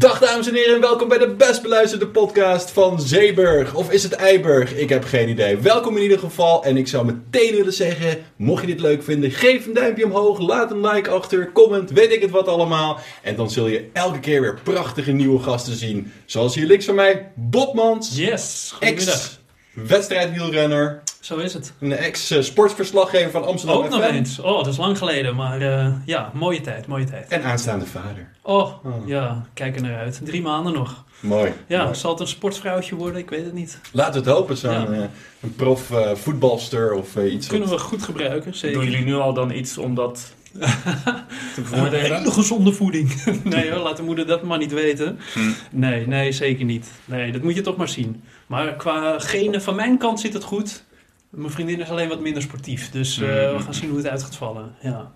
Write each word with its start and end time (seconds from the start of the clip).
Dag 0.00 0.18
dames 0.18 0.48
en 0.48 0.54
heren 0.54 0.74
en 0.74 0.80
welkom 0.80 1.08
bij 1.08 1.18
de 1.18 1.34
best 1.34 1.62
beluisterde 1.62 2.06
podcast 2.06 2.70
van 2.70 3.00
Zeeburg. 3.00 3.74
Of 3.74 3.90
is 3.92 4.02
het 4.02 4.12
Eiburg? 4.12 4.74
Ik 4.74 4.88
heb 4.88 5.04
geen 5.04 5.28
idee. 5.28 5.56
Welkom 5.56 5.96
in 5.96 6.02
ieder 6.02 6.18
geval. 6.18 6.64
En 6.64 6.76
ik 6.76 6.88
zou 6.88 7.04
meteen 7.04 7.54
willen 7.54 7.72
zeggen, 7.72 8.18
mocht 8.36 8.60
je 8.60 8.66
dit 8.66 8.80
leuk 8.80 9.02
vinden, 9.02 9.30
geef 9.30 9.66
een 9.66 9.72
duimpje 9.74 10.04
omhoog, 10.04 10.38
laat 10.38 10.70
een 10.70 10.86
like 10.86 11.10
achter, 11.10 11.52
comment, 11.52 11.90
weet 11.90 12.12
ik 12.12 12.22
het 12.22 12.30
wat 12.30 12.48
allemaal. 12.48 12.98
En 13.22 13.36
dan 13.36 13.50
zul 13.50 13.66
je 13.66 13.88
elke 13.92 14.20
keer 14.20 14.40
weer 14.40 14.58
prachtige 14.62 15.12
nieuwe 15.12 15.42
gasten 15.42 15.76
zien. 15.76 16.12
Zoals 16.24 16.54
hier 16.54 16.66
links 16.66 16.84
van 16.84 16.94
mij, 16.94 17.32
Bob 17.34 17.74
Mans, 17.74 18.16
Yes, 18.16 18.70
goedemiddag. 18.74 19.14
ex-wedstrijdwielrenner, 19.14 21.02
Zo 21.20 21.36
is 21.36 21.54
het. 21.54 21.72
een 21.80 21.92
ex-sportsverslaggever 21.92 23.30
van 23.30 23.44
Amsterdam 23.46 23.76
Ook 23.82 23.88
nog 23.90 24.02
eens. 24.02 24.38
Oh, 24.38 24.56
dat 24.56 24.66
is 24.66 24.76
lang 24.76 24.98
geleden, 24.98 25.36
maar 25.36 25.60
eh, 25.60 25.92
ja, 26.04 26.30
mooie 26.34 26.60
tijd, 26.60 26.86
mooie 26.86 27.04
tijd. 27.04 27.28
En 27.28 27.42
aanstaande 27.42 27.86
vader. 27.86 28.28
Oh, 28.42 28.74
ja, 29.06 29.44
kijk 29.54 29.76
er 29.76 29.82
naar 29.82 29.98
uit. 29.98 30.20
Drie 30.24 30.42
maanden 30.42 30.72
nog. 30.72 31.04
Mooi. 31.20 31.52
Ja, 31.66 31.82
mooi. 31.84 31.94
zal 31.94 32.10
het 32.10 32.20
een 32.20 32.26
sportvrouwtje 32.28 32.94
worden? 32.94 33.20
Ik 33.20 33.30
weet 33.30 33.44
het 33.44 33.52
niet. 33.54 33.80
Laten 33.92 34.12
we 34.22 34.28
het 34.28 34.38
hopen, 34.38 34.56
zo'n 34.56 34.70
Ja. 34.72 34.86
eh, 34.92 34.98
een 35.40 35.54
prof 35.56 35.90
eh, 35.90 36.14
voetbalster 36.14 36.92
of 36.92 37.16
iets. 37.16 37.46
Kunnen 37.46 37.68
wat- 37.68 37.78
we 37.78 37.84
goed 37.84 38.02
gebruiken, 38.02 38.54
zeker. 38.54 38.80
Doen 38.80 38.90
jullie 38.90 39.04
nu 39.04 39.14
al 39.14 39.32
dan 39.32 39.50
iets 39.50 39.78
om 39.78 39.94
dat 39.94 40.32
te 40.52 40.60
Een 41.56 41.62
bevoordelen? 41.62 42.16
hele 42.18 42.30
gezonde 42.30 42.72
voeding. 42.72 43.24
nee 43.44 43.70
hoor, 43.70 43.80
laat 43.80 43.96
de 43.96 44.02
moeder 44.02 44.26
dat 44.26 44.42
maar 44.42 44.58
niet 44.58 44.72
weten. 44.72 45.18
Hm. 45.34 45.40
Nee, 45.70 46.06
nee, 46.06 46.32
zeker 46.32 46.64
niet. 46.64 46.90
Nee, 47.04 47.32
dat 47.32 47.42
moet 47.42 47.54
je 47.54 47.60
toch 47.60 47.76
maar 47.76 47.88
zien. 47.88 48.22
Maar 48.46 48.74
qua 48.76 49.18
genen 49.18 49.62
van 49.62 49.74
mijn 49.74 49.98
kant 49.98 50.20
zit 50.20 50.32
het 50.32 50.44
goed. 50.44 50.84
Mijn 51.30 51.50
vriendin 51.52 51.80
is 51.80 51.88
alleen 51.88 52.08
wat 52.08 52.20
minder 52.20 52.42
sportief. 52.42 52.90
Dus 52.90 53.20
eh, 53.20 53.28
Mhm. 53.28 53.56
we 53.56 53.62
gaan 53.62 53.74
zien 53.74 53.88
hoe 53.88 53.98
het 53.98 54.08
uit 54.08 54.22
gaat 54.22 54.36
vallen. 54.36 54.74
Ja. 54.80 55.10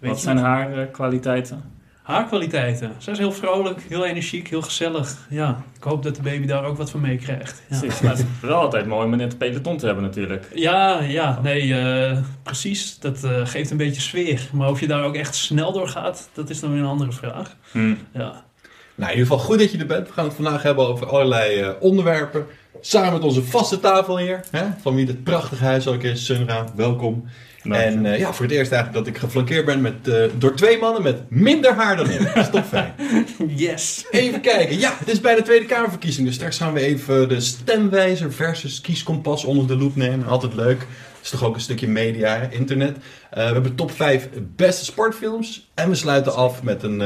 Weet 0.00 0.10
Wat 0.10 0.18
je 0.18 0.24
zijn 0.24 0.38
haar 0.38 0.78
eh, 0.78 0.90
kwaliteiten? 0.92 1.76
Haar 2.02 2.26
kwaliteiten. 2.26 2.92
Zij 2.98 3.12
is 3.12 3.18
heel 3.18 3.32
vrolijk, 3.32 3.80
heel 3.88 4.04
energiek, 4.04 4.48
heel 4.48 4.62
gezellig. 4.62 5.26
Ja, 5.30 5.62
ik 5.76 5.82
hoop 5.82 6.02
dat 6.02 6.16
de 6.16 6.22
baby 6.22 6.46
daar 6.46 6.64
ook 6.64 6.76
wat 6.76 6.90
van 6.90 7.00
meekrijgt. 7.00 7.62
Ja. 7.68 7.78
Precies, 7.78 8.00
maar 8.00 8.10
het 8.10 8.20
is 8.20 8.26
wel 8.40 8.56
altijd 8.60 8.86
mooi 8.86 9.06
om 9.06 9.12
in 9.12 9.20
het 9.20 9.38
peloton 9.38 9.76
te 9.76 9.86
hebben 9.86 10.04
natuurlijk. 10.04 10.46
Ja, 10.54 11.00
ja, 11.00 11.40
nee, 11.42 11.74
eh, 11.80 12.18
precies. 12.42 12.98
Dat 12.98 13.24
eh, 13.24 13.46
geeft 13.46 13.70
een 13.70 13.76
beetje 13.76 14.00
sfeer. 14.00 14.48
Maar 14.52 14.68
of 14.70 14.80
je 14.80 14.86
daar 14.86 15.02
ook 15.04 15.14
echt 15.14 15.34
snel 15.34 15.72
door 15.72 15.88
gaat, 15.88 16.28
dat 16.32 16.50
is 16.50 16.60
dan 16.60 16.70
weer 16.72 16.80
een 16.80 16.86
andere 16.86 17.12
vraag. 17.12 17.56
Hm. 17.72 17.94
Ja. 18.12 18.46
Nou, 18.94 19.10
in 19.12 19.18
ieder 19.18 19.32
geval 19.32 19.38
goed 19.38 19.58
dat 19.58 19.72
je 19.72 19.78
er 19.78 19.86
bent. 19.86 20.06
We 20.06 20.12
gaan 20.12 20.24
het 20.24 20.34
vandaag 20.34 20.62
hebben 20.62 20.86
over 20.88 21.06
allerlei 21.06 21.60
eh, 21.60 21.70
onderwerpen. 21.80 22.46
Samen 22.80 23.12
met 23.12 23.22
onze 23.22 23.42
vaste 23.42 23.80
tafel 23.80 24.18
hier. 24.18 24.40
Hè? 24.50 24.64
Van 24.80 24.94
wie 24.94 25.06
dit 25.06 25.24
prachtige 25.24 25.64
huis 25.64 25.86
ook 25.86 26.02
is. 26.02 26.24
Sunra, 26.24 26.64
welkom. 26.76 27.24
En 27.62 28.06
eh, 28.06 28.18
ja, 28.18 28.32
voor 28.32 28.44
het 28.44 28.54
eerst 28.54 28.72
eigenlijk 28.72 29.04
dat 29.04 29.14
ik 29.14 29.20
geflankeerd 29.20 29.64
ben 29.64 29.80
met, 29.80 30.08
eh, 30.08 30.22
door 30.38 30.54
twee 30.54 30.78
mannen 30.78 31.02
met 31.02 31.30
minder 31.30 31.74
haar 31.74 31.96
dan 31.96 32.10
ik. 32.10 32.34
Dat 32.34 32.36
is 32.36 32.50
toch 32.50 32.66
fijn. 32.66 32.94
Yes. 33.56 34.04
Even 34.10 34.40
kijken. 34.40 34.78
Ja, 34.78 34.94
het 34.98 35.08
is 35.08 35.20
bij 35.20 35.34
de 35.34 35.42
Tweede 35.42 35.66
Kamerverkiezing. 35.66 36.26
Dus 36.26 36.36
straks 36.36 36.56
gaan 36.56 36.72
we 36.72 36.80
even 36.80 37.28
de 37.28 37.40
stemwijzer 37.40 38.32
versus 38.32 38.80
kieskompas 38.80 39.44
onder 39.44 39.66
de 39.66 39.76
loep 39.76 39.96
nemen. 39.96 40.26
Altijd 40.26 40.54
leuk. 40.54 40.80
Het 40.80 41.22
is 41.22 41.30
toch 41.30 41.44
ook 41.44 41.54
een 41.54 41.60
stukje 41.60 41.88
media, 41.88 42.38
hè, 42.38 42.50
internet. 42.50 42.96
Eh, 43.30 43.46
we 43.46 43.52
hebben 43.52 43.74
top 43.74 43.90
5 43.90 44.28
beste 44.56 44.84
sportfilms. 44.84 45.70
En 45.74 45.88
we 45.88 45.94
sluiten 45.94 46.34
af 46.34 46.62
met 46.62 46.82
een, 46.82 46.98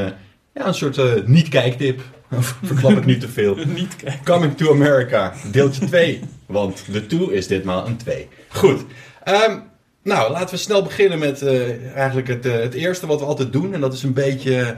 ja, 0.54 0.66
een 0.66 0.74
soort 0.74 1.26
niet-kijktip. 1.26 2.00
Verklap 2.40 2.96
ik 2.96 3.04
nu 3.04 3.18
te 3.18 3.28
veel. 3.28 3.56
Niet 3.66 3.96
kijken. 3.96 4.24
Coming 4.24 4.56
to 4.56 4.72
America, 4.72 5.34
deeltje 5.50 5.86
2. 5.86 6.20
Want 6.46 6.84
de 6.92 7.06
2 7.06 7.32
is 7.32 7.46
ditmaal 7.46 7.86
een 7.86 7.96
2. 7.96 8.28
Goed. 8.48 8.84
Ehm, 9.24 9.58
nou, 10.02 10.32
laten 10.32 10.54
we 10.54 10.60
snel 10.60 10.82
beginnen 10.82 11.18
met 11.18 11.42
eh, 11.42 11.94
eigenlijk 11.96 12.28
het, 12.28 12.46
eh, 12.46 12.52
het 12.52 12.74
eerste 12.74 13.06
wat 13.06 13.20
we 13.20 13.26
altijd 13.26 13.52
doen. 13.52 13.74
En 13.74 13.80
dat 13.80 13.92
is 13.92 14.02
een 14.02 14.12
beetje 14.12 14.76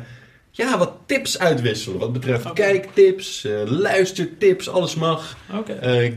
ja, 0.56 0.78
wat 0.78 0.92
tips 1.06 1.38
uitwisselen. 1.38 1.98
Wat 1.98 2.12
betreft 2.12 2.52
kijktips, 2.52 3.44
eh, 3.44 3.52
luistertips, 3.64 4.68
alles 4.68 4.94
mag. 4.94 5.36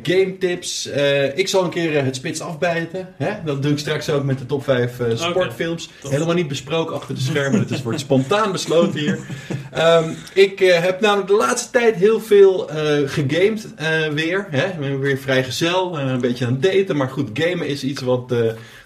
Game 0.04 0.38
tips. 0.40 0.90
Ik 1.36 1.48
zal 1.48 1.64
een 1.64 1.70
keer 1.70 2.04
het 2.04 2.16
spits 2.16 2.42
afbijten. 2.42 3.14
Hè? 3.18 3.32
Dat 3.46 3.64
doe 3.64 3.72
ik 3.72 3.78
straks 3.78 4.10
ook 4.10 4.24
met 4.24 4.40
de 4.40 4.46
top 4.46 4.64
5 4.64 5.00
eh, 5.00 5.08
sportfilms. 5.16 5.90
Helemaal 6.10 6.36
niet 6.36 6.48
besproken 6.48 6.96
achter 6.96 7.16
de 7.16 7.22
schermen. 7.22 7.60
Het 7.60 7.72
is, 7.72 7.84
wordt 7.84 8.00
spontaan 8.00 8.52
besloten 8.52 9.00
hier. 9.00 9.20
Ehm, 9.78 10.10
ik 10.34 10.62
eh, 10.62 10.84
heb 10.84 11.02
namelijk 11.02 11.28
de 11.28 11.34
laatste 11.34 11.72
tijd 11.72 11.96
heel 11.96 12.20
veel 12.20 12.70
eh 12.70 13.10
gegamed 13.10 13.74
eh, 13.76 14.08
weer. 14.08 14.48
Hè? 14.50 14.66
Ik 14.68 14.80
ben 14.80 15.00
weer 15.00 15.18
vrijgezel. 15.18 16.00
en 16.00 16.08
een 16.08 16.22
beetje 16.22 16.46
aan 16.46 16.60
het 16.62 16.62
daten. 16.62 16.98
Maar 16.98 17.10
goed, 17.10 17.30
gamen 17.34 17.68
is 17.68 17.84
iets 17.84 18.02
wat, 18.02 18.34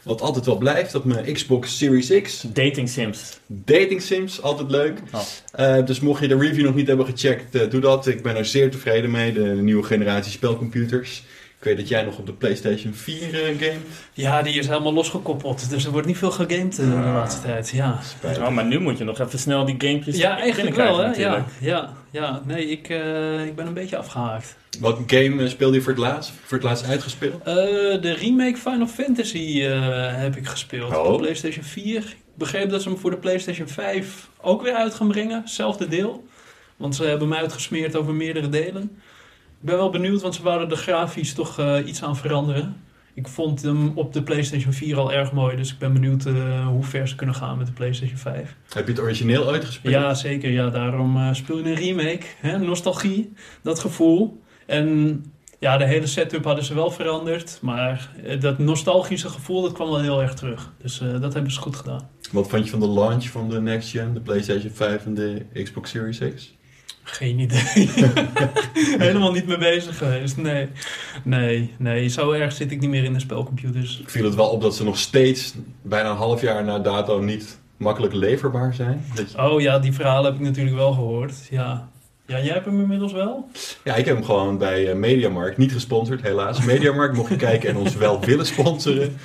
wat 0.04 0.22
altijd 0.22 0.46
wel 0.46 0.58
blijft 0.58 0.96
op 0.96 1.06
mijn 1.06 1.34
Xbox 1.34 1.78
Series 1.78 2.22
X. 2.22 2.44
Dating 2.54 2.90
sims. 2.90 3.40
Dating 3.48 4.02
sims, 4.02 4.42
altijd 4.42 4.72
leuk. 4.72 5.00
Oh. 5.12 5.86
Dus 5.86 6.00
mocht 6.00 6.22
je 6.22 6.28
de 6.28 6.38
review 6.38 6.66
nog 6.66 6.76
niet 6.76 6.88
hebben 6.88 7.06
gecheckt, 7.06 7.72
doe 7.72 7.82
dat. 7.82 8.08
Ik 8.08 8.24
ben 8.24 8.36
er 8.36 8.46
zeer 8.46 8.72
tevreden 8.72 9.12
mee. 9.12 9.34
De, 9.34 9.42
nieuwe 9.42 9.84
generatie 9.84 10.32
spelcomputers. 10.32 11.24
Ik 11.62 11.68
weet 11.68 11.78
dat 11.78 11.88
jij 11.88 12.04
nog 12.04 12.18
op 12.18 12.26
de 12.26 12.34
PlayStation 12.34 12.94
4 12.94 13.22
eh 13.34 13.58
game. 13.60 13.78
Ja, 14.14 14.42
die 14.42 14.54
is 14.60 14.68
helemaal 14.68 14.94
losgekoppeld. 14.94 15.70
Dus 15.70 15.86
er 15.86 15.92
wordt 15.92 16.08
niet 16.08 16.18
veel 16.18 16.32
gegamed 16.32 16.80
eh, 16.80 16.86
de 16.90 16.96
Ah. 16.96 17.14
laatste 17.14 17.42
tijd. 17.42 17.70
Ja, 17.70 18.00
Oh, 18.40 18.50
maar 18.50 18.66
nu 18.66 18.80
moet 18.80 18.98
je 18.98 19.04
nog 19.04 19.20
even 19.20 19.40
snel 19.40 19.66
die 19.66 19.76
gamepjes 19.78 20.18
ja 20.18 20.38
eigenlijk 20.40 20.76
wel, 20.76 20.98
hè? 20.98 21.12
Ja, 21.14 21.46
ja, 21.60 21.94
ja. 22.12 22.42
Nee, 22.46 22.66
ik, 22.70 22.90
eh, 22.90 23.46
ik 23.46 23.56
ben 23.56 23.68
een 23.68 23.74
beetje 23.74 23.98
afgehaakt. 23.98 24.56
Welke 24.80 25.04
game 25.18 25.50
speelde 25.50 25.76
je 25.76 25.82
voor 25.82 25.92
het 25.92 26.02
laatst? 26.02 26.32
Voor 26.46 26.58
het 26.58 26.66
laatst 26.66 26.86
uitgespeeld? 26.86 27.42
Eh, 27.44 27.56
de 28.02 28.16
remake 28.20 28.58
Final 28.58 28.88
Fantasy 28.88 29.62
eh, 29.64 30.16
heb 30.18 30.36
ik 30.36 30.48
gespeeld 30.48 30.96
Oh. 30.96 31.06
op 31.06 31.12
de 31.14 31.20
PlayStation 31.20 31.64
4. 31.64 31.98
Ik 31.98 32.16
begreep 32.38 32.70
dat 32.70 32.82
ze 32.82 32.90
hem 32.90 32.98
voor 32.98 33.12
de 33.12 33.18
PlayStation 33.18 33.68
5 33.68 34.30
ook 34.42 34.62
weer 34.62 34.74
uit 34.74 34.94
gaan 34.94 35.08
brengen. 35.08 35.42
Hetzelfde 35.42 35.88
deel. 35.88 36.28
Want 36.78 36.96
ze 36.96 37.04
hebben 37.04 37.30
hem 37.30 37.38
uitgesmeerd 37.38 37.96
over 37.96 38.14
meerdere 38.14 38.50
delen. 38.50 39.02
Ik 39.62 39.68
ben 39.68 39.78
wel 39.78 39.90
benieuwd, 39.90 40.22
want 40.22 40.36
ze 40.36 40.44
wouden 40.44 40.70
er 40.70 40.78
grafisch 40.78 41.34
toch 41.34 41.60
eh, 41.60 41.78
iets 41.86 42.04
aan 42.04 42.18
veranderen. 42.18 42.76
Ik 43.14 43.28
vond 43.28 43.62
hem 43.62 43.92
op 43.96 44.14
de 44.14 44.24
PlayStation 44.24 44.74
4 44.74 44.98
al 44.98 45.14
erg 45.14 45.32
mooi. 45.32 45.56
Dus 45.56 45.72
ik 45.72 45.78
ben 45.78 45.94
benieuwd 45.94 46.26
eh, 46.26 46.68
hoe 46.68 46.84
ver 46.84 47.08
ze 47.08 47.16
kunnen 47.16 47.36
gaan 47.36 47.58
met 47.58 47.68
de 47.68 47.74
PlayStation 47.74 48.18
5. 48.18 48.56
Heb 48.74 48.86
je 48.86 48.92
het 48.92 49.02
origineel 49.02 49.52
uitgespeeld? 49.52 49.94
Ja, 49.94 50.14
zeker. 50.14 50.52
Ja, 50.52 50.70
daarom 50.70 51.18
eh, 51.18 51.34
speel 51.34 51.58
je 51.58 51.64
een 51.64 51.76
remake. 51.76 52.26
Hè? 52.38 52.58
Nostalgie, 52.58 53.34
dat 53.62 53.80
gevoel. 53.80 54.42
En 54.66 55.24
ja, 55.60 55.78
de 55.78 55.86
hele 55.86 56.08
setup 56.08 56.44
hadden 56.44 56.64
ze 56.64 56.74
wel 56.74 56.92
veranderd. 56.92 57.60
Maar 57.62 58.12
dat 58.40 58.58
nostalgische 58.58 59.30
gevoel, 59.30 59.62
dat 59.62 59.72
kwam 59.72 59.90
wel 59.90 60.02
heel 60.02 60.22
erg 60.22 60.34
terug. 60.34 60.72
Dus 60.82 60.98
dat 60.98 61.34
hebben 61.34 61.52
ze 61.52 61.60
goed 61.60 61.76
gedaan. 61.76 62.10
Wat 62.32 62.50
vond 62.50 62.64
je 62.64 62.70
van 62.70 62.80
de 62.80 62.88
launch 62.88 63.26
van 63.26 63.50
de 63.50 63.62
next 63.62 63.90
gen, 63.90 64.14
de 64.14 64.22
PlayStation 64.22 64.72
5 64.72 65.06
en 65.06 65.14
de 65.14 65.46
Xbox 65.64 65.90
Series 65.90 66.20
X? 66.36 66.54
Geen 67.04 67.40
idee. 67.40 67.60
Helemaal 69.06 69.32
niet 69.32 69.48
mee 69.48 69.58
bezig 69.58 69.98
geweest. 69.98 70.38
Nee. 70.38 70.68
Nee, 71.24 71.74
nee. 71.78 72.08
Zo 72.10 72.32
erg 72.32 72.54
zit 72.54 72.72
ik 72.72 72.80
niet 72.80 72.90
meer 72.90 73.04
in 73.04 73.14
de 73.14 73.20
spelcomputers. 73.20 74.00
Ik 74.00 74.10
viel 74.10 74.24
het 74.26 74.36
wel 74.36 74.48
op 74.50 74.62
dat 74.62 74.76
ze 74.76 74.84
nog 74.84 74.98
steeds, 74.98 75.54
bijna 75.82 76.10
een 76.10 76.16
half 76.16 76.42
jaar 76.42 76.64
na 76.64 76.80
dato, 76.80 77.20
niet 77.22 77.60
makkelijk 77.78 78.14
leverbaar 78.14 78.74
zijn. 78.74 79.06
Dat 79.16 79.32
je- 79.32 79.38
Oh 79.50 79.62
ja, 79.62 79.80
die 79.80 79.94
verhalen 79.94 80.32
heb 80.32 80.40
ik 80.42 80.48
natuurlijk 80.48 80.76
wel 80.76 80.92
gehoord. 80.94 81.34
Ja. 81.50 81.90
Ja, 82.26 82.38
jij 82.42 82.54
hebt 82.54 82.66
hem 82.66 82.82
inmiddels 82.82 83.12
wel? 83.12 83.50
Ja, 83.84 83.96
ik 83.96 84.06
heb 84.06 84.16
hem 84.16 84.26
gewoon 84.26 84.58
bij 84.58 84.90
eh, 84.90 84.96
Mediamarkt, 84.96 85.58
niet 85.58 85.72
gesponsord 85.72 86.22
helaas. 86.22 86.66
Mediamarkt, 86.66 87.16
mocht 87.16 87.30
je 87.30 87.36
kijken 87.36 87.70
en 87.70 87.76
ons 87.78 87.96
wel 87.96 88.20
willen 88.26 88.46
sponsoren, 88.46 89.18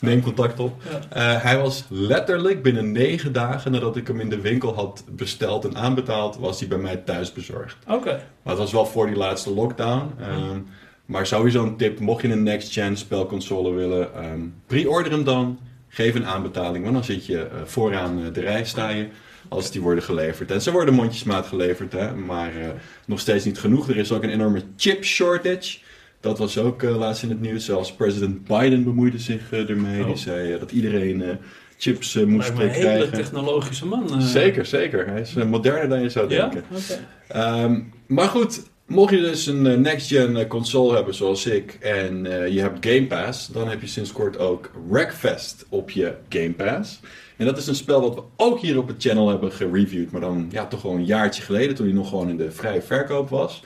neem 0.00 0.22
contact 0.22 0.60
op. 0.60 0.82
Ja. 0.90 1.36
Eh, 1.36 1.42
hij 1.42 1.58
was 1.58 1.84
letterlijk 1.88 2.62
binnen 2.62 2.92
negen 2.92 3.32
dagen 3.32 3.72
nadat 3.72 3.96
ik 3.96 4.06
hem 4.06 4.20
in 4.20 4.28
de 4.28 4.40
winkel 4.40 4.74
had 4.74 5.04
besteld 5.10 5.64
en 5.64 5.76
aanbetaald, 5.76 6.36
was 6.36 6.58
hij 6.58 6.68
bij 6.68 6.78
mij 6.78 6.96
thuis 6.96 7.32
bezorgd. 7.32 7.76
Oké. 7.88 8.10
Maar 8.42 8.54
het 8.54 8.62
was 8.62 8.72
wel 8.72 8.86
voor 8.86 9.06
die 9.06 9.16
laatste 9.16 9.50
lockdown. 9.50 10.10
Ehm, 10.20 10.58
maar 11.06 11.26
sowieso 11.26 11.62
een 11.62 11.76
tip, 11.76 11.98
mocht 11.98 12.22
je 12.22 12.28
een 12.28 12.42
next-gen 12.42 12.96
spelconsole 12.96 13.70
willen, 13.72 14.14
ehm 14.14 14.40
pre-order 14.66 15.12
hem 15.12 15.24
dan. 15.24 15.58
Geef 15.88 16.14
een 16.14 16.26
aanbetaling, 16.26 16.82
want 16.82 16.94
dan 16.94 17.04
zit 17.04 17.26
je 17.26 17.38
eh, 17.38 17.60
vooraan 17.64 18.24
eh, 18.24 18.32
de 18.32 18.40
rij, 18.40 18.64
sta 18.64 18.88
je, 18.88 19.08
als 19.48 19.70
die 19.70 19.80
worden 19.80 20.04
geleverd. 20.04 20.50
En 20.50 20.62
ze 20.62 20.72
worden 20.72 20.94
mondjesmaat 20.94 21.46
geleverd, 21.46 21.92
hè, 21.92 22.14
maar 22.14 22.52
nog 23.06 23.20
steeds 23.20 23.44
niet 23.44 23.58
genoeg. 23.58 23.88
Er 23.88 23.96
is 23.96 24.12
ook 24.12 24.22
een 24.22 24.30
enorme 24.30 24.62
chip 24.76 25.04
shortage. 25.04 25.78
Dat 26.20 26.38
was 26.38 26.58
ook 26.58 26.82
eh, 26.82 26.96
laatst 26.96 27.22
in 27.22 27.28
het 27.28 27.40
nieuws. 27.40 27.64
Zelfs 27.64 27.92
president 27.92 28.44
Biden 28.44 28.84
bemoeide 28.84 29.18
zich 29.18 29.52
eh, 29.52 29.68
ermee. 29.70 30.00
Oh. 30.00 30.06
Die 30.06 30.16
zei 30.16 30.52
eh, 30.52 30.58
dat 30.60 30.70
iedereen 30.72 31.22
eh, 31.22 31.28
chips 31.78 32.14
moest 32.14 32.48
Lijkt 32.48 32.56
me 32.56 32.62
eh, 32.62 32.68
een 32.68 32.74
hele 32.74 32.88
krijgen. 32.94 33.12
technologische 33.12 33.86
man. 33.86 34.22
Zeker, 34.22 34.66
zeker. 34.66 35.06
Hij 35.06 35.20
is 35.20 35.32
moderner 35.34 35.88
dan 35.88 36.02
je 36.02 36.08
zou 36.10 36.30
Ja? 36.30 36.40
denken. 36.48 36.64
Oké. 36.70 36.98
Ehm, 37.28 37.80
maar 38.06 38.28
goed, 38.28 38.62
mocht 38.86 39.10
je 39.14 39.20
dus 39.20 39.46
een 39.46 39.80
next-gen 39.80 40.46
console 40.46 40.94
hebben 40.94 41.14
zoals 41.14 41.46
ik 41.46 41.76
en 41.80 42.26
eh, 42.42 42.48
je 42.52 42.60
hebt 42.60 42.86
Game 42.86 43.06
Pass, 43.06 43.46
dan 43.48 43.68
heb 43.68 43.80
je 43.80 43.86
sinds 43.86 44.12
kort 44.12 44.38
ook 44.38 44.70
Wreckfest 44.88 45.66
op 45.68 45.90
je 45.90 46.14
Game 46.28 46.52
Pass. 46.52 47.00
En 47.36 47.46
dat 47.46 47.58
is 47.58 47.66
een 47.66 47.74
spel 47.74 48.00
wat 48.00 48.14
we 48.14 48.22
ook 48.36 48.60
hier 48.60 48.78
op 48.78 48.88
het 48.88 49.02
channel 49.02 49.28
hebben 49.28 49.52
gereviewd, 49.52 50.10
maar 50.10 50.20
dan 50.20 50.48
ja, 50.50 50.66
toch 50.66 50.82
wel 50.82 50.92
een 50.92 51.04
jaartje 51.04 51.42
geleden, 51.42 51.74
toen 51.74 51.86
hij 51.86 51.94
nog 51.94 52.08
gewoon 52.08 52.28
in 52.28 52.36
de 52.36 52.50
vrije 52.50 52.82
verkoop 52.82 53.28
was. 53.28 53.62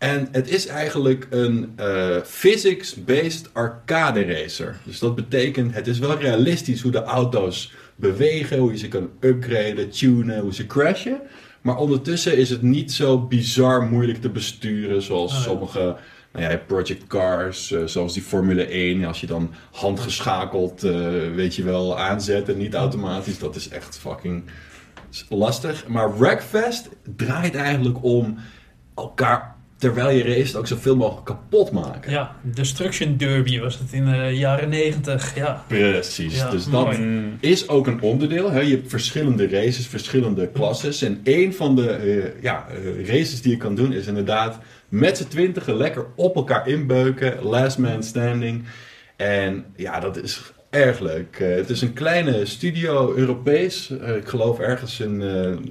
En 0.00 0.28
het 0.32 0.48
is 0.48 0.66
eigenlijk 0.66 1.26
een 1.30 1.72
eh, 1.76 2.16
physics-based 2.24 3.50
arcade 3.52 4.24
racer. 4.24 4.76
Dus 4.84 4.98
dat 4.98 5.14
betekent, 5.14 5.74
het 5.74 5.86
is 5.86 5.98
wel 5.98 6.18
realistisch 6.18 6.80
hoe 6.82 6.90
de 6.92 7.02
auto's 7.02 7.72
bewegen, 7.96 8.58
hoe 8.58 8.70
je 8.70 8.78
ze 8.78 8.88
kan 8.88 9.10
upgraden, 9.20 9.90
tunen, 9.90 10.40
hoe 10.40 10.54
ze 10.54 10.66
crashen. 10.66 11.20
Maar 11.60 11.76
ondertussen 11.76 12.36
is 12.36 12.50
het 12.50 12.62
niet 12.62 12.92
zo 12.92 13.18
bizar 13.18 13.82
moeilijk 13.82 14.20
te 14.20 14.28
besturen 14.28 15.02
zoals 15.02 15.32
Ah, 15.32 15.36
ja. 15.38 15.44
sommige 15.44 15.96
nou 16.32 16.50
ja, 16.50 16.56
Project 16.66 17.06
Cars, 17.06 17.72
eh, 17.72 17.84
zoals 17.84 18.12
die 18.12 18.22
Formule 18.22 18.66
1. 18.74 19.04
Als 19.04 19.20
je 19.20 19.26
dan 19.26 19.50
handgeschakeld, 19.70 20.82
eh, 20.84 20.92
weet 21.34 21.54
je 21.54 21.62
wel, 21.62 21.98
aanzet 21.98 22.48
en 22.48 22.58
niet 22.58 22.74
automatisch. 22.74 23.38
Dat 23.38 23.56
is 23.56 23.68
echt 23.68 23.98
fucking 23.98 24.42
lastig. 25.28 25.86
Maar 25.86 26.18
Wreckfest 26.18 26.88
draait 27.16 27.54
eigenlijk 27.54 28.04
om 28.04 28.38
elkaar, 28.94 29.56
terwijl 29.80 30.16
je 30.16 30.34
race, 30.34 30.58
ook 30.58 30.66
zoveel 30.66 30.96
mogelijk 30.96 31.26
kapot 31.26 31.70
maken. 31.70 32.10
Ja, 32.10 32.36
Destruction 32.42 33.16
Derby 33.16 33.60
was 33.60 33.78
het 33.78 33.92
in 33.92 34.04
de 34.04 34.36
jaren 34.36 34.68
negentig. 34.68 35.34
Ja, 35.34 35.64
Precies. 35.66 36.36
Ja, 36.36 36.50
dus 36.50 36.64
dat 36.64 36.84
mooi. 36.84 37.36
Is 37.40 37.68
ook 37.68 37.86
een 37.86 38.00
onderdeel. 38.00 38.50
Hè? 38.50 38.60
Je 38.60 38.74
hebt 38.74 38.90
verschillende 38.90 39.48
races, 39.48 39.86
verschillende 39.86 40.48
klasses. 40.48 41.02
En 41.02 41.20
één 41.22 41.54
van 41.54 41.76
de 41.76 41.90
eh, 41.90 42.42
ja, 42.42 42.66
eh, 42.68 43.06
races 43.06 43.42
die 43.42 43.50
je 43.50 43.56
kan 43.56 43.74
doen 43.74 43.92
is 43.92 44.06
inderdaad 44.06 44.58
met 44.88 45.16
z'n 45.16 45.28
twintigen 45.28 45.76
lekker 45.76 46.06
op 46.14 46.34
elkaar 46.36 46.68
inbeuken. 46.68 47.42
Last 47.42 47.78
man 47.78 48.02
standing. 48.02 48.64
En 49.16 49.64
ja, 49.76 50.00
dat 50.00 50.16
is 50.22 50.52
erg 50.70 50.98
leuk. 50.98 51.36
Eh, 51.40 51.54
het 51.54 51.70
is 51.70 51.82
een 51.82 51.92
kleine 51.92 52.46
studio, 52.46 53.14
Europees. 53.14 53.90
Ik 53.90 54.28
geloof 54.28 54.58
ergens 54.58 55.00
in, 55.00 55.22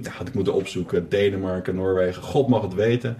ja, 0.02 0.10
had 0.10 0.28
ik 0.28 0.34
moeten 0.34 0.54
opzoeken, 0.54 1.08
Denemarken, 1.08 1.74
Noorwegen. 1.74 2.22
God 2.22 2.48
mag 2.48 2.62
het 2.62 2.74
weten. 2.74 3.16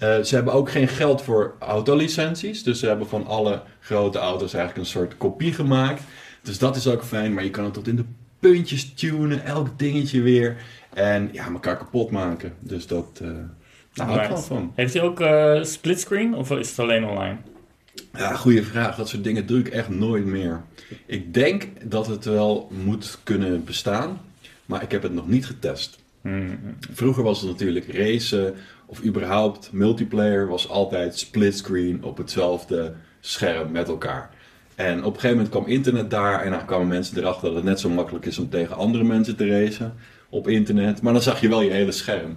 Eh, 0.00 0.20
ze 0.20 0.34
hebben 0.34 0.52
ook 0.52 0.70
geen 0.70 0.88
geld 0.88 1.22
voor 1.22 1.54
autolicenties. 1.58 2.62
Dus 2.62 2.78
ze 2.78 2.86
hebben 2.86 3.08
van 3.08 3.26
alle 3.26 3.62
grote 3.80 4.18
auto's 4.18 4.54
eigenlijk 4.54 4.86
een 4.86 4.92
soort 4.92 5.16
kopie 5.16 5.52
gemaakt. 5.52 6.02
Dus 6.42 6.58
dat 6.58 6.76
is 6.76 6.86
ook 6.86 7.04
fijn, 7.04 7.34
maar 7.34 7.44
je 7.44 7.50
kan 7.50 7.64
het 7.64 7.74
tot 7.74 7.88
in 7.88 7.96
de 7.96 8.04
puntjes 8.38 8.94
tunen, 8.94 9.44
elk 9.44 9.78
dingetje 9.78 10.20
weer. 10.20 10.56
En 10.94 11.28
ja, 11.32 11.46
elkaar 11.46 11.76
kapot 11.76 12.10
maken. 12.10 12.52
Dus 12.58 12.86
dat, 12.86 13.22
daar 13.94 14.06
hou 14.06 14.20
ik 14.20 14.28
wel 14.28 14.38
van. 14.38 14.72
Heeft 14.74 14.94
hij 14.94 15.02
ook 15.02 15.20
eh 15.20 15.62
splitscreen 15.62 16.34
of 16.34 16.50
is 16.50 16.68
het 16.68 16.78
alleen 16.78 17.04
online? 17.04 17.36
Ja, 18.12 18.34
goede 18.34 18.64
vraag. 18.64 18.96
Dat 18.96 19.08
soort 19.08 19.24
dingen 19.24 19.46
doe 19.46 19.58
ik 19.58 19.68
echt 19.68 19.88
nooit 19.88 20.24
meer. 20.24 20.60
Ik 21.06 21.34
denk 21.34 21.66
dat 21.84 22.06
het 22.06 22.24
wel 22.24 22.70
moet 22.84 23.18
kunnen 23.22 23.64
bestaan, 23.64 24.20
maar 24.66 24.82
ik 24.82 24.90
heb 24.90 25.02
het 25.02 25.14
nog 25.14 25.28
niet 25.28 25.46
getest. 25.46 25.98
Mm, 26.20 26.58
Vroeger 26.92 27.22
was 27.22 27.40
het 27.40 27.50
natuurlijk 27.50 27.92
racen 27.92 28.54
of 28.90 29.04
überhaupt 29.04 29.72
multiplayer 29.72 30.48
was 30.48 30.68
altijd 30.68 31.18
splitscreen 31.18 32.04
op 32.04 32.16
hetzelfde 32.16 32.94
scherm 33.20 33.72
met 33.72 33.88
elkaar. 33.88 34.30
En 34.74 34.98
op 34.98 35.14
een 35.14 35.20
gegeven 35.20 35.36
moment 35.36 35.48
kwam 35.48 35.66
internet 35.66 36.10
daar 36.10 36.42
en 36.42 36.50
dan 36.50 36.64
kwamen 36.64 36.88
mensen 36.88 37.18
erachter 37.18 37.46
dat 37.46 37.54
het 37.54 37.64
net 37.64 37.80
zo 37.80 37.88
makkelijk 37.88 38.26
is 38.26 38.38
om 38.38 38.48
tegen 38.48 38.76
andere 38.76 39.04
mensen 39.04 39.36
te 39.36 39.46
racen 39.46 39.94
op 40.28 40.48
internet. 40.48 41.02
Maar 41.02 41.12
dan 41.12 41.22
zag 41.22 41.40
je 41.40 41.48
wel 41.48 41.62
je 41.62 41.70
hele 41.70 41.92
scherm. 41.92 42.36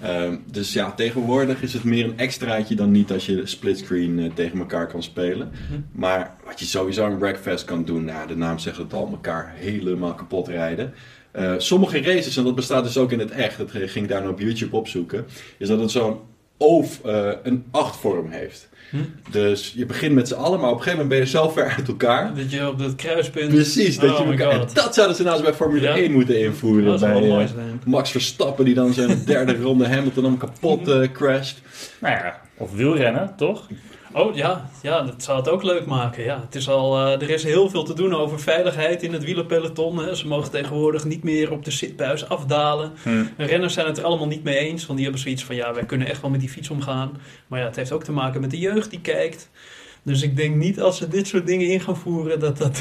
Ehm, 0.00 0.36
dus 0.50 0.72
ja, 0.72 0.92
tegenwoordig 0.92 1.62
is 1.62 1.72
het 1.72 1.84
meer 1.84 2.04
een 2.04 2.18
extraatje 2.18 2.74
dan 2.74 2.90
niet 2.90 3.12
als 3.12 3.26
je 3.26 3.46
splitscreen 3.46 4.18
eh, 4.18 4.30
tegen 4.34 4.58
elkaar 4.58 4.86
kan 4.86 5.02
spelen. 5.02 5.50
Maar 5.92 6.34
wat 6.44 6.60
je 6.60 6.66
sowieso 6.66 7.06
in 7.06 7.18
Breakfast 7.18 7.64
kan 7.64 7.84
doen, 7.84 8.04
nou, 8.04 8.28
de 8.28 8.36
naam 8.36 8.58
zegt 8.58 8.76
het 8.76 8.92
al, 8.92 9.08
elkaar 9.10 9.52
helemaal 9.56 10.14
kapot 10.14 10.48
rijden. 10.48 10.94
Eh, 11.32 11.54
sommige 11.58 12.02
races, 12.02 12.36
en 12.36 12.44
dat 12.44 12.54
bestaat 12.54 12.84
dus 12.84 12.98
ook 12.98 13.12
in 13.12 13.18
het 13.18 13.30
echt, 13.30 13.58
dat 13.58 13.70
ging 13.70 13.94
ik 13.94 14.08
daar 14.08 14.20
nou 14.20 14.32
op 14.32 14.40
YouTube 14.40 14.76
opzoeken, 14.76 15.26
is 15.58 15.68
dat 15.68 15.80
het 15.80 15.90
zo'n 15.90 16.18
oof, 16.58 17.00
eh, 17.04 17.28
een 17.42 17.64
achtvorm 17.70 18.30
heeft. 18.30 18.68
Hm. 18.90 18.96
Dus 19.30 19.72
je 19.76 19.86
begint 19.86 20.14
met 20.14 20.28
z'n 20.28 20.34
allen, 20.34 20.60
maar 20.60 20.70
op 20.70 20.76
een 20.76 20.82
gegeven 20.82 20.98
moment 21.06 21.08
ben 21.08 21.18
je 21.28 21.32
zo 21.38 21.48
ver 21.48 21.74
uit 21.76 21.88
elkaar. 21.88 22.34
dat 22.34 22.50
je 22.50 22.68
op 22.68 22.78
dat 22.78 22.94
kruispunt... 22.94 23.48
Precies, 23.48 23.98
dat 23.98 24.10
Oh 24.10 24.18
je 24.18 24.24
my 24.24 24.30
elkaar, 24.30 24.50
en 24.50 24.58
God. 24.58 24.74
dat 24.74 24.94
zouden 24.94 25.16
ze 25.16 25.22
nou 25.22 25.34
eens 25.34 25.44
bij 25.44 25.54
Formule 25.54 25.86
Ja. 25.86 25.96
1 25.96 26.12
moeten 26.12 26.40
invoeren. 26.40 26.84
Dat 26.84 26.98
zou 26.98 27.12
bij, 27.12 27.20
wel 27.20 27.30
mooi 27.30 27.44
eh, 27.44 27.52
zijn. 27.52 27.80
Max 27.84 28.10
Verstappen 28.10 28.64
die 28.64 28.74
dan 28.74 28.92
zijn 28.92 29.22
derde 29.26 29.56
ronde 29.62 29.88
Hamilton 29.88 30.24
hem 30.24 30.36
kapot 30.36 30.88
eh, 30.88 31.12
crasht. 31.12 31.60
Nou 31.98 32.14
ja, 32.14 32.40
of 32.56 32.72
wielrennen, 32.74 33.34
toch? 33.36 33.66
Oh 34.12 34.34
ja, 34.34 34.70
ja, 34.82 35.02
dat 35.02 35.22
zou 35.22 35.38
het 35.38 35.48
ook 35.48 35.62
leuk 35.62 35.86
maken. 35.86 36.24
Ja, 36.24 36.40
het 36.44 36.54
is 36.54 36.68
al, 36.68 36.96
eh, 36.96 37.22
er 37.22 37.30
is 37.30 37.42
heel 37.42 37.70
veel 37.70 37.84
te 37.84 37.94
doen 37.94 38.14
over 38.14 38.40
veiligheid 38.40 39.02
in 39.02 39.12
het 39.12 39.24
wielerpeloton. 39.24 39.98
Hè. 39.98 40.14
Ze 40.14 40.26
mogen 40.26 40.50
tegenwoordig 40.50 41.04
niet 41.04 41.22
meer 41.22 41.52
op 41.52 41.64
de 41.64 41.70
zitbuis 41.70 42.28
afdalen. 42.28 42.92
Hm. 43.02 43.24
De 43.36 43.44
renners 43.44 43.74
zijn 43.74 43.86
het 43.86 43.98
er 43.98 44.04
allemaal 44.04 44.26
niet 44.26 44.44
mee 44.44 44.56
eens. 44.56 44.82
Want 44.86 44.94
die 44.98 45.02
hebben 45.02 45.24
zoiets 45.24 45.44
van, 45.44 45.54
ja, 45.56 45.74
wij 45.74 45.84
kunnen 45.84 46.08
echt 46.08 46.20
wel 46.20 46.30
met 46.30 46.40
die 46.40 46.48
fiets 46.48 46.70
omgaan. 46.70 47.20
Maar 47.46 47.60
ja, 47.60 47.66
het 47.66 47.76
heeft 47.76 47.92
ook 47.92 48.04
te 48.04 48.12
maken 48.12 48.40
met 48.40 48.50
de 48.50 48.58
jeugd 48.58 48.90
die 48.90 49.00
kijkt. 49.00 49.50
Dus 50.02 50.22
ik 50.22 50.36
denk 50.36 50.56
niet 50.56 50.80
als 50.80 50.96
ze 50.96 51.08
dit 51.08 51.26
soort 51.26 51.46
dingen 51.46 51.66
in 51.68 51.80
gaan 51.80 51.96
voeren, 51.96 52.40
dat 52.40 52.58
dat 52.58 52.80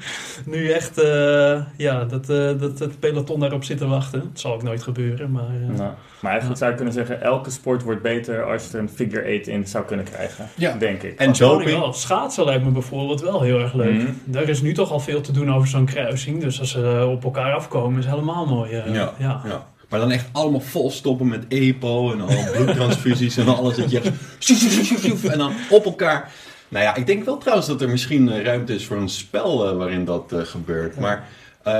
nu 0.46 0.70
echt, 0.70 0.98
eh, 0.98 1.60
ja, 1.76 2.04
dat, 2.04 2.30
eh, 2.30 2.60
dat 2.60 2.78
het 2.78 3.00
peloton 3.00 3.40
daarop 3.40 3.64
zit 3.64 3.78
te 3.78 3.86
wachten. 3.86 4.20
Het 4.20 4.40
zal 4.40 4.52
ook 4.54 4.62
nooit 4.62 4.82
gebeuren, 4.82 5.30
maar... 5.30 5.42
eh, 5.62 5.76
Nou, 5.78 5.90
maar 6.20 6.30
eigenlijk 6.30 6.58
zou 6.58 6.70
je 6.70 6.76
kunnen 6.76 6.94
zeggen, 6.94 7.22
elke 7.22 7.50
sport 7.50 7.82
wordt 7.82 8.02
beter 8.02 8.42
als 8.52 8.64
je 8.66 8.72
er 8.76 8.82
een 8.82 8.88
figure 8.88 9.38
8 9.38 9.46
in 9.46 9.66
zou 9.66 9.84
kunnen 9.84 10.04
krijgen. 10.04 10.48
Ja. 10.54 10.76
Denk 10.78 11.02
ik. 11.02 11.18
En 11.18 11.26
Dat 11.26 11.34
ik 11.34 11.40
doping. 11.40 11.70
wel. 11.70 11.92
Schaatsen 11.92 12.44
lijkt 12.44 12.64
me 12.64 12.70
bijvoorbeeld 12.70 13.20
wel 13.20 13.42
heel 13.42 13.58
erg 13.60 13.74
leuk. 13.74 13.94
Mhm. 14.02 14.12
Daar 14.24 14.48
is 14.48 14.62
nu 14.62 14.72
toch 14.74 14.90
al 14.90 15.00
veel 15.00 15.20
te 15.20 15.32
doen 15.32 15.52
over 15.54 15.68
zo'n 15.68 15.86
kruising. 15.86 16.40
Dus 16.42 16.60
als 16.60 16.70
ze 16.70 17.08
op 17.10 17.24
elkaar 17.24 17.52
afkomen 17.54 17.98
is 17.98 18.06
helemaal 18.06 18.46
mooi. 18.46 18.70
Ja, 18.76 18.84
ja. 18.86 19.12
ja. 19.18 19.66
Maar 19.88 20.00
dan 20.00 20.10
echt 20.10 20.28
allemaal 20.32 20.60
vol 20.60 20.90
stoppen 20.90 21.28
met 21.28 21.44
EPO 21.48 22.12
en 22.12 22.20
al 22.20 22.28
bloedtransfusies 22.56 23.36
en 23.36 23.56
alles. 23.56 23.76
Dat 23.76 23.90
je 23.90 24.00
echt 24.00 25.24
en 25.32 25.38
dan 25.38 25.52
op 25.70 25.84
elkaar. 25.84 26.32
Nou 26.68 26.84
ja, 26.84 26.94
ik 26.94 27.06
denk 27.06 27.24
wel 27.24 27.38
trouwens 27.38 27.68
dat 27.68 27.80
er 27.82 27.88
misschien 27.88 28.28
eh, 28.32 28.42
ruimte 28.42 28.74
is 28.74 28.86
voor 28.86 28.96
een 28.96 29.08
spel 29.08 29.68
eh, 29.68 29.76
waarin 29.76 30.04
dat 30.04 30.32
eh, 30.32 30.40
gebeurt. 30.40 30.98
Maar 30.98 31.28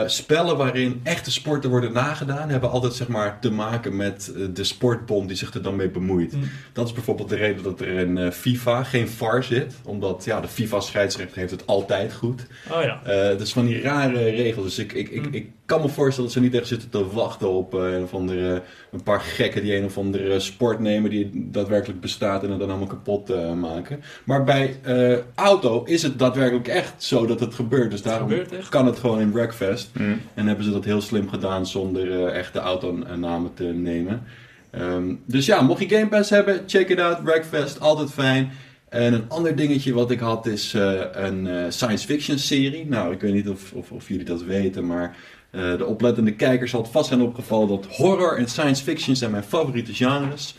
spellen 0.06 0.56
waarin 0.56 1.00
echte 1.02 1.30
sporten 1.30 1.70
worden 1.70 1.92
nagedaan, 1.92 2.48
hebben 2.48 2.70
altijd 2.70 2.94
zeg 2.94 3.08
maar 3.08 3.38
te 3.40 3.50
maken 3.50 3.96
met 3.96 4.32
de 4.54 4.64
sportbond 4.64 5.28
die 5.28 5.36
zich 5.36 5.54
er 5.54 5.62
dan 5.62 5.76
mee 5.76 5.88
bemoeit. 5.88 6.32
Mm. 6.32 6.42
Dat 6.72 6.86
is 6.86 6.92
bijvoorbeeld 6.92 7.28
de 7.28 7.36
reden 7.36 7.62
dat 7.62 7.80
er 7.80 7.88
in 7.88 8.32
FIFA 8.32 8.84
geen 8.84 9.08
VAR 9.08 9.42
zit. 9.42 9.74
Omdat 9.84 10.24
ja, 10.24 10.40
de 10.40 10.48
FIFA-scheidsrechter 10.48 11.38
heeft 11.38 11.50
het 11.50 11.66
altijd 11.66 12.12
goed. 12.14 12.46
Oh 12.70 12.82
ja. 12.82 13.00
Dus 13.34 13.52
van 13.52 13.66
die 13.66 13.80
rare 13.80 14.30
regels. 14.30 14.64
Dus 14.64 14.78
ik, 14.78 14.92
ik, 14.92 15.08
ik, 15.08 15.26
Mm. 15.26 15.34
ik 15.34 15.50
kan 15.66 15.80
me 15.80 15.88
voorstellen 15.88 16.30
dat 16.30 16.38
ze 16.38 16.40
niet 16.40 16.54
echt 16.54 16.66
zitten 16.66 16.90
te 16.90 17.06
wachten 17.12 17.48
op 17.50 17.72
een, 17.72 18.02
of 18.02 18.14
andere, 18.14 18.62
een 18.92 19.02
paar 19.02 19.20
gekken 19.20 19.62
die 19.62 19.76
een 19.76 19.84
of 19.84 19.98
andere 19.98 20.40
sport 20.40 20.78
nemen 20.78 21.10
die 21.10 21.30
daadwerkelijk 21.34 22.00
bestaat 22.00 22.42
en 22.42 22.50
het 22.50 22.58
dan 22.58 22.68
allemaal 22.68 22.86
kapot 22.86 23.30
eh, 23.30 23.52
maken. 23.52 24.02
Maar 24.24 24.44
bij 24.44 24.76
eh, 24.82 25.16
auto 25.34 25.84
is 25.84 26.02
het 26.02 26.18
daadwerkelijk 26.18 26.68
echt 26.68 27.02
zo 27.02 27.26
dat 27.26 27.40
het 27.40 27.54
gebeurt. 27.54 27.90
Dus 27.90 28.02
daarom 28.02 28.28
gebeurt 28.28 28.52
echt. 28.52 28.68
kan 28.68 28.86
het 28.86 28.98
gewoon 28.98 29.20
in 29.20 29.30
Breakfast. 29.30 29.90
Hm. 29.92 30.02
En 30.34 30.46
hebben 30.46 30.64
ze 30.64 30.70
dat 30.70 30.84
heel 30.84 31.00
slim 31.00 31.28
gedaan 31.28 31.66
zonder 31.66 32.26
eh, 32.26 32.38
echte 32.38 32.58
autonamen 32.58 33.54
te 33.54 33.64
nemen. 33.64 34.22
Ehm, 34.70 35.14
dus 35.24 35.46
ja, 35.46 35.60
mocht 35.60 35.80
je 35.80 35.96
Game 35.96 36.08
Pass 36.08 36.30
hebben, 36.30 36.62
check 36.66 36.88
it 36.88 37.00
out. 37.00 37.22
Breakfast, 37.22 37.80
altijd 37.80 38.10
fijn. 38.10 38.50
En 38.88 39.12
een 39.12 39.28
ander 39.28 39.56
dingetje 39.56 39.92
wat 39.92 40.10
ik 40.10 40.20
had 40.20 40.46
is 40.46 40.74
eh, 40.74 41.00
een 41.12 41.46
eh, 41.46 41.64
science 41.68 42.06
fiction 42.06 42.38
serie. 42.38 42.86
Nou, 42.86 43.12
ik 43.12 43.20
weet 43.20 43.32
niet 43.32 43.48
of, 43.48 43.72
of, 43.72 43.92
of 43.92 44.08
jullie 44.08 44.24
dat 44.24 44.42
weten, 44.42 44.86
maar 44.86 45.16
eh, 45.50 45.76
de 45.76 45.86
oplettende 45.86 46.34
kijkers 46.34 46.70
zal 46.70 46.82
het 46.82 46.90
vast 46.90 47.08
zijn 47.08 47.20
opgevallen 47.20 47.68
dat 47.68 47.86
horror 47.86 48.38
en 48.38 48.48
science 48.48 48.82
fiction 48.82 49.16
zijn 49.16 49.30
mijn 49.30 49.42
favoriete 49.42 49.94
genres. 49.94 50.54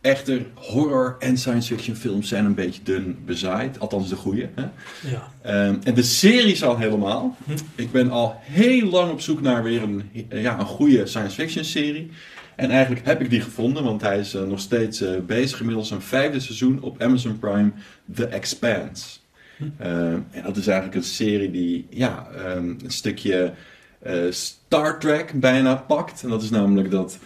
Echter, 0.00 0.46
horror 0.54 1.16
en 1.18 1.38
science 1.38 1.74
fiction 1.74 1.96
films 1.96 2.28
zijn 2.28 2.44
een 2.44 2.54
beetje 2.54 2.82
dun 2.82 3.18
bezaaid. 3.24 3.80
Althans 3.80 4.08
de 4.08 4.16
goede. 4.16 4.48
Hè? 4.54 4.62
ja. 5.10 5.32
Ehm, 5.42 5.76
en 5.82 5.94
de 5.94 6.02
series 6.02 6.62
al 6.62 6.78
helemaal. 6.78 7.36
Hm. 7.44 7.52
Ik 7.74 7.92
ben 7.92 8.10
al 8.10 8.36
heel 8.40 8.88
lang 8.88 9.10
op 9.10 9.20
zoek 9.20 9.40
naar 9.40 9.62
weer 9.62 9.82
een, 9.82 10.10
ja, 10.28 10.58
een 10.58 10.66
goede 10.66 11.06
science 11.06 11.34
fiction 11.34 11.64
serie. 11.64 12.10
En 12.56 12.70
eigenlijk 12.70 13.06
heb 13.06 13.20
ik 13.20 13.30
die 13.30 13.40
gevonden, 13.40 13.84
want 13.84 14.00
hij 14.00 14.18
is 14.18 14.34
eh, 14.34 14.42
nog 14.42 14.60
steeds 14.60 15.00
eh, 15.00 15.20
bezig. 15.26 15.60
Inmiddels 15.60 15.90
een 15.90 16.02
vijfde 16.02 16.40
seizoen 16.40 16.82
op 16.82 17.02
Amazon 17.02 17.38
Prime, 17.38 17.70
The 18.14 18.26
Expanse. 18.26 19.18
Hm. 19.56 19.64
Ehm, 19.78 20.18
en 20.30 20.42
dat 20.42 20.56
is 20.56 20.66
eigenlijk 20.66 20.96
een 20.96 21.10
serie 21.10 21.50
die 21.50 21.86
ja, 21.90 22.28
ehm, 22.36 22.68
een 22.68 22.84
stukje 22.86 23.52
Star 24.30 24.98
Trek 24.98 25.32
bijna 25.40 25.74
pakt. 25.74 26.22
En 26.22 26.28
dat 26.28 26.42
is 26.42 26.50
namelijk 26.50 26.90
dat 26.90 27.18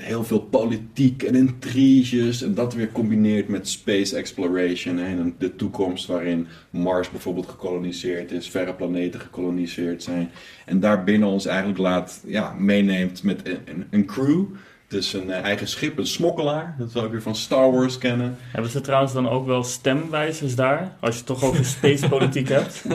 heel 0.00 0.24
veel 0.24 0.40
politiek 0.40 1.22
en 1.22 1.34
intriges 1.34 2.42
en 2.42 2.54
dat 2.54 2.74
weer 2.74 2.92
combineert 2.92 3.48
met 3.48 3.68
space 3.68 4.16
exploration 4.16 4.98
en 4.98 5.34
de 5.38 5.56
toekomst 5.56 6.06
waarin 6.06 6.46
Mars 6.70 7.10
bijvoorbeeld 7.10 7.48
gekoloniseerd 7.48 8.32
is, 8.32 8.48
verre 8.50 8.74
planeten 8.74 9.20
gekoloniseerd 9.20 10.02
zijn 10.02 10.30
en 10.64 10.80
daarbinnen 10.80 11.28
ons 11.28 11.46
eigenlijk 11.46 11.78
laat 11.78 12.20
ja, 12.26 12.54
meeneemt 12.58 13.22
met 13.22 13.46
een, 13.46 13.58
een, 13.64 13.86
een 13.90 14.06
crew, 14.06 14.44
dus 14.88 15.12
een 15.12 15.30
eh, 15.30 15.42
eigen 15.42 15.68
schip, 15.68 15.98
een 15.98 16.06
smokkelaar, 16.06 16.74
dat 16.78 16.92
we 16.92 17.00
ook 17.02 17.10
weer 17.10 17.22
van 17.22 17.36
Star 17.36 17.72
Wars 17.72 17.98
kennen. 17.98 18.36
Hebben 18.52 18.70
ze 18.70 18.80
trouwens 18.80 19.12
dan 19.12 19.28
ook 19.28 19.46
wel 19.46 19.64
stemwijzers 19.64 20.54
daar? 20.54 20.96
Als 21.00 21.10
je 21.10 21.18
het 21.18 21.26
toch 21.26 21.44
over 21.44 21.64
spacepolitiek 21.64 22.48
hebt? 22.48 22.84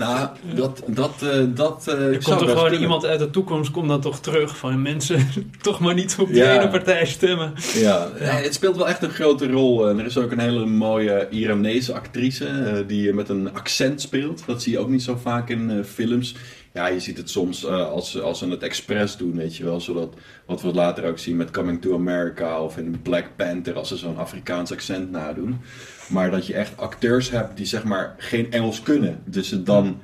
Nou, 0.00 0.28
dat, 0.54 0.82
dat, 0.86 1.12
eh, 1.22 1.40
dat 1.54 1.84
eh, 1.88 1.94
Er 1.94 2.10
komt 2.10 2.24
toch 2.24 2.38
best 2.38 2.50
gewoon 2.50 2.62
kunnen. 2.62 2.80
iemand 2.80 3.04
uit 3.04 3.18
de 3.18 3.30
toekomst 3.30 3.70
komt 3.70 3.88
dan 3.88 4.00
toch 4.00 4.20
terug 4.20 4.56
van 4.56 4.82
mensen 4.82 5.28
toch 5.62 5.80
maar 5.80 5.94
niet 5.94 6.16
op 6.18 6.26
die 6.28 6.36
Ja. 6.36 6.58
ene 6.60 6.68
partij 6.70 7.06
stemmen. 7.06 7.52
Ja, 7.74 8.08
nee, 8.18 8.28
het 8.28 8.54
speelt 8.54 8.76
wel 8.76 8.88
echt 8.88 9.02
een 9.02 9.10
grote 9.10 9.50
rol. 9.50 9.88
En 9.88 9.98
er 9.98 10.06
is 10.06 10.18
ook 10.18 10.30
een 10.32 10.38
hele 10.38 10.66
mooie 10.66 11.28
Iranese 11.30 11.94
actrice 11.94 12.46
eh, 12.46 12.78
die 12.86 13.12
met 13.12 13.28
een 13.28 13.54
accent 13.54 14.00
speelt. 14.00 14.42
Dat 14.46 14.62
zie 14.62 14.72
je 14.72 14.78
ook 14.78 14.88
niet 14.88 15.02
zo 15.02 15.18
vaak 15.22 15.48
in 15.50 15.70
eh, 15.70 15.76
films. 15.84 16.34
ja, 16.72 16.86
je 16.86 17.00
ziet 17.00 17.16
het 17.16 17.30
soms 17.30 17.64
eh, 17.64 17.90
als, 17.90 18.10
ze- 18.10 18.20
als 18.20 18.38
ze 18.38 18.48
het 18.48 18.62
expres 18.62 19.16
doen, 19.16 19.36
weet 19.36 19.56
je 19.56 19.64
wel. 19.64 19.80
Zodat, 19.80 20.14
wat 20.46 20.62
we 20.62 20.72
later 20.72 21.04
ook 21.04 21.18
zien 21.18 21.36
met 21.36 21.50
Coming 21.50 21.80
to 21.82 21.94
America 21.94 22.60
of 22.62 22.76
in 22.76 23.00
Black 23.02 23.24
Panther, 23.36 23.74
als 23.74 23.88
ze 23.88 23.96
zo'n 23.96 24.16
Afrikaans 24.18 24.72
accent 24.72 25.10
nadoen. 25.10 25.60
Maar 26.10 26.30
dat 26.30 26.46
je 26.46 26.54
echt 26.54 26.76
acteurs 26.76 27.30
hebt 27.30 27.56
die 27.56 27.66
zeg 27.66 27.84
maar 27.84 28.14
geen 28.18 28.52
Engels 28.52 28.82
kunnen. 28.82 29.22
Dus 29.24 29.48
ze 29.48 29.62
dan 29.62 30.00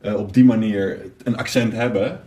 eh, 0.00 0.14
op 0.14 0.34
die 0.34 0.44
manier 0.44 0.98
een 1.24 1.36
accent 1.36 1.72
hebben. 1.72 2.20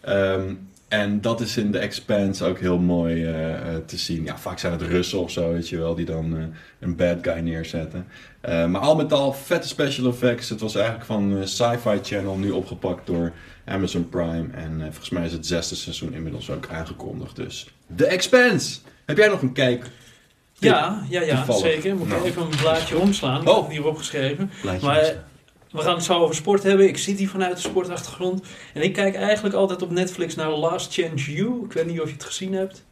Ehm, 0.00 0.54
en 0.88 1.20
dat 1.20 1.40
is 1.40 1.56
in 1.56 1.70
The 1.70 1.78
Expanse 1.78 2.44
ook 2.44 2.58
heel 2.58 2.78
mooi 2.78 3.24
eh, 3.24 3.54
eh, 3.54 3.84
te 3.86 3.96
zien. 3.96 4.24
Ja, 4.24 4.38
vaak 4.38 4.58
zijn 4.58 4.72
het 4.72 4.82
Russen 4.82 5.20
of 5.20 5.30
zo, 5.30 5.52
weet 5.52 5.68
je 5.68 5.78
wel, 5.78 5.94
die 5.94 6.04
dan 6.04 6.52
een 6.78 6.96
bad 6.96 7.18
guy 7.22 7.38
neerzetten. 7.38 8.06
Maar 8.42 8.78
al 8.78 8.96
met 8.96 9.12
al 9.12 9.32
vette 9.32 9.68
special 9.68 10.10
effects. 10.10 10.48
Het 10.48 10.60
was 10.60 10.74
eigenlijk 10.74 11.06
van 11.06 11.48
Sci-Fi 11.48 11.98
Channel 12.02 12.36
nu 12.36 12.50
opgepakt 12.50 13.06
door 13.06 13.32
Amazon 13.64 14.08
Prime. 14.08 14.46
En 14.54 14.80
volgens 14.80 15.10
mij 15.10 15.24
is 15.24 15.32
het 15.32 15.46
zesde 15.46 15.74
seizoen 15.74 16.14
inmiddels 16.14 16.50
ook 16.50 16.68
aangekondigd. 16.68 17.36
Dus 17.36 17.74
The 17.96 18.06
Expanse! 18.06 18.78
Heb 19.04 19.16
jij 19.16 19.28
nog 19.28 19.42
een 19.42 19.52
kijk? 19.52 19.86
Ja, 20.58 21.02
ja, 21.08 21.20
ja 21.22 21.36
Toevallig. 21.36 21.60
zeker. 21.62 21.96
Moet 21.96 22.06
ik 22.06 22.12
Nou. 22.12 22.24
even 22.24 22.42
een 22.42 22.56
blaadje 22.60 22.98
omslaan. 22.98 23.40
Ik 23.42 23.48
Oh. 23.48 23.54
heb 23.54 23.64
het 23.64 23.72
hier 23.72 23.86
opgeschreven. 23.86 24.50
Plaatje 24.60 24.86
Maar 24.86 24.96
missen. 24.96 25.24
we 25.70 25.78
gaan 25.80 25.94
het 25.94 26.04
zo 26.04 26.18
over 26.18 26.34
sport 26.34 26.62
hebben. 26.62 26.88
Ik 26.88 26.98
zit 26.98 27.18
hier 27.18 27.28
vanuit 27.28 27.56
de 27.56 27.62
sportachtergrond. 27.68 28.42
En 28.74 28.82
ik 28.82 28.92
kijk 28.92 29.14
eigenlijk 29.14 29.54
altijd 29.54 29.82
op 29.82 29.90
Netflix 29.90 30.34
naar 30.34 30.50
Last 30.50 30.92
Chance 30.92 31.32
You. 31.32 31.64
Ik 31.64 31.72
weet 31.72 31.86
niet 31.86 32.00
of 32.00 32.06
je 32.06 32.12
het 32.12 32.24
gezien 32.24 32.52
hebt. 32.52 32.84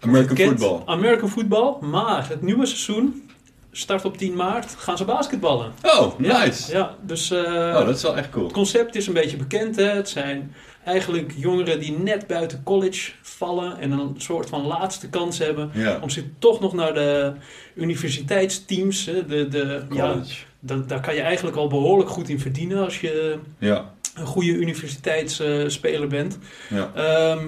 American 0.00 0.36
Football. 0.36 0.80
American 0.86 1.28
Football. 1.30 1.74
Maar 1.80 2.28
het 2.28 2.42
nieuwe 2.42 2.66
seizoen 2.66 3.30
start 3.72 4.04
op 4.04 4.16
10 4.16 4.34
maart. 4.36 4.74
Gaan 4.78 4.96
ze 4.96 5.04
basketballen. 5.04 5.72
Oh, 5.82 6.18
nice! 6.18 6.72
Ja, 6.72 6.94
dus... 7.02 7.30
eh, 7.30 7.38
Oh, 7.78 7.86
dat 7.86 7.96
is 7.96 8.02
wel 8.02 8.16
echt 8.16 8.30
cool. 8.30 8.44
Het 8.44 8.52
concept 8.52 8.94
is 8.94 9.06
een 9.06 9.12
beetje 9.12 9.36
bekend. 9.36 9.76
Hè? 9.76 9.84
Het 9.88 10.08
zijn 10.08 10.54
eigenlijk 10.84 11.32
jongeren 11.36 11.80
die 11.80 11.92
net 11.98 12.26
buiten 12.26 12.62
college 12.62 13.10
vallen 13.22 13.78
en 13.78 13.90
een 13.90 14.14
soort 14.18 14.48
van 14.48 14.66
laatste 14.66 15.08
kans 15.08 15.38
hebben 15.38 15.70
Ja, 15.74 15.98
om 16.02 16.10
zich 16.10 16.24
toch 16.38 16.60
nog 16.60 16.72
naar 16.72 16.94
de 16.94 17.32
universiteitsteams. 17.74 19.06
Hè? 19.06 19.26
De, 19.26 19.48
de, 19.48 19.82
ja, 19.92 20.10
college. 20.12 20.34
da- 20.60 20.76
daar 20.86 21.00
kan 21.00 21.14
je 21.14 21.20
eigenlijk 21.20 21.56
al 21.56 21.68
behoorlijk 21.68 22.10
goed 22.10 22.28
in 22.28 22.40
verdienen 22.40 22.84
als 22.84 23.00
je 23.00 23.38
Ja, 23.58 23.94
een 24.14 24.26
goede 24.26 24.50
universiteitsspeler 24.52 26.08
bent. 26.08 26.38
ja. 26.68 26.90
Ehm, 26.94 27.46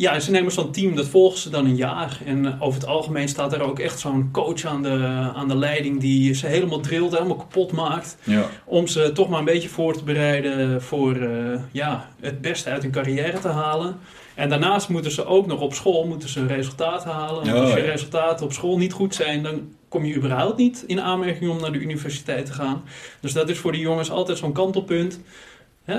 ja, 0.00 0.14
en 0.14 0.22
ze 0.22 0.30
nemen 0.30 0.52
zo'n 0.52 0.72
team, 0.72 0.96
dat 0.96 1.06
volgen 1.06 1.38
ze 1.38 1.50
dan 1.50 1.64
een 1.64 1.76
jaar. 1.76 2.20
En 2.24 2.46
eh, 2.46 2.62
over 2.62 2.80
het 2.80 2.88
algemeen 2.88 3.28
staat 3.28 3.52
er 3.52 3.62
ook 3.62 3.78
echt 3.78 3.98
zo'n 3.98 4.28
coach 4.32 4.64
aan 4.64 4.82
de, 4.82 5.30
aan 5.34 5.48
de 5.48 5.56
leiding 5.56 6.00
die 6.00 6.34
ze 6.34 6.46
helemaal 6.46 6.80
drilt, 6.80 7.12
helemaal 7.12 7.36
kapot 7.36 7.72
maakt. 7.72 8.16
ja. 8.24 8.48
Om 8.64 8.86
ze 8.86 9.12
toch 9.12 9.28
maar 9.28 9.38
een 9.38 9.44
beetje 9.44 9.68
voor 9.68 9.96
te 9.96 10.04
bereiden 10.04 10.82
voor 10.82 11.16
eh, 11.16 11.60
ja, 11.70 12.08
het 12.20 12.40
beste 12.40 12.70
uit 12.70 12.82
hun 12.82 12.90
carrière 12.90 13.38
te 13.38 13.48
halen. 13.48 13.96
En 14.34 14.48
daarnaast 14.48 14.88
moeten 14.88 15.10
ze 15.10 15.24
ook 15.24 15.46
nog 15.46 15.60
op 15.60 15.74
school 15.74 16.06
moeten 16.06 16.28
ze 16.28 16.46
resultaten 16.46 17.10
halen. 17.10 17.44
Want 17.44 17.56
Oh, 17.56 17.60
als 17.60 17.72
je 17.72 17.78
ja. 17.80 17.90
resultaten 17.90 18.46
op 18.46 18.52
school 18.52 18.78
niet 18.78 18.92
goed 18.92 19.14
zijn, 19.14 19.42
dan 19.42 19.68
kom 19.88 20.04
je 20.04 20.14
überhaupt 20.14 20.56
niet 20.56 20.84
in 20.86 21.00
aanmerking 21.00 21.50
om 21.50 21.60
naar 21.60 21.72
de 21.72 21.78
universiteit 21.78 22.46
te 22.46 22.52
gaan. 22.52 22.82
Dus 23.20 23.32
dat 23.32 23.48
is 23.48 23.58
voor 23.58 23.72
die 23.72 23.80
jongens 23.80 24.10
altijd 24.10 24.38
zo'n 24.38 24.52
kantelpunt. 24.52 25.20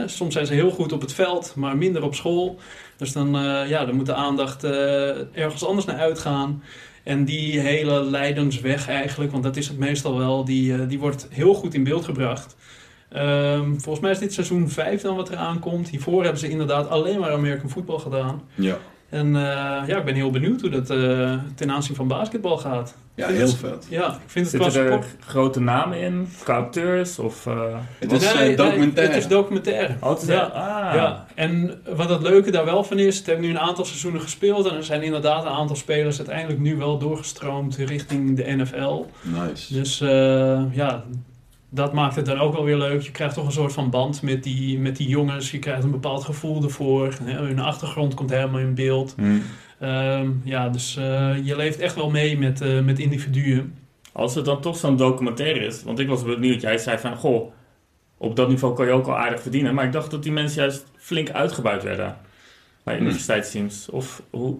Soms 0.06 0.34
zijn 0.34 0.46
ze 0.46 0.54
heel 0.54 0.72
goed 0.72 0.92
op 0.92 1.02
het 1.02 1.14
veld, 1.14 1.54
maar 1.56 1.78
minder 1.78 2.04
op 2.04 2.16
school. 2.16 2.60
Dus 2.98 3.12
dan, 3.12 3.36
eh, 3.36 3.70
ja, 3.70 3.86
dan 3.86 3.96
moet 3.96 4.06
de 4.06 4.14
aandacht 4.14 4.64
eh, 4.64 5.38
ergens 5.38 5.66
anders 5.66 5.86
naar 5.86 6.00
uitgaan. 6.00 6.64
En 7.04 7.26
die 7.26 7.60
hele 7.60 8.04
lijdensweg 8.04 8.88
eigenlijk, 8.88 9.32
want 9.32 9.44
dat 9.44 9.58
is 9.58 9.68
het 9.68 9.78
meestal 9.78 10.18
wel, 10.18 10.46
die, 10.46 10.74
eh, 10.74 10.80
die 10.88 11.00
wordt 11.00 11.28
heel 11.30 11.54
goed 11.54 11.74
in 11.74 11.84
beeld 11.84 12.06
gebracht. 12.06 12.56
Ehm, 13.10 13.70
volgens 13.70 14.00
mij 14.00 14.12
is 14.12 14.20
dit 14.20 14.34
seizoen 14.34 14.70
5 14.70 15.02
dan 15.02 15.16
wat 15.16 15.30
er 15.30 15.36
aankomt. 15.36 15.90
Hiervoor 15.90 16.22
hebben 16.24 16.40
ze 16.40 16.50
inderdaad 16.50 16.90
alleen 16.90 17.20
maar 17.20 17.32
American 17.32 17.70
voetbal 17.70 18.00
gedaan. 18.00 18.42
ja. 18.56 18.78
En 19.12 19.36
eh, 19.36 19.42
ja, 19.88 19.98
ik 19.98 20.06
ben 20.06 20.16
heel 20.16 20.30
benieuwd 20.32 20.62
hoe 20.62 20.70
dat 20.70 20.90
eh, 20.90 21.34
ten 21.56 21.72
aanzien 21.72 21.96
van 21.96 22.08
basketbal 22.08 22.58
gaat. 22.58 22.96
ja 23.16 23.26
vind 23.26 23.38
heel 23.38 23.48
het- 23.48 23.56
vet. 23.58 23.86
Ja, 23.90 24.08
ik 24.08 24.20
vind 24.30 24.52
het 24.52 24.56
qua 24.62 24.70
Zitten 24.70 24.92
er 24.92 25.04
sport... 25.04 25.16
grote 25.26 25.60
namen 25.60 25.98
in? 26.00 26.28
Acteurs? 26.46 27.20
Of, 27.20 27.46
eh, 27.48 27.54
Het 28.00 28.12
is 28.12 28.34
Nee, 28.34 28.56
documentaire. 28.56 29.14
het 29.14 29.24
is 29.24 29.28
documentaire. 29.30 29.96
Oh, 30.00 30.10
het 30.10 30.22
is 30.22 30.28
Ja. 30.28 30.40
ah. 30.42 30.94
Ja, 30.96 31.26
en 31.36 31.82
wat 31.96 32.10
het 32.10 32.22
leuke 32.22 32.52
daar 32.52 32.66
wel 32.66 32.84
van 32.84 33.00
is, 33.00 33.18
het 33.18 33.26
hebben 33.26 33.46
nu 33.46 33.52
een 33.52 33.60
aantal 33.60 33.86
seizoenen 33.86 34.22
gespeeld 34.22 34.68
en 34.68 34.76
er 34.76 34.84
zijn 34.84 35.02
inderdaad 35.04 35.44
een 35.46 35.52
aantal 35.52 35.76
spelers 35.76 36.18
uiteindelijk 36.18 36.60
nu 36.60 36.76
wel 36.78 36.98
doorgestroomd 36.98 37.76
richting 37.76 38.36
de 38.38 38.44
NFL. 38.56 39.04
Nice. 39.22 39.74
Dus 39.74 40.02
eh, 40.02 40.62
ja, 40.72 41.04
dat 41.74 41.94
maakt 41.94 42.16
het 42.16 42.26
dan 42.26 42.40
ook 42.40 42.54
wel 42.54 42.64
weer 42.64 42.78
leuk. 42.78 43.02
Je 43.02 43.12
krijgt 43.12 43.36
toch 43.36 43.46
een 43.46 43.52
soort 43.52 43.74
van 43.74 43.90
band 43.90 44.22
met 44.22 44.44
die, 44.44 44.80
met 44.80 44.96
die 44.98 45.08
jongens. 45.08 45.52
Je 45.52 45.60
krijgt 45.60 45.84
een 45.84 45.92
bepaald 45.92 46.24
gevoel 46.24 46.64
ervoor. 46.64 47.14
Hè, 47.24 47.34
Hun 47.34 47.60
achtergrond 47.60 48.14
komt 48.14 48.30
helemaal 48.30 48.60
in 48.60 48.76
beeld. 48.76 49.14
Hm. 49.18 49.38
Ehm, 49.80 50.30
ja, 50.44 50.70
dus 50.70 50.98
eh, 50.98 51.36
je 51.44 51.56
leeft 51.56 51.80
echt 51.80 51.96
wel 51.96 52.10
mee 52.10 52.38
met, 52.38 52.62
eh, 52.62 52.80
met 52.80 53.00
individuen. 53.00 53.76
Als 54.12 54.36
het 54.36 54.46
dan 54.46 54.62
toch 54.62 54.78
zo'n 54.78 54.98
documentaire 54.98 55.66
is, 55.66 55.84
want 55.84 56.00
ik 56.00 56.08
was 56.08 56.24
benieuwd, 56.24 56.62
jij 56.62 56.78
zei 56.78 56.98
van, 56.98 57.16
goh, 57.16 57.52
op 58.18 58.36
dat 58.36 58.50
niveau 58.50 58.76
kan 58.76 58.86
je 58.86 58.92
ook 58.92 59.08
al 59.08 59.18
aardig 59.18 59.42
verdienen. 59.42 59.74
Maar 59.74 59.86
ik 59.86 59.92
dacht 59.92 60.12
dat 60.12 60.24
die 60.24 60.32
mensen 60.32 60.62
juist 60.62 60.86
flink 60.98 61.30
uitgebuit 61.30 61.84
werden 61.84 62.18
bij 62.84 62.94
Hmm. 62.96 63.04
universiteitsteams. 63.04 63.90
Of 63.90 64.22
hoe, 64.30 64.58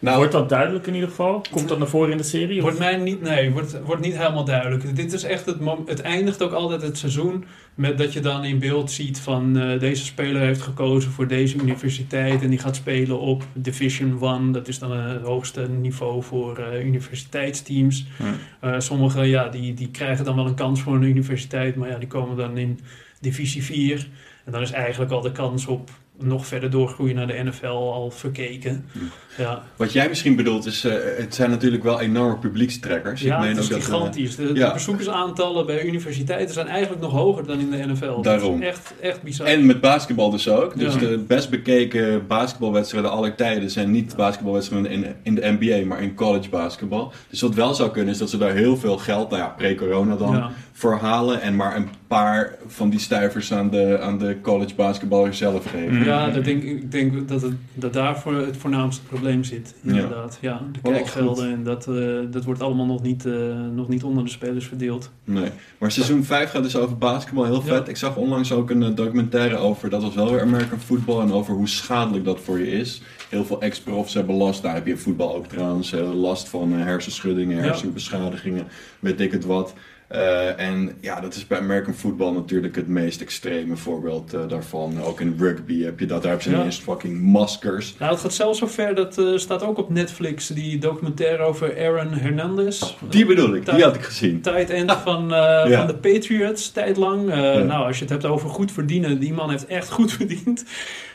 Nou, 0.00 0.16
wordt 0.16 0.32
dat 0.32 0.48
duidelijk 0.48 0.86
in 0.86 0.94
ieder 0.94 1.08
geval? 1.08 1.42
Komt 1.50 1.68
dat 1.68 1.78
naar 1.78 1.88
voren 1.88 2.10
in 2.10 2.16
de 2.16 2.22
serie? 2.22 2.56
Of- 2.56 2.62
Wordt 2.62 2.78
mij 2.78 2.96
niet, 2.96 3.20
nee, 3.20 3.50
wordt, 3.50 3.80
wordt 3.84 4.02
niet 4.02 4.16
helemaal 4.16 4.44
duidelijk. 4.44 4.96
Dit 4.96 5.12
is 5.12 5.22
echt 5.22 5.46
het, 5.46 5.56
het 5.86 6.00
eindigt 6.00 6.42
ook 6.42 6.52
altijd 6.52 6.82
het 6.82 6.98
seizoen 6.98 7.44
met 7.74 7.98
dat 7.98 8.12
je 8.12 8.20
dan 8.20 8.44
in 8.44 8.58
beeld 8.58 8.90
ziet 8.90 9.20
van 9.20 9.58
eh, 9.58 9.80
deze 9.80 10.04
speler 10.04 10.42
heeft 10.42 10.62
gekozen 10.62 11.10
voor 11.10 11.26
deze 11.26 11.58
universiteit 11.58 12.42
en 12.42 12.50
die 12.50 12.58
gaat 12.58 12.76
spelen 12.76 13.20
op 13.20 13.44
Division 13.52 14.18
1. 14.22 14.52
Dat 14.52 14.68
is 14.68 14.78
dan 14.78 14.92
het 14.92 15.22
hoogste 15.22 15.68
niveau 15.68 16.22
voor 16.22 16.58
eh, 16.58 16.84
universiteitsteams. 16.86 18.06
Hm. 18.16 18.24
Eh, 18.60 18.74
sommigen 18.78 19.28
ja, 19.28 19.48
die, 19.48 19.74
die 19.74 19.90
krijgen 19.90 20.24
dan 20.24 20.36
wel 20.36 20.46
een 20.46 20.54
kans 20.54 20.80
voor 20.80 20.94
een 20.94 21.02
universiteit, 21.02 21.76
maar 21.76 21.88
ja, 21.88 21.98
die 21.98 22.08
komen 22.08 22.36
dan 22.36 22.56
in 22.58 22.80
divisie 23.20 23.64
4. 23.64 24.08
En 24.44 24.52
dan 24.52 24.62
is 24.62 24.70
eigenlijk 24.70 25.12
al 25.12 25.20
de 25.20 25.32
kans 25.32 25.66
op 25.66 25.90
nog 26.22 26.46
verder 26.46 26.70
doorgroeien 26.70 27.14
naar 27.16 27.26
de 27.26 27.42
NFL 27.44 27.66
al 27.66 28.10
verkeken. 28.10 28.84
Hm. 28.92 28.98
Ja, 29.42 29.62
Wat 29.76 29.92
jij 29.92 30.08
misschien 30.08 30.36
bedoelt 30.36 30.66
is, 30.66 30.84
eh, 30.84 30.92
het 31.18 31.34
zijn 31.34 31.50
natuurlijk 31.50 31.82
wel 31.82 32.00
enorme 32.00 32.36
publiekstrekkers. 32.38 33.20
ja 33.20 33.34
ik 33.34 33.40
meen 33.40 33.48
het 33.48 33.58
is 33.58 33.64
ook 33.64 33.70
dat, 33.70 33.78
eh, 33.80 33.84
gigantisch. 33.94 34.36
De, 34.36 34.70
bezoekersaantallen 34.72 35.66
bij 35.66 35.84
universiteiten 35.84 36.54
zijn 36.54 36.66
eigenlijk 36.68 37.02
nog 37.02 37.12
hoger 37.12 37.46
dan 37.46 37.58
in 37.60 37.70
de 37.70 37.76
NFL. 37.86 38.20
Daarom. 38.22 38.52
Dat 38.52 38.60
is 38.60 38.66
echt, 38.68 38.94
echt 39.00 39.22
bizar. 39.22 39.46
en 39.46 39.66
met 39.66 39.80
basketbal 39.80 40.30
dus 40.30 40.48
ook. 40.48 40.78
Dus 40.78 40.94
Ja. 40.94 40.98
de 41.00 41.18
best 41.18 41.50
bekeken 41.50 42.26
basketbalwedstrijden 42.26 43.10
aller 43.10 43.34
tijden 43.34 43.70
zijn 43.70 43.90
niet 43.90 44.16
basketbalwedstrijden 44.16 44.90
in, 44.90 45.06
in 45.22 45.34
de 45.34 45.56
NBA, 45.58 45.86
maar 45.86 46.02
in 46.02 46.14
college 46.14 46.48
basketbal. 46.48 47.12
Dus 47.30 47.40
wat 47.40 47.54
wel 47.54 47.74
zou 47.74 47.90
kunnen 47.90 48.12
is 48.12 48.18
dat 48.18 48.30
ze 48.30 48.38
daar 48.38 48.52
heel 48.54 48.76
veel 48.76 48.96
geld, 48.98 49.30
nou 49.30 49.42
ja, 49.42 49.48
pre-corona 49.48 50.16
dan, 50.16 50.34
Ja. 50.36 50.50
voor 50.72 50.96
halen. 50.98 51.40
En 51.40 51.56
maar 51.56 51.76
een 51.76 51.88
paar 52.16 52.54
van 52.66 52.90
die 52.90 52.98
stuivers 52.98 53.52
aan 53.52 53.70
de, 53.70 53.98
aan 54.00 54.18
de 54.18 54.36
college 54.42 54.74
basketballers 54.74 55.38
zelf 55.38 55.64
geven. 55.70 55.96
Mm. 55.96 56.04
Ja, 56.04 56.30
dat 56.30 56.44
denk, 56.44 56.62
ik 56.62 56.90
denk 56.90 57.28
dat, 57.28 57.42
het, 57.42 57.52
dat 57.74 57.92
daar 57.92 58.18
voor 58.20 58.34
het 58.34 58.56
voornaamste 58.56 59.02
probleem 59.02 59.44
zit. 59.44 59.74
Inderdaad. 59.82 60.38
Ja. 60.40 60.62
de 60.72 60.90
kijkgelden 60.90 61.52
en 61.52 61.62
dat, 61.64 61.86
eh, 61.88 62.18
dat 62.30 62.44
wordt 62.44 62.62
allemaal 62.62 62.86
nog 62.86 63.02
niet, 63.02 63.26
eh, 63.26 63.32
nog 63.74 63.88
niet 63.88 64.04
onder 64.04 64.24
de 64.24 64.30
spelers 64.30 64.66
verdeeld. 64.66 65.10
Nee. 65.24 65.50
Maar 65.78 65.92
seizoen 65.92 66.24
5 66.24 66.50
gaat 66.50 66.62
dus 66.62 66.76
over 66.76 66.98
basketbal, 66.98 67.44
heel 67.44 67.62
vet. 67.62 67.84
Ja. 67.84 67.90
Ik 67.90 67.96
zag 67.96 68.16
onlangs 68.16 68.52
ook 68.52 68.70
een 68.70 68.82
eh, 68.82 68.94
documentaire 68.94 69.56
over, 69.56 69.90
dat 69.90 70.02
was 70.02 70.14
wel 70.14 70.30
weer 70.30 70.40
American 70.40 70.78
football, 70.78 71.20
en 71.20 71.32
over 71.32 71.54
hoe 71.54 71.68
schadelijk 71.68 72.24
dat 72.24 72.40
voor 72.40 72.58
je 72.58 72.70
is. 72.70 73.02
Heel 73.28 73.44
veel 73.44 73.60
ex-profs 73.60 74.14
hebben 74.14 74.34
last, 74.34 74.62
daar 74.62 74.74
heb 74.74 74.86
je 74.86 74.92
in 74.92 74.98
voetbal 74.98 75.36
ook 75.36 75.46
trouwens, 75.46 75.92
eh, 75.92 76.14
last 76.14 76.48
van 76.48 76.72
hersenschuddingen, 76.72 77.56
Ja. 77.56 77.62
hersenbeschadigingen, 77.62 78.66
weet 79.00 79.20
ik 79.20 79.32
het 79.32 79.44
wat. 79.44 79.74
Eh, 80.10 80.60
en 80.60 80.96
ja, 81.00 81.20
dat 81.20 81.34
is 81.34 81.46
bij 81.46 81.58
American 81.58 81.94
football 81.94 82.32
natuurlijk 82.32 82.76
het 82.76 82.88
meest 82.88 83.20
extreme 83.20 83.76
voorbeeld 83.76 84.34
eh, 84.34 84.40
daarvan. 84.48 85.02
Ook 85.02 85.20
in 85.20 85.36
rugby 85.38 85.82
heb 85.82 86.00
je 86.00 86.06
dat, 86.06 86.22
daar 86.22 86.30
hebben 86.42 86.72
ze 86.72 86.80
Ja. 86.80 86.84
fucking 86.92 87.20
maskers. 87.20 87.94
Nou, 87.98 88.12
het 88.12 88.20
gaat 88.20 88.32
zelfs 88.34 88.58
zo 88.58 88.66
ver, 88.66 88.94
dat 88.94 89.18
eh, 89.18 89.36
staat 89.36 89.62
ook 89.62 89.78
op 89.78 89.90
Netflix, 89.90 90.46
die 90.46 90.78
documentaire 90.78 91.42
over 91.42 91.78
Aaron 91.86 92.12
Hernandez. 92.12 92.94
Die 93.08 93.26
bedoel 93.26 93.54
ik, 93.54 93.64
die 93.64 93.82
had 93.84 93.94
ik 93.94 94.02
gezien. 94.02 94.40
Tight 94.40 94.70
end 94.70 94.92
van, 94.92 95.22
eh, 95.34 95.38
Ja. 95.70 95.76
van 95.78 95.86
de 95.86 95.94
Patriots, 95.94 96.70
tijdlang. 96.70 97.28
Ja. 97.34 97.58
Nou, 97.58 97.86
als 97.86 97.96
je 97.96 98.02
het 98.02 98.12
hebt 98.12 98.24
over 98.24 98.48
goed 98.48 98.72
verdienen, 98.72 99.18
die 99.20 99.32
man 99.32 99.50
heeft 99.50 99.66
echt 99.66 99.90
goed 99.90 100.12
verdiend. 100.18 100.64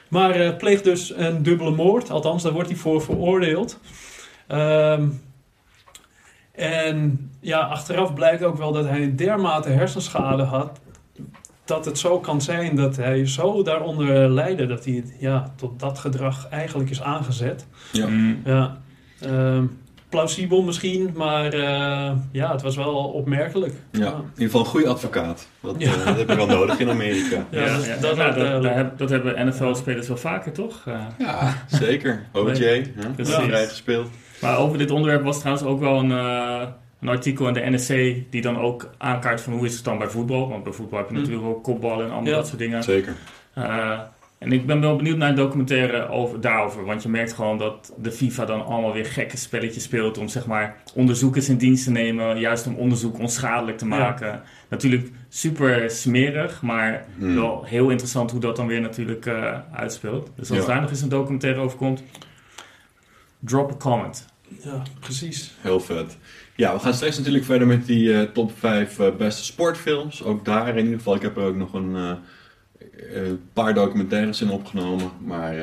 Maar 0.07 0.53
pleegt 0.55 0.83
dus 0.83 1.13
een 1.15 1.43
dubbele 1.43 1.71
moord, 1.71 2.09
althans, 2.11 2.43
daar 2.43 2.53
wordt 2.53 2.69
hij 2.69 2.77
voor 2.77 3.01
veroordeeld. 3.01 3.79
Ehm, 4.47 5.07
en 6.55 7.29
ja, 7.39 7.59
achteraf 7.59 8.13
blijkt 8.13 8.43
ook 8.43 8.57
wel 8.57 8.71
dat 8.71 8.85
hij 8.85 9.01
een 9.03 9.15
dermate 9.15 9.69
hersenschade 9.69 10.43
had. 10.43 10.79
Dat 11.65 11.85
het 11.85 11.97
zo 11.99 12.19
kan 12.19 12.41
zijn 12.41 12.75
dat 12.75 12.95
hij 12.95 13.27
zo 13.27 13.63
daaronder 13.63 14.29
lijden 14.29 14.67
dat 14.67 14.85
hij 14.85 15.03
ja, 15.19 15.53
tot 15.55 15.79
dat 15.79 15.99
gedrag 15.99 16.47
eigenlijk 16.49 16.89
is 16.89 17.01
aangezet. 17.01 17.65
Ja. 17.91 18.07
Mm. 18.07 18.41
Ja, 18.45 18.77
ehm, 19.21 19.63
plausibel 20.09 20.63
misschien, 20.63 21.11
maar 21.15 21.53
eh, 21.53 22.11
ja, 22.31 22.51
het 22.51 22.61
was 22.61 22.75
wel 22.75 22.93
opmerkelijk. 22.95 23.73
Ja, 23.91 24.07
in 24.07 24.13
ieder 24.33 24.43
geval 24.45 24.59
een 24.61 24.65
goede 24.67 24.87
advocaat. 24.87 25.47
Dat, 25.61 25.75
Ja. 25.77 25.91
eh, 25.93 26.05
dat 26.05 26.17
heb 26.17 26.29
je 26.29 26.35
wel 26.35 26.45
nodig 26.45 26.79
in 26.79 26.89
Amerika. 26.89 27.45
Ja, 27.49 27.61
Ja, 27.65 27.75
dat- 27.75 27.85
ja, 27.85 27.95
dat- 27.97 28.15
nou, 28.17 28.61
dat- 28.61 28.73
heb- 28.73 28.97
dat 28.97 29.09
hebben 29.09 29.47
NFL-spelers 29.47 30.07
wel 30.07 30.17
vaker, 30.17 30.51
toch? 30.51 30.81
Eh, 30.85 30.99
Ja, 31.17 31.53
zeker. 31.67 32.25
OJ, 32.33 32.51
Nee. 32.59 32.93
hè? 32.95 33.25
Vrij 33.25 33.67
gespeeld. 33.67 34.09
Maar 34.45 34.57
over 34.57 34.77
dit 34.77 34.91
onderwerp 34.91 35.23
was 35.23 35.39
trouwens 35.39 35.65
ook 35.67 35.79
wel 35.79 35.99
een, 35.99 36.11
eh, 36.11 36.67
een 37.01 37.07
artikel 37.09 37.47
in 37.47 37.53
de 37.53 37.69
NSC 37.69 37.87
die 38.31 38.41
dan 38.41 38.57
ook 38.57 38.89
aankaart 38.97 39.41
van 39.41 39.53
hoe 39.53 39.65
is 39.65 39.75
het 39.75 39.83
dan 39.83 39.97
bij 39.97 40.07
voetbal. 40.07 40.49
Want 40.49 40.63
bij 40.63 40.73
voetbal 40.73 40.99
heb 40.99 41.09
je 41.09 41.15
Hm. 41.15 41.19
natuurlijk 41.21 41.47
ook 41.47 41.63
kopballen 41.63 42.05
en 42.05 42.11
allemaal 42.11 42.29
Ja. 42.29 42.35
dat 42.35 42.47
soort 42.47 42.59
dingen. 42.59 42.83
Zeker. 42.83 43.13
Eh, 43.53 43.99
en 44.37 44.51
ik 44.51 44.65
ben 44.65 44.81
wel 44.81 44.95
benieuwd 44.95 45.17
naar 45.17 45.29
een 45.29 45.35
documentaire 45.35 46.09
over, 46.09 46.41
daarover. 46.41 46.85
Want 46.85 47.03
je 47.03 47.09
merkt 47.09 47.33
gewoon 47.33 47.57
dat 47.57 47.93
de 47.97 48.11
FIFA 48.11 48.45
dan 48.45 48.65
allemaal 48.65 48.93
weer 48.93 49.05
gekke 49.05 49.37
spelletjes 49.37 49.83
speelt 49.83 50.17
om 50.17 50.27
zeg 50.27 50.45
maar 50.45 50.75
onderzoekers 50.93 51.49
in 51.49 51.57
dienst 51.57 51.83
te 51.83 51.91
nemen. 51.91 52.39
Juist 52.39 52.67
om 52.67 52.75
onderzoek 52.75 53.19
onschadelijk 53.19 53.77
te 53.77 53.87
Ja. 53.87 53.97
maken. 53.97 54.41
Natuurlijk 54.69 55.09
super 55.29 55.89
smerig, 55.91 56.61
maar 56.61 57.05
Hmm. 57.17 57.35
wel 57.35 57.63
heel 57.63 57.89
interessant 57.89 58.31
hoe 58.31 58.39
dat 58.39 58.55
dan 58.55 58.67
weer 58.67 58.81
natuurlijk 58.81 59.25
eh, 59.25 59.57
uitspeelt. 59.73 60.31
Dus 60.35 60.49
als 60.49 60.59
Ja. 60.59 60.65
daar 60.65 60.81
nog 60.81 60.89
eens 60.89 61.01
een 61.01 61.09
documentaire 61.09 61.59
over 61.59 61.77
komt, 61.77 62.03
drop 63.39 63.71
a 63.71 63.75
comment. 63.77 64.25
Ja, 64.63 64.83
precies. 64.99 65.51
Heel 65.61 65.79
vet. 65.79 66.17
Ja, 66.55 66.73
we 66.73 66.79
gaan 66.79 66.93
straks 66.93 67.17
natuurlijk 67.17 67.45
verder 67.45 67.67
met 67.67 67.85
die 67.85 68.13
eh, 68.13 68.21
top 68.21 68.51
5 68.57 68.99
eh, 68.99 69.15
beste 69.15 69.43
sportfilms. 69.43 70.23
Ook 70.23 70.45
daar 70.45 70.69
in 70.69 70.83
ieder 70.83 70.97
geval. 70.97 71.15
Ik 71.15 71.21
heb 71.21 71.37
er 71.37 71.43
ook 71.43 71.55
nog 71.55 71.73
een 71.73 71.95
eh, 71.95 73.21
paar 73.53 73.73
documentaires 73.73 74.41
in 74.41 74.49
opgenomen. 74.49 75.11
Maar 75.19 75.55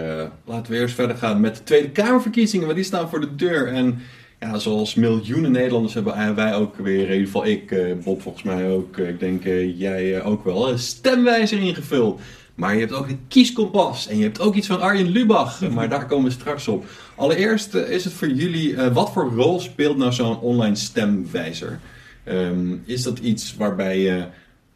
laten 0.45 0.73
we 0.73 0.79
eerst 0.79 0.95
verder 0.95 1.17
gaan 1.17 1.41
met 1.41 1.57
de 1.57 1.63
Tweede 1.63 1.91
Kamerverkiezingen. 1.91 2.65
Want 2.65 2.77
die 2.77 2.87
staan 2.87 3.09
voor 3.09 3.21
de 3.21 3.35
deur. 3.35 3.67
En 3.67 4.01
ja, 4.41 4.59
zoals 4.59 4.95
miljoenen 4.95 5.53
Nederlanders 5.53 5.95
hebben 5.95 6.35
wij 6.35 6.55
ook 6.55 6.77
weer, 6.77 7.05
in 7.07 7.13
ieder 7.13 7.27
geval 7.27 7.47
ik, 7.47 7.75
Bob 8.05 8.23
volgens 8.23 8.45
mij 8.45 8.71
ook, 8.71 8.99
ik 8.99 9.21
denk 9.21 9.45
jij 9.77 10.23
ook 10.23 10.45
wel, 10.45 10.79
stemwijzer 10.79 11.61
ingevuld. 11.61 12.21
Maar 12.55 12.75
je 12.75 12.81
hebt 12.81 12.93
ook 12.93 13.09
een 13.09 13.25
kieskompas 13.29 14.07
en 14.09 14.17
je 14.17 14.23
hebt 14.23 14.41
ook 14.41 14.55
iets 14.55 14.67
van 14.67 14.81
Arjen 14.81 15.09
Lubach. 15.09 15.61
Maar 15.75 15.89
daar 15.89 16.07
komen 16.07 16.25
we 16.25 16.31
straks 16.31 16.69
op. 16.69 16.85
Allereerst 17.17 17.75
eh, 17.75 17.91
is 17.91 18.05
het 18.05 18.13
voor 18.13 18.29
jullie, 18.29 18.77
eh, 18.77 18.93
wat 18.95 19.13
voor 19.13 19.33
rol 19.33 19.61
speelt 19.61 19.97
nou 19.97 20.13
zo'n 20.13 20.41
online 20.41 20.77
stemwijzer? 20.77 21.81
Ehm, 22.25 22.75
is 22.85 23.03
dat 23.03 23.19
iets 23.19 23.57
waarbij 23.57 23.99
je 23.99 24.25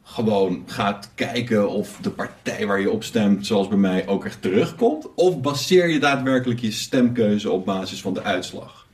gewoon 0.02 0.62
gaat 0.66 1.11
kijken 1.14 1.68
of 1.71 1.99
de 2.00 2.11
partij 2.11 2.66
waar 2.66 2.80
je 2.80 2.90
op 2.90 3.04
stemt, 3.04 3.47
zoals 3.47 3.68
bij 3.68 3.78
mij, 3.78 4.06
ook 4.06 4.25
echt 4.25 4.42
terugkomt? 4.42 5.06
Of 5.14 5.40
baseer 5.40 5.88
je 5.88 5.99
daadwerkelijk 5.99 6.61
je 6.61 6.71
stemkeuze 6.71 7.50
op 7.50 7.64
basis 7.64 8.00
van 8.00 8.14
de 8.14 8.23
uitslag? 8.23 8.87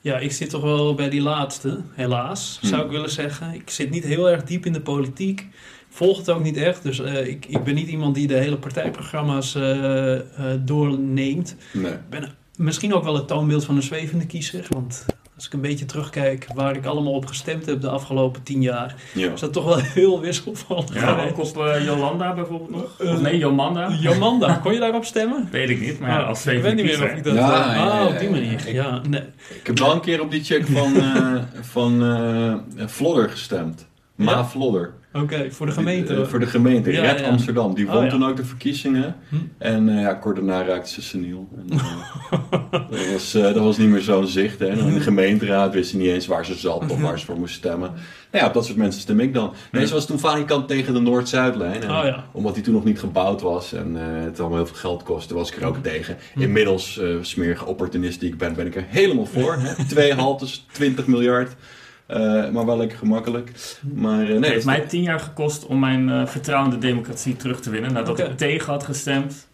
Ja, 0.00 0.18
ik 0.18 0.32
zit 0.32 0.50
toch 0.50 0.62
wel 0.62 0.94
bij 0.94 1.10
die 1.10 1.22
laatste, 1.22 1.80
helaas, 1.92 2.58
zou 2.62 2.74
Hmm. 2.74 2.84
ik 2.84 2.90
willen 2.90 3.10
zeggen. 3.10 3.54
Ik 3.54 3.70
zit 3.70 3.90
niet 3.90 4.04
heel 4.04 4.30
erg 4.30 4.44
diep 4.44 4.66
in 4.66 4.72
de 4.72 4.80
politiek. 4.80 5.46
Volg 5.94 6.18
het 6.18 6.30
ook 6.30 6.42
niet 6.42 6.56
echt. 6.56 6.82
Dus 6.82 7.00
eh, 7.00 7.26
ik, 7.26 7.46
ik 7.48 7.64
ben 7.64 7.74
niet 7.74 7.88
iemand 7.88 8.14
die 8.14 8.26
de 8.26 8.34
hele 8.36 8.56
partijprogramma's 8.56 9.54
eh, 9.54 10.14
eh, 10.14 10.22
doorneemt. 10.60 11.56
Nee. 11.72 11.92
Ik 11.92 12.08
ben 12.10 12.28
misschien 12.56 12.94
ook 12.94 13.04
wel 13.04 13.14
het 13.14 13.28
toonbeeld 13.28 13.64
van 13.64 13.76
een 13.76 13.82
zwevende 13.82 14.26
kiezer. 14.26 14.66
Want 14.68 15.04
als 15.36 15.46
ik 15.46 15.52
een 15.52 15.60
beetje 15.60 15.84
terugkijk 15.84 16.46
waar 16.54 16.76
ik 16.76 16.84
allemaal 16.86 17.12
op 17.12 17.26
gestemd 17.26 17.66
heb 17.66 17.80
de 17.80 17.88
afgelopen 17.88 18.42
tien 18.42 18.62
jaar, 18.62 18.94
Ja. 19.14 19.32
is 19.32 19.40
dat 19.40 19.52
toch 19.52 19.64
wel 19.64 19.78
heel 19.78 20.20
wisselvallig 20.20 20.94
Ja, 20.94 21.00
geweest. 21.00 21.32
ook 21.32 21.38
op 21.58 21.66
eh, 21.66 21.84
Jolanda 21.84 22.34
bijvoorbeeld 22.34 22.70
nog? 22.70 23.00
Of 23.14 23.20
nee, 23.20 23.38
Jomanda? 23.38 23.90
Jomanda, 24.00 24.54
kon 24.54 24.72
je 24.72 24.78
daarop 24.78 25.04
stemmen? 25.04 25.48
Weet 25.52 25.68
ik 25.68 25.80
niet, 25.80 25.98
maar 26.00 26.10
ja, 26.10 26.20
Ah, 26.20 26.28
als 26.28 26.46
ik 26.46 26.62
weet 26.62 26.74
niet 26.74 26.84
meer 26.84 27.02
of 27.02 27.10
ik 27.10 27.24
dat... 27.24 27.34
Ja, 27.34 27.74
ja, 27.74 27.86
ah, 27.86 27.94
ja, 27.94 28.06
op 28.06 28.18
die 28.18 28.30
manier. 28.30 28.52
Ik- 28.52 28.72
Ja, 28.72 29.00
nee. 29.08 29.22
Ik 29.60 29.66
heb 29.66 29.78
wel 29.78 29.92
een 29.92 30.00
keer 30.00 30.20
op 30.22 30.30
die 30.30 30.44
check 30.44 30.66
van, 30.66 30.94
eh 31.02 31.34
van 31.60 32.02
eh, 32.04 32.86
Vlodder 32.86 33.30
gestemd. 33.30 33.86
Ma 34.14 34.30
Ja? 34.30 34.44
Vlodder. 34.44 34.92
Oké, 35.12 35.50
voor 35.50 35.66
de 35.66 35.72
gemeente. 35.72 36.14
Eh, 36.14 36.26
voor 36.26 36.38
de 36.38 36.46
gemeente, 36.46 36.92
Ja, 36.92 37.02
Red 37.02 37.20
ja. 37.20 37.26
Amsterdam. 37.26 37.74
Die 37.74 37.86
Oh, 37.86 37.92
won 37.92 38.08
toen 38.08 38.24
ook 38.24 38.36
de 38.36 38.44
verkiezingen. 38.44 39.16
Hm. 39.28 39.36
En 39.58 39.88
eh, 39.88 40.00
ja, 40.00 40.14
kort 40.14 40.36
daarna 40.36 40.64
raakte 40.64 40.90
ze 40.90 41.02
seniel. 41.02 41.48
En, 41.56 41.78
eh, 41.78 42.60
dat, 42.90 43.12
was, 43.12 43.32
dat 43.32 43.56
was 43.56 43.78
niet 43.78 43.88
meer 43.88 44.00
zo'n 44.00 44.26
zicht. 44.26 44.58
Hè. 44.58 44.68
In 44.68 44.94
de 44.94 45.00
gemeenteraad 45.10 45.74
wist 45.74 45.90
ze 45.90 45.96
niet 45.96 46.08
eens 46.08 46.26
waar 46.26 46.44
ze 46.44 46.54
zat 46.54 46.90
of 46.90 47.00
waar 47.00 47.18
ze 47.18 47.24
voor 47.26 47.38
moest 47.38 47.54
stemmen. 47.54 47.90
Nou 47.90 48.44
ja, 48.44 48.46
op 48.46 48.54
dat 48.54 48.64
soort 48.64 48.76
mensen 48.78 49.00
stem 49.00 49.20
ik 49.20 49.34
dan. 49.34 49.52
Nee, 49.72 49.86
ze 49.86 49.92
was 49.94 50.06
toen 50.06 50.18
falikant 50.18 50.68
tegen 50.68 50.94
de 50.94 51.00
Noord-Zuidlijn. 51.00 51.90
Oh. 51.90 52.18
Omdat 52.32 52.54
die 52.54 52.62
toen 52.62 52.74
nog 52.74 52.84
niet 52.84 52.98
gebouwd 52.98 53.40
was 53.40 53.72
en 53.72 53.94
het 53.94 54.40
allemaal 54.40 54.58
heel 54.58 54.66
veel 54.66 54.76
geld 54.76 55.02
kostte, 55.02 55.34
was 55.34 55.50
ik 55.52 55.56
er 55.56 55.66
ook 55.66 55.82
tegen. 55.82 56.16
Inmiddels, 56.36 56.98
eh 56.98 57.08
smerige 57.20 57.66
opportunist 57.66 58.20
die 58.20 58.28
ik 58.28 58.38
ben, 58.38 58.54
ben 58.54 58.66
ik 58.66 58.76
er 58.76 58.84
helemaal 58.88 59.26
voor. 59.26 59.56
Hè. 59.58 59.84
Twee 59.88 60.14
haltes, 60.14 60.66
20 60.72 61.06
miljard. 61.06 61.56
Eh, 62.06 62.50
maar 62.50 62.66
wel 62.66 62.76
lekker 62.76 62.98
gemakkelijk. 62.98 63.50
Maar 63.94 64.20
eh, 64.22 64.26
nee, 64.28 64.36
Het 64.36 64.46
heeft 64.46 64.64
mij 64.64 64.80
tien 64.80 65.02
jaar 65.02 65.20
gekost 65.20 65.66
om 65.66 65.78
mijn 65.78 66.08
eh, 66.10 66.26
vertrouwen 66.26 66.72
in 66.72 66.80
de 66.80 66.86
democratie 66.86 67.36
terug 67.36 67.60
te 67.60 67.70
winnen. 67.70 67.92
Nadat 67.92 68.20
Oké. 68.20 68.30
ik 68.30 68.36
tegen 68.36 68.72
had 68.72 68.84
gestemd 68.84 69.46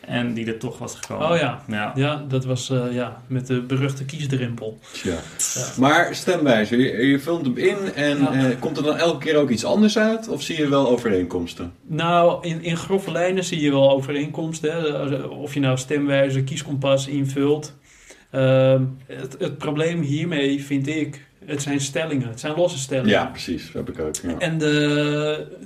en 0.00 0.32
die 0.34 0.46
er 0.46 0.58
toch 0.58 0.78
was 0.78 0.94
gekomen. 0.94 1.30
Oh 1.30 1.36
ja. 1.36 1.62
ja. 1.68 1.92
Ja, 1.94 2.24
dat 2.28 2.44
was 2.44 2.70
eh, 2.70 2.84
ja, 2.92 3.22
met 3.26 3.46
de 3.46 3.60
beruchte 3.62 4.04
kiesdrempel. 4.04 4.78
Tja. 4.92 5.10
Ja. 5.10 5.18
Maar 5.78 6.14
stemwijzer, 6.14 6.78
je, 6.78 7.06
je 7.06 7.18
vult 7.18 7.44
hem 7.44 7.56
in 7.56 7.76
en 7.94 8.18
Ja. 8.18 8.32
eh, 8.32 8.44
komt 8.58 8.76
er 8.76 8.82
dan 8.82 8.96
elke 8.96 9.18
keer 9.24 9.36
ook 9.36 9.50
iets 9.50 9.64
anders 9.64 9.98
uit? 9.98 10.28
Of 10.28 10.42
zie 10.42 10.56
je 10.56 10.68
wel 10.68 10.88
overeenkomsten? 10.88 11.72
Nou, 11.86 12.46
in, 12.48 12.62
in 12.62 12.76
grove 12.76 13.10
lijnen 13.12 13.44
zie 13.44 13.60
je 13.60 13.70
wel 13.70 13.90
overeenkomsten. 13.90 14.72
Hè? 14.72 15.14
Of 15.16 15.54
je 15.54 15.60
nou 15.60 15.78
stemwijzer, 15.78 16.42
kieskompas 16.42 17.06
invult. 17.06 17.74
Ehm, 18.30 18.82
het, 19.06 19.36
het 19.38 19.58
probleem 19.58 20.00
hiermee 20.02 20.62
vind 20.64 20.86
ik, 20.88 21.28
het 21.50 21.62
zijn 21.62 21.80
stellingen. 21.80 22.28
Het 22.28 22.40
zijn 22.40 22.54
losse 22.56 22.78
stellingen. 22.78 23.10
Ja, 23.10 23.26
precies. 23.26 23.72
Heb 23.72 23.88
ik 23.88 24.00
ook. 24.00 24.16
Ja. 24.16 24.38
En 24.38 24.58
de, 24.58 25.56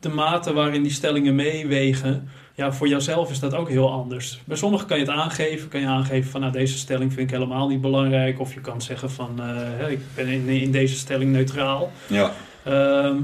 de 0.00 0.08
mate 0.08 0.52
waarin 0.52 0.82
die 0.82 0.92
stellingen 0.92 1.34
meewegen, 1.34 2.28
ja, 2.54 2.72
voor 2.72 2.88
jouzelf 2.88 3.30
is 3.30 3.40
dat 3.40 3.54
ook 3.54 3.68
heel 3.68 3.90
anders. 3.92 4.40
Bij 4.44 4.56
sommigen 4.56 4.86
kan 4.86 4.98
je 4.98 5.04
het 5.04 5.14
aangeven. 5.14 5.68
Kan 5.68 5.80
je 5.80 5.86
aangeven 5.86 6.30
van, 6.30 6.40
nou, 6.40 6.52
deze 6.52 6.78
stelling 6.78 7.12
vind 7.12 7.30
ik 7.30 7.36
helemaal 7.36 7.68
niet 7.68 7.80
belangrijk. 7.80 8.40
Of 8.40 8.54
je 8.54 8.60
kan 8.60 8.82
zeggen 8.82 9.10
van, 9.10 9.40
eh, 9.78 9.90
ik 9.90 10.00
ben 10.14 10.26
in, 10.26 10.48
in 10.48 10.70
deze 10.70 10.96
stelling 10.96 11.32
neutraal. 11.32 11.92
ja. 12.06 12.32
Ehm, 12.64 13.16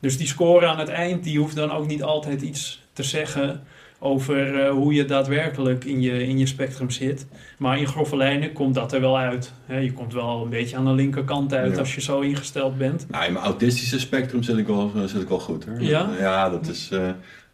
dus 0.00 0.16
die 0.16 0.26
score 0.26 0.66
aan 0.66 0.78
het 0.78 0.88
eind, 0.88 1.24
die 1.24 1.38
hoeft 1.38 1.56
dan 1.56 1.72
ook 1.72 1.86
niet 1.86 2.02
altijd 2.02 2.42
iets 2.42 2.82
te 2.92 3.02
zeggen 3.02 3.62
over 3.98 4.60
eh, 4.60 4.70
hoe 4.70 4.94
je 4.94 5.04
daadwerkelijk 5.04 5.84
in 5.84 6.00
je, 6.00 6.26
in 6.26 6.38
je 6.38 6.46
spectrum 6.46 6.90
zit. 6.90 7.26
Maar 7.58 7.78
in 7.78 7.86
grove 7.86 8.16
lijnen 8.16 8.52
komt 8.52 8.74
dat 8.74 8.92
er 8.92 9.00
wel 9.00 9.18
uit. 9.18 9.52
Hè, 9.66 9.78
je 9.78 9.92
komt 9.92 10.12
wel 10.12 10.42
een 10.42 10.50
beetje 10.50 10.76
aan 10.76 10.84
de 10.84 10.92
linkerkant 10.92 11.54
uit 11.54 11.72
Ja. 11.72 11.78
als 11.78 11.94
je 11.94 12.00
zo 12.00 12.20
ingesteld 12.20 12.78
bent. 12.78 13.06
Nou, 13.10 13.24
in 13.26 13.32
mijn 13.32 13.44
autistische 13.44 13.98
spectrum 14.00 14.42
zit 14.42 14.56
ik 14.56 14.66
wel, 14.66 14.92
zit 15.06 15.22
ik 15.22 15.28
wel 15.28 15.40
goed 15.40 15.64
hoor. 15.64 15.82
Ja? 15.82 16.08
Ja, 16.18 16.50
dat 16.50 16.68
is... 16.68 16.88
eh 16.92 17.08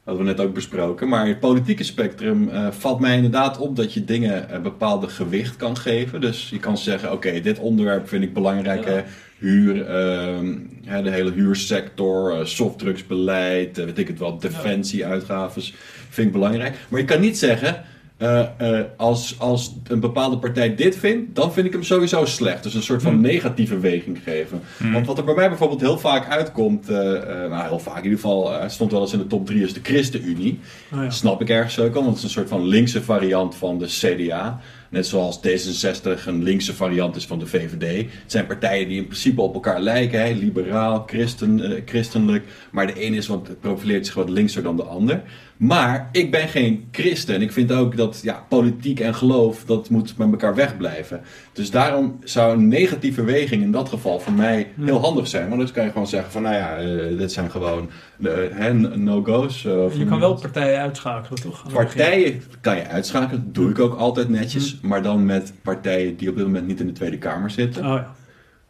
hadden 0.05 0.25
we 0.25 0.31
net 0.31 0.41
ook 0.41 0.55
besproken. 0.55 1.09
Maar 1.09 1.27
het 1.27 1.41
politieke 1.41 1.85
spectrum 1.85 2.49
eh, 2.49 2.67
valt 2.71 3.01
mij 3.01 3.17
inderdaad 3.17 3.59
op 3.59 3.77
dat 3.77 3.93
je 3.95 4.05
dingen 4.05 4.55
een 4.55 4.63
bepaalde 4.63 5.09
gewicht 5.09 5.57
kan 5.57 5.77
geven. 5.77 6.21
Dus 6.21 6.51
je 6.51 6.59
kan 6.59 6.79
zeggen, 6.79 7.13
oké, 7.13 7.41
dit 7.41 7.59
onderwerp 7.59 8.09
vind 8.09 8.23
ik 8.23 8.35
belangrijk. 8.35 8.89
Ja. 8.89 9.05
Huur, 9.39 9.87
ehm, 9.87 10.57
de 11.03 11.11
hele 11.11 11.33
huursector, 11.33 12.33
eh, 12.39 12.45
softdrugsbeleid, 12.45 13.79
eh, 13.79 13.85
weet 13.85 13.99
ik 13.99 14.09
het 14.09 14.19
wel, 14.19 14.39
defensieuitgaves 14.39 15.75
vind 16.12 16.27
ik 16.27 16.33
belangrijk. 16.33 16.77
Maar 16.88 17.01
je 17.01 17.07
kan 17.07 17.20
niet 17.20 17.38
zeggen, 17.38 17.85
eh, 18.16 18.40
eh, 18.59 18.85
als, 18.96 19.35
als 19.38 19.75
een 19.88 20.01
bepaalde 20.01 20.38
partij 20.38 20.75
dit 20.75 20.96
vindt, 20.96 21.35
dan 21.35 21.53
vind 21.53 21.66
ik 21.66 21.72
hem 21.72 21.83
sowieso 21.83 22.25
slecht. 22.25 22.62
Dus 22.62 22.75
een 22.75 22.83
soort 22.83 23.03
van 23.03 23.12
Hmm. 23.12 23.20
negatieve 23.20 23.79
weging 23.79 24.18
geven. 24.25 24.61
Hmm. 24.77 24.92
Want 24.92 25.07
wat 25.07 25.18
er 25.18 25.25
bij 25.25 25.35
mij 25.35 25.48
bijvoorbeeld 25.48 25.81
heel 25.81 25.98
vaak 25.98 26.29
uitkomt, 26.29 26.88
eh, 26.88 26.96
nou 26.96 27.68
heel 27.68 27.79
vaak 27.79 27.96
in 27.96 28.03
ieder 28.03 28.18
geval, 28.18 28.53
stond 28.66 28.92
wel 28.92 29.01
eens 29.01 29.12
in 29.12 29.18
de 29.18 29.27
top 29.27 29.46
3 29.46 29.62
is 29.62 29.72
de 29.72 29.81
ChristenUnie. 29.83 30.59
Nou 30.90 31.05
ja. 31.05 31.11
Snap 31.11 31.40
ik 31.40 31.48
ergens 31.51 31.79
ook 31.79 31.94
al, 31.94 32.03
want 32.03 32.07
het 32.07 32.16
is 32.16 32.22
een 32.22 32.31
soort 32.31 32.48
van 32.48 32.66
linkse 32.66 33.03
variant 33.03 33.55
van 33.55 33.79
de 33.79 33.87
CDA. 33.87 34.61
Net 34.88 35.07
zoals 35.07 35.40
D66 35.46 36.27
een 36.27 36.42
linkse 36.42 36.75
variant 36.75 37.16
is 37.16 37.27
van 37.27 37.38
de 37.38 37.46
VVD. 37.46 37.96
Het 37.98 38.33
zijn 38.33 38.46
partijen 38.46 38.88
die 38.88 38.96
in 38.96 39.07
principe 39.07 39.40
op 39.40 39.55
elkaar 39.55 39.81
lijken. 39.81 40.22
Hè? 40.22 40.33
Liberaal, 40.33 41.03
christen, 41.07 41.83
christelijk. 41.87 42.44
Maar 42.70 42.87
de 42.87 43.01
ene 43.01 43.16
is 43.16 43.27
wat, 43.27 43.61
profileert 43.61 44.07
zich 44.07 44.14
wat 44.14 44.29
linkser 44.29 44.62
dan 44.62 44.77
de 44.77 44.83
ander. 44.83 45.22
Maar 45.62 46.09
ik 46.12 46.31
ben 46.31 46.48
geen 46.48 46.88
christen. 46.90 47.42
Ik 47.42 47.53
vind 47.53 47.72
ook 47.72 47.96
dat 47.96 48.20
ja, 48.22 48.44
politiek 48.48 49.01
en 49.01 49.14
geloof, 49.14 49.64
dat 49.64 49.90
moet 49.90 50.16
met 50.18 50.31
elkaar 50.31 50.55
wegblijven. 50.55 51.20
Dus 51.53 51.70
daarom 51.70 52.18
zou 52.25 52.53
een 52.53 52.68
negatieve 52.68 53.25
weging 53.25 53.62
in 53.62 53.70
dat 53.72 53.88
geval 53.88 54.20
voor 54.20 54.33
mij 54.33 54.72
heel 54.81 55.01
handig 55.01 55.27
zijn. 55.29 55.48
Want 55.48 55.61
dan 55.61 55.70
kan 55.72 55.85
je 55.85 55.90
gewoon 55.90 56.07
zeggen 56.07 56.33
van, 56.33 56.42
nou 56.42 56.55
ja, 56.55 56.77
eh, 56.77 57.18
dit 57.18 57.33
zijn 57.33 57.51
gewoon 57.51 57.90
eh, 58.22 58.70
no-go's. 58.94 59.64
eh, 59.64 59.98
Je 59.98 60.07
kan 60.07 60.20
wel 60.20 60.35
partijen 60.35 60.81
uitschakelen, 60.81 61.40
toch? 61.40 61.72
Partijen 61.72 62.42
kan 62.61 62.77
je 62.77 62.87
uitschakelen, 62.87 63.53
doe 63.53 63.70
ik 63.70 63.79
ook 63.79 63.94
altijd 63.94 64.29
netjes. 64.29 64.79
Maar 64.81 65.03
dan 65.03 65.27
met 65.27 65.53
partijen 65.62 66.16
die 66.16 66.29
op 66.29 66.37
dit 66.37 66.44
moment 66.44 66.66
niet 66.66 66.81
in 66.81 66.87
de 66.87 66.92
Tweede 66.92 67.18
Kamer 67.18 67.51
zitten. 67.51 67.83
Oh 67.85 67.88
ja. 67.88 68.14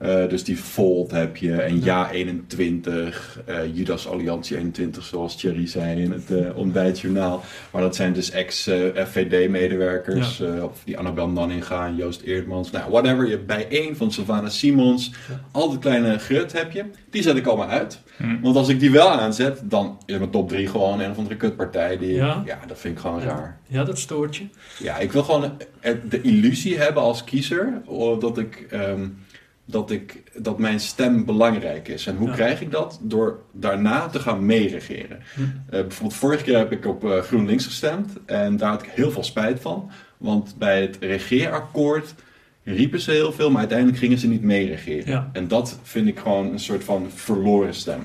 Eh, 0.03 0.29
dus 0.29 0.45
die 0.45 0.59
Volt 0.59 1.11
heb 1.11 1.37
je 1.37 1.63
en 1.63 1.83
Ja 1.83 2.11
21, 2.11 3.41
eh, 3.47 3.57
Judas 3.75 4.09
Alliantie 4.09 4.57
21, 4.57 5.05
zoals 5.05 5.37
Thierry 5.37 5.67
zei 5.67 6.03
in 6.03 6.13
het 6.13 6.31
eh, 6.31 6.57
ontbijtjournaal. 6.57 7.43
Maar 7.71 7.83
dat 7.83 7.97
zijn 7.97 8.13
dus 8.13 8.31
ex-FVD-medewerkers, 8.31 10.41
of 10.41 10.81
die 10.85 10.99
Annabel 10.99 11.29
Nanninga 11.29 11.87
en 11.87 11.97
Joost 11.97 12.21
Eerdmans. 12.21 12.71
Nou, 12.71 12.91
whatever, 12.91 13.25
je 13.25 13.31
hebt 13.31 13.47
bij 13.47 13.69
één 13.69 13.97
van 13.97 14.13
Sylvana 14.13 14.49
Simons, 14.49 15.13
al 15.51 15.71
die 15.71 15.79
kleine 15.79 16.19
grut 16.19 16.53
heb 16.53 16.73
je. 16.73 16.85
Die 17.11 17.23
zet 17.23 17.37
ik 17.37 17.47
allemaal 17.47 17.69
uit. 17.69 18.01
Hm. 18.17 18.41
Want 18.41 18.57
als 18.57 18.69
ik 18.69 18.81
die 18.81 18.91
wel 18.91 19.11
aanzet, 19.11 19.61
dan 19.65 19.99
is 20.07 20.19
mijn 20.19 20.31
top 20.31 20.49
3 20.49 20.67
gewoon 20.67 21.01
een 21.01 21.11
of 21.11 21.19
andere 21.19 21.37
kutpartij. 21.37 21.99
Die, 21.99 22.15
Ja. 22.15 22.43
ja. 22.47 22.59
dat 22.67 22.79
vind 22.79 22.95
ik 22.95 23.01
gewoon 23.01 23.21
raar. 23.21 23.59
Ja, 23.67 23.85
dat 23.85 23.99
stoort 23.99 24.37
je. 24.37 24.45
Ja, 24.79 24.99
ik 24.99 25.13
wil 25.13 25.23
gewoon 25.23 25.53
de 26.09 26.21
illusie 26.21 26.79
hebben 26.79 27.03
als 27.03 27.25
kiezer 27.25 27.83
dat 28.19 28.39
ik, 28.39 28.67
ehm, 28.71 29.07
dat 29.65 29.91
ik 29.91 30.23
dat 30.37 30.59
mijn 30.59 30.81
stem 30.81 31.25
belangrijk 31.25 31.89
is. 31.89 32.07
En 32.07 32.17
hoe 32.17 32.29
Ja. 32.29 32.35
krijg 32.35 32.61
ik 32.61 32.71
dat? 32.71 32.99
Door 33.03 33.39
daarna 33.53 34.07
te 34.09 34.19
gaan 34.19 34.47
meeregeren. 34.47 35.19
Hm. 35.35 35.41
Eh, 35.43 35.49
bijvoorbeeld 35.81 36.15
vorige 36.15 36.45
keer 36.45 36.57
heb 36.59 36.73
ik 36.73 36.87
op 36.87 37.05
eh, 37.05 37.19
GroenLinks 37.21 37.65
gestemd 37.67 38.11
en 38.27 38.57
daar 38.57 38.71
had 38.71 38.83
ik 38.83 38.91
heel 38.93 39.11
veel 39.11 39.25
spijt 39.25 39.61
van. 39.61 39.91
Want 40.17 40.55
bij 40.59 40.81
het 40.81 40.97
regeerakkoord 41.01 42.15
riepen 42.65 43.01
ze 43.01 43.11
heel 43.11 43.33
veel, 43.33 43.51
maar 43.51 43.59
uiteindelijk 43.61 43.99
gingen 43.99 44.19
ze 44.19 44.29
niet 44.29 44.43
meeregeren. 44.43 45.07
Ja. 45.11 45.31
En 45.33 45.49
dat 45.49 45.79
vind 45.83 46.09
ik 46.09 46.19
gewoon 46.19 46.53
een 46.53 46.59
soort 46.59 46.85
van 46.85 47.11
verloren 47.15 47.75
stem. 47.75 48.03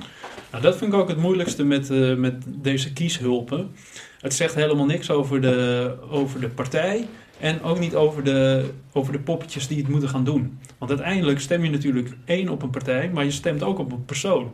Nou, 0.52 0.63
dat 0.63 0.78
vind 0.78 0.93
ik 0.93 1.00
ook 1.00 1.08
het 1.10 1.17
moeilijkste 1.17 1.63
met, 1.63 1.89
eh, 1.89 2.15
met 2.15 2.43
deze 2.48 2.93
kieshulpen. 2.93 3.72
Het 4.22 4.34
zegt 4.34 4.56
helemaal 4.56 4.86
niks 4.86 5.10
over 5.10 5.41
de, 5.41 5.93
over 6.10 6.39
de 6.39 6.50
partij 6.50 7.08
en 7.39 7.62
ook 7.63 7.80
niet 7.80 7.95
over 7.95 8.23
de, 8.23 8.69
over 8.93 9.12
de 9.12 9.19
poppetjes 9.19 9.67
die 9.67 9.78
het 9.78 9.88
moeten 9.88 10.10
gaan 10.10 10.23
doen. 10.23 10.60
Want 10.78 10.91
uiteindelijk 10.91 11.39
stem 11.39 11.63
je 11.63 11.69
natuurlijk 11.69 12.10
één 12.26 12.50
op 12.50 12.62
een 12.63 12.69
partij, 12.69 13.10
maar 13.13 13.23
je 13.23 13.32
stemt 13.32 13.63
ook 13.63 13.80
op 13.80 13.91
een 13.91 14.06
persoon. 14.06 14.52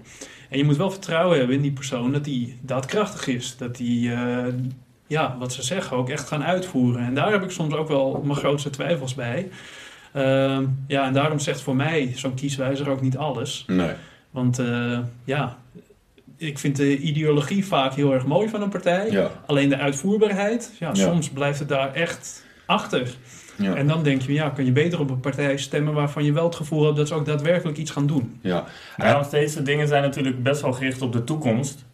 En 0.50 0.58
je 0.58 0.64
moet 0.64 0.78
wel 0.78 0.92
vertrouwen 0.92 1.38
hebben 1.38 1.56
in 1.56 1.62
die 1.62 1.72
persoon 1.72 2.12
dat 2.12 2.24
die 2.24 2.58
daadkrachtig 2.62 3.28
is. 3.28 3.58
Dat 3.58 3.76
die, 3.76 4.12
eh, 4.12 4.46
ja, 5.08 5.36
wat 5.40 5.54
ze 5.54 5.64
zeggen 5.64 5.98
ook 5.98 6.10
echt 6.10 6.28
gaan 6.28 6.44
uitvoeren. 6.44 7.06
En 7.06 7.14
daar 7.14 7.32
heb 7.32 7.44
ik 7.44 7.52
soms 7.52 7.74
ook 7.74 7.88
wel 7.88 8.22
mijn 8.26 8.38
grootste 8.38 8.70
twijfels 8.70 9.14
bij. 9.16 9.50
Ehm, 10.14 10.66
ja, 10.88 11.06
en 11.06 11.14
daarom 11.14 11.40
zegt 11.40 11.62
voor 11.62 11.76
mij 11.76 12.12
zo'n 12.16 12.34
kieswijzer 12.34 12.90
ook 12.90 13.02
niet 13.02 13.18
alles. 13.18 13.64
Nee. 13.68 13.92
Want 14.32 14.60
eh, 14.60 15.00
ja, 15.24 15.58
ik 16.38 16.60
vind 16.60 16.76
de 16.76 16.98
ideologie 16.98 17.66
vaak 17.66 17.94
heel 17.94 18.14
erg 18.14 18.26
mooi 18.26 18.50
van 18.50 18.62
een 18.62 18.70
partij. 18.70 19.12
Ja. 19.12 19.32
Alleen 19.46 19.70
de 19.70 19.78
uitvoerbaarheid, 19.78 20.72
ja, 20.80 20.88
Ja. 20.88 20.94
soms 20.96 21.30
blijft 21.30 21.60
het 21.60 21.68
daar 21.70 21.94
echt 21.94 22.46
achter. 22.74 23.16
Ja. 23.58 23.76
En 23.76 23.88
dan 23.88 24.04
denk 24.04 24.22
je, 24.22 24.34
ja, 24.34 24.50
kan 24.50 24.66
je 24.66 24.72
beter 24.72 25.00
op 25.00 25.10
een 25.10 25.20
partij 25.20 25.58
stemmen 25.58 25.94
waarvan 25.94 26.24
je 26.24 26.32
wel 26.34 26.44
het 26.46 26.56
gevoel 26.56 26.84
hebt 26.86 26.98
dat 26.98 27.08
ze 27.08 27.14
ook 27.14 27.26
daadwerkelijk 27.26 27.78
iets 27.78 27.92
gaan 27.92 28.08
doen. 28.08 28.40
ja. 28.42 28.64
Ja, 28.98 29.14
want 29.14 29.32
deze 29.32 29.62
dingen 29.64 29.88
zijn 29.88 30.02
natuurlijk 30.04 30.44
best 30.44 30.62
wel 30.62 30.74
gericht 30.74 31.02
op 31.02 31.12
de 31.14 31.24
toekomst. 31.24 31.86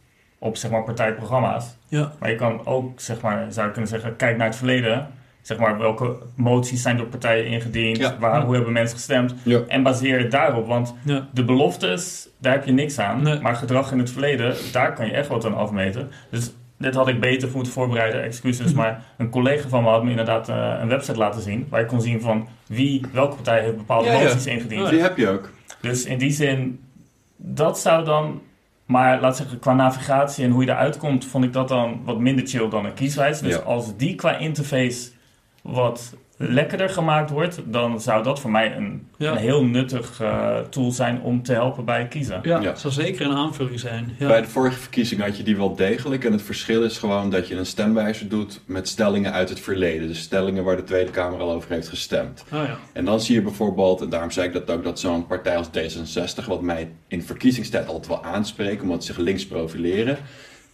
Op 0.42 0.58
zeg 0.58 0.72
maar 0.72 0.84
partijprogramma's. 0.84 1.66
Ja, 1.88 2.12
Maar 2.20 2.30
je 2.30 2.36
kan 2.36 2.66
ook, 2.66 3.00
zeg 3.00 3.22
maar, 3.22 3.46
zou 3.50 3.66
je 3.66 3.72
kunnen 3.72 3.90
zeggen, 3.90 4.16
kijk 4.16 4.38
naar 4.38 4.48
het 4.48 4.56
verleden. 4.56 5.08
Zeg 5.42 5.58
maar, 5.58 5.78
welke 5.78 6.16
moties 6.36 6.82
zijn 6.82 6.98
door 6.98 7.06
partijen 7.06 7.46
ingediend? 7.46 7.98
Ja. 7.98 8.16
Waar, 8.20 8.40
Ja. 8.40 8.46
hoe 8.46 8.56
hebben 8.56 8.74
mensen 8.74 8.98
gestemd? 8.98 9.36
Ja. 9.44 9.60
En 9.68 9.84
baseer 9.84 10.20
het 10.20 10.32
daarop. 10.32 10.68
Want 10.68 10.94
ja, 11.04 11.28
de 11.34 11.44
beloftes, 11.46 12.30
daar 12.38 12.54
heb 12.54 12.66
je 12.66 12.72
niks 12.72 13.00
aan. 13.00 13.22
Nee. 13.24 13.40
Maar 13.40 13.56
gedrag 13.56 13.92
in 13.92 14.00
het 14.00 14.12
verleden, 14.12 14.56
daar 14.72 14.94
kan 14.94 15.06
je 15.06 15.12
echt 15.12 15.28
wat 15.28 15.46
aan 15.46 15.56
afmeten. 15.56 16.10
Dus 16.30 16.52
dit 16.80 16.96
had 16.96 17.08
ik 17.08 17.20
beter 17.20 17.50
moeten 17.54 17.74
voorbereiden, 17.74 18.24
excuses. 18.24 18.68
Mhm. 18.68 18.76
Maar 18.76 19.04
een 19.18 19.30
collega 19.30 19.68
van 19.70 19.84
me 19.84 19.90
had 19.90 20.04
me 20.04 20.10
inderdaad 20.10 20.50
eh, 20.50 20.78
een 20.82 20.88
website 20.88 21.18
laten 21.18 21.42
zien. 21.42 21.68
Waar 21.70 21.80
je 21.80 21.86
kon 21.86 22.02
zien 22.02 22.22
van 22.22 22.48
wie, 22.68 23.02
welke 23.14 23.36
partij 23.36 23.62
heeft 23.62 23.78
bepaalde 23.78 24.08
Ja, 24.08 24.14
ja. 24.14 24.24
moties 24.24 24.46
ingediend. 24.46 24.84
Ja. 24.84 24.90
Die 24.90 25.02
heb 25.02 25.18
je 25.18 25.30
ook. 25.30 25.52
Dus 25.82 26.06
in 26.06 26.18
die 26.18 26.32
zin, 26.32 26.80
dat 27.36 27.80
zou 27.80 28.06
dan. 28.06 28.42
Maar 28.86 29.20
laat 29.22 29.38
zeggen, 29.38 29.60
qua 29.60 29.74
navigatie 29.74 30.44
en 30.46 30.52
hoe 30.52 30.64
je 30.66 30.70
eruit 30.70 30.98
komt, 30.98 31.26
vond 31.26 31.44
ik 31.44 31.54
dat 31.54 31.68
dan 31.68 32.02
wat 32.06 32.20
minder 32.20 32.48
chill 32.48 32.70
dan 32.70 32.86
een 32.86 32.94
kieswijze. 32.94 33.44
Dus 33.44 33.56
Ja. 33.56 33.60
als 33.62 33.98
die 33.98 34.16
qua 34.16 34.38
interface 34.38 35.10
wat 35.62 36.16
lekkerder 36.42 36.90
gemaakt 36.90 37.30
wordt, 37.30 37.60
dan 37.66 38.02
zou 38.02 38.24
dat 38.24 38.40
voor 38.40 38.52
mij 38.52 38.76
een, 38.76 39.08
Ja. 39.18 39.32
een 39.32 39.38
heel 39.38 39.64
nuttig 39.66 40.22
eh, 40.22 40.58
tool 40.60 40.92
zijn 40.92 41.22
om 41.22 41.44
te 41.44 41.54
helpen 41.54 41.86
bij 41.86 42.08
kiezen. 42.08 42.40
ja, 42.44 42.60
Ja. 42.60 42.70
het 42.70 42.80
zal 42.80 42.92
zeker 42.92 43.26
een 43.26 43.36
aanvulling 43.36 43.80
zijn. 43.80 44.16
Ja. 44.20 44.28
Bij 44.28 44.42
de 44.42 44.48
vorige 44.48 44.80
verkiezing 44.80 45.22
had 45.22 45.38
je 45.38 45.44
die 45.44 45.58
wel 45.58 45.76
degelijk. 45.76 46.24
En 46.26 46.32
het 46.32 46.42
verschil 46.42 46.84
is 46.84 46.98
gewoon 46.98 47.30
dat 47.30 47.48
je 47.48 47.56
een 47.56 47.66
stemwijzer 47.66 48.30
doet 48.30 48.62
met 48.66 48.88
stellingen 48.88 49.34
uit 49.34 49.50
het 49.50 49.60
verleden. 49.60 50.08
Dus 50.08 50.20
stellingen 50.20 50.64
waar 50.64 50.76
de 50.76 50.84
Tweede 50.84 51.12
Kamer 51.12 51.40
al 51.40 51.52
over 51.52 51.72
heeft 51.72 51.90
gestemd. 51.90 52.44
Oh, 52.54 52.64
ja. 52.66 52.78
En 52.94 53.06
dan 53.06 53.22
zie 53.22 53.36
je 53.36 53.42
bijvoorbeeld, 53.42 54.02
en 54.02 54.10
daarom 54.10 54.32
zei 54.32 54.48
ik 54.48 54.54
dat 54.54 54.70
ook, 54.72 54.84
dat 54.84 55.00
zo'n 55.00 55.28
partij 55.28 55.58
als 55.58 55.68
D66, 55.68 56.46
wat 56.48 56.62
mij 56.62 56.92
in 57.08 57.24
verkiezingstijd 57.24 57.88
altijd 57.88 58.08
wel 58.08 58.24
aanspreekt, 58.24 58.82
omdat 58.82 59.04
ze 59.06 59.14
zich 59.14 59.24
links 59.24 59.48
profileren, 59.48 60.18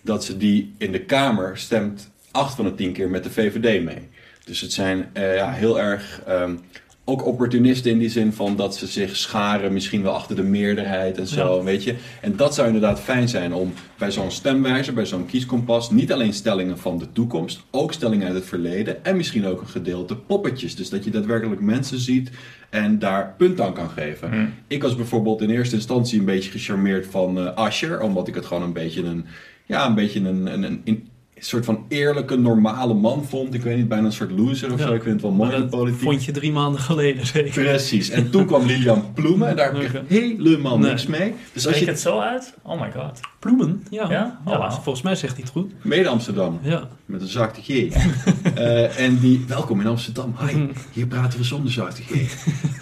dat 0.01 0.23
ze 0.23 0.37
die 0.37 0.73
in 0.77 0.91
de 0.91 1.01
Kamer 1.01 1.57
stemt 1.57 2.11
8 2.31 2.55
van 2.55 2.65
de 2.65 2.75
10 2.75 2.91
keer 2.93 3.09
met 3.09 3.23
de 3.23 3.31
VVD 3.31 3.83
mee. 3.83 4.09
Dus 4.45 4.61
het 4.61 4.73
zijn 4.73 5.05
eh, 5.13 5.35
ja, 5.35 5.51
heel 5.51 5.79
erg 5.79 6.21
ehm, 6.27 6.55
ook 7.07 7.25
opportunisten 7.25 7.91
in 7.91 7.97
die 7.97 8.09
zin 8.09 8.33
van 8.33 8.55
dat 8.55 8.75
ze 8.75 8.87
zich 8.87 9.15
scharen 9.15 9.73
misschien 9.73 10.01
wel 10.03 10.13
achter 10.13 10.35
de 10.35 10.43
meerderheid 10.43 11.17
en 11.17 11.27
zo, 11.27 11.57
Ja. 11.57 11.63
weet 11.63 11.83
je. 11.83 11.95
En 12.21 12.35
dat 12.35 12.55
zou 12.55 12.67
inderdaad 12.67 12.99
fijn 12.99 13.29
zijn 13.29 13.53
om 13.53 13.73
bij 13.97 14.11
zo'n 14.11 14.31
stemwijzer, 14.31 14.93
bij 14.93 15.05
zo'n 15.05 15.25
kieskompas, 15.25 15.91
niet 15.91 16.13
alleen 16.13 16.33
stellingen 16.33 16.77
van 16.77 16.97
de 16.97 17.11
toekomst, 17.11 17.63
ook 17.71 17.93
stellingen 17.93 18.25
uit 18.27 18.35
het 18.35 18.45
verleden 18.45 19.05
en 19.05 19.17
misschien 19.17 19.45
ook 19.45 19.61
een 19.61 19.67
gedeelte 19.67 20.15
poppetjes. 20.15 20.75
Dus 20.75 20.89
dat 20.89 21.03
je 21.03 21.09
daadwerkelijk 21.11 21.61
mensen 21.61 21.99
ziet 21.99 22.29
en 22.69 22.99
daar 22.99 23.33
punt 23.37 23.61
aan 23.61 23.73
kan 23.73 23.89
geven. 23.89 24.29
Hm. 24.31 24.45
Ik 24.67 24.81
was 24.81 24.95
bijvoorbeeld 24.95 25.41
in 25.41 25.49
eerste 25.49 25.75
instantie 25.75 26.19
een 26.19 26.25
beetje 26.25 26.51
gecharmeerd 26.51 27.07
van 27.07 27.39
eh 27.39 27.53
Asher, 27.55 28.01
omdat 28.01 28.27
ik 28.27 28.35
het 28.35 28.45
gewoon 28.45 28.63
een 28.63 28.73
beetje 28.73 29.03
een, 29.03 29.25
ja, 29.65 29.87
een 29.87 29.95
beetje 29.95 30.19
een, 30.19 30.45
een, 30.53 30.63
een, 30.63 30.81
een 30.85 31.07
soort 31.39 31.65
van 31.65 31.85
eerlijke, 31.89 32.35
normale 32.37 32.93
man 32.93 33.25
vond. 33.25 33.53
Ik 33.53 33.61
weet 33.61 33.77
niet, 33.77 33.87
bijna 33.87 34.05
een 34.05 34.11
soort 34.11 34.31
loser 34.31 34.73
of 34.73 34.79
Ja. 34.79 34.85
zo. 34.87 34.93
Ik 34.93 35.01
vind 35.01 35.13
het 35.13 35.21
wel 35.21 35.31
mooi 35.31 35.49
in 35.51 35.55
de 35.55 35.61
dat 35.61 35.69
politiek. 35.79 36.01
vond 36.01 36.25
je 36.25 36.31
drie 36.31 36.51
maanden 36.51 36.79
geleden 36.81 37.25
zeker. 37.25 37.63
Precies. 37.63 38.09
En 38.09 38.29
toen 38.29 38.45
kwam 38.45 38.65
Lilian 38.65 39.13
Ploemen 39.13 39.47
en 39.47 39.55
daar 39.55 39.73
heb 39.73 39.81
ik 39.81 40.01
helemaal 40.07 40.77
Nee. 40.79 40.89
niks 40.89 41.05
mee. 41.05 41.33
Dus 41.53 41.53
als 41.53 41.61
Spreek 41.63 41.79
je 41.79 41.85
het 41.85 41.99
zo 41.99 42.19
uit? 42.19 42.53
Oh 42.61 42.81
my 42.81 42.91
god. 42.91 43.19
Ploemen, 43.39 43.83
ja. 43.89 44.09
Ja? 44.09 44.39
Oh, 44.45 44.71
volgens 44.71 45.01
mij 45.01 45.15
zegt 45.15 45.33
hij 45.33 45.41
het 45.41 45.51
goed. 45.51 45.71
mede 45.81 46.07
Amsterdam 46.09 46.59
Ja. 46.63 46.87
met 47.05 47.21
een 47.21 47.27
zachte 47.27 47.61
G. 47.61 47.67
Eh, 48.55 48.99
en 48.99 49.19
die, 49.19 49.43
welkom 49.47 49.79
in 49.81 49.87
Amsterdam. 49.87 50.35
Hi, 50.47 50.65
hier 50.93 51.07
praten 51.07 51.39
we 51.39 51.45
zonder 51.45 51.71
zachte 51.71 52.01
G. 52.01 52.35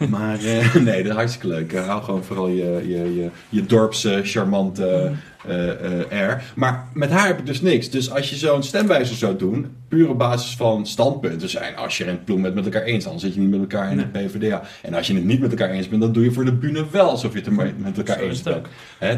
Maar 0.10 0.40
eh, 0.44 0.76
nee, 0.88 0.98
dat 1.04 1.12
is 1.12 1.18
hartstikke 1.18 1.48
leuk. 1.48 1.74
Eh, 1.74 1.88
hou 1.88 2.04
gewoon 2.04 2.24
vooral 2.24 2.48
je, 2.48 2.84
je, 2.88 3.16
je, 3.16 3.30
je 3.50 3.66
dorpse, 3.66 4.20
charmante 4.24 4.88
eh, 4.88 5.12
eh, 5.48 6.20
air. 6.20 6.44
Maar 6.56 6.88
met 6.94 7.10
haar 7.10 7.28
heb 7.28 7.40
ik 7.40 7.46
dus 7.46 7.62
niks. 7.62 7.90
Dus 7.90 8.12
als 8.12 8.30
je 8.30 8.36
zo'n 8.36 8.64
stemwijzer 8.64 9.16
zou 9.16 9.38
doen, 9.38 9.68
puur 9.88 10.10
op 10.10 10.18
basis 10.18 10.56
van 10.56 10.88
standpunten 10.88 11.50
zijn. 11.50 11.76
Als 11.76 11.98
je 11.98 12.04
en 12.04 12.24
Ploem 12.24 12.44
het 12.44 12.54
met 12.54 12.64
elkaar 12.66 12.82
eens, 12.82 13.04
dan 13.06 13.20
zit 13.20 13.34
je 13.34 13.40
niet 13.40 13.50
met 13.50 13.60
elkaar 13.60 13.92
in 13.92 13.98
de 13.98 14.06
PvdA. 14.08 14.62
En 14.82 14.94
als 14.94 15.08
je 15.08 15.14
het 15.14 15.24
niet 15.24 15.40
met 15.40 15.50
elkaar 15.52 15.70
eens 15.70 15.90
bent, 15.90 16.02
dan 16.02 16.12
doe 16.12 16.24
je 16.24 16.32
voor 16.32 16.46
de 16.46 16.54
bühne 16.54 16.86
wel 16.92 17.10
alsof 17.10 17.32
je 17.32 17.38
het 17.38 17.48
er 17.48 17.54
met 17.78 17.98
elkaar 17.98 18.20
eens 18.20 18.42
bent. 18.42 18.66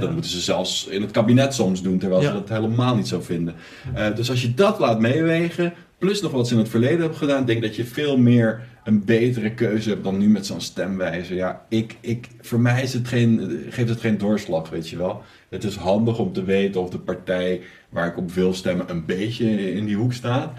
dat 0.02 0.12
moeten 0.12 0.32
ze 0.32 0.40
zelfs 0.42 0.88
in 0.88 1.02
het 1.02 1.12
kabinet 1.12 1.54
soms 1.54 1.82
doen, 1.82 1.98
terwijl 2.00 2.22
Ja. 2.22 2.28
ze 2.28 2.34
dat 2.34 2.50
helemaal 2.50 2.96
niet 2.96 3.08
zo 3.08 3.22
vinden. 3.22 3.56
Eh, 3.94 4.06
dus 4.16 4.30
als 4.30 4.42
je 4.42 4.54
dat 4.54 4.80
laat 4.80 5.00
meewegen, 5.00 5.74
plus 5.98 6.22
nog 6.22 6.32
wat 6.32 6.48
ze 6.48 6.54
in 6.54 6.60
het 6.60 6.70
verleden 6.70 7.00
hebben 7.00 7.18
gedaan, 7.18 7.46
denk 7.46 7.62
dat 7.62 7.76
je 7.76 7.86
veel 7.86 8.18
meer 8.18 8.62
een 8.86 9.06
betere 9.06 9.54
keuze 9.54 9.90
hebt 9.90 10.04
dan 10.04 10.18
nu 10.18 10.28
met 10.28 10.46
zo'n 10.46 10.62
stemwijzer. 10.62 11.36
Ja, 11.36 11.66
ik, 11.70 11.98
ik, 12.02 12.28
voor 12.42 12.60
mij 12.60 12.84
is 12.84 12.94
het 12.94 13.08
geen, 13.08 13.64
geeft 13.70 13.90
het 13.90 14.00
geen 14.00 14.18
doorslag, 14.18 14.70
weet 14.70 14.90
je 14.90 14.98
wel. 14.98 15.24
Het 15.50 15.64
is 15.64 15.76
handig 15.76 16.20
om 16.20 16.34
te 16.34 16.44
weten 16.44 16.82
of 16.82 16.90
de 16.90 17.00
partij 17.00 17.62
waar 17.90 18.08
ik 18.08 18.18
op 18.18 18.32
wil 18.32 18.54
stemmen 18.54 18.90
een 18.90 19.06
beetje 19.06 19.74
in 19.74 19.86
die 19.86 19.96
hoek 19.96 20.14
staat. 20.14 20.54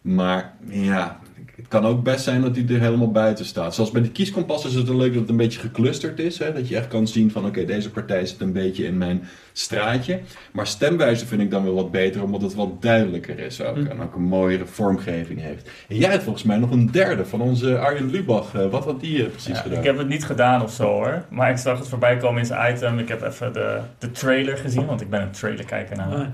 Maar 0.00 0.54
ja, 0.68 1.20
het 1.56 1.68
kan 1.68 1.86
ook 1.86 2.02
best 2.02 2.24
zijn 2.24 2.40
dat 2.40 2.56
hij 2.56 2.64
er 2.68 2.80
helemaal 2.80 3.10
buiten 3.10 3.44
staat. 3.44 3.74
Zoals 3.74 3.90
bij 3.90 4.02
de 4.02 4.10
kieskompas 4.10 4.64
is 4.64 4.74
het 4.74 4.88
leuk 4.88 5.12
dat 5.12 5.20
het 5.20 5.30
een 5.30 5.36
beetje 5.36 5.60
geclusterd 5.60 6.18
is. 6.18 6.38
Hè? 6.38 6.52
Dat 6.52 6.68
je 6.68 6.76
echt 6.76 6.88
kan 6.88 7.06
zien 7.06 7.30
van 7.30 7.46
oké, 7.46 7.64
deze 7.64 7.90
partij 7.90 8.26
zit 8.26 8.40
een 8.40 8.52
beetje 8.52 8.84
in 8.84 8.98
mijn 8.98 9.22
straatje. 9.52 10.20
Maar 10.52 10.66
stemwijze 10.66 11.26
vind 11.26 11.40
ik 11.40 11.50
dan 11.50 11.64
wel 11.64 11.74
wat 11.74 11.90
beter, 11.90 12.22
omdat 12.22 12.42
het 12.42 12.54
wat 12.54 12.82
duidelijker 12.82 13.38
is 13.38 13.62
ook. 13.62 13.76
Hm. 13.76 13.86
En 13.86 14.02
ook 14.02 14.14
een 14.14 14.22
mooiere 14.22 14.66
vormgeving 14.66 15.40
heeft. 15.40 15.70
En 15.88 15.96
jij 15.96 16.10
hebt 16.10 16.22
volgens 16.22 16.44
mij 16.44 16.56
nog 16.58 16.70
een 16.70 16.90
derde 16.90 17.24
van 17.24 17.40
onze 17.40 17.78
Arjen 17.78 18.10
Lubach. 18.10 18.54
Eh, 18.54 18.66
wat 18.70 18.84
had 18.84 19.00
die 19.00 19.22
eh, 19.24 19.30
precies 19.30 19.56
Ja, 19.56 19.62
gedaan? 19.62 19.78
ik 19.78 19.84
heb 19.84 19.98
het 19.98 20.08
niet 20.08 20.24
gedaan 20.24 20.62
of 20.62 20.72
zo 20.72 20.84
hoor. 20.84 21.24
Maar 21.30 21.50
ik 21.50 21.56
zag 21.56 21.78
het 21.78 21.88
voorbij 21.88 22.16
komen 22.16 22.40
in 22.40 22.46
zijn 22.46 22.74
item. 22.74 22.98
Ik 22.98 23.08
heb 23.08 23.22
even 23.22 23.52
de, 23.52 23.78
de 23.98 24.10
trailer 24.10 24.56
gezien, 24.56 24.86
want 24.86 25.00
ik 25.00 25.10
ben 25.10 25.22
een 25.22 25.30
trailer 25.30 25.64
kijker 25.64 25.96
naar. 25.96 26.12
Ah, 26.12 26.26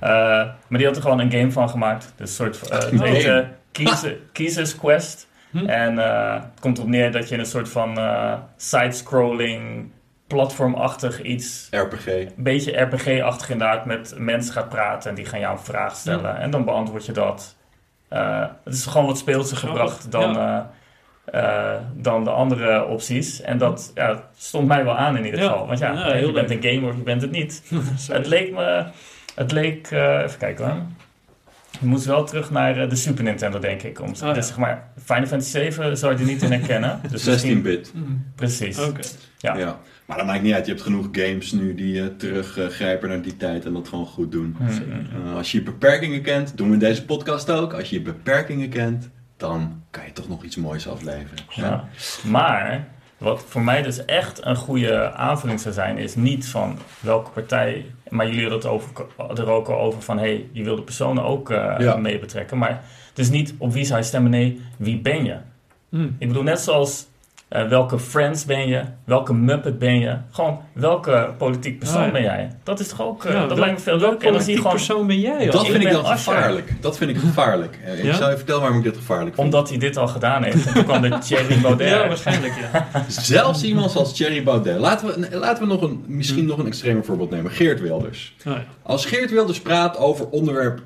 Eh, 0.00 0.10
maar 0.68 0.78
die 0.78 0.86
had 0.86 0.96
er 0.96 1.02
gewoon 1.02 1.20
een 1.20 1.30
game 1.30 1.50
van 1.52 1.68
gemaakt. 1.70 2.12
Dus 2.16 2.28
een 2.38 2.54
soort 2.54 2.72
uh, 2.72 2.78
het. 3.24 3.46
Eh, 3.78 3.84
Kiezen- 3.86 4.18
Kiezers 4.32 4.76
Quest. 4.76 5.28
Hm. 5.50 5.66
En 5.66 5.98
eh, 5.98 6.34
het 6.34 6.60
komt 6.60 6.78
erop 6.78 6.90
neer 6.90 7.12
dat 7.12 7.28
je 7.28 7.34
in 7.34 7.40
een 7.40 7.46
soort 7.46 7.68
van 7.68 7.98
eh, 7.98 8.34
side-scrolling, 8.56 9.90
platformachtig 10.26 11.22
iets, 11.22 11.68
RPG. 11.70 12.06
een 12.06 12.32
beetje 12.36 12.80
RPG-achtig 12.80 13.50
inderdaad, 13.50 13.84
met 13.86 14.14
mensen 14.18 14.52
gaat 14.52 14.68
praten 14.68 15.10
en 15.10 15.16
die 15.16 15.24
gaan 15.24 15.40
jou 15.40 15.52
een 15.58 15.64
vraag 15.64 15.96
stellen. 15.96 16.36
En 16.38 16.50
dan 16.50 16.64
beantwoord 16.64 17.06
je 17.06 17.12
dat. 17.12 17.56
Eh, 18.08 18.44
het 18.64 18.74
is 18.74 18.86
gewoon 18.86 19.06
wat 19.06 19.18
speelser 19.18 19.56
Grappig, 19.56 19.80
gebracht 19.80 20.10
dan, 20.12 20.32
ja. 20.32 20.70
eh, 21.24 21.74
eh, 21.74 21.80
dan 21.94 22.24
de 22.24 22.30
andere 22.30 22.84
opties. 22.84 23.40
En 23.40 23.58
dat 23.58 23.90
ja, 23.94 24.22
stond 24.36 24.68
mij 24.68 24.84
wel 24.84 24.96
aan 24.96 25.16
in 25.16 25.24
ieder 25.24 25.40
geval. 25.40 25.66
Want 25.66 25.78
ja, 25.78 26.14
je 26.14 26.32
bent 26.32 26.50
een 26.50 26.62
gamer 26.62 26.88
of 26.90 26.96
je 26.96 27.02
bent 27.02 27.22
het 27.22 27.30
niet. 27.30 27.62
Het 28.12 28.26
leek 28.26 28.52
me... 28.52 28.84
Het 29.34 29.52
leek... 29.52 29.90
eh, 29.90 30.22
even 30.22 30.38
kijken 30.38 30.64
hoor. 30.64 30.76
Je 31.80 31.86
moet 31.86 32.04
wel 32.04 32.24
terug 32.24 32.50
naar 32.50 32.76
eh, 32.82 32.88
de 32.88 32.96
Super 32.96 33.24
Nintendo, 33.24 33.58
denk 33.58 33.82
ik. 33.82 34.00
Om, 34.00 34.08
Oh, 34.08 34.14
ja. 34.16 34.32
dus 34.32 34.46
zeg 34.46 34.56
maar, 34.58 34.88
Final 35.04 35.26
Fantasy 35.26 35.50
7 35.50 35.98
zou 35.98 36.12
je 36.12 36.18
er 36.18 36.24
niet 36.24 36.42
in 36.42 36.52
herkennen. 36.52 37.00
Dus 37.10 37.24
misschien- 37.24 37.58
16-bit. 37.60 37.92
Mm. 37.94 38.24
Precies. 38.34 38.78
Oké. 38.78 39.00
Ja. 39.38 39.56
Ja. 39.56 39.78
Maar 40.06 40.16
dat 40.16 40.26
maakt 40.26 40.42
niet 40.42 40.54
uit. 40.54 40.66
Je 40.66 40.72
hebt 40.72 40.84
genoeg 40.84 41.08
games 41.12 41.52
nu 41.52 41.74
die 41.74 42.00
eh, 42.00 42.06
teruggrijpen 42.06 43.08
naar 43.08 43.22
die 43.22 43.36
tijd 43.36 43.64
en 43.64 43.72
dat 43.72 43.88
gewoon 43.88 44.06
goed 44.06 44.32
doen. 44.32 44.56
Mm, 44.58 44.66
mm. 44.66 45.26
Eh, 45.26 45.34
als 45.36 45.52
je 45.52 45.58
je 45.58 45.64
beperkingen 45.64 46.22
kent, 46.22 46.56
doen 46.56 46.66
we 46.68 46.72
in 46.72 46.78
deze 46.78 47.04
podcast 47.04 47.50
ook. 47.50 47.72
Als 47.72 47.90
je 47.90 47.96
je 47.96 48.02
beperkingen 48.02 48.68
kent, 48.68 49.10
dan 49.36 49.82
kan 49.90 50.04
je 50.04 50.12
toch 50.12 50.28
nog 50.28 50.44
iets 50.44 50.56
moois 50.56 50.88
afleveren. 50.88 51.38
Ja. 51.50 51.84
Maar 52.24 52.86
wat 53.18 53.44
voor 53.48 53.62
mij 53.62 53.82
dus 53.82 54.04
echt 54.04 54.44
een 54.44 54.56
goede 54.56 55.12
aanvulling 55.12 55.60
zou 55.60 55.74
zijn, 55.74 55.98
is 55.98 56.14
niet 56.14 56.46
van 56.48 56.78
welke 57.00 57.30
partij. 57.30 57.84
Maar 58.08 58.26
jullie 58.26 58.40
hadden 58.40 58.58
het 58.58 58.68
over, 58.68 58.90
er 59.36 59.50
ook 59.50 59.68
al 59.68 59.80
over 59.80 60.02
van 60.02 60.18
hey, 60.18 60.48
je 60.52 60.62
wil 60.64 60.76
de 60.76 60.82
personen 60.82 61.24
ook 61.24 61.50
eh, 61.50 61.74
Ja. 61.78 61.96
mee 61.96 62.18
betrekken. 62.18 62.58
Maar 62.58 62.82
het 63.08 63.18
is 63.18 63.30
niet 63.30 63.54
op 63.58 63.72
wie 63.72 63.84
zou 63.84 63.98
je 63.98 64.04
stemmen, 64.04 64.30
nee, 64.30 64.60
wie 64.76 64.98
ben 64.98 65.24
je? 65.24 65.36
Mm. 65.88 66.16
Ik 66.18 66.28
bedoel, 66.28 66.42
net 66.42 66.60
zoals 66.60 67.06
eh, 67.48 67.68
welke 67.68 67.98
Friends 67.98 68.44
ben 68.44 68.68
je, 68.68 68.82
welke 69.04 69.34
Muppet 69.34 69.78
ben 69.78 69.98
je, 70.00 70.16
gewoon 70.30 70.60
welke 70.72 71.34
politiek 71.38 71.78
persoon 71.78 72.02
ja. 72.04 72.10
ben 72.10 72.22
jij? 72.22 72.50
Dat 72.62 72.80
is 72.80 72.88
toch 72.88 73.02
ook, 73.02 73.24
eh, 73.24 73.32
Ja, 73.32 73.40
dat 73.40 73.48
wel- 73.48 73.58
lijkt 73.58 73.74
me 73.74 73.80
veel 73.82 73.96
leuker. 73.98 74.24
Je 74.26 74.32
politiek 74.32 74.56
gewoon, 74.56 74.72
persoon 74.72 75.06
ben 75.06 75.20
jij? 75.20 75.46
Dat 75.50 75.66
vind 75.66 75.82
ik 75.84 75.90
dan 75.90 76.06
gevaarlijk. 76.06 76.72
Dat 76.80 76.96
vind 76.96 77.10
ik 77.10 77.16
gevaarlijk. 77.16 77.78
Eh, 77.84 78.04
Ik 78.04 78.12
zal 78.14 78.30
je 78.30 78.36
vertellen 78.36 78.60
waarom 78.60 78.78
ik 78.78 78.84
dit 78.84 78.96
gevaarlijk 78.96 79.34
vind. 79.34 79.46
omdat 79.46 79.68
hij 79.68 79.78
dit 79.78 79.96
al 79.96 80.08
gedaan 80.08 80.42
heeft. 80.42 80.66
En 80.66 80.74
toen 80.74 80.84
kwam 80.84 81.02
de 81.02 81.18
Thierry 81.26 81.60
Baudet. 81.60 81.88
Ja, 81.88 82.08
waarschijnlijk 82.08 82.52
ja. 82.72 82.86
Zelfs 83.08 83.62
iemand 83.64 83.96
als 83.96 84.14
Thierry 84.16 84.42
Baudet. 84.42 84.78
Laten 84.78 85.06
we, 85.30 85.36
laten 85.38 85.62
we 85.62 85.68
nog 85.68 85.82
een, 85.82 86.04
misschien 86.06 86.46
nog 86.46 86.58
een 86.58 86.66
extremer 86.66 87.04
voorbeeld 87.04 87.30
nemen. 87.30 87.50
Geert 87.50 87.80
Wilders. 87.80 88.34
Oh, 88.46 88.52
ja. 88.52 88.64
Als 88.82 89.06
Geert 89.06 89.30
Wilders 89.30 89.60
praat 89.60 89.96
over 89.98 90.28
onderwerp 90.28 90.80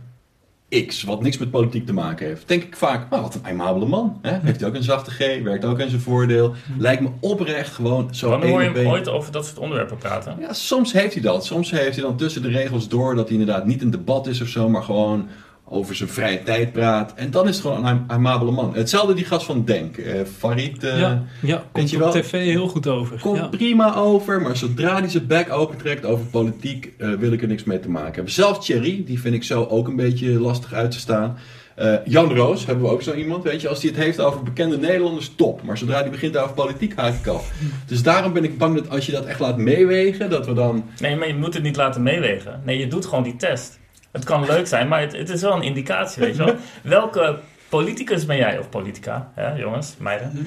X, 0.87 1.03
wat 1.03 1.23
niks 1.23 1.39
met 1.39 1.51
politiek 1.51 1.87
te 1.87 1.93
maken 1.93 2.27
heeft, 2.27 2.49
denk 2.49 2.63
ik 2.63 2.77
vaak, 2.77 3.11
nou, 3.11 3.23
wat 3.23 3.35
een 3.35 3.45
aimabele 3.45 3.87
man. 3.87 4.19
Hè? 4.23 4.39
Heeft 4.43 4.61
hij 4.61 4.69
ook 4.69 4.75
een 4.75 4.83
zachte 4.83 5.11
G, 5.11 5.43
werkt 5.43 5.65
ook 5.65 5.81
aan 5.81 5.89
zijn 5.89 6.01
voordeel. 6.01 6.55
Lijkt 6.79 7.03
me 7.03 7.09
oprecht 7.21 7.75
gewoon 7.75 8.15
zo 8.15 8.29
Wanneer 8.29 8.49
hoor 8.49 8.63
je 8.63 8.71
hem 8.71 8.87
ooit 8.87 9.09
over 9.09 9.33
dat 9.33 9.47
soort 9.47 9.59
onderwerpen 9.59 9.97
praten? 9.97 10.37
Ja, 10.41 10.53
soms 10.53 10.93
heeft 10.93 11.15
hij 11.15 11.23
dat. 11.23 11.45
Soms 11.45 11.71
heeft 11.71 11.97
hij 11.97 12.05
dan 12.05 12.17
tussen 12.17 12.43
de 12.43 12.49
regels 12.49 12.89
door 12.89 13.15
dat 13.15 13.29
hij 13.29 13.39
inderdaad 13.39 13.67
niet 13.67 13.83
een 13.83 13.91
debat 13.91 14.27
is 14.27 14.41
of 14.41 14.49
zo, 14.49 14.69
maar 14.69 14.83
gewoon 14.83 15.29
over 15.73 15.95
zijn 15.95 16.09
vrije 16.09 16.43
tijd 16.43 16.73
praat. 16.73 17.15
En 17.15 17.31
dan 17.31 17.49
is 17.49 17.57
het 17.57 17.65
gewoon 17.67 17.87
een 17.87 18.05
aimabele 18.07 18.51
man. 18.51 18.75
Hetzelfde 18.75 19.15
die 19.15 19.25
gast 19.25 19.47
van 19.47 19.65
Denk. 19.65 19.97
eh 19.97 20.21
Farid 20.39 20.85
eh, 20.85 20.99
ja, 20.99 21.23
ja, 21.43 21.65
komt 21.73 21.91
je 21.91 21.97
op 21.97 22.03
wel- 22.03 22.13
tv 22.13 22.31
heel 22.45 22.69
goed 22.69 22.87
over. 22.87 23.21
komt 23.21 23.37
Ja. 23.39 23.47
prima 23.49 23.95
over, 23.97 24.41
maar 24.41 24.57
zodra 24.57 24.99
hij 24.99 25.09
zijn 25.09 25.27
bek 25.27 25.53
opentrekt 25.53 26.05
over 26.05 26.25
politiek, 26.25 26.93
eh, 26.99 27.11
wil 27.13 27.33
ik 27.33 27.43
er 27.43 27.49
niks 27.49 27.65
mee 27.65 27.81
te 27.81 27.91
maken 27.91 28.15
hebben. 28.15 28.33
Zelfs 28.33 28.67
Thierry, 28.67 29.03
die 29.07 29.21
vind 29.21 29.35
ik 29.35 29.45
zo 29.45 29.65
ook 29.65 29.89
een 29.89 29.97
beetje 29.97 30.41
lastig 30.41 30.73
uit 30.73 30.91
te 30.91 30.99
staan. 30.99 31.39
Eh, 31.75 31.95
Jan 32.05 32.35
Roos 32.35 32.67
hebben 32.67 32.85
we 32.85 32.91
ook 32.91 33.03
zo 33.03 33.15
iemand, 33.15 33.45
weet 33.45 33.61
je, 33.61 33.69
als 33.69 33.83
hij 33.83 33.91
het 33.91 34.01
heeft 34.01 34.21
over 34.21 34.43
bekende 34.43 34.79
Nederlanders, 34.79 35.33
top. 35.37 35.63
Maar 35.63 35.79
zodra 35.79 36.01
hij 36.01 36.11
begint 36.11 36.37
over 36.37 36.55
politiek, 36.55 36.93
haak 36.97 37.15
ik 37.15 37.27
af. 37.27 37.51
Dus 37.87 38.03
daarom 38.03 38.33
ben 38.33 38.45
ik 38.45 38.59
bang 38.59 38.75
dat 38.77 38.91
als 38.91 39.07
je 39.07 39.13
dat 39.13 39.25
echt 39.25 39.41
laat 39.41 39.57
meewegen, 39.57 40.31
dat 40.31 40.47
we 40.47 40.53
dan... 40.53 40.85
Nee, 41.01 41.17
maar 41.17 41.29
je 41.29 41.35
moet 41.35 41.55
het 41.55 41.63
niet 41.63 41.77
laten 41.77 42.03
meewegen. 42.03 42.61
Nee, 42.65 42.79
je 42.79 42.87
doet 42.87 43.07
gewoon 43.07 43.25
die 43.25 43.37
test. 43.37 43.79
Het 44.11 44.25
kan 44.25 44.47
leuk 44.47 44.67
zijn, 44.67 44.89
maar 44.89 45.01
het, 45.01 45.13
het 45.13 45.29
is 45.29 45.41
wel 45.43 45.53
een 45.53 45.63
indicatie, 45.63 46.23
weet 46.23 46.37
je 46.37 46.45
wel. 46.45 46.55
Welke 46.83 47.39
politicus 47.69 48.27
ben 48.27 48.37
jij? 48.37 48.59
Of 48.59 48.69
politica, 48.69 49.31
hè, 49.35 49.53
jongens, 49.55 49.97
meiden. 49.99 50.47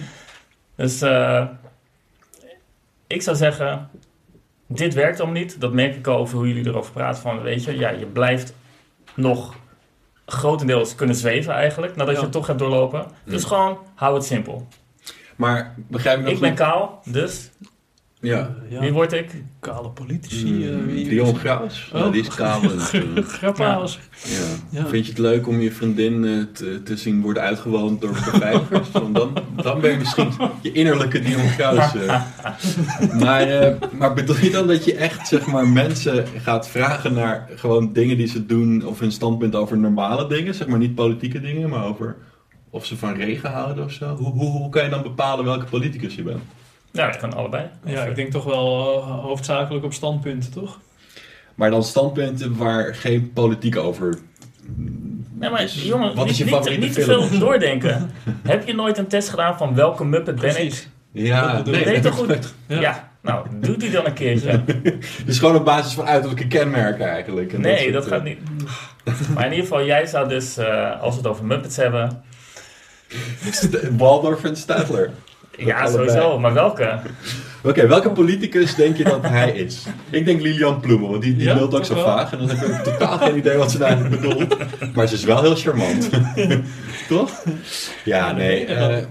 Dus 0.75 1.01
eh, 1.01 1.45
ik 3.07 3.21
zou 3.21 3.35
zeggen, 3.35 3.89
dit 4.67 4.93
werkt 4.93 5.19
om 5.19 5.31
niet. 5.31 5.61
Dat 5.61 5.73
merk 5.73 5.95
ik 5.95 6.07
al 6.07 6.17
over 6.17 6.37
hoe 6.37 6.47
jullie 6.47 6.67
erover 6.67 6.91
praten. 6.91 7.21
Van, 7.21 7.41
weet 7.41 7.63
je, 7.63 7.77
ja, 7.77 7.89
je 7.89 8.05
blijft 8.05 8.53
nog 9.15 9.55
grotendeels 10.25 10.95
kunnen 10.95 11.15
zweven 11.15 11.53
eigenlijk, 11.53 11.95
nadat 11.95 12.13
Ja. 12.13 12.17
je 12.19 12.23
het 12.25 12.33
toch 12.33 12.47
hebt 12.47 12.59
doorlopen. 12.59 13.05
Dus 13.25 13.41
Ja. 13.41 13.47
gewoon, 13.47 13.77
hou 13.95 14.15
het 14.15 14.23
simpel. 14.25 14.67
Maar 15.35 15.73
begrijp 15.77 16.17
ik 16.17 16.23
nog 16.23 16.33
Ik 16.33 16.39
ben 16.39 16.55
kaal, 16.55 17.01
dus 17.05 17.49
Ja. 18.23 18.55
Ja. 18.69 18.79
wie 18.79 18.91
word 18.93 19.13
ik? 19.13 19.43
Kale 19.59 19.89
politici. 19.89 20.45
Mm, 20.53 20.61
eh, 20.63 20.93
wie- 20.93 21.09
Dion 21.09 21.35
Graus. 21.35 21.91
Oh. 21.93 21.99
Ja, 22.05 22.09
die 22.09 22.21
is. 22.21 22.27
Grappaals. 23.27 23.99
Ja. 24.23 24.79
Ja. 24.79 24.87
Vind 24.87 25.05
je 25.05 25.11
het 25.11 25.19
leuk 25.19 25.47
om 25.47 25.59
je 25.59 25.71
vriendin 25.71 26.25
eh, 26.25 26.31
te, 26.53 26.81
te 26.83 26.97
zien 26.97 27.21
worden 27.21 27.43
uitgewoond 27.43 28.01
door? 28.01 28.17
Want 28.91 29.15
dan, 29.15 29.33
dan 29.61 29.81
ben 29.81 29.91
je 29.91 29.97
misschien 29.97 30.29
je 30.61 30.71
innerlijke 30.71 31.19
Dion 31.19 31.47
Graus. 31.49 31.95
eh. 31.95 32.21
Maar, 33.19 33.41
eh, 33.41 33.75
maar 33.97 34.13
bedoel 34.13 34.37
je 34.41 34.49
dan 34.51 34.67
dat 34.67 34.85
je 34.85 34.95
echt 34.95 35.27
zeg 35.27 35.45
maar, 35.47 35.67
mensen 35.67 36.25
gaat 36.41 36.67
vragen 36.69 37.13
naar 37.13 37.49
gewoon 37.55 37.93
dingen 37.93 38.17
die 38.17 38.27
ze 38.27 38.45
doen... 38.45 38.85
of 38.85 38.99
hun 38.99 39.11
standpunt 39.11 39.55
over 39.55 39.77
normale 39.77 40.27
dingen? 40.27 40.53
Zeg 40.55 40.67
maar 40.67 40.79
niet 40.79 40.95
politieke 40.95 41.41
dingen, 41.41 41.69
maar 41.69 41.85
over 41.85 42.15
of 42.69 42.85
ze 42.85 42.97
van 42.97 43.13
regen 43.13 43.51
houden 43.51 43.83
of 43.83 43.91
zo? 43.91 44.15
Hoe, 44.15 44.31
hoe, 44.31 44.49
hoe 44.51 44.69
kan 44.69 44.83
je 44.83 44.89
dan 44.89 45.01
bepalen 45.03 45.45
welke 45.45 45.65
politicus 45.65 46.15
je 46.15 46.23
bent? 46.23 46.41
Ja, 46.93 47.07
het 47.07 47.17
kan 47.17 47.33
allebei. 47.33 47.65
Ja, 47.85 48.03
ik 48.03 48.15
denk 48.15 48.31
toch 48.31 48.43
wel 48.43 48.97
eh, 48.97 49.19
hoofdzakelijk 49.23 49.85
op 49.85 49.93
standpunten, 49.93 50.51
toch? 50.51 50.79
Maar 51.55 51.69
dan 51.71 51.83
standpunten 51.83 52.57
waar 52.57 52.95
geen 52.95 53.31
politiek 53.33 53.77
over... 53.77 54.19
Nee, 55.33 55.49
maar 55.49 55.65
jongen, 55.65 56.15
Wat 56.15 56.29
is 56.29 56.37
je 56.37 56.43
niet, 56.43 56.53
favoriete 56.53 56.85
niet, 56.85 56.97
niet 56.97 57.05
te 57.05 57.27
veel 57.29 57.39
doordenken. 57.39 58.11
Heb 58.43 58.67
je 58.67 58.73
nooit 58.73 58.97
een 58.97 59.07
test 59.07 59.29
gedaan 59.29 59.57
van 59.57 59.75
welke 59.75 60.05
Muppet 60.05 60.35
ben 60.39 60.49
ik? 60.49 60.55
Precies. 60.55 60.87
Ja, 61.11 61.55
Dat 61.57 61.65
Nee, 61.65 61.83
ik. 61.83 62.01
toch 62.01 62.15
goed? 62.15 62.53
Ja. 62.67 62.79
Ja. 62.79 63.11
nou, 63.21 63.47
doe 63.59 63.77
die 63.77 63.91
dan 63.91 64.05
een 64.05 64.13
keertje. 64.13 64.61
Dus 65.25 65.39
gewoon 65.39 65.55
op 65.55 65.65
basis 65.65 65.93
van 65.93 66.05
uiterlijke 66.05 66.47
kenmerken 66.47 67.07
eigenlijk. 67.09 67.53
En 67.53 67.61
Nee, 67.61 67.91
dat 67.91 68.03
eh, 68.05 68.11
gaat 68.11 68.23
niet. 68.23 68.39
Maar 69.33 69.45
in 69.45 69.51
ieder 69.51 69.67
geval, 69.67 69.85
jij 69.85 70.05
zou 70.05 70.29
dus, 70.29 70.57
eh, 70.57 71.01
als 71.01 71.11
we 71.15 71.21
het 71.21 71.29
over 71.29 71.45
Muppets 71.45 71.75
hebben... 71.75 72.23
Waldorf 73.97 74.43
en 74.43 74.55
Stadler. 74.55 75.09
Ja, 75.57 75.79
allebei. 75.81 76.07
sowieso, 76.09 76.39
maar 76.39 76.53
welke? 76.53 76.99
Oké, 77.63 77.87
welke 77.87 78.09
politicus 78.11 78.75
denk 78.75 78.97
je 78.97 79.03
dat 79.03 79.21
hij 79.27 79.51
is? 79.51 79.83
Ik 80.09 80.25
denk 80.25 80.41
Lilian 80.41 80.79
Ploemen, 80.79 81.09
want 81.09 81.21
die, 81.21 81.35
die 81.35 81.47
Ja, 81.47 81.53
lult 81.55 81.75
ook 81.75 81.85
zo 81.85 81.93
wel? 81.95 82.03
vaag. 82.03 82.31
En 82.31 82.37
dan 82.37 82.49
heb 82.49 82.67
ik 82.67 82.83
totaal 82.83 83.17
geen 83.17 83.37
idee 83.37 83.57
wat 83.57 83.71
ze 83.71 83.77
daar 83.77 83.89
eigenlijk 83.89 84.21
bedoelt. 84.21 84.57
Maar 84.95 85.07
ze 85.07 85.13
is 85.13 85.23
wel 85.23 85.41
heel 85.41 85.55
charmant. 85.55 86.09
Toch? 87.09 87.43
Ja, 88.05 88.31
nee. 88.31 88.65
eh, 88.65 89.03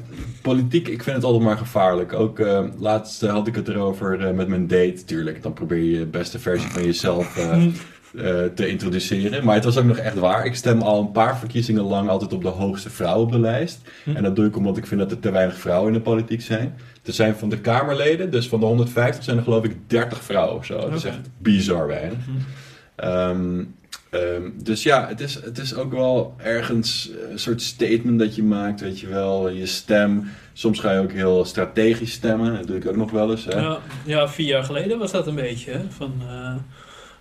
politiek, 0.42 0.88
ik 0.88 1.02
vind 1.02 1.16
het 1.16 1.24
altijd 1.24 1.42
maar 1.44 1.56
gevaarlijk. 1.56 2.12
Ook 2.12 2.38
eh, 2.38 2.64
laatst 2.78 3.22
eh, 3.22 3.30
had 3.32 3.46
ik 3.46 3.54
het 3.54 3.68
erover 3.68 4.26
eh, 4.26 4.32
met 4.32 4.48
mijn 4.48 4.66
date. 4.66 5.04
Tuurlijk, 5.06 5.42
dan 5.42 5.52
probeer 5.52 5.82
je 5.84 5.98
de 5.98 6.06
beste 6.06 6.38
versie 6.38 6.70
van 6.70 6.84
jezelf 6.84 7.36
eh, 7.36 7.62
te 8.54 8.68
introduceren. 8.68 9.44
Maar 9.44 9.54
het 9.54 9.64
was 9.64 9.76
ook 9.76 9.84
nog 9.84 9.96
echt 9.96 10.14
waar. 10.14 10.46
Ik 10.46 10.54
stem 10.54 10.80
al 10.80 11.00
een 11.00 11.12
paar 11.12 11.38
verkiezingen 11.38 11.82
lang 11.82 12.08
altijd 12.08 12.32
op 12.32 12.42
de 12.42 12.48
hoogste 12.48 12.90
vrouw 12.90 13.20
op 13.20 13.32
de 13.32 13.40
lijst. 13.40 13.80
Hm. 14.04 14.16
En 14.16 14.22
dat 14.22 14.36
doe 14.36 14.46
ik 14.46 14.56
omdat 14.56 14.76
ik 14.76 14.86
vind 14.86 15.00
dat 15.00 15.10
er 15.10 15.18
te 15.18 15.30
weinig 15.30 15.56
vrouwen 15.56 15.88
in 15.88 15.94
de 15.94 16.04
politiek 16.04 16.42
zijn. 16.42 16.74
Er 17.04 17.12
zijn 17.12 17.36
van 17.36 17.48
de 17.48 17.58
Kamerleden, 17.58 18.30
dus 18.30 18.48
van 18.48 18.60
de 18.60 18.66
150 18.66 19.24
zijn 19.24 19.36
er 19.36 19.42
geloof 19.42 19.64
ik 19.64 19.76
30 19.86 20.22
vrouwen 20.22 20.56
of 20.56 20.64
zo. 20.64 20.80
Dat 20.80 20.92
is 20.92 21.04
echt 21.04 21.28
bizar 21.38 21.86
weinig. 21.86 22.18
Hm. 22.24 22.30
Ehm, 22.96 23.64
ehm, 24.10 24.50
dus 24.62 24.82
ja, 24.82 25.08
het 25.08 25.20
is, 25.20 25.34
het 25.34 25.58
is 25.58 25.74
ook 25.74 25.92
wel 25.92 26.34
ergens 26.36 27.10
een 27.30 27.38
soort 27.38 27.62
statement 27.62 28.18
dat 28.18 28.34
je 28.34 28.42
maakt, 28.42 28.80
weet 28.80 29.00
je 29.00 29.08
wel. 29.08 29.48
Je 29.48 29.66
stem. 29.66 30.28
Soms 30.52 30.80
ga 30.80 30.92
je 30.92 31.00
ook 31.00 31.12
heel 31.12 31.44
strategisch 31.44 32.12
stemmen. 32.12 32.54
Dat 32.54 32.66
doe 32.66 32.76
ik 32.76 32.86
ook 32.86 32.96
nog 32.96 33.10
wel 33.10 33.30
eens. 33.30 33.44
Hè? 33.44 33.60
Ja, 33.60 33.78
ja, 34.04 34.28
vier 34.28 34.46
jaar 34.46 34.64
geleden 34.64 34.98
was 34.98 35.10
dat 35.10 35.26
een 35.26 35.34
beetje. 35.34 35.70
Hè? 35.70 35.80
Van, 35.88 36.12
eh, 36.28 36.54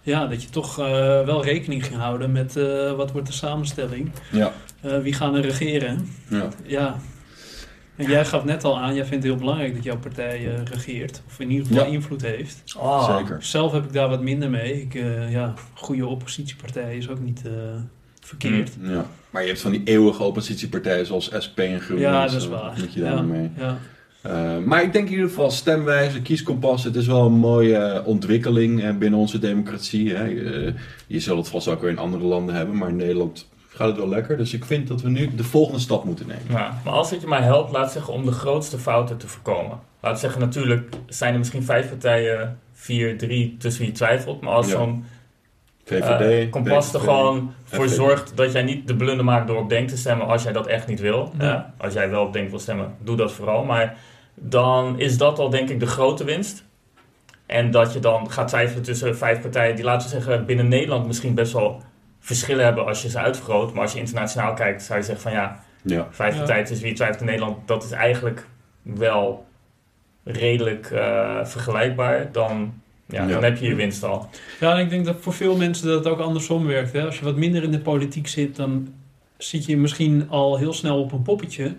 ja, 0.02 0.28
dat 0.28 0.44
je 0.44 0.50
toch 0.50 0.80
eh, 0.80 0.86
wel 1.26 1.44
rekening 1.44 1.86
ging 1.86 2.00
houden 2.00 2.32
met 2.32 2.56
eh, 2.56 2.92
wat 2.92 3.12
wordt 3.12 3.28
de 3.28 3.34
samenstelling. 3.34 4.12
Ja. 4.32 4.52
Eh, 4.82 5.00
wie 5.00 5.14
gaan 5.14 5.36
er 5.36 5.42
regeren? 5.42 6.10
ja. 6.30 6.48
Ja. 6.66 6.96
En 7.96 8.08
jij 8.08 8.26
gaf 8.26 8.44
net 8.44 8.64
al 8.64 8.80
aan, 8.80 8.96
jij 8.96 9.06
vindt 9.06 9.24
het 9.24 9.34
heel 9.34 9.42
belangrijk 9.42 9.76
dat 9.76 9.84
jouw 9.84 9.98
partij 9.98 10.54
eh, 10.54 10.64
regeert. 10.64 11.22
Of 11.28 11.40
in 11.40 11.52
ieder 11.52 11.68
geval 11.68 11.86
Ja. 11.86 11.92
invloed 11.92 12.22
heeft. 12.22 12.76
Oh, 12.78 13.18
Zeker. 13.18 13.44
Zelf 13.44 13.72
heb 13.72 13.84
ik 13.84 13.94
daar 13.94 14.10
wat 14.10 14.22
minder 14.22 14.50
mee. 14.50 14.82
Ik, 14.82 14.96
eh, 14.96 15.32
ja, 15.32 15.54
goede 15.74 16.06
oppositiepartij 16.08 16.98
is 16.98 17.10
ook 17.10 17.20
niet 17.20 17.42
eh, 17.46 17.52
verkeerd. 18.22 18.72
Ja. 18.82 19.06
Maar 19.30 19.42
je 19.42 19.48
hebt 19.48 19.62
van 19.62 19.72
die 19.72 19.82
eeuwige 19.84 20.24
oppositiepartijen 20.24 21.06
zoals 21.06 21.32
SP 21.46 21.60
en 21.60 21.80
GroenLinks. 21.82 22.14
Ja, 22.16 22.26
dat 22.26 22.34
is 22.42 22.48
waar. 22.48 22.64
wat 22.64 22.78
Moet 22.78 22.94
je 22.94 23.02
daar 23.02 23.16
ja, 23.16 23.22
mee? 23.22 23.50
ja. 23.58 23.78
Uh, 24.28 24.58
maar 24.66 24.84
ik 24.84 24.94
denk 24.94 25.06
in 25.06 25.12
ieder 25.12 25.28
geval 25.28 25.52
stemwijze, 25.52 26.22
kieskompas, 26.22 26.84
het 26.84 26.96
is 26.96 27.08
wel 27.08 27.26
een 27.26 27.32
mooie 27.34 27.76
eh, 27.78 28.08
ontwikkeling 28.08 28.84
eh, 28.84 28.96
binnen 28.96 29.20
onze 29.20 29.40
democratie. 29.40 30.16
Hè. 30.16 30.30
Uh, 30.30 30.74
je 31.08 31.20
zult 31.20 31.38
het 31.38 31.48
vast 31.48 31.68
ook 31.68 31.82
weer 31.82 31.90
in 31.90 31.98
andere 31.98 32.24
landen 32.24 32.56
hebben, 32.56 32.78
maar 32.78 32.90
in 32.90 32.96
Nederland 32.96 33.48
gaat 33.70 33.88
het 33.88 33.98
wel 33.98 34.10
lekker. 34.10 34.38
Dus 34.38 34.54
ik 34.54 34.66
vind 34.66 34.88
dat 34.88 35.02
we 35.02 35.10
nu 35.10 35.36
de 35.36 35.44
volgende 35.44 35.80
stap 35.80 36.04
moeten 36.04 36.28
nemen. 36.28 36.44
Ja, 36.50 36.82
maar 36.84 36.94
als 36.94 37.10
het 37.10 37.22
je 37.22 37.28
maar 37.28 37.44
helpt, 37.44 37.72
laat 37.72 37.92
zeggen, 37.92 38.14
om 38.14 38.26
de 38.26 38.32
grootste 38.32 38.78
fouten 38.78 39.18
te 39.18 39.28
voorkomen. 39.28 39.80
Laat 40.02 40.20
zeggen, 40.20 40.42
natuurlijk 40.42 40.94
zijn 41.08 41.32
er 41.34 41.40
misschien 41.40 41.64
vijf 41.64 41.90
partijen, 41.90 42.58
vier, 42.74 43.18
drie, 43.18 43.56
tussen 43.60 43.82
wie 43.82 43.92
je 43.92 43.98
twijfelt. 43.98 44.42
Maar 44.42 44.54
als 44.54 44.68
Ja. 44.68 44.72
zo'n 44.72 45.04
VVD. 45.98 46.46
Eh, 46.46 46.52
Kompas 46.52 46.94
er 46.94 47.00
gewoon 47.00 47.54
voor 47.64 47.86
FVD. 47.88 47.96
zorgt 47.96 48.38
dat 48.38 48.52
jij 48.52 48.64
niet 48.64 48.88
de 48.88 48.96
blunder 48.96 49.26
maakt 49.26 49.48
door 49.48 49.58
op 49.58 49.70
Denk 49.70 49.90
te 49.90 49.98
stemmen 49.98 50.28
als 50.28 50.44
jij 50.44 50.52
dat 50.52 50.68
echt 50.68 50.88
niet 50.88 51.00
wil. 51.00 51.32
Ja. 51.38 51.46
Ja, 51.46 51.74
als 51.78 51.94
jij 51.94 52.10
wel 52.10 52.24
op 52.26 52.34
Denk 52.34 52.50
wil 52.50 52.60
stemmen, 52.60 52.96
doe 53.00 53.16
dat 53.16 53.32
vooral. 53.32 53.64
Maar 53.64 53.96
dan 54.36 55.00
is 55.00 55.18
dat 55.18 55.40
al 55.40 55.50
denk 55.50 55.70
ik 55.70 55.80
de 55.80 55.86
grote 55.88 56.24
winst. 56.24 56.64
En 57.46 57.72
dat 57.72 57.94
je 57.94 58.00
dan 58.00 58.32
gaat 58.32 58.48
twijfelen 58.48 58.84
tussen 58.84 59.18
vijf 59.18 59.42
partijen 59.42 59.76
die, 59.76 59.86
laten 59.86 60.10
we 60.10 60.16
zeggen, 60.16 60.46
binnen 60.46 60.68
Nederland 60.68 61.06
misschien 61.08 61.34
best 61.34 61.54
wel 61.54 61.82
verschillen 62.20 62.66
hebben 62.66 62.86
als 62.86 63.02
je 63.02 63.10
ze 63.10 63.20
uitvergroot. 63.20 63.74
Maar 63.74 63.82
als 63.82 63.94
je 63.94 64.00
internationaal 64.00 64.54
kijkt, 64.54 64.84
zou 64.84 65.00
je 65.00 65.06
zeggen 65.06 65.24
van 65.24 65.32
ja, 65.32 65.60
Ja. 65.84 66.08
vijf 66.10 66.34
Ja. 66.34 66.40
partijen 66.40 66.66
tussen 66.66 66.86
wie 66.86 66.96
twijfelt 66.96 67.20
in 67.20 67.26
Nederland, 67.26 67.68
dat 67.68 67.84
is 67.84 67.92
eigenlijk 67.92 68.48
wel 68.82 69.46
redelijk 70.24 70.92
eh, 70.92 71.46
vergelijkbaar. 71.46 72.32
Dan, 72.32 72.81
ja, 73.12 73.22
Ja. 73.24 73.28
dan 73.34 73.44
heb 73.44 73.58
je 73.58 73.68
je 73.68 73.76
winst 73.76 74.04
al. 74.04 74.30
Ja, 74.60 74.74
en 74.74 74.80
ik 74.84 74.90
denk 74.90 75.06
dat 75.06 75.16
voor 75.20 75.34
veel 75.34 75.56
mensen 75.58 75.88
dat 75.88 76.04
het 76.04 76.14
ook 76.14 76.20
andersom 76.20 76.66
werkt. 76.66 76.94
Hè? 76.94 77.06
Als 77.06 77.20
je 77.20 77.26
wat 77.26 77.36
minder 77.36 77.64
in 77.64 77.72
de 77.72 77.80
politiek 77.80 78.28
zit, 78.28 78.56
dan 78.56 78.94
zit 79.38 79.66
je 79.66 79.78
misschien 79.78 80.30
al 80.30 80.58
heel 80.58 80.74
snel 80.74 81.00
op 81.00 81.12
een 81.12 81.22
poppetje. 81.22 81.76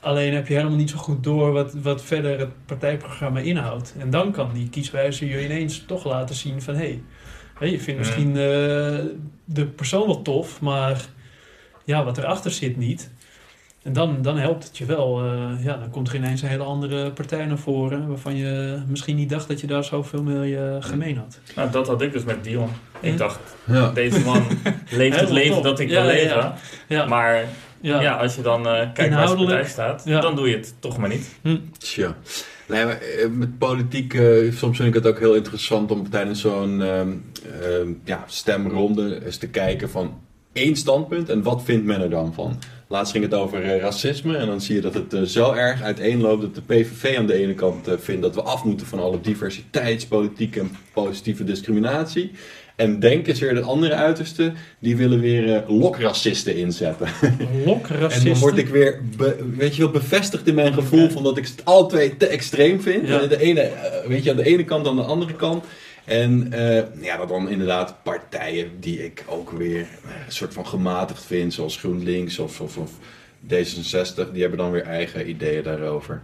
Alleen 0.00 0.34
heb 0.34 0.48
je 0.48 0.54
helemaal 0.54 0.76
niet 0.76 0.90
zo 0.90 0.96
goed 0.96 1.24
door 1.24 1.52
wat, 1.52 1.72
wat 1.74 2.02
verder 2.02 2.38
het 2.38 2.50
partijprogramma 2.66 3.40
inhoudt. 3.40 3.94
En 3.98 4.10
dan 4.10 4.32
kan 4.32 4.50
die 4.52 4.68
kieswijzer 4.68 5.28
je 5.28 5.44
ineens 5.44 5.84
toch 5.86 6.04
laten 6.04 6.34
zien 6.34 6.62
van... 6.62 6.74
hé, 6.74 6.98
hey, 7.58 7.70
je 7.70 7.80
vindt 7.80 7.86
Mm. 7.86 7.96
misschien 7.96 8.28
eh, 8.28 9.04
de 9.44 9.66
persoon 9.76 10.06
wel 10.06 10.22
tof, 10.22 10.60
maar 10.60 11.04
ja, 11.84 12.04
wat 12.04 12.18
erachter 12.18 12.50
zit 12.50 12.76
niet. 12.76 13.10
En 13.84 13.92
dan, 13.92 14.22
dan 14.22 14.36
helpt 14.38 14.64
het 14.64 14.78
je 14.78 14.84
wel. 14.84 15.20
eh, 15.24 15.64
ja, 15.64 15.76
dan 15.76 15.90
komt 15.90 16.08
er 16.08 16.14
ineens 16.14 16.42
een 16.42 16.48
hele 16.48 16.62
andere 16.62 17.10
partij 17.10 17.46
naar 17.46 17.58
voren... 17.58 18.08
waarvan 18.08 18.36
je 18.36 18.82
misschien 18.88 19.16
niet 19.16 19.28
dacht 19.28 19.48
dat 19.48 19.60
je 19.60 19.66
daar 19.66 19.84
zoveel 19.84 20.22
mee 20.22 20.56
eh, 20.58 20.76
gemeen 20.80 21.16
had. 21.16 21.38
Nou, 21.56 21.70
dat 21.70 21.86
had 21.86 22.02
ik 22.02 22.12
dus 22.12 22.24
met 22.24 22.44
Dion. 22.44 22.68
Ik 23.00 23.10
Ja. 23.10 23.16
dacht, 23.16 23.40
Ja. 23.64 23.90
deze 23.90 24.20
man 24.20 24.42
leeft 24.90 25.20
het 25.20 25.30
leven 25.30 25.54
top. 25.54 25.62
dat 25.64 25.78
ik 25.80 25.88
Ja, 25.90 26.02
wil 26.02 26.10
ja, 26.10 26.16
leven. 26.22 26.36
ja. 26.36 26.54
Ja, 26.88 27.06
Maar 27.06 27.44
ja. 27.80 28.00
ja. 28.00 28.16
als 28.16 28.34
je 28.34 28.42
dan 28.42 28.66
eh, 28.68 28.88
kijkt 28.94 29.14
waar 29.14 29.26
zijn 29.28 29.38
partij 29.38 29.64
staat, 29.64 30.02
Ja. 30.04 30.20
dan 30.20 30.36
doe 30.36 30.48
je 30.48 30.56
het 30.56 30.74
toch 30.78 30.98
maar 30.98 31.08
niet. 31.08 31.34
Tja. 31.78 32.16
Nee, 32.68 32.84
maar 32.84 32.98
met 33.30 33.58
politiek, 33.58 34.12
soms 34.50 34.76
vind 34.76 34.88
ik 34.88 34.94
het 34.94 35.06
ook 35.06 35.18
heel 35.18 35.34
interessant 35.34 35.90
om 35.90 36.10
tijdens 36.10 36.40
zo'n 36.40 36.82
ehm, 36.82 37.08
ehm, 37.62 37.88
ja, 38.04 38.24
stemronde 38.26 39.24
eens 39.24 39.36
te 39.36 39.48
kijken 39.48 39.90
van 39.90 40.20
één 40.52 40.76
standpunt 40.76 41.28
en 41.28 41.42
wat 41.42 41.62
vindt 41.62 41.84
men 41.86 42.00
er 42.00 42.10
dan 42.10 42.34
van. 42.34 42.58
Laatst 42.94 43.12
ging 43.12 43.24
het 43.24 43.34
over 43.34 43.62
eh, 43.62 43.80
racisme 43.80 44.36
en 44.36 44.46
dan 44.46 44.60
zie 44.60 44.74
je 44.74 44.80
dat 44.80 44.94
het 44.94 45.12
eh, 45.14 45.22
zo 45.22 45.52
erg 45.52 45.82
uiteenloopt 45.82 46.42
dat 46.42 46.54
de 46.54 46.60
PVV 46.60 47.16
aan 47.18 47.26
de 47.26 47.34
ene 47.34 47.54
kant 47.54 47.88
eh, 47.88 47.94
vindt 47.98 48.22
dat 48.22 48.34
we 48.34 48.42
af 48.42 48.64
moeten 48.64 48.86
van 48.86 49.00
alle 49.00 49.20
diversiteitspolitiek 49.20 50.56
en 50.56 50.76
positieve 50.92 51.44
discriminatie. 51.44 52.30
En 52.76 52.98
Denk 53.00 53.26
is 53.26 53.40
weer 53.40 53.54
het 53.54 53.64
andere 53.64 53.94
uiterste, 53.94 54.52
die 54.78 54.96
willen 54.96 55.20
weer 55.20 55.54
eh, 55.54 55.68
lokracisten 55.78 56.56
inzetten. 56.56 57.08
Lokracisten. 57.64 58.26
En 58.26 58.32
dan 58.32 58.38
word 58.40 58.56
ik 58.58 58.68
weer, 58.68 59.00
be- 59.16 59.36
weet 59.56 59.76
je 59.76 59.82
wel, 59.82 59.90
bevestigd 59.90 60.46
in 60.46 60.54
mijn 60.54 60.72
gevoel 60.74 61.08
van 61.10 61.22
dat 61.22 61.36
ik 61.36 61.44
het 61.44 61.64
alle 61.64 61.86
twee 61.86 62.16
te 62.16 62.26
extreem 62.26 62.80
vind. 62.80 63.08
Ja. 63.08 63.20
En 63.22 63.28
de 63.28 63.40
ene, 63.40 63.70
weet 64.06 64.24
je, 64.24 64.30
aan 64.30 64.36
de 64.36 64.44
ene 64.44 64.64
kant 64.64 64.86
aan 64.86 64.96
de 64.96 65.02
andere 65.02 65.32
kant. 65.34 65.64
En 66.04 66.52
eh, 66.52 67.02
ja, 67.02 67.16
dat 67.16 67.28
dan 67.28 67.48
inderdaad 67.48 68.02
partijen 68.02 68.80
die 68.80 69.04
ik 69.04 69.24
ook 69.28 69.50
weer 69.50 69.80
eh, 69.80 70.26
een 70.26 70.32
soort 70.32 70.54
van 70.54 70.66
gematigd 70.66 71.24
vind, 71.24 71.54
zoals 71.54 71.76
GroenLinks 71.76 72.38
of, 72.38 72.60
of, 72.60 72.76
of 72.76 72.90
D66, 73.46 74.32
die 74.32 74.40
hebben 74.40 74.58
dan 74.58 74.70
weer 74.70 74.82
eigen 74.82 75.28
ideeën 75.28 75.62
daarover. 75.62 76.22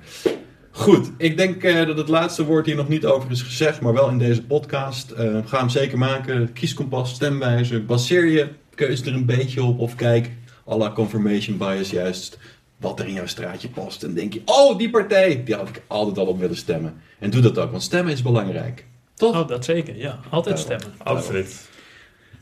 Goed, 0.72 1.10
ik 1.16 1.36
denk 1.36 1.62
eh, 1.62 1.86
dat 1.86 1.96
het 1.96 2.08
laatste 2.08 2.44
woord 2.44 2.66
hier 2.66 2.76
nog 2.76 2.88
niet 2.88 3.06
over 3.06 3.30
is 3.30 3.42
gezegd, 3.42 3.80
maar 3.80 3.92
wel 3.92 4.08
in 4.08 4.18
deze 4.18 4.42
podcast. 4.42 5.10
Eh, 5.10 5.38
ga 5.44 5.58
hem 5.58 5.68
zeker 5.68 5.98
maken. 5.98 6.52
Kieskompas, 6.52 7.14
stemwijzer. 7.14 7.84
Baseer 7.84 8.24
je 8.24 8.48
keuze 8.74 9.04
er 9.04 9.14
een 9.14 9.26
beetje 9.26 9.62
op 9.62 9.78
of 9.78 9.94
kijk 9.94 10.30
à 10.68 10.76
la 10.76 10.92
confirmation 10.92 11.56
bias 11.56 11.90
juist 11.90 12.38
wat 12.76 13.00
er 13.00 13.06
in 13.06 13.12
jouw 13.12 13.26
straatje 13.26 13.68
past. 13.68 14.02
En 14.02 14.14
denk 14.14 14.32
je, 14.32 14.42
oh 14.44 14.78
die 14.78 14.90
partij, 14.90 15.42
die 15.44 15.54
had 15.54 15.68
ik 15.68 15.82
altijd 15.86 16.18
al 16.18 16.26
op 16.26 16.40
willen 16.40 16.56
stemmen. 16.56 17.00
En 17.18 17.30
doe 17.30 17.40
dat 17.40 17.58
ook, 17.58 17.70
want 17.70 17.82
stemmen 17.82 18.12
is 18.12 18.22
belangrijk. 18.22 18.84
Toch? 19.20 19.40
Oh, 19.40 19.48
dat 19.48 19.64
zeker, 19.64 19.96
ja. 19.96 20.18
Altijd 20.30 20.56
Ja. 20.58 20.62
stemmen. 20.64 20.94
Absoluut. 21.02 21.54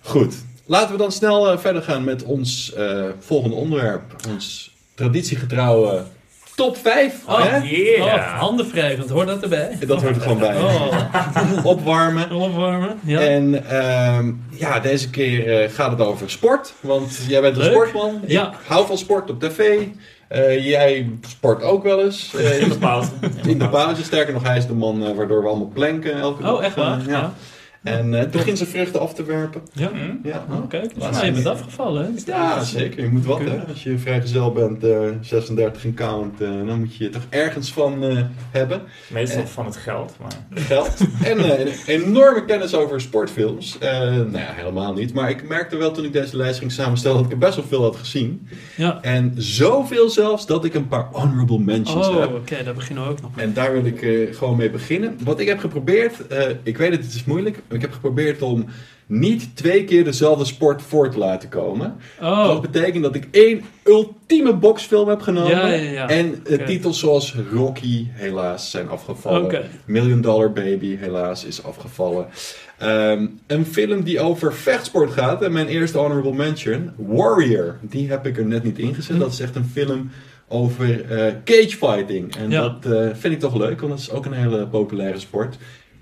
Goed, 0.00 0.34
laten 0.66 0.90
we 0.92 0.96
dan 0.98 1.12
snel 1.12 1.50
eh, 1.50 1.58
verder 1.58 1.82
gaan 1.82 2.04
met 2.04 2.22
ons 2.24 2.72
eh, 2.74 3.04
volgende 3.18 3.56
onderwerp. 3.56 4.02
Ons 4.28 4.70
traditiegetrouwe 4.94 6.02
top 6.54 6.76
5. 6.76 7.14
Oh, 7.26 7.42
hè? 7.42 7.56
Yeah. 7.58 8.04
Oh, 8.04 8.38
handen 8.38 8.70
wrijvend, 8.70 9.10
hoort 9.10 9.26
dat 9.26 9.42
erbij? 9.42 9.78
Dat 9.86 10.02
hoort 10.02 10.16
er 10.16 10.22
gewoon 10.22 10.38
bij. 10.38 10.56
Oh, 10.56 11.64
Opwarmen. 11.72 12.32
opwarmen. 12.32 12.98
Ja. 13.04 13.20
En 13.20 13.64
ehm, 13.70 14.32
ja, 14.50 14.80
deze 14.80 15.10
keer 15.10 15.62
eh, 15.62 15.70
gaat 15.72 15.90
het 15.90 16.00
over 16.00 16.30
sport. 16.30 16.72
Want 16.80 17.18
jij 17.28 17.40
bent 17.40 17.56
een 17.56 17.62
Leuk. 17.62 17.72
sportman. 17.72 18.20
Ja. 18.26 18.48
Ik 18.52 18.58
hou 18.66 18.86
van 18.86 18.98
sport 18.98 19.30
op 19.30 19.40
tv. 19.40 19.86
Eh, 20.28 20.66
jij 20.66 21.10
sport 21.28 21.62
ook 21.62 21.82
wel 21.82 22.04
eens. 22.04 22.34
Eh, 22.34 22.60
In 22.62 22.68
de 22.68 22.78
pauze. 22.78 23.10
in 23.46 23.58
de 23.58 23.68
pauze. 23.68 24.02
Sterker 24.04 24.32
nog, 24.32 24.42
hij 24.42 24.56
is 24.56 24.66
de 24.66 24.74
man 24.74 25.06
eh, 25.06 25.14
waardoor 25.16 25.42
we 25.42 25.48
allemaal 25.48 25.70
planken 25.74 26.18
elke 26.18 26.42
dag. 26.42 26.52
Oh, 26.52 26.64
echt 26.64 26.74
waar? 26.76 26.98
Eh, 27.00 27.06
Ja. 27.06 27.32
En 27.82 28.14
eh, 28.14 28.20
het 28.20 28.30
begint 28.30 28.58
zijn 28.58 28.70
vruchten 28.70 29.00
af 29.00 29.14
te 29.14 29.24
werpen. 29.24 29.60
Ja. 29.72 29.90
Hm? 29.90 30.28
Ja, 30.28 30.44
Oh, 30.50 30.68
kijk, 30.68 30.94
dus 30.94 31.02
Laat 31.02 31.12
nou, 31.12 31.26
je 31.26 31.32
bent 31.32 31.46
afgevallen. 31.46 32.04
hè? 32.24 32.32
ja 32.32 32.62
zeker. 32.64 33.02
Je 33.02 33.08
moet 33.10 33.24
wat, 33.24 33.38
hè. 33.40 33.58
Als 33.68 33.82
je 33.82 33.98
vrijgezel 33.98 34.52
bent, 34.52 34.84
eh 34.84 34.98
36 35.20 35.84
in 35.84 35.94
count, 35.94 36.40
eh, 36.40 36.48
dan 36.48 36.78
moet 36.78 36.96
je 36.96 37.04
je 37.04 37.10
toch 37.10 37.22
ergens 37.28 37.72
van 37.72 38.04
eh, 38.04 38.22
hebben. 38.50 38.80
Meestal 39.08 39.42
Eh. 39.42 39.46
van 39.46 39.64
het 39.64 39.76
geld. 39.76 40.16
Maar... 40.20 40.62
geld. 40.62 40.94
en 41.24 41.38
eh, 41.38 41.58
een 41.60 41.72
enorme 41.86 42.44
kennis 42.44 42.74
over 42.74 43.00
sportfilms. 43.00 43.78
Eh, 43.78 43.90
nou 44.00 44.30
ja, 44.32 44.52
helemaal 44.52 44.92
niet. 44.94 45.14
Maar 45.14 45.30
ik 45.30 45.48
merkte 45.48 45.76
wel 45.76 45.90
toen 45.90 46.04
ik 46.04 46.12
deze 46.12 46.36
lijst 46.36 46.58
ging 46.58 46.72
samenstellen 46.72 47.16
dat 47.16 47.26
ik 47.26 47.32
er 47.32 47.38
best 47.38 47.56
wel 47.56 47.64
veel 47.68 47.82
had 47.82 47.96
gezien. 47.96 48.48
Ja. 48.76 49.02
En 49.02 49.32
zoveel 49.36 50.08
zelfs 50.10 50.46
dat 50.46 50.64
ik 50.64 50.74
een 50.74 50.88
paar 50.88 51.08
honorable 51.12 51.58
mentions 51.58 52.08
Oh, 52.08 52.18
heb. 52.20 52.34
oké, 52.34 52.62
daar 52.64 52.74
beginnen 52.74 53.04
we 53.04 53.10
ook 53.10 53.20
nog 53.20 53.36
mee. 53.36 53.44
En 53.44 53.52
daar 53.52 53.72
wil 53.72 53.84
ik 53.84 54.02
eh, 54.02 54.34
gewoon 54.36 54.56
mee 54.56 54.70
beginnen. 54.70 55.18
Wat 55.24 55.40
ik 55.40 55.46
heb 55.48 55.58
geprobeerd, 55.58 56.26
eh, 56.26 56.42
ik 56.62 56.76
weet 56.78 56.90
het, 56.92 57.04
het 57.04 57.14
is 57.14 57.24
moeilijk. 57.24 57.60
Ik 57.70 57.80
heb 57.80 57.92
geprobeerd 57.92 58.42
om 58.42 58.66
niet 59.06 59.56
twee 59.56 59.84
keer 59.84 60.04
dezelfde 60.04 60.44
sport 60.44 60.82
voor 60.82 61.10
te 61.10 61.18
laten 61.18 61.48
komen. 61.48 61.96
Dat 62.20 62.48
Oh, 62.48 62.60
betekent 62.60 63.02
dat 63.02 63.14
ik 63.14 63.28
één 63.30 63.62
ultieme 63.84 64.54
boxfilm 64.54 65.08
heb 65.08 65.20
genomen. 65.20 65.50
Ja, 65.50 65.66
ja, 65.66 65.90
ja. 65.90 66.08
En 66.08 66.40
eh, 66.46 66.66
titels 66.66 66.98
zoals 66.98 67.34
Rocky 67.52 68.06
helaas 68.10 68.70
zijn 68.70 68.88
afgevallen. 68.88 69.64
Million 69.84 70.20
Dollar 70.20 70.52
Baby 70.52 70.96
helaas 70.96 71.44
is 71.44 71.62
afgevallen. 71.62 72.26
Ehm, 72.78 73.26
een 73.46 73.66
film 73.66 74.02
die 74.02 74.20
over 74.20 74.54
vechtsport 74.54 75.10
gaat. 75.10 75.42
En 75.42 75.52
mijn 75.52 75.66
eerste 75.68 75.98
honorable 75.98 76.34
mention, 76.34 76.90
Warrior. 76.96 77.76
Die 77.80 78.08
heb 78.10 78.26
ik 78.26 78.36
er 78.38 78.46
net 78.46 78.64
niet 78.64 78.78
ingezet. 78.78 79.14
Hm. 79.14 79.20
Dat 79.20 79.32
is 79.32 79.40
echt 79.40 79.56
een 79.56 79.70
film 79.72 80.10
over 80.48 81.04
eh 81.10 81.32
cagefighting. 81.44 82.36
En 82.36 82.50
dat 82.50 82.86
eh, 82.86 83.08
vind 83.12 83.34
ik 83.34 83.40
toch 83.40 83.56
leuk, 83.56 83.80
want 83.80 83.92
dat 83.92 84.00
is 84.00 84.10
ook 84.10 84.26
een 84.26 84.32
hele 84.32 84.66
populaire 84.66 85.18
sport. 85.18 85.56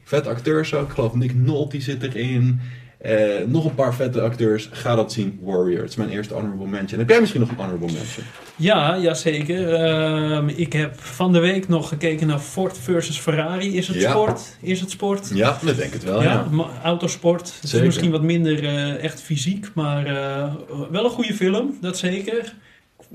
Vet 0.06 0.26
acteurs 0.26 0.74
ook. 0.74 0.88
Ik 0.88 0.94
geloof 0.94 1.14
Nick 1.14 1.34
Nolte 1.34 1.80
zit 1.80 2.02
erin. 2.02 2.60
Eh, 2.98 3.14
nog 3.46 3.64
een 3.64 3.74
paar 3.74 3.94
vette 3.94 4.20
acteurs. 4.20 4.68
Ga 4.72 4.94
dat 4.94 5.12
zien. 5.12 5.38
Warrior. 5.42 5.80
Het 5.80 5.88
is 5.90 5.96
mijn 5.96 6.10
eerste 6.10 6.34
honorable 6.34 6.66
mention. 6.66 6.98
Heb 6.98 7.08
jij 7.08 7.20
misschien 7.20 7.40
nog 7.40 7.50
een 7.50 7.56
honorable 7.56 7.86
mention? 7.92 8.26
Ja, 8.56 8.94
ja 8.94 9.14
zeker. 9.14 9.74
Ehm, 9.74 10.48
ik 10.48 10.72
heb 10.72 11.00
van 11.00 11.32
de 11.32 11.38
week 11.38 11.68
nog 11.68 11.88
gekeken 11.88 12.26
naar 12.26 12.38
Ford 12.38 12.78
versus 12.78 13.18
Ferrari. 13.18 13.76
Is 13.76 13.88
het 13.88 13.96
Ja. 14.00 14.10
sport? 14.10 14.56
Is 14.60 14.80
het 14.80 14.90
sport? 14.90 15.30
Ja, 15.34 15.58
dat 15.62 15.76
denk 15.76 15.92
ik 15.94 16.00
wel. 16.02 16.22
ja, 16.22 16.46
Ja. 16.52 16.66
autosport. 16.82 17.52
Het 17.60 17.72
is 17.72 17.80
misschien 17.82 18.10
wat 18.10 18.22
minder 18.22 18.64
eh, 18.64 19.04
echt 19.04 19.22
fysiek, 19.22 19.68
maar 19.74 20.06
eh, 20.06 20.54
wel 20.90 21.04
een 21.04 21.10
goede 21.10 21.34
film, 21.34 21.76
dat 21.80 21.98
zeker. 21.98 22.54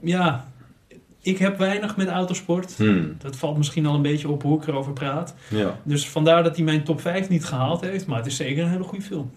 Ja, 0.04 0.51
ik 1.22 1.38
heb 1.38 1.58
weinig 1.58 1.98
met 1.98 2.08
autosport. 2.08 2.74
Hmm, 2.78 3.16
Dat 3.18 3.36
valt 3.36 3.58
misschien 3.58 3.86
al 3.86 3.96
een 3.96 4.02
beetje 4.02 4.30
op 4.30 4.42
hoe 4.44 4.62
ik 4.62 4.68
erover 4.68 4.94
praat. 4.94 5.36
ja. 5.48 5.80
Dus 5.84 6.10
vandaar 6.10 6.44
dat 6.44 6.56
hij 6.56 6.66
mijn 6.66 6.84
top 6.84 7.02
5 7.02 7.30
niet 7.30 7.46
gehaald 7.46 7.82
heeft. 7.82 8.06
Maar 8.06 8.18
het 8.18 8.26
is 8.26 8.36
zeker 8.36 8.64
een 8.64 8.70
hele 8.70 8.84
goede 8.84 9.04
film. 9.06 9.32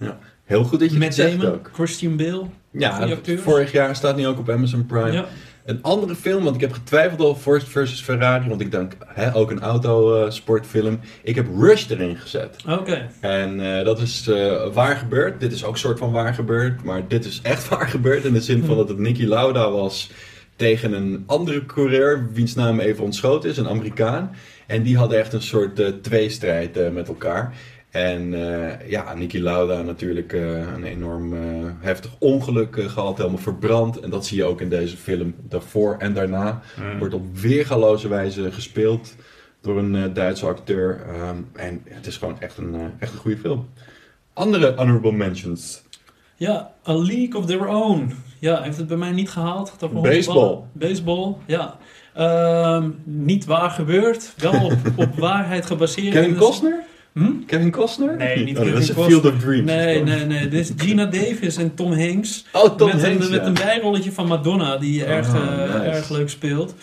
Heel 0.44 0.64
goed 0.64 0.80
dat 0.80 0.92
je 0.92 0.98
Met 0.98 1.16
Damon, 1.16 1.46
ook. 1.46 1.70
Christian 1.72 2.16
Bale. 2.16 2.44
Ja, 2.70 3.08
vorig 3.36 3.72
jaar 3.72 3.96
staat 3.96 4.16
nu 4.16 4.26
ook 4.26 4.38
op 4.38 4.50
Amazon 4.50 4.86
Prime. 4.86 5.12
Ja. 5.12 5.24
Een 5.64 5.82
andere 5.82 6.14
film, 6.14 6.42
want 6.44 6.54
ik 6.54 6.60
heb 6.60 6.72
getwijfeld 6.72 7.20
over 7.20 7.42
Ford 7.42 7.64
versus 7.64 8.00
Ferrari, 8.00 8.48
want 8.48 8.60
ik 8.60 8.70
denk 8.70 8.96
hè, 9.06 9.34
ook 9.34 9.50
een 9.50 9.60
autosportfilm. 9.60 11.00
ik 11.22 11.34
heb 11.34 11.46
Rush 11.58 11.90
erin 11.90 12.16
gezet. 12.16 12.56
Oké. 12.68 13.08
En 13.20 13.78
eh, 13.78 13.84
dat 13.84 14.00
is 14.00 14.28
eh, 14.28 14.72
waar 14.72 14.96
gebeurd. 14.96 15.40
Dit 15.40 15.52
is 15.52 15.64
ook 15.64 15.76
soort 15.78 15.98
van 15.98 16.12
waar 16.12 16.34
gebeurd, 16.34 16.82
maar 16.84 17.08
dit 17.08 17.24
is 17.24 17.40
echt 17.42 17.68
waar 17.74 17.88
gebeurd 17.88 18.24
in 18.24 18.32
de 18.32 18.40
zin 18.40 18.60
van 18.60 18.68
Hm. 18.70 18.76
dat 18.76 18.88
het 18.88 18.98
Nicky 18.98 19.24
Lauda 19.24 19.70
was 19.70 20.10
tegen 20.56 20.92
een 20.92 21.22
andere 21.26 21.66
coureur, 21.66 22.28
wiens 22.32 22.54
naam 22.54 22.80
even 22.80 23.04
ontschoten 23.04 23.50
is, 23.50 23.56
een 23.56 23.68
Amerikaan. 23.68 24.30
En 24.66 24.82
die 24.82 24.96
hadden 24.96 25.18
echt 25.18 25.32
een 25.32 25.42
soort 25.42 25.80
eh, 25.80 25.88
tweestrijd 25.88 26.76
eh, 26.76 26.90
met 26.90 27.08
elkaar. 27.08 27.54
En 27.90 28.34
eh, 28.34 28.90
ja, 28.90 29.14
Niki 29.14 29.42
Lauda 29.42 29.82
natuurlijk 29.82 30.33
een 30.33 30.85
enorm 30.85 31.33
heftig 31.81 32.10
ongeluk 32.18 32.76
eh, 32.76 32.88
gehad, 32.88 33.16
helemaal 33.18 33.38
verbrand. 33.38 34.00
En 34.00 34.10
dat 34.10 34.26
zie 34.26 34.37
je 34.37 34.44
ook 34.44 34.60
in 34.60 34.68
deze 34.68 34.96
film. 34.96 35.35
Daarvoor 35.48 35.96
en 35.98 36.14
daarna 36.14 36.62
Mm. 36.81 36.98
wordt 36.98 37.14
op 37.14 37.37
weergaloze 37.38 38.08
wijze 38.08 38.52
gespeeld 38.52 39.14
door 39.60 39.79
een 39.79 40.12
Duitse 40.14 40.46
acteur. 40.46 41.00
Ehm, 41.08 41.37
en 41.52 41.83
het 41.85 42.06
is 42.06 42.16
gewoon 42.16 42.40
echt 42.40 42.58
een, 42.58 42.76
echt 42.98 43.12
een 43.12 43.18
goede 43.18 43.37
film. 43.38 43.68
Andere 44.33 44.74
honorable 44.76 45.12
mentions. 45.12 45.83
Ja, 46.37 46.70
A 46.88 46.92
League 46.94 47.37
of 47.37 47.46
Their 47.46 47.68
Own. 47.68 48.14
Ja, 48.38 48.62
heeft 48.62 48.76
het 48.76 48.87
bij 48.87 48.96
mij 48.96 49.12
niet 49.12 49.30
gehaald. 49.30 49.72
Baseball. 50.02 50.58
Baseball, 50.72 51.37
ja. 51.46 51.76
Ehm, 52.14 52.90
niet 53.04 53.44
waar 53.44 53.70
gebeurd. 53.70 54.32
Wel 54.37 54.64
op, 54.64 54.72
op 55.06 55.18
waarheid 55.18 55.66
gebaseerd. 55.66 56.14
Kevin 56.14 56.37
Costner? 56.37 56.82
Hm? 57.12 57.32
Kevin 57.46 57.70
Costner? 57.70 58.16
Nee, 58.16 58.44
niet 58.44 58.58
oh, 58.58 58.64
Dat 58.72 58.82
is 58.82 58.87
Kevin 58.88 59.04
Field 59.04 59.24
of 59.24 59.38
Dreams. 59.38 59.66
Nee, 59.70 60.02
nee, 60.02 60.24
nee. 60.24 60.48
Dit 60.48 60.60
is 60.60 60.72
Gina 60.87 61.04
Davis 61.04 61.56
en 61.56 61.74
Tom 61.74 61.92
Hanks. 61.92 62.44
Oh, 62.52 62.76
Tom 62.76 62.90
met, 62.90 63.02
Hanks, 63.02 63.24
een, 63.24 63.30
met 63.30 63.46
een 63.46 63.54
bijrolletje 63.54 64.12
van 64.12 64.26
Madonna, 64.26 64.76
die 64.76 65.04
erg, 65.04 65.28
Oh, 65.35 65.37
eh, 65.37 65.58
nice. 65.58 65.78
erg 65.78 66.08
leuk 66.08 66.28
speelt. 66.30 66.74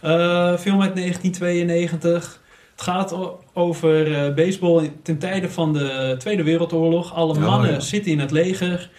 Eh, 0.00 0.56
film 0.56 0.82
uit 0.82 0.94
1992. 0.96 2.40
Het 2.80 2.88
gaat 2.88 3.14
over 3.52 4.14
eh, 4.14 4.34
baseball 4.34 4.92
ten 5.02 5.18
tijde 5.18 5.50
van 5.50 5.72
de 5.72 6.14
Tweede 6.18 6.42
Wereldoorlog. 6.42 7.14
Alle 7.14 7.34
Oh, 7.34 7.40
mannen 7.40 7.70
ja. 7.72 7.80
zitten 7.80 8.12
in 8.12 8.18
het 8.20 8.30
leger. 8.30 8.90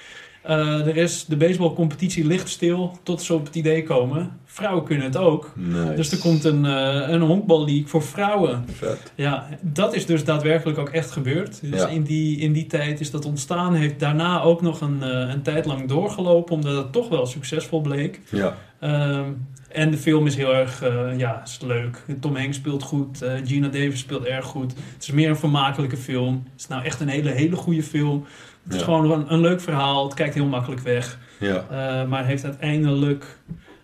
Eh, 0.41 0.87
er 0.87 0.97
is, 0.97 1.25
de 1.25 1.37
baseballcompetitie 1.37 2.25
ligt 2.25 2.49
stil 2.49 2.97
tot 3.03 3.21
ze 3.21 3.33
op 3.33 3.45
het 3.45 3.55
idee 3.55 3.83
komen. 3.83 4.39
Vrouwen 4.45 4.83
kunnen 4.83 5.05
het 5.05 5.17
ook. 5.17 5.51
Nice. 5.55 5.93
Dus 5.93 6.11
er 6.11 6.17
komt 6.17 6.43
een, 6.43 6.65
eh 6.65 7.05
een 7.09 7.21
honkballeague 7.21 7.87
voor 7.87 8.03
vrouwen. 8.03 8.65
Vet. 8.71 9.11
Ja, 9.15 9.47
dat 9.61 9.95
is 9.95 10.05
dus 10.05 10.23
daadwerkelijk 10.23 10.77
ook 10.77 10.89
echt 10.89 11.11
gebeurd. 11.11 11.59
Dus 11.61 11.79
Ja. 11.81 11.87
in, 11.87 12.03
die, 12.03 12.37
in 12.39 12.53
die 12.53 12.67
tijd 12.67 12.99
is 12.99 13.11
dat 13.11 13.25
ontstaan. 13.25 13.73
Heeft 13.73 13.99
daarna 13.99 14.41
ook 14.41 14.61
nog 14.61 14.81
een, 14.81 15.01
een 15.31 15.41
tijd 15.41 15.65
lang 15.65 15.87
doorgelopen, 15.87 16.55
omdat 16.55 16.75
het 16.75 16.91
toch 16.91 17.09
wel 17.09 17.25
succesvol 17.25 17.81
bleek. 17.81 18.19
Ja. 18.29 18.57
Ehm, 18.81 19.29
en 19.67 19.91
de 19.91 19.97
film 19.97 20.25
is 20.27 20.35
heel 20.35 20.55
erg 20.55 20.81
eh, 20.81 21.17
ja, 21.17 21.41
is 21.43 21.59
leuk. 21.61 22.03
Tom 22.19 22.35
Hanks 22.35 22.57
speelt 22.57 22.83
goed, 22.83 23.21
eh, 23.21 23.33
Gina 23.43 23.67
Davis 23.67 23.99
speelt 23.99 24.25
erg 24.25 24.45
goed. 24.45 24.71
Het 24.71 25.03
is 25.03 25.11
meer 25.11 25.29
een 25.29 25.37
vermakelijke 25.37 25.97
film. 25.97 26.43
Het 26.51 26.61
is 26.61 26.67
nou 26.67 26.83
echt 26.83 26.99
een 26.99 27.07
hele, 27.07 27.29
hele 27.29 27.55
goede 27.55 27.83
film. 27.83 28.25
Het 28.63 28.73
is 28.75 28.81
gewoon 28.81 29.11
een, 29.11 29.33
een 29.33 29.39
leuk 29.39 29.61
verhaal. 29.61 30.05
Het 30.05 30.13
kijkt 30.13 30.33
heel 30.33 30.45
makkelijk 30.45 30.81
weg. 30.81 31.19
Ja. 31.39 31.65
Eh, 31.69 32.09
maar 32.09 32.25
heeft 32.25 32.43
uiteindelijk 32.43 33.37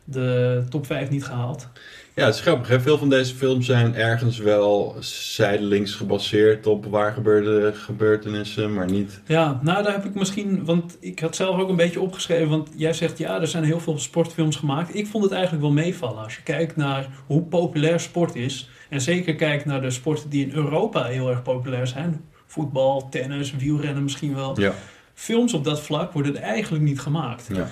de 0.03 0.63
top 0.69 0.85
5 0.85 1.09
niet 1.09 1.25
gehaald. 1.25 1.69
Ja, 2.17 2.25
het 2.25 2.35
is 2.35 2.41
grappig. 2.41 2.67
Hè? 2.67 2.79
Veel 2.79 2.97
van 2.97 3.09
deze 3.09 3.35
films 3.35 3.65
zijn 3.65 3.95
ergens 3.95 4.37
wel 4.37 4.95
zijdelings 4.99 5.93
gebaseerd 5.93 6.67
op 6.67 6.85
waar 6.85 7.13
gebeurde 7.13 7.73
gebeurtenissen, 7.73 8.73
maar 8.73 8.91
niet... 8.91 9.21
Ja, 9.25 9.59
nou 9.61 9.83
daar 9.83 9.93
heb 9.93 10.05
ik 10.05 10.13
misschien, 10.13 10.65
want 10.65 10.97
ik 10.99 11.19
had 11.19 11.35
zelf 11.35 11.59
ook 11.59 11.69
een 11.69 11.75
beetje 11.75 12.01
opgeschreven, 12.01 12.49
want 12.49 12.69
jij 12.75 12.93
zegt 12.93 13.17
ja, 13.17 13.41
er 13.41 13.47
zijn 13.47 13.63
heel 13.63 13.79
veel 13.79 13.99
sportfilms 13.99 14.55
gemaakt. 14.55 14.95
Ik 14.95 15.07
vond 15.07 15.23
het 15.23 15.33
eigenlijk 15.33 15.63
wel 15.63 15.73
meevallen 15.73 16.23
als 16.23 16.35
je 16.35 16.43
kijkt 16.43 16.75
naar 16.75 17.07
hoe 17.25 17.41
populair 17.41 17.99
sport 17.99 18.35
is. 18.35 18.69
En 18.89 19.01
zeker 19.01 19.35
kijkt 19.35 19.65
naar 19.65 19.81
de 19.81 19.91
sporten 19.91 20.29
die 20.29 20.45
in 20.45 20.53
Europa 20.55 21.03
heel 21.03 21.29
erg 21.29 21.41
populair 21.41 21.87
zijn. 21.87 22.25
Voetbal, 22.45 23.09
tennis, 23.09 23.55
wielrennen 23.55 24.03
misschien 24.03 24.35
wel. 24.35 24.59
Ja. 24.59 24.73
Films 25.13 25.53
op 25.53 25.63
dat 25.63 25.81
vlak 25.81 26.13
worden 26.13 26.35
er 26.35 26.41
eigenlijk 26.41 26.83
niet 26.83 26.99
gemaakt. 26.99 27.49
ja. 27.53 27.67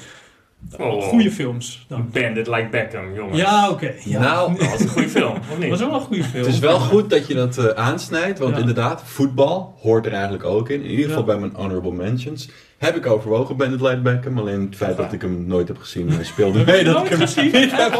Oh. 0.80 1.04
Goede 1.04 1.32
films 1.32 1.86
dan. 1.88 2.10
Bandit 2.14 2.48
Like 2.48 2.68
Beckham, 2.72 3.14
jongens. 3.16 3.38
Ja, 3.42 3.70
oké. 3.70 3.94
ja. 4.04 4.20
Nou, 4.20 4.58
Dat 4.58 4.70
was 4.70 4.80
een 4.80 4.88
goede 4.88 5.10
film, 5.10 5.32
of 5.32 5.48
dat 5.50 5.58
niet? 5.60 5.70
was 5.70 5.80
wel 5.80 5.94
een 5.94 6.00
goede 6.00 6.24
film. 6.24 6.44
Het 6.46 6.54
is 6.54 6.60
wel 6.60 6.80
goed 6.80 7.10
dat 7.10 7.28
je 7.28 7.34
dat 7.34 7.58
eh, 7.58 7.66
aansnijdt, 7.66 8.40
want 8.40 8.54
Ja. 8.54 8.60
inderdaad, 8.60 9.02
voetbal 9.06 9.76
hoort 9.80 10.06
er 10.06 10.12
eigenlijk 10.12 10.44
ook 10.44 10.70
in. 10.70 10.84
In 10.84 10.90
ieder 10.90 11.06
geval 11.06 11.20
Ja. 11.20 11.26
bij 11.28 11.38
mijn 11.38 11.52
honorable 11.56 11.92
mentions. 11.92 12.50
Heb 12.78 12.96
ik 12.96 13.06
overwogen 13.06 13.72
het 13.72 13.82
Light 13.82 14.04
Beckham, 14.04 14.38
alleen 14.40 14.62
het 14.62 14.76
feit 14.76 14.98
dat 14.98 15.14
ik 15.14 15.22
hem 15.22 15.46
nooit 15.48 15.68
heb 15.68 15.78
gezien 15.78 16.10
eh, 16.10 16.16
speelde 16.22 16.64
mee 16.66 16.84
dat 16.84 17.04
ik 17.04 17.10
hem 17.10 17.20
gezien. 17.20 17.52
niet 17.62 17.72
heb? 17.72 17.96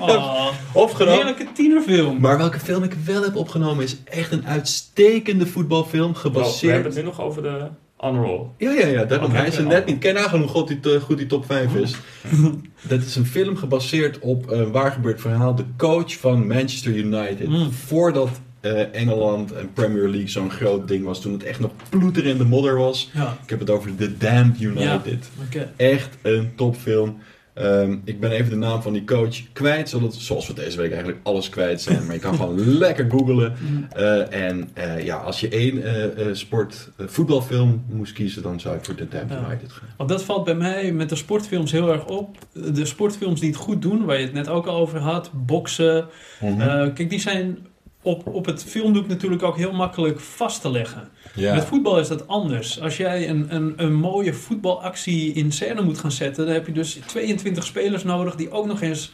Oh, 0.00 0.48
opgenomen. 0.72 1.14
heerlijke 1.16 1.46
tienerfilm. 1.54 2.20
Maar 2.20 2.38
welke 2.38 2.60
film 2.60 2.82
ik 2.82 2.94
wel 3.04 3.22
heb 3.22 3.36
opgenomen 3.36 3.84
is 3.84 3.96
echt 4.04 4.32
een 4.32 4.46
uitstekende 4.46 5.46
voetbalfilm, 5.46 6.08
Oh, 6.08 6.14
we 6.14 6.18
gebaseerd... 6.20 6.72
hebben 6.72 6.92
het 6.92 7.00
nu 7.00 7.06
nog 7.08 7.20
over 7.20 7.42
de 7.42 7.66
on-roll. 7.96 8.46
Ja, 8.58 8.70
ja, 8.70 8.86
ja, 8.86 9.04
daarom. 9.04 9.30
Oké, 9.30 9.36
hij 9.36 9.46
is 9.46 9.56
er 9.56 9.66
net 9.66 9.86
niet. 9.86 9.98
Ken 9.98 10.30
hoe 10.30 10.48
goed 10.48 10.68
die, 10.68 10.94
eh, 10.94 11.00
goed 11.00 11.18
die 11.18 11.26
top 11.26 11.44
5 11.46 11.74
is. 11.74 11.96
Dat 12.88 13.02
is 13.02 13.16
een 13.16 13.26
film 13.26 13.56
gebaseerd 13.56 14.18
op 14.18 14.50
een 14.50 14.70
waar 14.72 14.92
gebeurd 14.92 15.20
verhaal. 15.20 15.54
De 15.54 15.64
coach 15.76 16.16
van 16.16 16.46
Manchester 16.46 16.92
United. 16.96 17.48
Mm. 17.48 17.70
Voordat 17.72 18.30
eh, 18.60 18.94
Engeland 18.94 19.52
en 19.52 19.72
Premier 19.72 20.08
League 20.08 20.28
zo'n 20.28 20.50
groot 20.50 20.88
ding 20.88 21.04
was. 21.04 21.20
Toen 21.20 21.32
het 21.32 21.42
echt 21.42 21.60
nog 21.60 21.70
ploeter 21.88 22.26
in 22.26 22.38
de 22.38 22.44
modder 22.44 22.76
was. 22.76 23.10
Ja, 23.14 23.38
Ik 23.42 23.50
heb 23.50 23.58
het 23.58 23.70
over 23.70 23.94
The 23.96 24.16
Damned 24.16 24.60
United. 24.60 25.30
Echt 25.76 26.16
een 26.22 26.52
topfilm. 26.56 27.18
Ehm, 27.56 27.96
ik 28.04 28.20
ben 28.20 28.30
even 28.30 28.50
de 28.50 28.56
naam 28.56 28.82
van 28.82 28.92
die 28.92 29.04
coach 29.04 29.52
kwijt. 29.52 29.88
Zodat, 29.88 30.14
zoals 30.14 30.46
we 30.46 30.54
deze 30.54 30.76
week 30.76 30.90
eigenlijk 30.90 31.20
alles 31.22 31.48
kwijt 31.48 31.80
zijn. 31.80 32.06
Maar 32.06 32.14
je 32.14 32.20
kan 32.20 32.34
gewoon 32.34 32.60
lekker 32.78 33.10
googlen. 33.10 33.54
Eh, 33.92 34.46
en 34.46 34.68
eh, 34.74 35.04
ja, 35.04 35.16
als 35.16 35.40
je 35.40 35.48
één 35.48 35.82
eh, 36.16 36.26
sport, 36.32 36.90
voetbalfilm 36.98 37.84
moest 37.88 38.12
kiezen, 38.12 38.42
dan 38.42 38.60
zou 38.60 38.76
ik 38.76 38.84
voor 38.84 38.94
The 38.94 39.08
Damned. 39.08 39.38
United 39.46 39.72
gaan. 39.72 39.88
Want 39.96 40.08
dat 40.10 40.22
valt 40.22 40.44
bij 40.44 40.54
mij 40.54 40.92
met 40.92 41.08
de 41.08 41.16
sportfilms 41.16 41.72
heel 41.72 41.92
erg 41.92 42.06
op. 42.06 42.36
De 42.52 42.84
sportfilms 42.84 43.40
die 43.40 43.50
het 43.50 43.58
goed 43.58 43.82
doen, 43.82 44.04
waar 44.04 44.18
je 44.18 44.24
het 44.24 44.34
net 44.34 44.48
ook 44.48 44.66
al 44.66 44.76
over 44.76 44.98
had, 44.98 45.30
boksen. 45.34 46.06
Mhm. 46.40 46.92
Kijk, 46.92 47.10
die 47.10 47.20
zijn 47.20 47.58
op, 48.06 48.26
op 48.26 48.46
het 48.46 48.64
filmdoek 48.64 49.08
natuurlijk 49.08 49.42
ook 49.42 49.56
heel 49.56 49.72
makkelijk 49.72 50.20
vast 50.20 50.60
te 50.60 50.70
leggen. 50.70 51.08
ja. 51.34 51.54
Met 51.54 51.64
voetbal 51.64 51.98
is 51.98 52.08
dat 52.08 52.28
anders. 52.28 52.80
Als 52.80 52.96
jij 52.96 53.28
een, 53.28 53.46
een, 53.54 53.72
een 53.76 53.94
mooie 53.94 54.34
voetbalactie 54.34 55.32
in 55.32 55.52
scène 55.52 55.82
moet 55.82 55.98
gaan 55.98 56.12
zetten, 56.12 56.44
dan 56.44 56.54
heb 56.54 56.66
je 56.66 56.72
dus 56.72 56.98
22 57.06 57.64
spelers 57.64 58.04
nodig 58.04 58.34
die 58.34 58.50
ook 58.50 58.66
nog 58.66 58.80
eens 58.82 59.12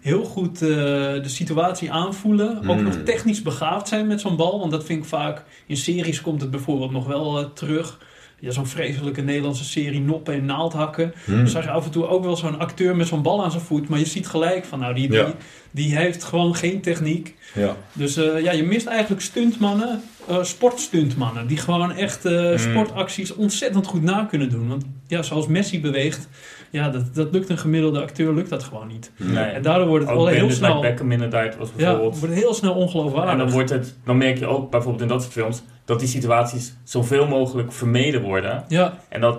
heel 0.00 0.24
goed 0.24 0.62
eh, 0.62 0.68
de 0.68 1.20
situatie 1.24 1.92
aanvoelen. 1.92 2.56
Ook 2.68 2.76
Mm. 2.76 2.82
nog 2.82 2.96
technisch 3.04 3.42
begaafd 3.42 3.88
zijn 3.88 4.06
met 4.06 4.20
zo'n 4.20 4.36
bal. 4.36 4.58
Want 4.58 4.70
dat 4.70 4.84
vind 4.84 5.02
ik 5.02 5.08
vaak, 5.08 5.44
in 5.66 5.76
series 5.76 6.20
komt 6.20 6.40
het 6.40 6.50
bijvoorbeeld 6.50 6.90
nog 6.90 7.06
wel 7.06 7.38
eh, 7.38 7.44
terug. 7.54 7.98
Ja, 8.40 8.50
zo'n 8.50 8.66
vreselijke 8.66 9.20
Nederlandse 9.20 9.64
serie 9.64 10.00
Noppen 10.00 10.34
en 10.34 10.44
Naaldhakken. 10.44 11.12
Hmm. 11.24 11.36
Dan 11.36 11.48
zag 11.48 11.64
je 11.64 11.70
af 11.70 11.84
en 11.84 11.90
toe 11.90 12.06
ook 12.06 12.24
wel 12.24 12.36
zo'n 12.36 12.58
acteur 12.58 12.96
met 12.96 13.06
zo'n 13.06 13.22
bal 13.22 13.44
aan 13.44 13.50
zijn 13.50 13.62
voet. 13.62 13.88
Maar 13.88 13.98
je 13.98 14.04
ziet 14.06 14.26
gelijk 14.26 14.64
van, 14.64 14.78
nou, 14.78 14.94
die, 14.94 15.08
die, 15.08 15.18
Ja. 15.18 15.32
die 15.70 15.96
heeft 15.96 16.24
gewoon 16.24 16.54
geen 16.54 16.80
techniek. 16.80 17.34
Ja. 17.54 17.76
Dus 17.92 18.16
eh, 18.16 18.42
ja, 18.42 18.52
je 18.52 18.62
mist 18.62 18.86
eigenlijk 18.86 19.22
stuntmannen, 19.22 20.02
eh, 20.28 20.42
sportstuntmannen. 20.42 21.46
Die 21.46 21.56
gewoon 21.56 21.92
echt 21.92 22.24
eh, 22.24 22.50
Mm. 22.50 22.58
sportacties 22.58 23.34
ontzettend 23.34 23.86
goed 23.86 24.02
na 24.02 24.24
kunnen 24.24 24.50
doen. 24.50 24.68
Want 24.68 24.84
ja, 25.06 25.22
zoals 25.22 25.46
Messi 25.46 25.80
beweegt, 25.80 26.28
ja, 26.70 26.88
dat, 26.88 27.14
dat 27.14 27.28
lukt 27.32 27.48
een 27.48 27.58
gemiddelde 27.58 28.00
acteur, 28.02 28.34
lukt 28.34 28.50
dat 28.50 28.62
gewoon 28.62 28.86
niet. 28.86 29.12
Nee. 29.16 29.44
En 29.44 29.62
daardoor 29.62 29.86
wordt 29.88 30.04
het 30.04 30.12
Ook 30.14 30.18
wel 30.20 30.26
heel 30.28 30.38
Bandit 30.40 30.58
Like 30.60 30.66
snel, 30.72 30.80
Beckham 30.82 31.12
inderdaad 31.12 31.56
was 31.56 31.68
ja, 31.68 31.74
bijvoorbeeld... 31.76 32.18
wordt 32.18 32.34
het 32.34 32.44
heel 32.44 32.54
snel 32.54 32.74
ongeloofwaardig. 32.74 33.32
En 33.32 33.38
dan, 33.38 33.50
wordt 33.50 33.70
het, 33.70 33.96
dan 34.04 34.16
merk 34.18 34.38
je 34.38 34.46
ook 34.46 34.70
bijvoorbeeld 34.70 35.02
in 35.02 35.08
dat 35.08 35.20
soort 35.22 35.32
films 35.32 35.62
dat 35.84 35.98
die 35.98 36.08
situaties 36.08 36.74
zoveel 36.84 37.26
mogelijk 37.26 37.72
vermeden 37.72 38.22
worden. 38.22 38.64
Ja, 38.68 38.94
En 39.08 39.20
dat, 39.20 39.38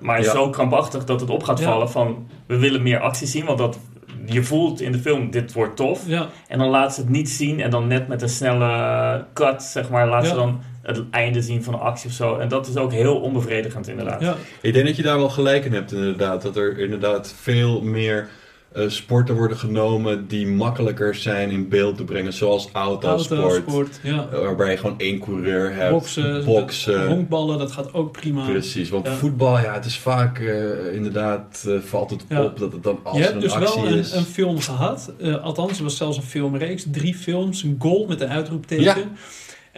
maar 0.00 0.22
Ja. 0.22 0.30
zo 0.30 0.50
krampachtig 0.50 1.04
dat 1.04 1.20
het 1.20 1.30
op 1.30 1.42
gaat 1.42 1.58
Ja. 1.58 1.64
vallen 1.64 1.90
van 1.90 2.26
we 2.46 2.58
willen 2.58 2.82
meer 2.82 3.00
actie 3.00 3.26
zien, 3.26 3.44
want 3.44 3.58
dat, 3.58 3.78
je 4.26 4.42
voelt 4.42 4.80
in 4.80 4.92
de 4.92 4.98
film 4.98 5.30
dit 5.30 5.52
wordt 5.52 5.76
tof. 5.76 6.02
ja, 6.06 6.26
En 6.48 6.58
dan 6.58 6.68
laat 6.68 6.94
ze 6.94 7.00
het 7.00 7.10
niet 7.10 7.28
zien 7.30 7.60
en 7.60 7.70
dan 7.70 7.86
net 7.86 8.08
met 8.08 8.22
een 8.22 8.28
snelle 8.28 9.24
cut, 9.34 9.62
zeg 9.62 9.90
maar, 9.90 10.08
laat 10.08 10.24
ze 10.26 10.30
Ja. 10.30 10.36
dan 10.36 10.60
het 10.82 11.02
einde 11.10 11.42
zien 11.42 11.62
van 11.62 11.72
de 11.72 11.78
actie 11.78 12.08
of 12.08 12.14
zo. 12.14 12.36
En 12.36 12.48
dat 12.48 12.66
is 12.68 12.76
ook 12.76 12.92
heel 12.92 13.16
onbevredigend 13.20 13.88
inderdaad. 13.88 14.20
ja. 14.20 14.36
Ik 14.60 14.72
denk 14.72 14.86
dat 14.86 14.96
je 14.96 15.02
daar 15.02 15.18
wel 15.18 15.28
gelijk 15.30 15.64
in 15.64 15.72
hebt 15.72 15.92
inderdaad. 15.92 16.42
Dat 16.42 16.56
er 16.56 16.78
inderdaad 16.78 17.34
veel 17.40 17.82
meer 17.82 18.28
eh, 18.72 18.88
sporten 18.88 19.34
worden 19.34 19.56
genomen 19.56 20.28
die 20.28 20.46
makkelijker 20.46 21.14
zijn 21.14 21.50
in 21.50 21.68
beeld 21.68 21.96
te 21.96 22.04
brengen. 22.04 22.32
Zoals 22.32 22.68
autosport. 22.72 23.40
Autosport, 23.40 24.00
ja. 24.02 24.28
Waarbij 24.30 24.70
je 24.70 24.76
gewoon 24.76 24.98
één 24.98 25.18
coureur 25.20 25.74
hebt. 25.74 25.90
Boksen, 25.90 26.44
Boksen. 26.44 27.06
honkballen, 27.06 27.58
dat 27.58 27.72
gaat 27.72 27.94
ook 27.94 28.12
prima. 28.12 28.44
Precies, 28.44 28.88
want 28.90 29.06
Ja. 29.06 29.12
voetbal, 29.14 29.58
ja, 29.58 29.72
het 29.74 29.84
is 29.84 29.98
vaak 29.98 30.38
eh, 30.38 30.94
inderdaad, 30.94 31.64
eh, 31.68 31.74
valt 31.80 32.10
het 32.10 32.24
Ja. 32.28 32.42
op 32.44 32.58
dat 32.58 32.72
het 32.72 32.82
dan 32.82 32.98
als 33.02 33.16
je 33.16 33.22
er 33.24 33.30
hebt 33.30 33.42
een 33.42 33.48
dus 33.48 33.58
actie 33.58 33.82
wel 33.82 33.92
een, 33.92 33.98
is. 33.98 34.12
een 34.12 34.24
film 34.24 34.60
gehad, 34.60 35.12
eh, 35.20 35.42
althans 35.44 35.70
het 35.70 35.80
was 35.80 35.96
zelfs 35.96 36.16
een 36.16 36.22
filmreeks, 36.22 36.84
drie 36.90 37.14
films, 37.14 37.62
een 37.62 37.76
goal 37.78 38.06
met 38.08 38.20
een 38.20 38.28
uitroepteken. 38.28 39.16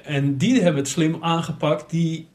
En 0.02 0.36
die 0.36 0.54
hebben 0.62 0.80
het 0.80 0.88
slim 0.88 1.16
aangepakt. 1.20 1.90
Die, 1.90 2.28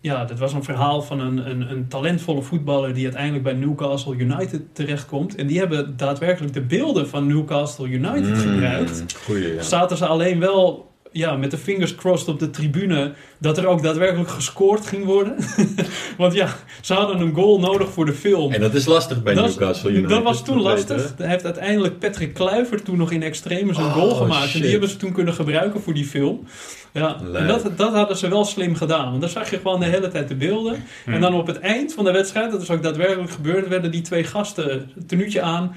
ja, 0.00 0.24
dat 0.24 0.38
was 0.38 0.52
een 0.52 0.64
verhaal 0.64 1.02
van 1.02 1.20
een, 1.20 1.50
een, 1.50 1.70
een 1.70 1.88
talentvolle 1.88 2.42
voetballer 2.42 2.94
die 2.94 3.04
uiteindelijk 3.04 3.44
bij 3.44 3.52
Newcastle 3.52 4.16
United 4.16 4.62
terechtkomt. 4.72 5.34
En 5.34 5.46
die 5.46 5.58
hebben 5.58 5.96
daadwerkelijk 5.96 6.52
de 6.52 6.62
beelden 6.62 7.08
van 7.08 7.26
Newcastle 7.26 7.88
United 7.88 8.28
Mm, 8.28 8.34
gebruikt. 8.34 9.16
Goeie, 9.24 9.54
ja. 9.54 9.62
Zaten 9.62 9.96
ze 9.96 10.06
alleen 10.06 10.40
wel 10.40 10.92
ja, 11.14 11.36
met 11.36 11.50
de 11.50 11.58
fingers 11.58 11.94
crossed 11.94 12.28
op 12.28 12.38
de 12.38 12.50
tribune 12.50 13.12
dat 13.38 13.58
er 13.58 13.66
ook 13.66 13.82
daadwerkelijk 13.82 14.28
gescoord 14.30 14.86
ging 14.86 15.04
worden. 15.04 15.36
Want 16.18 16.34
ja, 16.34 16.48
ze 16.80 16.94
hadden 16.94 17.20
een 17.20 17.34
goal 17.34 17.60
nodig 17.60 17.90
voor 17.90 18.06
de 18.06 18.12
film. 18.12 18.52
En 18.52 18.60
dat 18.60 18.74
is 18.74 18.86
lastig 18.86 19.22
bij 19.22 19.34
Dat 19.34 19.44
Newcastle 19.44 19.90
United. 19.90 20.08
Dat 20.08 20.22
was 20.22 20.44
toen 20.44 20.60
lastig. 20.60 21.14
Hij 21.16 21.28
heeft 21.28 21.44
uiteindelijk 21.44 21.98
Patrick 21.98 22.34
Kluivert 22.34 22.84
toen 22.84 22.96
nog 22.96 23.10
in 23.10 23.22
extremes 23.22 23.76
een 23.76 23.84
Oh, 23.84 23.92
goal 23.92 24.14
gemaakt. 24.14 24.54
En 24.54 24.60
die 24.60 24.70
hebben 24.70 24.88
ze 24.88 24.96
toen 24.96 25.12
kunnen 25.12 25.34
gebruiken 25.34 25.80
voor 25.82 25.94
die 25.94 26.04
film. 26.04 26.46
Ja, 26.92 27.16
en 27.34 27.46
dat, 27.46 27.70
dat 27.76 27.92
hadden 27.92 28.16
ze 28.16 28.28
wel 28.28 28.44
slim 28.44 28.74
gedaan. 28.74 29.08
Want 29.08 29.20
dan 29.20 29.30
zag 29.30 29.50
je 29.50 29.56
gewoon 29.56 29.80
de 29.80 29.86
hele 29.86 30.08
tijd 30.08 30.28
de 30.28 30.34
beelden. 30.34 30.84
En 31.06 31.20
dan 31.20 31.34
op 31.34 31.46
het 31.46 31.58
eind 31.58 31.92
van 31.92 32.04
de 32.04 32.12
wedstrijd, 32.12 32.50
dat 32.50 32.62
is 32.62 32.70
ook 32.70 32.82
daadwerkelijk 32.82 33.30
gebeurd, 33.30 33.68
werden 33.68 33.90
die 33.90 34.02
twee 34.02 34.24
gasten 34.24 34.90
een 34.96 35.06
tenuutje 35.06 35.40
aan. 35.40 35.74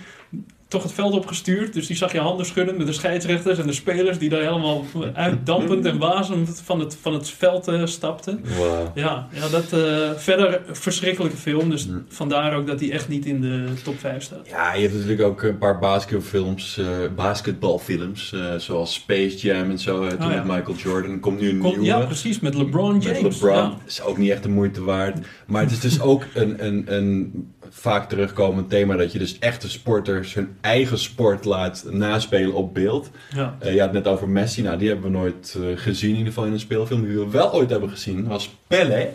Toch 0.68 0.84
het 0.84 0.91
veld 0.91 1.13
opgestuurd. 1.13 1.74
Dus 1.74 1.88
die 1.88 1.95
zag 1.95 2.11
je 2.11 2.20
handen 2.20 2.45
schudden 2.45 2.78
met 2.78 2.88
de 2.88 2.93
scheidsrechters 2.93 3.59
en 3.59 3.68
de 3.68 3.74
spelers 3.74 4.18
die 4.18 4.30
daar 4.30 4.41
helemaal 4.41 4.86
uitdampend 5.13 5.86
en 5.86 5.97
wazend 5.97 6.61
van 6.63 6.80
het, 6.80 6.97
van 7.01 7.13
het 7.13 7.30
veld 7.30 7.68
eh, 7.68 7.86
stapten. 7.86 8.43
Wow. 8.57 8.97
Ja, 8.97 9.28
ja 9.32 9.47
dat 9.49 9.74
uh, 9.74 10.09
verder 10.15 10.61
verschrikkelijke 10.72 11.38
film. 11.38 11.70
Dus 11.70 11.86
Mm. 11.88 12.05
vandaar 12.09 12.55
ook 12.55 12.68
dat 12.68 12.80
hij 12.80 12.91
echt 12.91 13.07
niet 13.07 13.26
in 13.26 13.41
de 13.41 13.65
top 13.84 13.99
5 13.99 14.24
staat. 14.24 14.47
Ja, 14.49 14.74
je 14.74 14.82
hebt 14.82 14.93
natuurlijk 14.93 15.22
ook 15.22 15.41
een 15.43 15.57
paar 15.57 15.80
basketbalfilms, 15.80 16.78
eh, 16.78 16.86
basketbalfilms, 17.15 18.34
eh, 18.34 18.55
zoals 18.55 18.93
Space 18.93 19.38
Jam 19.38 19.70
en 19.70 19.80
zo, 19.80 20.03
eh, 20.03 20.09
toen 20.09 20.30
ja. 20.30 20.43
met 20.43 20.55
Michael 20.55 20.78
Jordan. 20.78 21.11
Er 21.11 21.20
komt 21.20 21.39
nu 21.39 21.49
een 21.49 21.57
Kom, 21.57 21.70
nieuwe. 21.70 21.86
ja, 21.86 21.99
precies, 21.99 22.39
met 22.39 22.53
LeBron 22.55 22.99
James. 22.99 23.22
Met 23.22 23.34
LeBron. 23.34 23.55
Ja. 23.55 23.78
Is 23.86 24.01
ook 24.01 24.18
niet 24.18 24.30
echt 24.32 24.43
de 24.43 24.49
moeite 24.49 24.84
waard. 24.84 25.18
Maar 25.47 25.61
het 25.61 25.72
is 25.72 25.80
dus 25.80 26.01
ook 26.01 26.24
een, 26.34 26.65
een, 26.65 26.84
een 26.88 27.47
vaak 27.70 28.09
terugkomend 28.09 28.70
thema 28.70 28.95
dat 28.95 29.11
je 29.11 29.20
dus 29.20 29.39
echte 29.39 29.70
sporters 29.70 30.34
hun 30.34 30.55
eigen 30.61 30.97
sport 30.99 31.45
laat 31.45 31.86
naspelen 31.89 32.53
op 32.53 32.74
beeld. 32.74 33.09
Ja. 33.36 33.55
Eh, 33.59 33.74
je 33.74 33.80
had 33.82 33.93
het 33.93 34.03
net 34.03 34.13
over 34.13 34.30
Messi. 34.30 34.61
Nou, 34.61 34.78
die 34.78 34.88
hebben 34.88 35.11
we 35.11 35.18
nooit 35.18 35.57
eh, 35.57 35.78
gezien, 35.82 36.09
in 36.09 36.15
ieder 36.18 36.34
geval 36.34 36.45
in 36.47 36.53
een 36.53 36.59
speelfilm. 36.59 37.05
Die 37.07 37.18
we 37.18 37.30
wel 37.30 37.53
ooit 37.53 37.70
hebben 37.70 37.89
gezien, 37.89 38.28
was 38.28 38.57
Pele. 38.68 39.09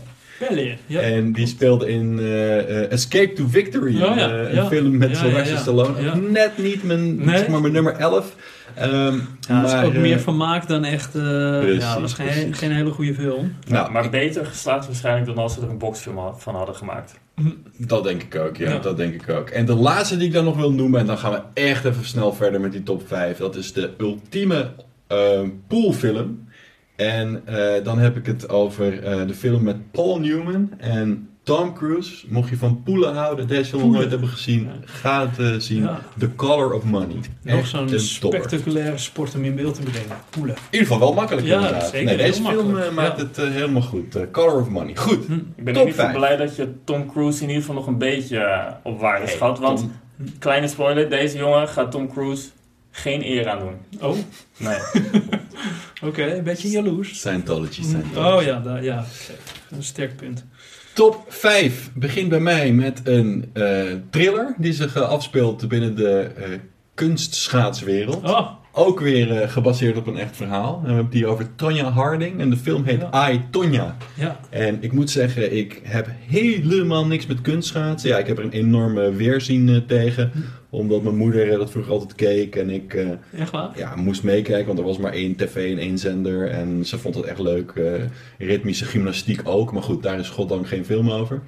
Pele, 0.49 0.77
ja. 0.87 1.01
En 1.01 1.33
die 1.33 1.47
speelde 1.47 1.89
in 1.91 2.19
eh, 2.19 2.59
eh, 2.59 2.93
Escape 2.93 3.33
to 3.33 3.45
Victory. 3.49 3.97
Ja, 3.99 4.31
een 4.31 4.55
ja. 4.55 4.67
film 4.67 4.97
met 4.97 5.11
Ja, 5.11 5.17
Sylvester 5.17 5.47
ja, 5.47 5.53
ja. 5.55 5.61
Stallone. 5.61 6.03
Ja. 6.03 6.15
Net 6.17 6.59
niet 6.59 6.83
mijn, 6.83 7.17
Nee. 7.25 7.37
zeg 7.39 7.49
maar 7.49 7.61
mijn 7.61 7.73
nummer 7.73 7.95
11. 7.97 8.35
Ehm, 8.75 8.93
Ja, 8.95 9.11
dat 9.61 9.65
is 9.65 9.73
maar, 9.73 9.85
ook 9.85 9.93
eh, 9.95 10.01
meer 10.01 10.21
vermaak 10.21 10.69
dan 10.69 10.85
echt... 10.85 11.15
eh 11.15 11.59
precies, 11.61 11.83
ja, 11.83 11.93
dat 11.93 12.01
was 12.01 12.15
geen, 12.15 12.55
geen 12.55 12.71
hele 12.73 12.91
goede 12.91 13.15
film. 13.15 13.55
Nou, 13.69 13.93
maar 13.93 14.05
ik- 14.05 14.11
beter 14.11 14.47
geslaagd 14.47 14.87
waarschijnlijk 14.87 15.27
dan 15.27 15.37
als 15.39 15.55
ze 15.55 15.61
er 15.61 15.69
een 15.69 15.79
boxfilm 15.79 16.19
van 16.37 16.55
hadden 16.55 16.75
gemaakt. 16.75 17.21
Dat 17.77 18.05
denk 18.05 18.23
ik 18.23 18.37
ook, 18.37 18.57
ja, 18.57 18.71
Ja. 18.71 18.79
Dat 18.79 18.97
denk 18.97 19.15
ik 19.15 19.29
ook. 19.29 19.49
En 19.49 19.67
de 19.67 19.75
laatste 19.75 20.17
die 20.17 20.27
ik 20.27 20.33
dan 20.33 20.45
nog 20.45 20.57
wil 20.57 20.73
noemen, 20.73 21.01
en 21.01 21.07
dan 21.07 21.19
gaan 21.19 21.33
we 21.33 21.61
echt 21.61 21.85
even 21.85 22.05
snel 22.05 22.33
verder 22.33 22.61
met 22.61 22.73
die 22.73 22.83
top 22.83 23.09
5. 23.09 23.37
Dat 23.39 23.57
is 23.57 23.73
de 23.73 23.91
ultieme 23.99 24.71
eh, 25.07 25.41
poolfilm. 25.67 26.49
En 26.97 27.43
eh, 27.45 27.85
dan 27.85 27.99
heb 27.99 28.17
ik 28.17 28.27
het 28.27 28.49
over 28.49 29.03
eh, 29.03 29.27
de 29.27 29.35
film 29.35 29.63
met 29.63 29.91
Paul 29.91 30.21
Newman 30.21 30.71
en 30.79 31.29
Tom 31.43 31.75
Cruise. 31.75 32.25
Mocht 32.29 32.49
je 32.49 32.57
van 32.57 32.83
poelen 32.83 33.15
houden, 33.15 33.47
deze 33.47 33.65
film 33.71 33.83
nog 33.83 33.93
nooit 33.93 34.11
hebben 34.11 34.29
gezien, 34.29 34.71
ga 34.85 35.29
het 35.29 35.39
eh, 35.39 35.55
zien. 35.59 35.83
Ja. 35.83 36.01
The 36.19 36.35
Color 36.35 36.73
of 36.73 36.85
Money. 36.85 37.17
Nog 37.43 37.67
zo'n 37.67 37.89
spectaculaire 37.99 38.99
sport 38.99 39.35
om 39.35 39.45
in 39.45 39.55
beeld 39.55 39.75
te 39.75 39.83
brengen. 39.83 40.17
Poelen. 40.31 40.55
In 40.57 40.63
ieder 40.71 40.87
geval 40.87 40.99
wel 40.99 41.13
makkelijk 41.15 41.47
Ja, 41.47 41.57
inderdaad. 41.57 41.89
zeker, 41.91 42.05
nee, 42.05 42.17
deze 42.17 42.43
film 42.43 42.55
makkelijk, 42.57 42.87
eh, 42.87 42.93
maakt 42.95 43.17
ja. 43.19 43.25
het 43.25 43.39
eh, 43.39 43.51
helemaal 43.51 43.83
goed. 43.83 44.17
Color 44.33 44.61
of 44.61 44.69
Money. 44.69 44.97
Goed. 44.97 45.27
Hm. 45.27 45.33
Ik 45.33 45.65
ben 45.65 45.75
Top 45.75 45.83
in 45.83 45.89
ieder 45.89 46.05
geval 46.05 46.19
blij 46.19 46.37
dat 46.37 46.57
je 46.57 46.73
Tom 46.85 47.11
Cruise 47.13 47.43
in 47.43 47.49
ieder 47.49 47.63
geval 47.63 47.77
nog 47.77 47.87
een 47.87 47.99
beetje 47.99 48.75
op 48.83 49.01
waarde 49.01 49.25
Hey, 49.25 49.35
schat. 49.35 49.59
Want, 49.59 49.79
Tom- 49.79 49.93
kleine 50.39 50.69
spoiler, 50.69 51.11
deze 51.11 51.37
jongen 51.37 51.69
gaat 51.69 51.91
Tom 51.91 52.13
Cruise 52.13 52.49
geen 52.91 53.23
eer 53.25 53.49
aan 53.49 53.59
doen. 53.59 53.75
Oh, 54.01 54.17
Nee. 54.57 54.79
oké. 56.09 56.23
Een 56.25 56.45
beetje 56.45 56.69
jaloers. 56.69 57.19
Scientology, 57.19 57.83
Scientology. 57.83 58.37
Oh 58.37 58.43
ja, 58.43 58.59
daar, 58.61 58.85
ja. 58.85 59.05
Een 59.71 59.83
sterk 59.83 60.17
punt. 60.17 60.45
Top 60.95 61.25
5 61.29 61.91
begint 61.95 62.29
bij 62.29 62.41
mij 62.41 62.73
met 62.73 63.01
een 63.05 63.51
eh, 63.53 63.83
thriller 64.11 64.55
die 64.59 64.73
zich 64.73 64.97
eh, 64.97 65.03
afspeelt 65.09 65.69
binnen 65.69 65.97
de 65.97 66.21
eh, 66.37 66.49
kunstschaatswereld. 66.95 68.23
Oh, 68.25 68.51
Ook 68.73 69.01
weer 69.01 69.49
gebaseerd 69.49 69.97
op 69.97 70.07
een 70.07 70.17
echt 70.19 70.37
verhaal. 70.37 70.75
En 70.75 70.81
we 70.81 70.87
hebben 70.87 71.05
het 71.05 71.15
hier 71.15 71.27
over 71.27 71.55
Tonya 71.55 71.91
Harding 71.91 72.41
en 72.41 72.51
de 72.51 72.57
film 72.57 72.85
heet 72.85 73.03
I, 73.31 73.41
Tonya. 73.51 73.97
ja. 74.15 74.41
En 74.51 74.79
ik 74.81 74.93
moet 74.93 75.11
zeggen, 75.11 75.57
ik 75.57 75.81
heb 75.83 76.09
helemaal 76.29 77.07
niks 77.07 77.27
met 77.27 77.41
kunstschaatsen. 77.41 78.09
Ja, 78.11 78.19
ik 78.19 78.27
heb 78.27 78.39
er 78.39 78.45
een 78.45 78.51
enorme 78.51 79.13
weerzien 79.13 79.85
tegen. 79.87 80.33
Omdat 80.73 81.03
mijn 81.03 81.17
moeder 81.17 81.51
eh, 81.53 81.59
dat 81.59 81.71
vroeger 81.71 81.93
altijd 81.93 82.15
keek 82.15 82.57
en 82.57 82.71
ik 82.71 82.95
eh, 82.95 83.09
Echt 83.39 83.51
waar? 83.51 83.71
ja, 83.77 83.97
moest 83.97 84.23
meekijken. 84.23 84.67
Want 84.67 84.79
er 84.79 84.85
was 84.85 84.99
maar 84.99 85.13
één 85.13 85.37
tv 85.37 85.73
en 85.73 85.79
één 85.79 85.99
zender. 85.99 86.49
En 86.51 86.87
ze 86.87 86.99
vond 86.99 87.15
het 87.15 87.25
echt 87.25 87.39
leuk. 87.39 87.71
eh, 87.71 87.93
ritmische 88.39 88.85
gymnastiek 88.85 89.41
ook. 89.45 89.73
Maar 89.73 89.83
goed, 89.83 90.03
daar 90.03 90.19
is 90.19 90.29
goddank 90.29 90.69
geen 90.69 90.85
film 90.85 91.11
over. 91.11 91.41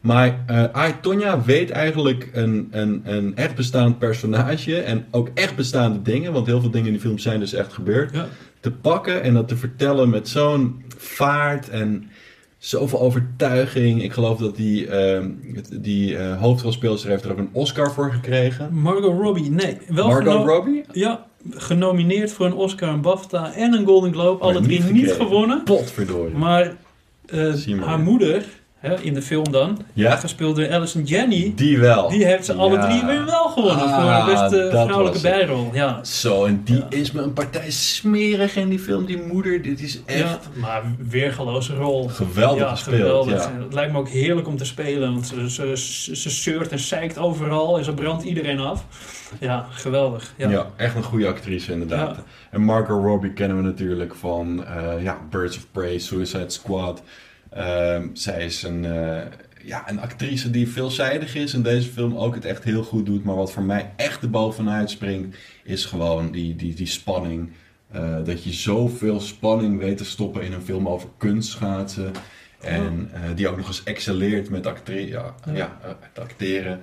Maar 0.00 0.44
Ai 0.72 0.92
Tonya 1.00 1.42
weet 1.42 1.70
eigenlijk 1.70 2.28
een, 2.32 2.68
een, 2.70 3.00
een 3.04 3.36
echt 3.36 3.54
bestaand 3.54 3.98
personage. 3.98 4.80
En 4.80 5.04
ook 5.10 5.30
echt 5.34 5.56
bestaande 5.56 6.02
dingen. 6.02 6.32
Want 6.32 6.46
heel 6.46 6.60
veel 6.60 6.70
dingen 6.70 6.86
in 6.86 6.92
die 6.92 7.00
film 7.02 7.18
zijn 7.18 7.40
dus 7.40 7.52
echt 7.52 7.72
gebeurd. 7.72 8.14
Ja. 8.14 8.26
Te 8.60 8.70
pakken 8.70 9.22
en 9.22 9.34
dat 9.34 9.48
te 9.48 9.56
vertellen 9.56 10.10
met 10.10 10.28
zo'n 10.28 10.82
vaart 10.96 11.68
en 11.68 12.10
zoveel 12.62 13.00
overtuiging. 13.00 14.02
Ik 14.02 14.12
geloof 14.12 14.38
dat 14.38 14.56
die, 14.56 14.86
ehm, 14.86 15.30
die 15.80 16.16
eh, 16.16 16.40
hoofdrolspeelster 16.40 17.10
heeft 17.10 17.24
er 17.24 17.30
ook 17.30 17.38
een 17.38 17.48
Oscar 17.52 17.92
voor 17.92 18.12
gekregen. 18.12 18.74
Margot 18.74 19.20
Robbie, 19.20 19.50
nee. 19.50 19.78
Wel 19.88 20.06
Margot 20.06 20.46
Robbie? 20.46 20.84
Ja, 20.92 21.26
genomineerd 21.50 22.32
voor 22.32 22.46
een 22.46 22.54
Oscar, 22.54 22.88
een 22.88 23.00
BAFTA 23.00 23.54
en 23.54 23.72
een 23.72 23.86
Golden 23.86 24.12
Globe. 24.12 24.42
Alle 24.42 24.60
drie 24.60 24.82
niet 24.82 25.12
gewonnen. 25.12 25.62
Potverdorie. 25.62 26.36
Maar 26.36 26.76
eh, 27.26 27.80
haar 27.80 28.00
moeder, 28.00 28.44
hè, 28.82 29.00
in 29.00 29.14
de 29.14 29.22
film 29.22 29.50
dan, 29.52 29.78
Ja, 29.92 30.16
gespeeld 30.16 30.56
door 30.56 30.70
Alison 30.72 31.02
Jenny, 31.02 31.52
die 31.56 31.78
wel. 31.78 32.08
die 32.08 32.24
heeft 32.26 32.44
ze 32.44 32.52
alle 32.54 32.78
drie 32.78 33.04
weer 33.04 33.24
wel 33.24 33.48
gewonnen 33.48 33.84
Ah, 33.86 34.24
voor 34.24 34.26
de 34.34 34.40
beste 34.40 34.68
vrouwelijke 34.70 35.20
bijrol. 35.20 35.70
Ja. 35.72 36.04
Zo, 36.04 36.44
en 36.44 36.60
die 36.64 36.76
Ja. 36.76 36.86
is 36.88 37.12
me 37.12 37.22
een 37.22 37.32
partij 37.32 37.70
smerig 37.70 38.56
in 38.56 38.68
die 38.68 38.78
film. 38.78 39.04
Die 39.06 39.22
moeder, 39.22 39.62
dit 39.62 39.80
is 39.80 40.00
echt 40.04 40.48
maar 40.54 40.82
weergeloze 41.08 41.74
rol. 41.74 42.08
geweldig 42.08 42.70
gespeeld. 42.70 42.96
geweldig. 42.96 43.48
Het 43.64 43.74
lijkt 43.74 43.92
me 43.92 43.98
ook 43.98 44.08
heerlijk 44.08 44.46
om 44.48 44.56
te 44.56 44.64
spelen, 44.64 45.12
want 45.12 45.26
ze, 45.26 45.50
ze, 45.50 45.76
ze, 45.76 46.16
ze 46.16 46.30
zeurt 46.30 46.68
en 46.68 46.78
zeikt 46.78 47.18
overal 47.18 47.78
en 47.78 47.84
ze 47.84 47.92
brandt 47.94 48.24
iedereen 48.24 48.58
af. 48.58 48.84
Ja, 49.40 49.66
geweldig. 49.70 50.34
Ja. 50.36 50.48
Ja. 50.50 50.66
echt 50.76 50.94
een 50.96 51.02
goede 51.02 51.26
actrice 51.26 51.72
inderdaad. 51.72 52.18
En 52.50 52.60
Margot 52.64 53.04
Robbie 53.04 53.32
kennen 53.32 53.56
we 53.56 53.62
natuurlijk 53.62 54.14
van 54.14 54.64
eh, 54.64 55.02
ja, 55.02 55.18
Birds 55.30 55.56
of 55.56 55.66
Prey, 55.70 55.98
Suicide 55.98 56.50
Squad. 56.50 57.02
Ehm, 57.54 58.08
zij 58.12 58.44
is 58.44 58.62
een, 58.62 58.84
eh, 58.84 59.20
ja, 59.64 59.90
een 59.90 60.00
actrice 60.00 60.50
die 60.50 60.68
veelzijdig 60.68 61.34
is 61.34 61.54
en 61.54 61.62
deze 61.62 61.88
film 61.90 62.16
ook 62.16 62.34
het 62.34 62.44
echt 62.44 62.64
heel 62.64 62.82
goed 62.82 63.06
doet. 63.06 63.24
Maar 63.24 63.34
wat 63.36 63.52
voor 63.52 63.62
mij 63.62 63.90
echt 63.96 64.30
bovenuit 64.30 64.90
springt, 64.90 65.36
is 65.64 65.84
gewoon 65.84 66.30
die, 66.32 66.56
die, 66.56 66.74
die 66.74 66.86
spanning. 66.86 67.50
Eh, 67.90 68.16
dat 68.24 68.44
je 68.44 68.52
zoveel 68.52 69.20
spanning 69.20 69.78
weet 69.78 69.96
te 69.96 70.04
stoppen 70.04 70.42
in 70.42 70.52
een 70.52 70.62
film 70.62 70.88
over 70.88 71.08
kunstschaatsen. 71.16 72.12
En 72.60 73.10
eh, 73.12 73.20
die 73.34 73.48
ook 73.48 73.56
nog 73.56 73.66
eens 73.66 73.82
excelleert 73.84 74.50
met 74.50 74.66
actre- 74.66 75.06
ja, 75.08 75.34
Ja. 75.52 75.78
acteren. 76.14 76.80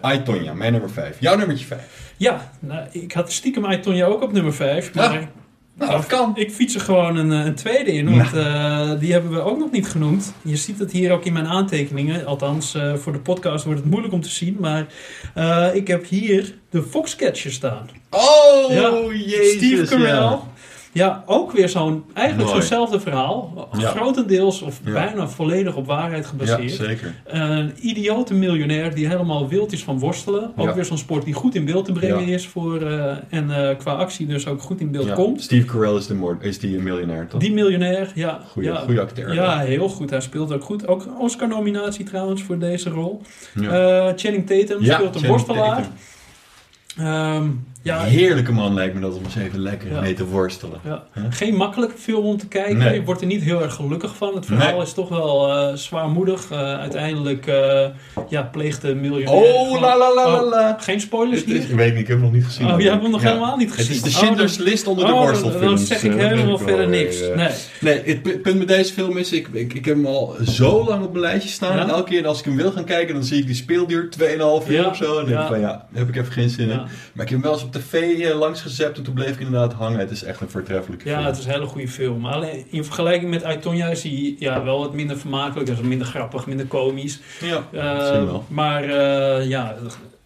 Ai 0.00 0.22
Tonya, 0.22 0.54
mijn 0.54 0.72
nummer 0.72 0.90
5. 0.90 1.16
Jouw 1.20 1.36
nummertje 1.36 1.66
5. 1.66 2.12
Ja, 2.16 2.50
nou, 2.60 2.88
ik 2.90 3.12
had 3.12 3.32
stiekem 3.32 3.64
Aitonia 3.66 4.06
ook 4.06 4.22
op 4.22 4.32
nummer 4.32 4.54
5. 4.54 4.94
Maar 4.94 5.12
Ja. 5.20 5.30
Nou, 5.78 5.90
dat 5.90 6.06
kan. 6.06 6.32
ik 6.34 6.50
fiets 6.52 6.74
er 6.74 6.80
gewoon 6.80 7.16
een, 7.16 7.32
eh, 7.32 7.44
een 7.44 7.54
tweede 7.54 7.92
in, 7.92 8.16
want 8.16 8.32
eh, 8.34 8.90
die 9.00 9.12
hebben 9.12 9.30
we 9.30 9.40
ook 9.40 9.58
nog 9.58 9.70
niet 9.70 9.88
genoemd. 9.88 10.32
Je 10.42 10.56
ziet 10.56 10.78
het 10.78 10.92
hier 10.92 11.12
ook 11.12 11.24
in 11.24 11.32
mijn 11.32 11.46
aantekeningen. 11.46 12.26
Althans, 12.26 12.74
eh, 12.74 12.94
voor 12.94 13.12
de 13.12 13.18
podcast 13.18 13.64
wordt 13.64 13.80
het 13.80 13.90
moeilijk 13.90 14.14
om 14.14 14.20
te 14.20 14.28
zien. 14.30 14.56
Maar 14.60 14.86
ik 15.74 15.86
heb 15.86 16.06
hier 16.08 16.54
de 16.70 16.82
Foxcatcher 16.82 17.52
staan. 17.52 17.88
Oh, 18.10 18.72
Ja, 18.72 18.92
jezus. 19.12 19.52
Steve 19.52 19.84
Carell. 19.84 20.06
ja. 20.06 20.40
Ja. 20.94 21.22
ook 21.26 21.52
weer 21.52 21.68
zo'n, 21.68 22.04
eigenlijk 22.12 22.48
Mooi. 22.50 22.60
zo'nzelfde 22.60 23.00
verhaal. 23.00 23.68
Ja. 23.78 23.88
Grotendeels 23.88 24.62
of 24.62 24.80
Ja. 24.84 24.92
bijna 24.92 25.28
volledig 25.28 25.76
op 25.76 25.86
waarheid 25.86 26.22
Ja, 26.22 26.28
gebaseerd. 26.28 26.70
zeker. 26.70 27.14
Een 27.26 27.72
idiote 27.80 28.34
miljonair 28.34 28.94
die 28.94 29.06
helemaal 29.08 29.48
wild 29.48 29.72
is 29.72 29.84
van 29.84 29.98
worstelen. 29.98 30.52
Ook 30.56 30.66
Ja. 30.66 30.74
weer 30.74 30.84
zo'n 30.84 30.98
sport 30.98 31.24
die 31.24 31.34
goed 31.34 31.54
in 31.54 31.64
beeld 31.64 31.84
te 31.84 31.92
brengen 31.92 32.26
Ja. 32.26 32.34
is. 32.34 32.46
Voor, 32.46 32.82
eh, 32.82 33.16
en 33.30 33.68
eh, 33.70 33.78
qua 33.78 33.92
actie 33.92 34.26
dus 34.26 34.46
ook 34.46 34.62
goed 34.62 34.80
in 34.80 34.90
beeld 34.90 35.06
Ja. 35.06 35.14
komt. 35.14 35.42
Steve 35.42 35.66
Carell 35.66 35.94
is, 35.96 36.06
de 36.06 36.14
moord, 36.14 36.42
is 36.44 36.58
die 36.58 36.78
miljonair, 36.78 37.26
toch? 37.28 37.40
Die 37.40 37.52
miljonair, 37.52 38.10
ja. 38.14 38.40
Goeie, 38.50 38.68
ja. 38.68 38.76
goeie 38.76 39.00
acteur. 39.00 39.34
Ja, 39.34 39.58
heel 39.58 39.88
goed. 39.88 40.10
Hij 40.10 40.20
speelt 40.20 40.52
ook 40.52 40.64
goed. 40.64 40.86
Ook 40.88 41.06
Oscar-nominatie 41.18 42.04
trouwens 42.04 42.42
voor 42.42 42.58
deze 42.58 42.90
rol. 42.90 43.20
Ja. 43.60 43.68
Eh 44.08 44.12
Channing 44.16 44.46
Tatum 44.46 44.84
Ja, 44.84 44.94
speelt 44.94 45.14
een 45.14 45.20
Channing 45.20 45.26
worstelaar. 45.26 45.86
Tatum. 46.96 47.64
Ja, 47.84 48.00
Heerlijke 48.02 48.52
man 48.52 48.74
lijkt 48.74 48.94
me 48.94 49.00
dat 49.00 49.14
om 49.16 49.24
eens 49.24 49.36
even 49.36 49.58
lekker 49.60 49.90
Ja. 49.90 50.00
mee 50.00 50.14
te 50.14 50.24
worstelen. 50.26 50.80
ja. 50.84 51.02
Huh? 51.12 51.24
Geen 51.30 51.54
makkelijke 51.54 51.96
film 51.98 52.24
om 52.24 52.36
te 52.36 52.48
kijken. 52.48 52.76
Nee. 52.78 52.94
Je 52.94 53.04
wordt 53.04 53.20
er 53.20 53.26
niet 53.26 53.42
heel 53.42 53.62
erg 53.62 53.74
gelukkig 53.74 54.16
van. 54.16 54.34
Het 54.34 54.46
verhaal 54.46 54.72
Nee. 54.72 54.82
is 54.82 54.92
toch 54.92 55.08
wel 55.08 55.52
eh, 55.52 55.74
zwaarmoedig. 55.74 56.50
Eh, 56.50 56.58
uiteindelijk 56.78 57.46
eh, 57.46 57.86
ja, 58.28 58.42
pleegt 58.42 58.80
de 58.82 58.94
miljonair... 58.94 59.36
Oh, 59.36 59.62
gewoon- 59.66 59.80
la 59.80 59.98
la 59.98 60.14
la 60.14 60.44
la 60.44 60.70
Oh. 60.70 60.82
Geen 60.82 61.00
spoilers 61.00 61.40
Het 61.40 61.48
ik 61.70 61.76
weet 61.76 61.92
niet, 61.92 62.00
ik 62.00 62.06
heb 62.08 62.16
hem 62.16 62.20
nog 62.24 62.32
niet 62.32 62.44
gezien. 62.44 62.72
Oh, 62.72 62.80
jij 62.80 62.90
hebt 62.90 63.02
hem 63.02 63.10
nog 63.10 63.22
helemaal 63.22 63.56
niet 63.56 63.68
Het 63.68 63.76
gezien. 63.76 63.94
is 63.94 64.02
de 64.02 64.08
Oh, 64.08 64.14
Schindler's 64.14 64.56
List 64.56 64.86
onder 64.86 65.06
de 65.06 65.12
Oh, 65.12 65.16
dan- 65.18 65.26
worstelfilms. 65.28 65.88
Dan 65.88 65.98
zeg 65.98 66.02
ik 66.04 66.12
helemaal 66.20 66.58
verder 66.58 66.88
niks. 66.88 67.20
Nee. 67.36 67.48
Nee, 67.80 68.02
het 68.04 68.22
pu- 68.22 68.38
punt 68.38 68.58
met 68.58 68.68
deze 68.68 68.92
film 68.92 69.16
is, 69.16 69.32
ik, 69.32 69.48
ik, 69.52 69.74
ik 69.74 69.84
heb 69.84 69.94
hem 69.94 70.06
al 70.06 70.34
zo 70.44 70.84
lang 70.84 71.04
op 71.04 71.08
mijn 71.10 71.24
lijstje 71.24 71.50
staan. 71.50 71.78
En 71.78 71.88
elke 71.88 72.10
keer 72.10 72.26
als 72.26 72.38
ik 72.38 72.44
hem 72.44 72.56
wil 72.56 72.72
gaan 72.72 72.84
kijken, 72.84 73.14
dan 73.14 73.24
zie 73.24 73.38
ik 73.40 73.46
die 73.46 73.54
speelduur 73.54 74.08
2,5 74.10 74.68
uur 74.70 74.88
of 74.88 74.96
zo. 74.96 75.04
En 75.10 75.14
dan 75.14 75.24
denk 75.26 75.40
ik 75.40 75.46
van 75.46 75.60
ja, 75.60 75.66
daar 75.68 75.86
heb 76.04 76.08
ik 76.08 76.16
even 76.16 76.32
geen 76.32 76.48
zin 76.50 76.70
in. 76.70 76.76
Maar 76.76 77.24
ik 77.24 77.30
heb 77.30 77.30
hem 77.30 77.40
wel 77.42 77.52
eens 77.52 77.62
tv 77.78 78.20
eh, 78.20 78.38
langs 78.38 78.60
gezept 78.60 78.96
en 78.98 79.02
toen 79.02 79.14
bleef 79.14 79.30
ik 79.34 79.40
inderdaad 79.40 79.72
hangen. 79.72 79.98
Het 79.98 80.10
is 80.10 80.22
echt 80.22 80.40
een 80.40 80.48
voortreffelijke 80.50 81.08
Ja, 81.08 81.14
film. 81.14 81.26
het 81.26 81.38
is 81.38 81.44
een 81.44 81.50
hele 81.50 81.66
goede 81.66 81.88
film. 81.88 82.26
Alleen 82.26 82.64
in 82.70 82.84
vergelijking 82.84 83.30
met 83.30 83.44
Aitonia 83.44 83.86
is 83.86 84.02
hij 84.02 84.36
ja, 84.38 84.64
wel 84.64 84.78
wat 84.78 84.94
minder 84.94 85.18
vermakelijk. 85.18 85.68
Is 85.68 85.80
minder 85.80 86.06
grappig, 86.06 86.46
minder 86.46 86.66
komisch. 86.66 87.18
Ja, 87.40 87.66
Eh, 87.72 88.24
wel. 88.24 88.44
maar 88.48 88.82
eh, 88.84 89.48
ja, 89.48 89.74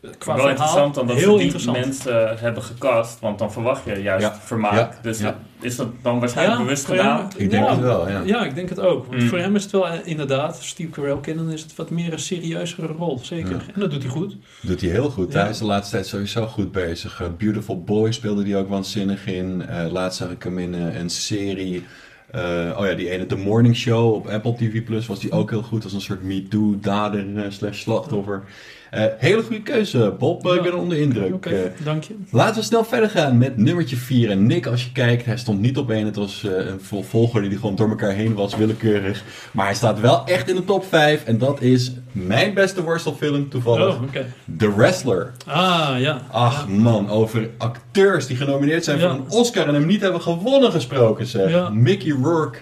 qua 0.01 0.09
wel 0.09 0.19
verhaal 0.19 0.49
interessant 0.49 0.95
dan 0.95 1.07
dat 1.07 1.17
heel 1.17 1.39
ze 1.39 1.57
die 1.59 1.71
mensen 1.71 2.31
eh, 2.31 2.41
hebben 2.41 2.63
gecast, 2.63 3.21
want 3.21 3.39
dan 3.39 3.53
verwacht 3.53 3.85
je 3.85 4.03
juist 4.03 4.27
Ja. 4.27 4.35
vermaak. 4.35 4.73
Ja. 4.75 4.99
Dus 5.03 5.19
Ja. 5.21 5.39
is 5.61 5.77
dat 5.77 5.89
dan 6.03 6.21
waarschijnlijk 6.21 6.61
bewust 6.61 6.85
gedaan? 6.85 7.29
Ik 7.37 7.51
denk 7.51 7.65
ja, 7.65 7.71
het 7.71 7.81
wel, 7.81 8.09
ja. 8.09 8.23
Ja, 8.25 8.45
ik 8.45 8.55
denk 8.55 8.69
het 8.69 8.81
ook. 8.81 9.07
Want 9.07 9.23
Mm. 9.23 9.29
voor 9.29 9.39
hem 9.39 9.55
is 9.57 9.63
het 9.63 9.73
wel 9.73 9.89
eh, 9.89 9.95
inderdaad, 10.05 10.59
Steve 10.63 10.91
Carell 10.91 11.19
kennen, 11.21 11.49
is 11.51 11.63
het 11.63 11.77
wat 11.77 11.91
meer 11.91 12.13
een 12.13 12.19
serieuzere 12.19 12.87
rol. 12.87 13.19
Zeker. 13.23 13.51
Ja. 13.51 13.61
En 13.75 13.81
dat 13.81 13.91
doet 13.91 14.03
hij 14.03 14.11
goed. 14.13 14.37
Doet 14.63 14.81
hij 14.81 14.91
heel 14.91 15.11
goed. 15.11 15.33
Ja. 15.33 15.41
Hij 15.41 15.51
is 15.51 15.59
de 15.59 15.65
laatste 15.65 15.95
tijd 15.95 16.07
sowieso 16.07 16.47
goed 16.47 16.73
bezig. 16.73 17.21
Eh, 17.21 17.27
Beautiful 17.39 17.83
Boy 17.83 18.13
speelde 18.13 18.43
hij 18.45 18.57
ook 18.59 18.69
waanzinnig 18.69 19.27
in. 19.27 19.67
Eh, 19.69 19.91
laatst 19.93 20.19
zag 20.19 20.31
ik 20.31 20.43
hem 20.43 20.59
in 20.59 20.73
een 20.75 21.11
serie. 21.11 21.85
eh, 22.31 22.77
oh 22.79 22.87
ja, 22.87 22.95
die 22.95 23.11
ene 23.11 23.27
The 23.27 23.37
Morning 23.37 23.77
Show 23.77 24.15
op 24.15 24.27
Apple 24.29 24.55
TV 24.55 24.85
Plus 24.85 25.07
was 25.07 25.21
die 25.21 25.33
ook 25.33 25.51
heel 25.51 25.63
goed. 25.63 25.85
Als 25.85 25.93
een 25.93 26.01
soort 26.01 26.23
MeToo-dader 26.23 27.27
slash 27.53 27.81
slachtoffer. 27.81 28.43
Eh, 28.91 29.05
hele 29.19 29.43
goede 29.43 29.63
keuze, 29.63 30.15
Bob. 30.19 30.47
Eh, 30.47 30.55
Ik 30.55 30.63
ben 30.63 30.79
onder 30.79 30.99
indruk. 30.99 31.35
Oké, 31.35 31.49
Eh, 31.51 31.85
dank 31.85 32.03
je. 32.05 32.15
Laten 32.31 32.55
we 32.55 32.63
snel 32.63 32.85
verder 32.85 33.11
gaan 33.11 33.39
met 33.39 33.57
nummertje 33.57 33.97
4. 33.97 34.31
En 34.31 34.47
Nick, 34.47 34.67
als 34.67 34.85
je 34.85 34.93
kijkt, 34.93 35.25
hij 35.25 35.37
stond 35.37 35.61
niet 35.61 35.79
op 35.79 35.91
één. 35.91 36.05
Het 36.07 36.17
was 36.17 36.43
een 36.43 36.81
vol- 36.81 37.03
volger 37.03 37.43
die 37.43 37.59
gewoon 37.59 37.77
door 37.77 37.89
elkaar 37.89 38.13
heen 38.13 38.35
was, 38.35 38.57
willekeurig. 38.57 39.23
Maar 39.53 39.65
hij 39.67 39.75
staat 39.75 40.01
wel 40.01 40.27
echt 40.27 40.49
in 40.49 40.55
de 40.57 40.65
top 40.65 40.85
5. 40.85 41.25
En 41.25 41.39
dat 41.39 41.61
is 41.63 41.93
mijn 42.13 42.55
beste 42.55 42.83
worstelfilm 42.83 43.49
toevallig. 43.49 43.95
Oh, 43.97 44.03
oké. 44.03 44.27
The 44.59 44.75
Wrestler. 44.77 45.33
Ah, 45.47 45.95
ja. 45.99 46.21
Ach 46.31 46.69
man, 46.69 47.11
over 47.11 47.49
acteurs 47.59 48.27
die 48.27 48.37
genomineerd 48.37 48.85
zijn 48.85 48.99
Ja. 48.99 49.09
voor 49.11 49.19
een 49.19 49.31
Oscar 49.31 49.69
en 49.69 49.75
hem 49.75 49.87
niet 49.87 50.01
hebben 50.01 50.21
gewonnen 50.23 50.73
gesproken 50.73 51.27
zeg. 51.27 51.71
Mickey 51.73 52.15
Rourke. 52.23 52.59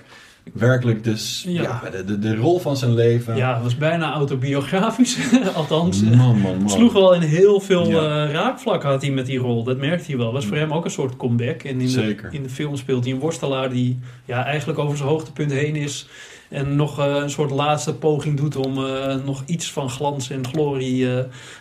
Werkelijk 0.52 1.04
dus, 1.04 1.44
ja, 1.48 1.62
Ja. 1.62 1.90
de, 1.90 2.04
de, 2.04 2.18
de 2.18 2.36
rol 2.36 2.58
van 2.58 2.76
zijn 2.76 2.94
leven. 2.94 3.36
Ja, 3.36 3.54
het 3.54 3.62
was 3.62 3.76
bijna 3.76 4.12
autobiografisch. 4.12 5.18
Althans, 5.54 6.02
Man, 6.02 6.16
man, 6.40 6.58
man. 6.58 6.70
sloeg 6.70 6.92
wel 6.92 7.14
in 7.14 7.20
heel 7.20 7.60
veel 7.60 7.90
Ja. 7.90 8.24
eh, 8.26 8.32
raakvlakken 8.32 8.88
had 8.88 9.02
hij 9.02 9.10
met 9.10 9.26
die 9.26 9.38
rol. 9.38 9.62
Dat 9.64 9.76
merkte 9.78 10.06
hij 10.06 10.16
wel. 10.16 10.32
was 10.32 10.46
voor 10.46 10.56
hem 10.56 10.72
ook 10.72 10.84
een 10.84 10.90
soort 10.90 11.16
comeback. 11.16 11.62
En 11.62 11.70
in 11.70 11.78
de, 11.78 11.88
Zeker. 11.88 12.28
in 12.32 12.42
de 12.42 12.48
film 12.48 12.76
speelt 12.76 13.04
hij 13.04 13.12
een 13.12 13.18
worstelaar 13.20 13.70
die 13.70 13.98
ja, 14.24 14.44
eigenlijk 14.44 14.78
over 14.78 14.96
zijn 14.96 15.08
hoogtepunt 15.08 15.52
heen 15.52 15.76
is. 15.76 16.08
En 16.48 16.76
nog 16.76 16.98
eh, 16.98 17.14
een 17.14 17.30
soort 17.30 17.50
laatste 17.50 17.94
poging 17.94 18.36
doet 18.36 18.56
om 18.56 18.84
eh, 18.86 19.14
nog 19.24 19.42
iets 19.46 19.72
van 19.72 19.90
glans 19.90 20.30
en 20.30 20.46
glorie 20.46 21.08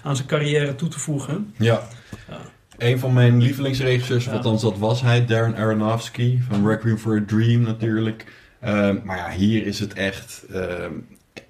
aan 0.03 0.15
zijn 0.15 0.27
carrière 0.27 0.75
toe 0.75 0.87
te 0.89 0.99
voegen. 0.99 1.53
Ja. 1.57 1.81
Ja. 2.29 2.37
Een 2.77 2.99
van 2.99 3.13
mijn 3.13 3.41
lievelingsregisseurs, 3.41 4.29
althans 4.29 4.61
dat 4.61 4.77
was 4.77 5.01
hij, 5.01 5.25
Darren 5.25 5.55
Aronofsky 5.55 6.39
van 6.49 6.67
Requiem 6.67 6.97
for 6.97 7.17
a 7.17 7.23
Dream 7.27 7.61
natuurlijk. 7.61 8.25
Ehm, 8.65 8.95
maar 9.03 9.17
ja, 9.17 9.29
hier 9.31 9.65
is 9.65 9.79
het 9.79 9.93
echt 9.93 10.43
ehm, 10.53 10.91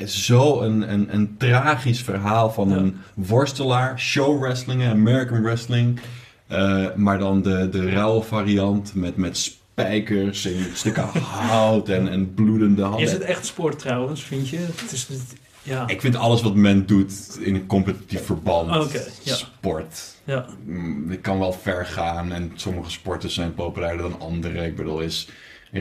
zo 0.06 0.62
een, 0.62 0.92
een, 0.94 1.14
een 1.14 1.36
tragisch 1.38 2.02
verhaal 2.02 2.52
van 2.52 2.70
Ja. 2.70 2.76
een 2.76 2.98
worstelaar, 3.14 4.00
show 4.00 4.42
wrestling, 4.42 4.84
American 4.86 5.42
wrestling. 5.44 6.00
Eh, 6.48 6.86
maar 6.96 7.18
dan 7.20 7.42
de, 7.42 7.70
de 7.70 7.90
rauwe 7.90 8.24
variant 8.24 8.96
met, 8.96 9.16
met 9.18 9.38
spijkers 9.38 10.46
en 10.46 10.66
stukken 10.74 11.04
hout 11.50 11.90
en, 11.90 12.08
en 12.08 12.34
bloedende 12.34 12.82
handen. 12.82 13.02
Is 13.02 13.12
het 13.12 13.22
echt 13.22 13.46
sport 13.46 13.80
trouwens, 13.80 14.24
vind 14.24 14.50
je? 14.50 14.58
Het 14.58 14.92
is, 14.92 15.08
het- 15.08 15.36
ja, 15.64 15.88
Ik 15.88 16.02
vind 16.02 16.16
alles 16.16 16.42
wat 16.42 16.56
men 16.56 16.86
doet 16.86 17.38
in 17.42 17.56
een 17.56 17.66
competitief 17.66 18.26
verband 18.26 18.92
ja. 19.24 19.36
sport. 19.36 20.16
ja. 20.24 20.46
Mm, 20.66 21.12
Ik 21.12 21.22
kan 21.22 21.40
wel 21.40 21.52
ver 21.54 21.86
gaan 21.86 22.32
en 22.32 22.52
sommige 22.56 22.92
sporten 22.92 23.30
zijn 23.30 23.54
populairder 23.54 24.10
dan 24.10 24.20
andere. 24.20 24.66
Ik 24.66 24.76
bedoel, 24.76 25.00
is 25.02 25.28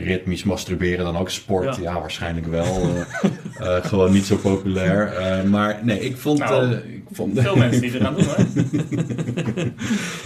ritmisch 0.03 0.43
masturberen 0.43 1.05
dan 1.05 1.17
ook 1.17 1.29
sport? 1.29 1.75
Ja, 1.75 1.81
Ja. 1.81 1.99
waarschijnlijk 1.99 2.47
wel. 2.47 2.65
eh, 3.59 3.67
eh, 3.77 3.85
gewoon 3.85 4.11
niet 4.11 4.25
zo 4.25 4.35
populair. 4.35 5.13
Eh, 5.13 5.43
maar 5.43 5.79
nee, 5.83 5.99
ik 5.99 6.17
vond... 6.17 6.39
Nou, 6.39 6.71
ik, 6.73 7.03
vond 7.11 7.39
Veel 7.41 7.55
mensen 7.65 7.81
die 7.81 7.95
eraan 7.95 8.15
doen, 8.15 8.25
hè? 8.27 8.43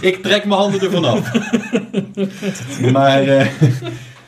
ik 0.08 0.22
trek 0.22 0.44
mijn 0.44 0.60
handen 0.60 0.80
ervan 0.80 1.04
af. 1.04 1.32
maar 2.92 3.50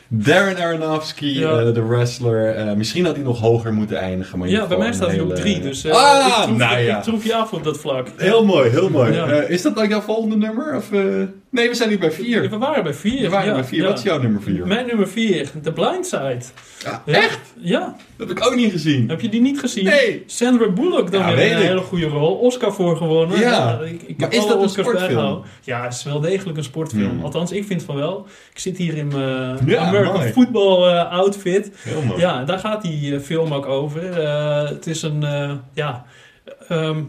Darren 0.09 0.57
Aronofsky, 0.57 1.27
Ja. 1.27 1.71
de 1.71 1.87
wrestler. 1.87 2.77
misschien 2.77 3.05
had 3.05 3.15
hij 3.15 3.25
nog 3.25 3.41
hoger 3.41 3.73
moeten 3.73 3.97
eindigen. 3.99 4.39
Maar 4.39 4.49
ja, 4.49 4.67
bij 4.67 4.79
mij 4.79 4.93
staat 4.93 5.09
hij 5.11 5.21
op 5.21 5.35
drie. 5.35 5.61
Dus 5.61 5.87
ah, 5.87 6.27
ik, 6.29 6.35
troef, 6.45 6.57
nou 6.57 6.79
ja. 6.79 6.97
ik 6.97 7.03
troef 7.03 7.25
je 7.25 7.35
af 7.35 7.53
op 7.53 7.65
dat 7.65 7.79
vlak. 7.79 8.09
Heel 8.17 8.45
mooi, 8.45 8.71
heel 8.71 8.91
mooi. 8.91 9.13
Is 9.49 9.63
dat 9.63 9.75
dan 9.75 9.89
jouw 9.89 10.01
volgende 10.01 10.37
nummer? 10.37 10.77
Of, 10.77 10.89
Nee, 11.53 11.69
we 11.69 11.75
zijn 11.75 11.89
nu 11.89 11.99
bij 11.99 12.11
vier. 12.11 12.51
We 12.51 12.59
waren 12.59 12.83
bij 12.83 12.95
vier. 12.95 13.21
We 13.23 13.29
waren 13.29 13.47
ja, 13.49 13.55
bij 13.55 13.65
vier. 13.65 13.83
ja. 13.83 13.89
Wat 13.89 13.99
is 13.99 14.05
jouw 14.05 14.21
nummer 14.21 14.43
vier? 14.43 14.67
Mijn 14.67 14.87
nummer 14.87 15.09
vier, 15.09 15.51
The 15.63 15.73
Blind 15.73 16.07
Side. 16.07 16.41
Ja. 16.85 17.03
Echt? 17.07 17.39
Ja, 17.59 17.97
Dat 18.17 18.29
heb 18.29 18.37
ik 18.39 18.47
ook 18.47 18.55
niet 18.55 18.73
gezien. 18.73 19.09
heb 19.09 19.21
je 19.21 19.29
die 19.29 19.41
niet 19.41 19.59
gezien? 19.61 19.85
Nee. 19.85 20.23
Sandra 20.27 20.69
Bullock 20.69 21.11
dan 21.13 21.27
weer 21.35 21.53
een 21.53 21.59
ik. 21.59 21.67
hele 21.67 21.81
goede 21.81 22.07
rol. 22.07 22.35
Oscar 22.35 22.73
voor 22.73 22.97
gewonnen. 22.97 23.39
Ja. 23.39 23.81
ik, 23.81 24.03
ik 24.03 24.19
Maar 24.19 24.31
heb 24.31 24.39
is 24.41 24.47
dat 24.47 24.63
een 24.63 24.69
sportfilm? 24.69 25.43
Ja, 25.63 25.83
het 25.85 25.93
is 25.93 26.03
wel 26.03 26.21
degelijk 26.21 26.57
een 26.59 26.65
sportfilm. 26.65 27.11
Hmm. 27.11 27.25
Althans, 27.25 27.53
ik 27.53 27.65
vind 27.65 27.83
van 27.83 27.97
wel. 27.97 28.27
Ik 28.53 28.59
zit 28.59 28.77
hier 28.77 28.97
in 28.97 29.09
mijn 29.09 29.79
American 29.79 30.13
mooi. 30.19 30.33
football 30.33 30.89
eh, 30.89 31.11
outfit. 31.11 31.71
Heel 31.77 32.03
mooi. 32.03 32.21
Ja, 32.21 32.45
daar 32.45 32.59
gaat 32.59 32.83
die 32.83 33.15
eh, 33.15 33.21
film 33.21 33.55
ook 33.55 33.67
over. 33.67 34.21
Eh, 34.21 34.69
het 34.69 34.87
is 34.87 35.03
een, 35.03 35.21
ja, 35.75 36.05
ehm, 36.69 37.03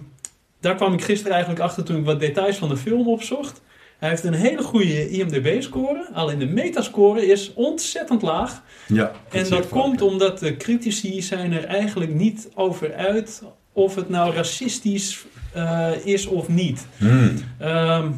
daar 0.59 0.75
kwam 0.75 0.93
ik 0.93 1.03
gisteren 1.03 1.31
eigenlijk 1.31 1.63
achter 1.63 1.83
toen 1.83 1.97
ik 1.97 2.05
wat 2.05 2.19
details 2.19 2.57
van 2.57 2.69
de 2.69 2.77
film 2.77 3.07
opzocht. 3.07 3.61
Hij 4.03 4.11
heeft 4.11 4.23
een 4.23 4.33
hele 4.33 4.63
goede 4.63 5.09
IMDb-score, 5.09 6.07
alleen 6.13 6.39
de 6.39 6.45
metascore 6.45 7.25
is 7.25 7.53
ontzettend 7.53 8.21
laag. 8.21 8.61
Ja, 8.87 9.11
En 9.29 9.49
dat 9.49 9.69
komt 9.69 10.01
omdat 10.01 10.39
de 10.39 10.57
critici 10.57 11.21
zijn 11.21 11.51
er 11.53 11.63
eigenlijk 11.63 12.13
niet 12.13 12.49
over 12.55 12.93
uit 12.93 13.43
of 13.71 13.95
het 13.95 14.09
nou 14.09 14.33
racistisch 14.33 15.25
eh, 15.53 15.91
is 16.03 16.25
of 16.25 16.47
niet. 16.47 16.85
Hmm, 16.97 17.33
Ehm, 17.59 18.11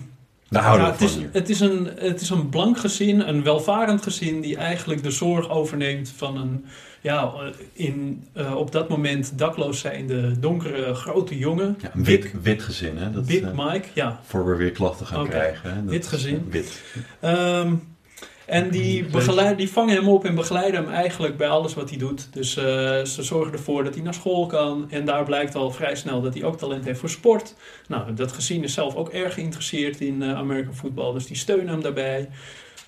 Daar 0.50 0.64
houden 0.64 0.86
ja, 0.88 0.92
we 0.98 0.98
het, 0.98 1.02
is, 1.02 1.12
van 1.12 1.20
hier. 1.20 1.30
het, 1.32 1.50
is 1.50 1.60
een, 1.60 1.90
het 1.98 2.22
is 2.22 2.30
een 2.30 2.50
blank 2.50 2.78
gezin, 2.78 3.20
een 3.20 3.44
welvarend 3.44 4.02
gezin, 4.04 4.42
die 4.42 4.58
eigenlijk 4.58 5.04
de 5.04 5.12
zorg 5.12 5.50
overneemt 5.50 6.14
van 6.16 6.38
een 6.38 6.66
ja, 7.06 7.34
in, 7.74 8.24
eh, 8.34 8.56
op 8.56 8.72
dat 8.72 8.90
moment 8.90 9.38
dakloos 9.38 9.80
zijnde 9.80 10.40
donkere 10.40 10.94
grote 10.94 11.38
jongen. 11.38 11.78
Ja, 11.82 11.92
wit, 11.94 12.42
wit 12.42 12.64
gezin, 12.64 12.98
hè? 12.98 13.12
Dat, 13.12 13.26
Big 13.26 13.42
eh, 13.42 13.52
Mike, 13.56 13.88
ja. 13.94 14.20
voor 14.24 14.46
we 14.46 14.56
weer 14.56 14.72
klachten 14.72 15.06
gaan 15.06 15.28
krijgen. 15.28 15.70
Hè? 15.74 15.82
Dat 15.84 15.92
Wit 15.92 16.08
gezin. 16.08 16.36
eh, 16.36 16.52
Wit. 16.52 16.82
Ehm, 17.20 17.74
en 18.46 18.70
die, 18.70 19.06
begeleid, 19.06 19.58
die 19.58 19.70
vangen 19.70 19.96
hem 19.96 20.08
op 20.08 20.26
en 20.26 20.36
begeleiden 20.36 20.84
hem 20.84 20.94
eigenlijk 20.94 21.38
bij 21.38 21.48
alles 21.48 21.74
wat 21.74 21.90
hij 21.90 21.98
doet. 22.00 22.34
Dus 22.34 22.52
ze 22.54 23.24
zorgen 23.24 23.54
ervoor 23.54 23.84
dat 23.84 23.94
hij 23.94 24.04
naar 24.04 24.14
school 24.14 24.46
kan. 24.46 24.86
En 24.90 25.06
daar 25.06 25.24
blijkt 25.24 25.56
al 25.56 25.72
vrij 25.72 25.96
snel 25.96 26.22
dat 26.22 26.34
hij 26.34 26.44
ook 26.44 26.58
talent 26.58 26.86
heeft 26.86 27.00
voor 27.00 27.10
sport. 27.10 27.56
Nou, 27.88 28.14
dat 28.14 28.32
gezin 28.32 28.64
is 28.64 28.74
zelf 28.74 28.96
ook 28.96 29.10
erg 29.10 29.34
geïnteresseerd 29.34 30.02
in 30.02 30.22
eh, 30.22 30.34
American 30.38 30.76
football. 30.76 31.14
Dus 31.14 31.26
die 31.28 31.38
steunen 31.38 31.68
hem 31.68 31.82
daarbij. 31.82 32.30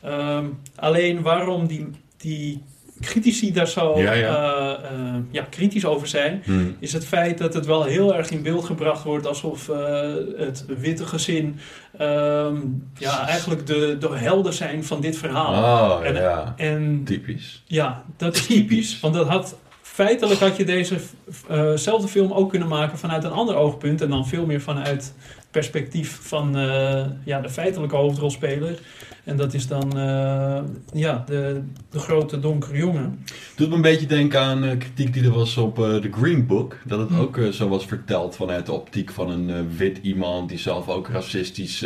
Ehm, 0.02 0.46
alleen 0.76 1.22
waarom 1.22 1.68
die, 1.68 1.88
die 2.18 2.64
critici 3.02 3.52
daar 3.54 3.68
zo 3.68 4.00
Ja, 4.00 4.12
ja. 4.14 4.36
eh, 4.36 4.92
eh, 4.92 5.16
ja, 5.32 5.44
kritisch 5.50 5.86
over 5.86 6.08
zijn 6.08 6.42
Hmm. 6.46 6.76
is 6.80 6.94
het 6.94 7.06
feit 7.06 7.38
dat 7.38 7.54
het 7.54 7.66
wel 7.66 7.84
heel 7.84 8.16
erg 8.16 8.30
in 8.30 8.42
beeld 8.42 8.66
gebracht 8.66 9.04
wordt 9.04 9.28
alsof 9.28 9.70
eh, 9.70 10.00
het 10.38 10.66
witte 10.80 11.06
gezin 11.06 11.60
ehm, 11.98 12.56
ja, 12.98 13.28
eigenlijk 13.28 13.68
de, 13.68 13.98
de 14.00 14.10
helden 14.12 14.54
zijn 14.54 14.84
van 14.84 15.02
dit 15.02 15.18
verhaal. 15.18 15.54
Oh, 16.00 16.06
En- 16.06 16.14
ja. 16.16 16.54
En 16.58 17.02
Typisch. 17.06 17.64
ja, 17.66 18.04
dat 18.18 18.36
is 18.36 18.46
typisch, 18.46 19.00
want 19.00 19.14
dat 19.14 19.28
had 19.28 19.56
feitelijk 19.82 20.40
had 20.40 20.58
je 20.58 20.64
dezezelfde 20.66 22.08
film 22.08 22.32
ook 22.32 22.50
kunnen 22.50 22.68
maken 22.68 22.98
vanuit 22.98 23.24
een 23.24 23.32
ander 23.32 23.56
oogpunt 23.56 24.02
en 24.02 24.10
dan 24.10 24.28
veel 24.28 24.46
meer 24.46 24.62
vanuit 24.62 25.14
perspectief 25.52 26.20
van 26.22 26.58
eh, 26.58 27.06
ja, 27.24 27.42
de 27.42 27.50
feitelijke 27.50 27.96
hoofdrolspeler. 27.96 28.80
En 29.24 29.38
dat 29.38 29.54
is 29.54 29.68
dan 29.68 29.98
eh, 29.98 30.60
ja, 30.94 31.24
de, 31.28 31.62
de 31.90 32.00
grote 32.00 32.40
donkere 32.40 32.78
jongen. 32.78 33.26
Doet 33.56 33.70
me 33.70 33.76
een 33.76 33.82
beetje 33.82 34.06
denken 34.06 34.40
aan 34.42 34.64
eh, 34.64 34.78
kritiek 34.78 35.14
die 35.14 35.24
er 35.24 35.32
was 35.32 35.58
op 35.58 35.76
The 35.76 36.10
Green 36.12 36.46
Book. 36.46 36.78
Dat 36.84 37.00
het 37.00 37.10
Hm. 37.10 37.20
ook 37.20 37.40
zo 37.52 37.68
was 37.68 37.86
verteld 37.86 38.36
vanuit 38.36 38.66
de 38.66 38.72
optiek 38.72 39.12
van 39.12 39.30
een 39.30 39.78
wit 39.78 40.00
iemand 40.02 40.50
die 40.50 40.58
zelf 40.58 40.88
ook 40.90 41.08
racistisch, 41.08 41.80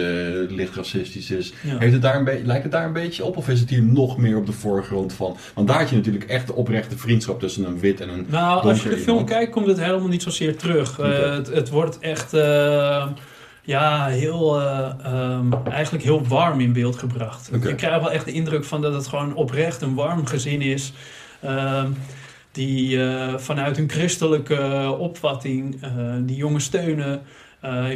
licht 0.49 0.75
racistisch 0.75 1.31
is. 1.31 1.53
Ja. 1.63 1.77
Heeft 1.77 1.93
het 1.93 2.01
daar 2.01 2.15
een 2.15 2.45
lijkt 2.45 2.63
het 2.63 2.71
daar 2.71 2.85
een 2.85 2.93
beetje 2.93 3.25
op 3.25 3.37
of 3.37 3.49
is 3.49 3.59
het 3.59 3.69
hier 3.69 3.83
nog 3.83 4.17
meer 4.17 4.37
op 4.37 4.45
de 4.45 4.51
voorgrond 4.51 5.13
van? 5.13 5.37
Want 5.53 5.67
daar 5.67 5.79
had 5.79 5.89
je 5.89 5.95
natuurlijk 5.95 6.25
echt 6.25 6.47
de 6.47 6.55
oprechte 6.55 6.97
vriendschap 6.97 7.39
tussen 7.39 7.65
een 7.65 7.79
wit 7.79 8.01
en 8.01 8.09
een... 8.09 8.25
Nou, 8.29 8.61
als 8.61 8.83
je 8.83 8.89
de 8.89 8.95
film 8.97 9.07
iemand. 9.07 9.29
kijkt, 9.29 9.51
komt 9.51 9.67
het 9.67 9.79
helemaal 9.79 10.07
niet 10.07 10.23
zozeer 10.23 10.57
terug. 10.57 10.97
Het, 10.97 11.47
het 11.47 11.69
wordt 11.69 11.99
echt 11.99 12.33
ja, 13.61 14.07
heel, 14.07 14.61
eh, 14.61 14.91
ehm, 15.03 15.53
eigenlijk 15.69 16.03
heel 16.03 16.27
warm 16.27 16.59
in 16.59 16.73
beeld 16.73 16.95
gebracht. 16.95 17.49
Je 17.51 17.75
krijgt 17.75 18.01
wel 18.01 18.11
echt 18.11 18.25
de 18.25 18.31
indruk 18.31 18.63
van 18.63 18.81
dat 18.81 18.93
het 18.93 19.07
gewoon 19.07 19.35
oprecht 19.35 19.81
een 19.81 19.95
warm 19.95 20.25
gezin 20.25 20.61
is. 20.61 20.93
ehm, 21.41 21.91
die 22.51 23.03
eh, 23.03 23.37
vanuit 23.37 23.77
hun 23.77 23.89
christelijke 23.89 24.95
opvatting 24.99 25.81
eh, 25.81 25.91
die 26.21 26.35
jongen 26.35 26.61
steunen. 26.61 27.21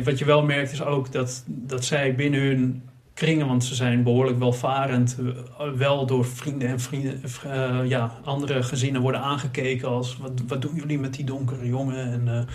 Wat 0.04 0.20
je 0.20 0.26
wel 0.26 0.44
merkt 0.44 0.72
is 0.72 0.84
ook 0.84 1.12
dat, 1.12 1.44
dat 1.46 1.86
zij 1.86 2.16
binnen 2.16 2.40
hun 2.40 2.84
kringen, 3.14 3.48
want 3.48 3.64
ze 3.64 3.76
zijn 3.76 4.04
behoorlijk 4.04 4.40
welvarend, 4.40 5.18
wel 5.76 6.06
door 6.06 6.26
vrienden 6.26 6.68
en 6.68 6.80
vrienden, 6.80 7.22
ja, 7.88 8.12
andere 8.24 8.64
gezinnen 8.64 9.02
worden 9.02 9.22
aangekeken 9.22 9.88
als 9.88 10.18
wat, 10.18 10.32
wat 10.48 10.62
doen 10.62 10.76
jullie 10.76 11.00
met 11.00 11.14
die 11.14 11.26
donkere 11.26 11.68
jongen? 11.68 12.12
En, 12.12 12.48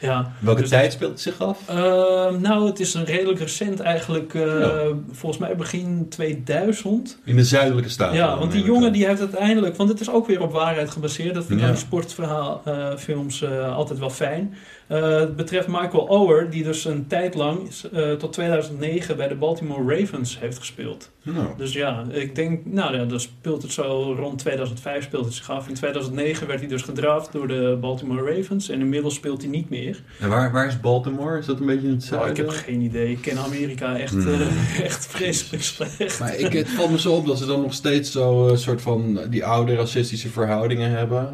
Ja. 0.00 0.32
Welke 0.38 0.60
Dus- 0.60 0.70
tijd 0.70 0.92
speelt 0.92 1.10
het 1.10 1.20
zich 1.20 1.40
af? 1.40 1.58
Ehm, 1.66 2.40
nou, 2.40 2.66
het 2.66 2.80
is 2.80 2.94
een 2.94 3.04
redelijk 3.04 3.38
recent 3.38 3.80
eigenlijk, 3.80 4.34
eh, 4.34 4.42
Ja. 4.60 4.82
volgens 5.12 5.40
mij 5.40 5.56
begin 5.56 6.06
2000. 6.08 7.18
In 7.24 7.36
de 7.36 7.44
zuidelijke 7.44 7.90
staten. 7.90 8.16
Ja, 8.16 8.38
want 8.38 8.52
die 8.52 8.64
jongen 8.64 8.92
die 8.92 9.06
heeft 9.06 9.20
uiteindelijk, 9.20 9.76
want 9.76 9.88
het 9.88 10.00
is 10.00 10.10
ook 10.10 10.26
weer 10.26 10.42
op 10.42 10.52
waarheid 10.52 10.90
gebaseerd. 10.90 11.34
Dat 11.34 11.44
vind 11.44 11.54
ik 11.58 11.64
Ja. 11.64 11.66
aan 11.70 11.76
die 11.76 11.84
sportverhaalfilms 11.84 13.42
eh 13.42 13.76
altijd 13.76 13.98
wel 13.98 14.10
fijn. 14.10 14.54
Eh, 14.88 15.18
het 15.18 15.36
betreft 15.36 15.66
Michael 15.68 16.06
Ower, 16.06 16.50
die 16.50 16.62
dus 16.64 16.84
een 16.84 17.06
tijd 17.06 17.34
lang 17.34 17.70
eh, 17.92 18.12
tot 18.12 18.32
2009 18.32 19.16
bij 19.16 19.28
de 19.28 19.34
Baltimore 19.34 19.96
Ravens 19.98 20.38
heeft 20.40 20.58
gespeeld. 20.58 21.10
Nou, 21.22 21.46
Dus 21.56 21.72
ja, 21.72 22.04
ik 22.10 22.34
denk, 22.34 22.66
nou 22.66 22.96
ja, 22.96 23.04
dan 23.04 23.20
speelt 23.20 23.62
het 23.62 23.72
zo 23.72 24.14
rond 24.18 24.38
2005 24.38 25.04
speelt 25.04 25.24
het 25.24 25.34
zich 25.34 25.50
af. 25.50 25.68
In 25.68 25.74
2009 25.74 26.46
werd 26.46 26.60
hij 26.60 26.68
dus 26.68 26.82
gedraft 26.82 27.32
door 27.32 27.48
de 27.48 27.78
Baltimore 27.80 28.34
Ravens 28.36 28.68
en 28.68 28.80
inmiddels 28.80 29.14
speelt 29.14 29.42
hij 29.42 29.50
niet 29.50 29.70
meer. 29.70 30.02
en 30.20 30.28
waar, 30.28 30.52
waar 30.52 30.66
is 30.66 30.80
Baltimore? 30.80 31.38
Is 31.38 31.46
dat 31.46 31.60
een 31.60 31.66
beetje 31.66 31.86
in 31.88 31.94
het 31.94 32.02
Oh, 32.02 32.08
zuiden? 32.08 32.30
ik 32.30 32.36
heb 32.36 32.48
geen 32.48 32.80
idee. 32.80 33.10
Ik 33.10 33.20
ken 33.20 33.38
Amerika 33.38 33.96
echt, 33.98 34.26
eh, 34.26 34.40
echt 34.84 35.06
vreselijk 35.06 35.62
slecht. 35.62 36.20
Maar 36.20 36.36
ik, 36.36 36.52
het 36.52 36.68
valt 36.68 36.90
me 36.90 36.98
zo 36.98 37.14
op 37.14 37.26
dat 37.26 37.38
ze 37.38 37.46
dan 37.46 37.60
nog 37.60 37.72
steeds 37.74 38.12
zo 38.12 38.50
soort 38.54 38.82
van 38.82 39.20
die 39.30 39.44
oude 39.44 39.74
racistische 39.74 40.28
verhoudingen 40.28 40.90
hebben. 40.90 41.28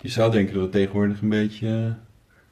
Je 0.00 0.08
zou 0.08 0.30
denken 0.32 0.54
dat 0.54 0.62
het 0.62 0.72
tegenwoordig 0.72 1.20
een 1.20 1.28
beetje... 1.28 1.94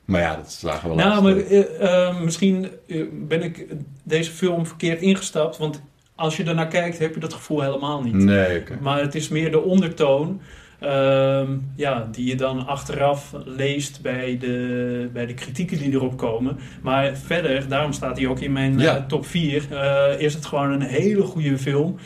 maar 0.06 0.20
ja, 0.20 0.36
dat 0.36 0.52
slagen 0.52 0.88
we 0.90 0.94
wel 0.96 1.04
Nou, 1.06 1.22
maar 1.22 1.36
eh, 1.36 2.06
eh, 2.08 2.20
misschien 2.20 2.68
eh, 2.88 3.02
ben 3.12 3.42
ik 3.42 3.66
deze 4.02 4.30
film 4.30 4.66
verkeerd 4.66 5.00
ingestapt. 5.00 5.56
Want 5.56 5.82
als 6.14 6.36
je 6.36 6.44
ernaar 6.44 6.68
kijkt, 6.68 6.98
heb 6.98 7.14
je 7.14 7.20
dat 7.20 7.32
gevoel 7.32 7.60
helemaal 7.62 8.02
niet. 8.02 8.14
Nee. 8.14 8.62
Maar 8.80 9.00
het 9.00 9.14
is 9.14 9.28
meer 9.28 9.50
de 9.50 9.62
ondertoon. 9.62 10.40
ehm, 10.80 11.50
ja, 11.76 12.08
die 12.12 12.26
je 12.26 12.34
dan 12.34 12.66
achteraf 12.66 13.32
leest 13.44 14.02
bij 14.02 14.36
de, 14.40 15.08
bij 15.12 15.26
de 15.26 15.34
kritieken 15.34 15.78
die 15.78 15.92
erop 15.92 16.16
komen. 16.16 16.58
Maar 16.82 17.16
verder, 17.16 17.68
daarom 17.68 17.92
staat 17.92 18.18
hij 18.18 18.26
ook 18.26 18.40
in 18.40 18.52
mijn 18.52 18.78
Ja. 18.78 19.04
top 19.08 19.26
4. 19.26 19.66
eh, 19.70 20.20
is 20.20 20.34
het 20.34 20.46
gewoon 20.46 20.70
een 20.72 20.80
hele 20.82 21.22
goede 21.22 21.58
film. 21.58 21.96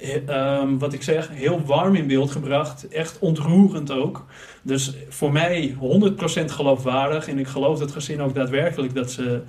Eh, 0.00 0.28
ehm, 0.28 0.78
wat 0.78 0.92
ik 0.92 1.02
zeg, 1.02 1.28
heel 1.32 1.62
warm 1.64 1.94
in 1.94 2.06
beeld 2.06 2.30
gebracht. 2.30 2.88
Echt 2.88 3.18
ontroerend 3.18 3.90
ook. 3.90 4.24
Dus 4.62 4.94
voor 5.08 5.32
mij 5.32 5.76
100% 5.78 6.50
geloofwaardig. 6.50 7.28
En 7.28 7.38
ik 7.38 7.46
geloof 7.46 7.78
dat 7.78 7.92
gezin 7.92 8.20
ook 8.20 8.34
daadwerkelijk 8.34 8.94
dat 8.94 9.10
ze 9.10 9.42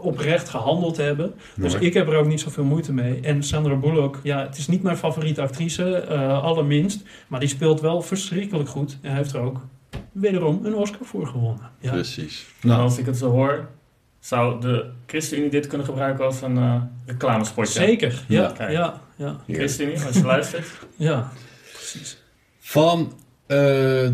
oprecht 0.00 0.48
gehandeld 0.48 0.96
hebben. 0.96 1.34
Dus 1.56 1.74
ik 1.74 1.94
heb 1.94 2.08
er 2.08 2.16
ook 2.16 2.26
niet 2.26 2.40
zoveel 2.40 2.64
moeite 2.64 2.92
mee. 2.92 3.20
En 3.20 3.42
Sandra 3.42 3.74
Bullock, 3.74 4.20
ja, 4.22 4.40
het 4.40 4.58
is 4.58 4.68
niet 4.68 4.82
mijn 4.82 4.96
favoriete 4.96 5.42
actrice, 5.42 5.96
eh, 5.96 6.42
allerminst. 6.42 7.02
Maar 7.28 7.40
die 7.40 7.48
speelt 7.48 7.80
wel 7.80 8.02
verschrikkelijk 8.02 8.68
goed. 8.68 8.98
En 9.02 9.08
hij 9.08 9.18
heeft 9.18 9.32
er 9.32 9.40
ook 9.40 9.60
wederom 10.12 10.60
een 10.64 10.74
Oscar 10.74 11.06
voor 11.06 11.26
gewonnen. 11.26 11.70
Ja, 11.80 11.90
Precies. 11.90 12.46
Nou, 12.60 12.74
Nou, 12.74 12.82
als 12.88 12.98
ik 12.98 13.06
het 13.06 13.16
zo 13.16 13.30
hoor, 13.30 13.68
zou 14.20 14.60
de 14.60 14.90
ChristenUnie 15.06 15.50
dit 15.50 15.66
kunnen 15.66 15.86
gebruiken 15.86 16.24
als 16.24 16.42
een 16.42 16.56
eh 16.56 16.82
reclamespotje. 17.06 17.72
Zeker, 17.72 18.24
ja, 18.28 18.42
Ja, 18.42 18.52
kijk. 18.56 18.72
Ja, 19.18 19.36
ja, 19.46 19.54
ChristenUnie, 19.54 20.00
als 20.06 20.16
je 20.16 20.24
luistert. 20.24 20.66
ja, 20.96 21.30
precies. 21.72 22.18
van 22.58 23.12
eh, 23.46 23.56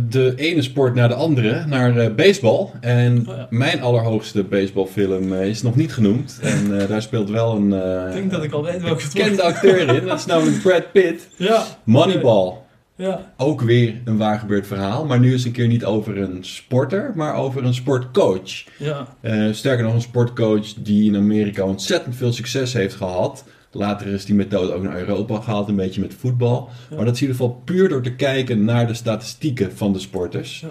de 0.09 0.33
ene 0.37 0.63
sport 0.63 0.95
naar 0.95 1.09
de 1.09 1.15
andere, 1.15 1.67
naar 1.67 1.97
eh, 1.97 2.15
baseball. 2.15 2.67
En 2.81 3.29
Oh 3.29 3.37
ja. 3.37 3.47
mijn 3.51 3.81
allerhoogste 3.83 4.45
baseballfilm 4.45 5.33
eh, 5.33 5.47
is 5.49 5.63
nog 5.63 5.77
niet 5.77 5.93
genoemd. 5.93 6.39
En 6.43 6.81
eh, 6.81 6.89
daar 6.89 7.03
speelt 7.03 7.31
wel 7.31 7.57
een 7.57 7.73
Ik 8.09 8.13
denk 8.13 8.31
dat 8.31 8.43
ik 8.45 8.53
al 8.53 8.63
weet 8.65 8.83
welke 8.83 9.03
het 9.03 9.13
bekende 9.13 9.43
acteur 9.43 9.89
in. 9.95 10.07
Dat 10.07 10.19
is 10.19 10.27
namelijk 10.27 10.63
Brad 10.63 10.93
Pitt. 10.93 11.29
Ja, 11.37 11.65
Moneyball. 11.85 12.53
ja, 12.97 13.33
Ook 13.37 13.61
weer 13.61 14.01
een 14.05 14.17
waar 14.17 14.39
gebeurd 14.39 14.67
verhaal. 14.67 15.05
Maar 15.05 15.21
nu 15.21 15.29
is 15.33 15.37
het 15.39 15.47
een 15.47 15.53
keer 15.53 15.67
niet 15.69 15.85
over 15.85 16.19
een 16.19 16.39
sporter, 16.41 17.13
maar 17.15 17.35
over 17.35 17.65
een 17.65 17.75
sportcoach. 17.75 18.65
ja. 18.79 19.07
Eh, 19.21 19.49
sterker 19.53 19.85
nog, 19.85 19.95
een 19.95 20.01
sportcoach 20.01 20.75
die 20.79 21.09
in 21.11 21.17
Amerika 21.17 21.63
ontzettend 21.65 22.17
veel 22.17 22.33
succes 22.33 22.73
heeft 22.73 22.95
gehad. 22.95 23.45
Later 23.75 24.07
is 24.07 24.25
die 24.25 24.35
methode 24.35 24.73
ook 24.73 24.83
naar 24.83 24.99
Europa 24.99 25.41
gehaald, 25.41 25.69
een 25.69 25.77
beetje 25.77 26.01
met 26.01 26.15
voetbal. 26.19 26.69
Ja. 26.91 26.97
Maar 26.97 27.05
dat 27.05 27.15
is 27.15 27.21
in 27.21 27.27
ieder 27.29 27.43
geval 27.43 27.63
puur 27.65 27.89
door 27.89 28.03
te 28.03 28.15
kijken 28.15 28.65
naar 28.65 28.87
de 28.87 28.95
statistieken 28.95 29.77
van 29.77 29.93
de 29.93 29.99
sporters. 29.99 30.61
Ja. 30.61 30.69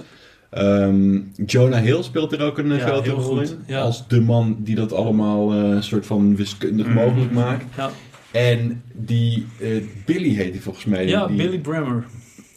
Ehm, 0.49 1.19
Jonah 1.45 1.81
Hill 1.81 2.03
speelt 2.03 2.31
er 2.31 2.41
ook 2.41 2.57
een 2.57 2.71
eh, 2.71 2.77
Ja, 2.77 2.85
grote 2.85 3.09
rol 3.09 3.23
goed. 3.37 3.49
in. 3.49 3.57
Ja. 3.67 3.81
Als 3.81 4.07
de 4.07 4.21
man 4.21 4.57
die 4.59 4.75
dat 4.75 4.93
allemaal 4.93 5.51
eh, 5.51 5.57
een 5.57 5.83
soort 5.83 6.05
van 6.05 6.35
wiskundig 6.35 6.87
Mm. 6.87 6.93
mogelijk 6.93 7.31
maakt. 7.31 7.65
Ja, 7.77 7.89
En 8.31 8.83
die 8.93 9.45
eh, 9.59 9.69
Billy 10.05 10.33
heet 10.35 10.51
hij 10.53 10.61
volgens 10.61 10.85
mij. 10.85 11.07
ja 11.07 11.27
die, 11.27 11.37
Billy 11.37 11.59
Bremer. 11.59 12.05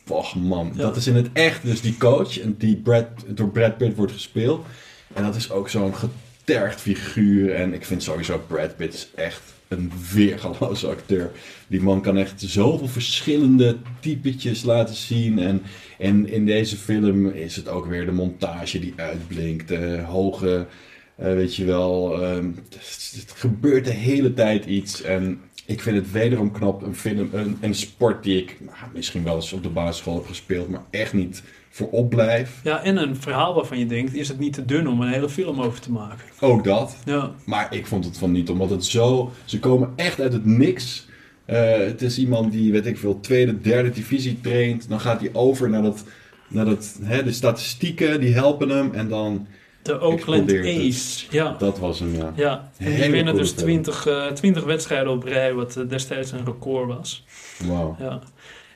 Och 0.09 0.35
man, 0.37 0.73
dat 0.77 0.97
is 0.97 1.07
in 1.07 1.15
het 1.15 1.29
echt 1.33 1.63
dus 1.65 1.81
die 1.81 1.97
coach. 1.97 2.39
En 2.41 2.55
die 2.59 2.77
Brad, 2.77 3.07
door 3.29 3.49
Brad 3.51 3.77
Pitt 3.77 3.97
wordt 3.97 4.13
gespeeld. 4.13 4.67
En 5.15 5.23
dat 5.23 5.35
is 5.37 5.51
ook 5.51 5.69
zo'n 5.69 5.93
getergd 5.95 6.81
figuur. 6.81 7.55
En 7.55 7.75
ik 7.75 7.85
vind 7.85 8.03
sowieso 8.03 8.43
Brad 8.47 8.77
Pitt 8.77 9.11
echt 9.15 9.43
een 9.69 9.93
weergaloze 10.13 10.87
acteur. 10.87 11.31
Die 11.67 11.83
man 11.83 12.01
kan 12.01 12.17
echt 12.17 12.41
zoveel 12.41 12.89
verschillende 12.89 13.77
typetjes 14.01 14.63
laten 14.63 14.95
zien. 14.95 15.39
En, 15.39 15.63
en 15.99 16.29
in 16.29 16.47
deze 16.47 16.77
film 16.77 17.27
is 17.27 17.57
het 17.57 17.69
ook 17.69 17.87
weer 17.87 18.07
de 18.07 18.13
montage 18.13 18.79
die 18.79 18.93
uitblinkt. 18.97 19.69
De 19.69 20.03
hoge, 20.07 20.67
eh, 21.17 21.33
weet 21.33 21.57
je 21.57 21.65
wel, 21.65 22.23
ehm, 22.23 22.51
het, 22.55 23.15
het 23.21 23.33
gebeurt 23.37 23.85
de 23.85 23.93
hele 23.93 24.33
tijd 24.33 24.65
iets. 24.65 25.03
En 25.03 25.41
ik 25.67 25.81
vind 25.81 25.97
het 25.97 26.13
wederom 26.13 26.53
knap, 26.53 26.83
een 26.83 26.97
film, 26.97 27.29
een, 27.33 27.57
een 27.61 27.75
sport 27.75 28.23
die 28.23 28.43
ik 28.43 28.57
nou, 28.61 28.77
misschien 28.95 29.25
wel 29.25 29.35
eens 29.35 29.53
op 29.53 29.63
de 29.63 29.69
basisschool 29.69 30.15
heb 30.15 30.27
gespeeld, 30.27 30.69
maar 30.69 30.85
echt 30.91 31.13
niet 31.13 31.43
voorop 31.77 32.11
blijf. 32.11 32.61
Ja, 32.65 32.83
en 32.83 32.97
een 32.97 33.17
verhaal 33.17 33.55
waarvan 33.55 33.79
je 33.79 33.87
denkt, 33.87 34.15
is 34.15 34.29
het 34.29 34.39
niet 34.39 34.53
te 34.53 34.65
dun 34.65 34.89
om 34.89 35.01
een 35.01 35.13
hele 35.13 35.29
film 35.29 35.61
over 35.61 35.81
te 35.81 35.93
maken? 35.93 36.25
Ook 36.41 36.65
dat. 36.65 36.97
Ja, 37.05 37.31
Maar 37.45 37.75
ik 37.75 37.87
vond 37.87 38.05
het 38.05 38.19
van 38.19 38.33
niet, 38.33 38.51
omdat 38.51 38.71
het 38.71 38.85
zo... 38.85 39.33
Ze 39.45 39.59
komen 39.59 39.93
echt 39.97 40.21
uit 40.21 40.33
het 40.33 40.45
niks. 40.45 41.07
Eh, 41.45 41.77
het 41.77 42.03
is 42.03 42.19
iemand 42.19 42.53
die, 42.53 42.73
weet 42.73 42.87
ik 42.87 42.99
veel, 42.99 43.21
tweede, 43.21 43.61
derde 43.61 43.91
divisie 43.91 44.41
traint. 44.41 44.89
Dan 44.89 45.01
gaat 45.01 45.21
hij 45.21 45.31
over 45.33 45.71
naar 45.71 45.83
dat... 45.83 46.05
Naar 46.49 46.65
dat 46.65 46.99
hè, 47.03 47.25
de 47.25 47.33
statistieken, 47.33 48.21
die 48.21 48.35
helpen 48.35 48.69
hem. 48.69 48.91
En 48.95 49.09
dan... 49.09 49.47
de 49.83 50.01
Oakland 50.01 50.51
het. 50.51 50.67
Ace. 50.67 51.27
Ja, 51.31 51.55
Dat 51.59 51.79
was 51.79 51.99
hem, 51.99 52.15
ja. 52.15 52.33
Ja, 52.37 52.71
en 52.79 52.95
die 52.95 53.11
winnen 53.11 53.35
dus 53.35 53.51
film. 53.51 53.63
20, 53.63 54.07
eh 54.07 54.27
20 54.27 54.65
wedstrijden 54.65 55.13
op 55.13 55.23
rij, 55.23 55.55
wat 55.55 55.77
eh, 55.77 55.89
destijds 55.89 56.33
een 56.33 56.45
record 56.45 56.89
was. 56.89 57.25
Wauw. 57.67 57.97
Ja. 57.99 58.21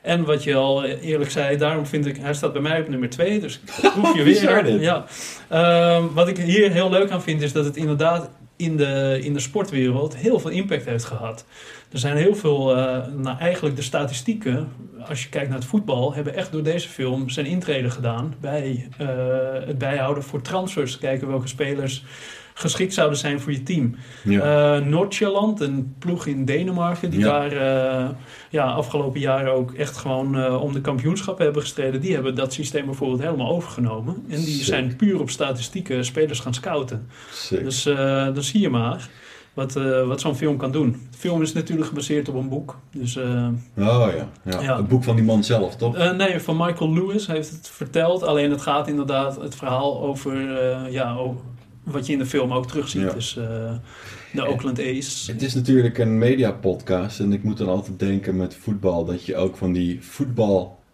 En 0.01 0.25
wat 0.25 0.43
je 0.43 0.55
al 0.55 0.85
eerlijk 0.85 1.31
zei, 1.31 1.57
daarom 1.57 1.85
vind 1.85 2.05
ik, 2.05 2.17
hij 2.17 2.33
staat 2.33 2.53
bij 2.53 2.61
mij 2.61 2.81
op 2.81 2.87
nummer 2.87 3.09
2, 3.09 3.39
dus 3.39 3.59
ik 3.81 3.91
proef 3.93 4.15
je 4.15 4.23
weer. 4.23 4.81
Ja. 4.81 5.05
Ehm, 5.47 6.03
wat 6.13 6.27
ik 6.27 6.37
hier 6.37 6.71
heel 6.71 6.89
leuk 6.89 7.09
aan 7.09 7.21
vind, 7.21 7.41
is 7.41 7.53
dat 7.53 7.65
het 7.65 7.77
inderdaad 7.77 8.29
in 8.55 8.77
de, 8.77 9.19
in 9.21 9.33
de 9.33 9.39
sportwereld 9.39 10.15
heel 10.15 10.39
veel 10.39 10.49
impact 10.49 10.85
heeft 10.85 11.03
gehad. 11.03 11.45
Er 11.91 11.99
zijn 11.99 12.17
heel 12.17 12.35
veel, 12.35 12.75
eh, 12.77 13.07
nou 13.15 13.37
eigenlijk 13.37 13.75
de 13.75 13.81
statistieken, 13.81 14.71
als 15.07 15.23
je 15.23 15.29
kijkt 15.29 15.49
naar 15.49 15.57
het 15.57 15.67
voetbal, 15.67 16.13
hebben 16.13 16.35
echt 16.35 16.51
door 16.51 16.63
deze 16.63 16.89
film 16.89 17.29
zijn 17.29 17.45
intrede 17.45 17.89
gedaan 17.89 18.33
bij 18.41 18.87
eh, 18.97 19.07
het 19.65 19.77
bijhouden 19.77 20.23
voor 20.23 20.41
transfers. 20.41 20.97
Kijken 20.97 21.27
welke 21.27 21.47
spelers 21.47 22.03
geschikt 22.61 22.93
zouden 22.93 23.17
zijn 23.17 23.39
voor 23.39 23.51
je 23.51 23.63
team. 23.63 23.95
Ja. 24.23 24.75
Eh 24.77 24.85
Noordjylland, 24.85 25.59
een 25.61 25.95
ploeg 25.99 26.25
in 26.25 26.45
Denemarken, 26.45 27.09
die 27.09 27.19
Ja. 27.19 27.25
daar 27.39 27.51
eh, 27.51 28.09
ja, 28.49 28.65
afgelopen 28.71 29.19
jaren 29.19 29.53
ook 29.53 29.73
echt 29.73 29.97
gewoon 29.97 30.37
eh, 30.37 30.61
om 30.61 30.73
de 30.73 30.81
kampioenschap 30.81 31.37
hebben 31.37 31.61
gestreden. 31.61 32.01
Die 32.01 32.13
hebben 32.13 32.35
dat 32.35 32.53
systeem 32.53 32.85
bijvoorbeeld 32.85 33.21
helemaal 33.21 33.49
overgenomen. 33.51 34.15
En 34.29 34.37
die 34.39 34.55
Sick. 34.55 34.63
zijn 34.65 34.95
puur 34.95 35.19
op 35.19 35.29
statistieken 35.29 36.05
spelers 36.05 36.39
gaan 36.39 36.53
scouten. 36.53 37.07
Sick. 37.31 37.63
Dus 37.63 37.83
dan 38.33 38.43
zie 38.43 38.61
je 38.61 38.69
maar 38.69 39.09
wat, 39.53 39.73
wat 40.07 40.21
zo'n 40.21 40.35
film 40.35 40.57
kan 40.57 40.71
doen. 40.71 40.91
De 41.11 41.17
film 41.17 41.41
is 41.41 41.53
natuurlijk 41.53 41.87
gebaseerd 41.87 42.29
op 42.29 42.35
een 42.35 42.49
boek. 42.49 42.77
Dus, 42.91 43.17
Oh 43.17 43.23
ja. 43.75 44.27
ja. 44.45 44.61
Ja. 44.61 44.77
Het 44.77 44.87
boek 44.87 45.03
van 45.03 45.15
die 45.15 45.25
man 45.25 45.43
zelf, 45.43 45.75
toch? 45.75 46.13
nee, 46.17 46.39
van 46.39 46.57
Michael 46.57 46.93
Lewis 46.93 47.27
heeft 47.27 47.49
het 47.49 47.69
verteld. 47.69 48.23
Alleen 48.23 48.51
het 48.51 48.61
gaat 48.61 48.87
inderdaad 48.87 49.41
het 49.41 49.55
verhaal 49.55 50.01
over 50.01 50.35
ja, 50.91 51.15
wat 51.83 52.05
je 52.05 52.13
in 52.13 52.19
de 52.19 52.25
film 52.25 52.53
ook 52.53 52.67
terugziet. 52.67 53.01
Ja. 53.01 53.13
Dus 53.13 53.37
eh, 53.37 53.71
de 54.33 54.47
Oakland 54.47 54.79
A's. 54.79 55.27
Het 55.27 55.41
is 55.41 55.53
natuurlijk 55.53 55.97
een 55.97 56.17
mediapodcast 56.17 57.19
en 57.19 57.33
ik 57.33 57.43
moet 57.43 57.57
dan 57.57 57.67
altijd 57.67 57.99
denken 57.99 58.35
met 58.37 58.55
voetbal 58.55 59.05
dat 59.05 59.25
je 59.25 59.35
ook 59.35 59.57
van 59.57 59.71
die 59.73 59.97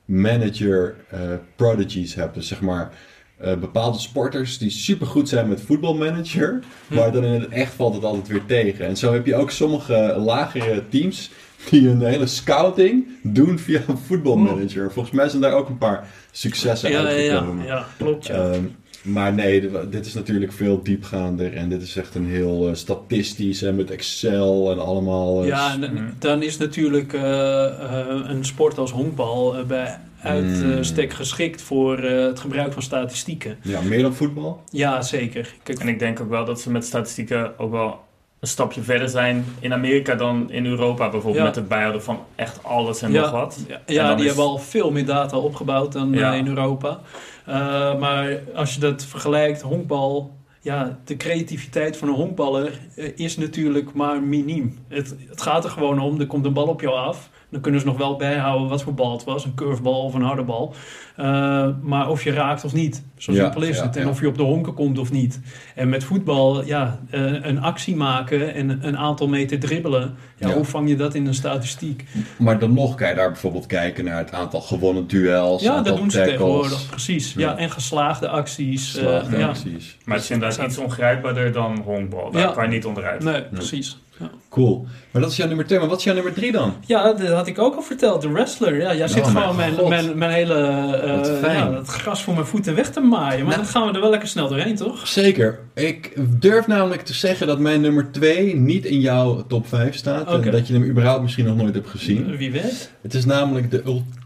voetbalmanager 0.07 0.95
eh 1.09 1.19
prodigies 1.55 2.15
hebt. 2.15 2.33
Dus 2.33 2.47
zeg 2.47 2.61
maar 2.61 2.91
eh, 3.37 3.55
bepaalde 3.57 3.99
sporters 3.99 4.57
die 4.57 4.69
supergoed 4.69 5.29
zijn 5.29 5.47
met 5.49 5.61
voetbalmanager, 5.61 6.59
Hm. 6.87 6.95
maar 6.95 7.11
dan 7.11 7.23
in 7.23 7.41
het 7.41 7.49
echt 7.49 7.73
valt 7.73 7.93
het 7.95 8.03
altijd 8.03 8.27
weer 8.27 8.45
tegen. 8.45 8.85
En 8.85 8.97
zo 8.97 9.13
heb 9.13 9.25
je 9.25 9.35
ook 9.35 9.51
sommige 9.51 10.15
lagere 10.25 10.83
teams 10.89 11.29
die 11.69 11.89
een 11.89 12.01
hele 12.01 12.25
scouting 12.27 13.07
doen 13.23 13.59
via 13.59 13.81
een 13.87 13.97
voetbalmanager. 13.97 14.91
Volgens 14.91 15.15
mij 15.15 15.29
zijn 15.29 15.41
daar 15.41 15.53
ook 15.53 15.69
een 15.69 15.77
paar 15.77 16.07
successen 16.31 16.91
Ja, 16.91 17.01
ja, 17.01 17.09
ja, 17.09 17.31
uitgekomen. 17.33 17.65
ja, 17.65 17.85
klopt. 17.97 18.25
Ja. 18.27 18.33
Ehm, 18.51 18.63
maar 19.07 19.33
nee, 19.33 19.69
dit- 19.89 20.05
is 20.05 20.13
natuurlijk 20.13 20.51
veel 20.53 20.83
diepgaander 20.83 21.53
en 21.55 21.69
dit 21.69 21.81
is 21.81 21.95
echt 21.95 22.15
een 22.15 22.27
heel 22.27 22.67
eh, 22.67 22.73
statistisch 22.73 23.61
en 23.61 23.75
met 23.75 23.91
Excel 23.91 24.71
en 24.71 24.79
allemaal. 24.79 25.41
eh, 25.41 25.47
ja, 25.47 25.73
en 25.81 25.93
Mm. 25.93 26.13
dan 26.19 26.41
is 26.41 26.57
natuurlijk 26.57 27.13
eh, 27.13 27.65
eh, 27.65 28.07
een 28.23 28.45
sport 28.45 28.77
als 28.77 28.91
honkbal 28.91 29.55
bij 29.67 29.97
uitstek 30.21 31.13
geschikt 31.13 31.61
voor 31.61 31.97
eh, 31.97 32.25
het 32.25 32.39
gebruik 32.39 32.73
van 32.73 32.81
statistieken. 32.81 33.57
Ja, 33.61 33.81
meer 33.81 34.01
dan 34.01 34.13
voetbal? 34.13 34.61
Ja, 34.71 35.01
zeker. 35.01 35.53
Kijk, 35.63 35.79
En 35.79 35.87
ik 35.87 35.99
denk 35.99 36.19
ook 36.19 36.29
wel 36.29 36.45
dat 36.45 36.61
ze 36.61 36.71
met 36.71 36.85
statistieken 36.85 37.59
ook 37.59 37.71
wel 37.71 37.99
een 38.39 38.47
stapje 38.47 38.81
verder 38.81 39.09
zijn 39.09 39.45
in 39.59 39.73
Amerika 39.73 40.15
dan 40.15 40.51
in 40.51 40.65
Europa. 40.65 41.03
Bijvoorbeeld 41.09 41.35
Ja. 41.35 41.43
met 41.43 41.55
het 41.55 41.67
bijhouden 41.67 42.03
van 42.03 42.19
echt 42.35 42.63
alles 42.63 43.01
en 43.01 43.11
Ja. 43.11 43.21
nog 43.21 43.31
wat. 43.31 43.59
Ja, 43.85 44.15
die 44.15 44.19
is- 44.21 44.25
hebben 44.27 44.43
al 44.45 44.57
veel 44.57 44.91
meer 44.91 45.05
data 45.05 45.37
opgebouwd 45.37 45.91
dan 45.91 46.11
Ja. 46.13 46.33
in 46.33 46.47
Europa. 46.47 46.99
Eh, 47.47 47.99
maar 47.99 48.39
als 48.55 48.73
je 48.73 48.79
dat 48.79 49.05
vergelijkt, 49.05 49.61
honkbal... 49.61 50.35
Ja, 50.61 50.99
de 51.03 51.17
creativiteit 51.17 51.97
van 51.97 52.07
een 52.07 52.13
honkballer 52.13 52.79
eh, 52.95 53.11
is 53.15 53.37
natuurlijk 53.37 53.93
maar 53.93 54.23
miniem. 54.23 54.79
Het, 54.87 55.15
het 55.29 55.41
gaat 55.41 55.63
er 55.63 55.69
gewoon 55.69 55.99
om, 55.99 56.19
er 56.19 56.27
komt 56.27 56.45
een 56.45 56.53
bal 56.53 56.67
op 56.67 56.81
jou 56.81 56.95
af. 56.95 57.29
Dan 57.49 57.61
kunnen 57.61 57.79
ze 57.81 57.85
nog 57.87 57.97
wel 57.97 58.15
bijhouden 58.15 58.67
wat 58.67 58.81
voor 58.83 58.93
bal 58.93 59.11
het 59.11 59.23
was. 59.23 59.45
Een 59.45 59.53
curvebal 59.53 60.03
of 60.03 60.13
een 60.13 60.21
harde 60.21 60.43
bal. 60.43 60.73
Eh, 61.15 61.67
maar 61.81 62.09
of 62.09 62.23
je 62.23 62.31
raakt 62.31 62.63
of 62.63 62.73
niet. 62.73 63.03
Zo 63.17 63.31
Ja, 63.33 63.43
simpel 63.43 63.61
is 63.61 63.77
ja, 63.77 63.83
het. 63.83 63.95
En 63.95 64.03
ja. 64.03 64.09
of 64.09 64.19
je 64.21 64.27
op 64.27 64.37
de 64.37 64.43
honken 64.43 64.73
komt 64.73 64.97
of 64.99 65.11
niet. 65.11 65.39
En 65.75 65.89
met 65.89 66.03
voetbal, 66.03 66.65
ja, 66.65 66.99
eh, 67.09 67.21
een 67.45 67.61
actie 67.61 67.95
maken 67.95 68.53
en 68.53 68.79
een 68.87 68.97
aantal 68.97 69.27
meter 69.27 69.59
dribbelen. 69.59 70.15
Ja, 70.37 70.47
Ja. 70.47 70.53
Hoe 70.53 70.65
vang 70.65 70.89
je 70.89 70.95
dat 70.95 71.13
in 71.15 71.27
een 71.27 71.33
statistiek? 71.33 72.05
Maar 72.37 72.59
dan 72.59 72.73
nog 72.73 72.95
kan 72.95 73.09
je 73.09 73.15
daar 73.15 73.31
bijvoorbeeld 73.31 73.65
kijken 73.65 74.03
naar 74.05 74.17
het 74.17 74.31
aantal 74.31 74.61
gewonnen 74.61 75.07
duels. 75.07 75.61
Ja, 75.63 75.81
dat 75.81 75.97
doen 75.97 76.11
ze 76.11 76.17
tackles, 76.17 76.35
tegenwoordig. 76.37 76.89
Precies. 76.89 77.33
Ja. 77.33 77.39
Ja. 77.49 77.57
en 77.57 77.69
geslaagde 77.71 78.27
acties. 78.29 78.95
eh, 78.97 79.05
ja. 79.39 79.47
acties. 79.47 79.97
Maar 80.05 80.15
het 80.15 80.23
is 80.23 80.31
inderdaad 80.31 80.65
iets 80.67 80.77
ongrijpbaarder 80.77 81.51
dan 81.51 81.77
honkbal. 81.85 82.31
Daar 82.31 82.41
Ja. 82.41 82.51
kan 82.51 82.63
je 82.63 82.69
niet 82.69 82.85
onderuit. 82.85 83.23
Nee, 83.23 83.41
precies. 83.43 83.97
Ja. 84.19 84.29
Cool. 84.49 84.85
Maar 85.11 85.21
dat 85.21 85.31
is 85.31 85.37
jouw 85.37 85.47
nummer 85.47 85.65
2. 85.65 85.79
Maar 85.79 85.87
wat 85.87 85.97
is 85.97 86.03
jouw 86.03 86.13
nummer 86.13 86.33
3 86.33 86.51
dan? 86.51 86.73
ja, 86.85 87.13
dat 87.13 87.27
had 87.27 87.47
ik 87.47 87.59
ook 87.59 87.75
al 87.75 87.81
verteld. 87.81 88.21
De 88.21 88.29
wrestler. 88.29 88.79
Ja, 88.79 88.95
jij 88.95 89.07
zit 89.07 89.23
Oh, 89.25 89.33
mijn 89.33 89.45
gewoon 89.45 89.55
mijn, 89.55 89.89
mijn, 90.05 90.17
mijn 90.17 90.31
hele 90.31 90.53
eh, 90.53 91.53
ja, 91.53 91.73
het 91.73 91.87
gras 91.87 92.23
voor 92.23 92.33
mijn 92.33 92.45
voeten 92.45 92.75
weg 92.75 92.89
te 92.89 92.99
maaien. 92.99 93.39
Maar 93.45 93.53
Nou. 93.55 93.55
dan 93.63 93.65
gaan 93.65 93.87
we 93.87 93.93
er 93.93 94.01
wel 94.01 94.09
lekker 94.09 94.29
snel 94.29 94.47
doorheen, 94.47 94.75
toch? 94.75 95.07
Zeker. 95.07 95.59
Ik 95.73 96.13
durf 96.39 96.67
namelijk 96.67 97.01
te 97.01 97.13
zeggen 97.13 97.47
dat 97.47 97.59
mijn 97.59 97.81
nummer 97.81 98.11
2 98.11 98.55
niet 98.55 98.85
in 98.85 98.99
jouw 98.99 99.45
top 99.47 99.67
5 99.67 99.95
staat. 99.95 100.31
En 100.43 100.51
dat 100.51 100.67
je 100.67 100.73
hem 100.73 100.83
überhaupt 100.83 101.21
misschien 101.21 101.45
nog 101.45 101.55
nooit 101.55 101.73
hebt 101.73 101.89
gezien. 101.89 102.37
Wie 102.37 102.51
weet. 102.51 102.91
Het 103.01 103.13
is 103.13 103.25
namelijk 103.25 103.71
de 103.71 103.77
ultieme 103.85 104.25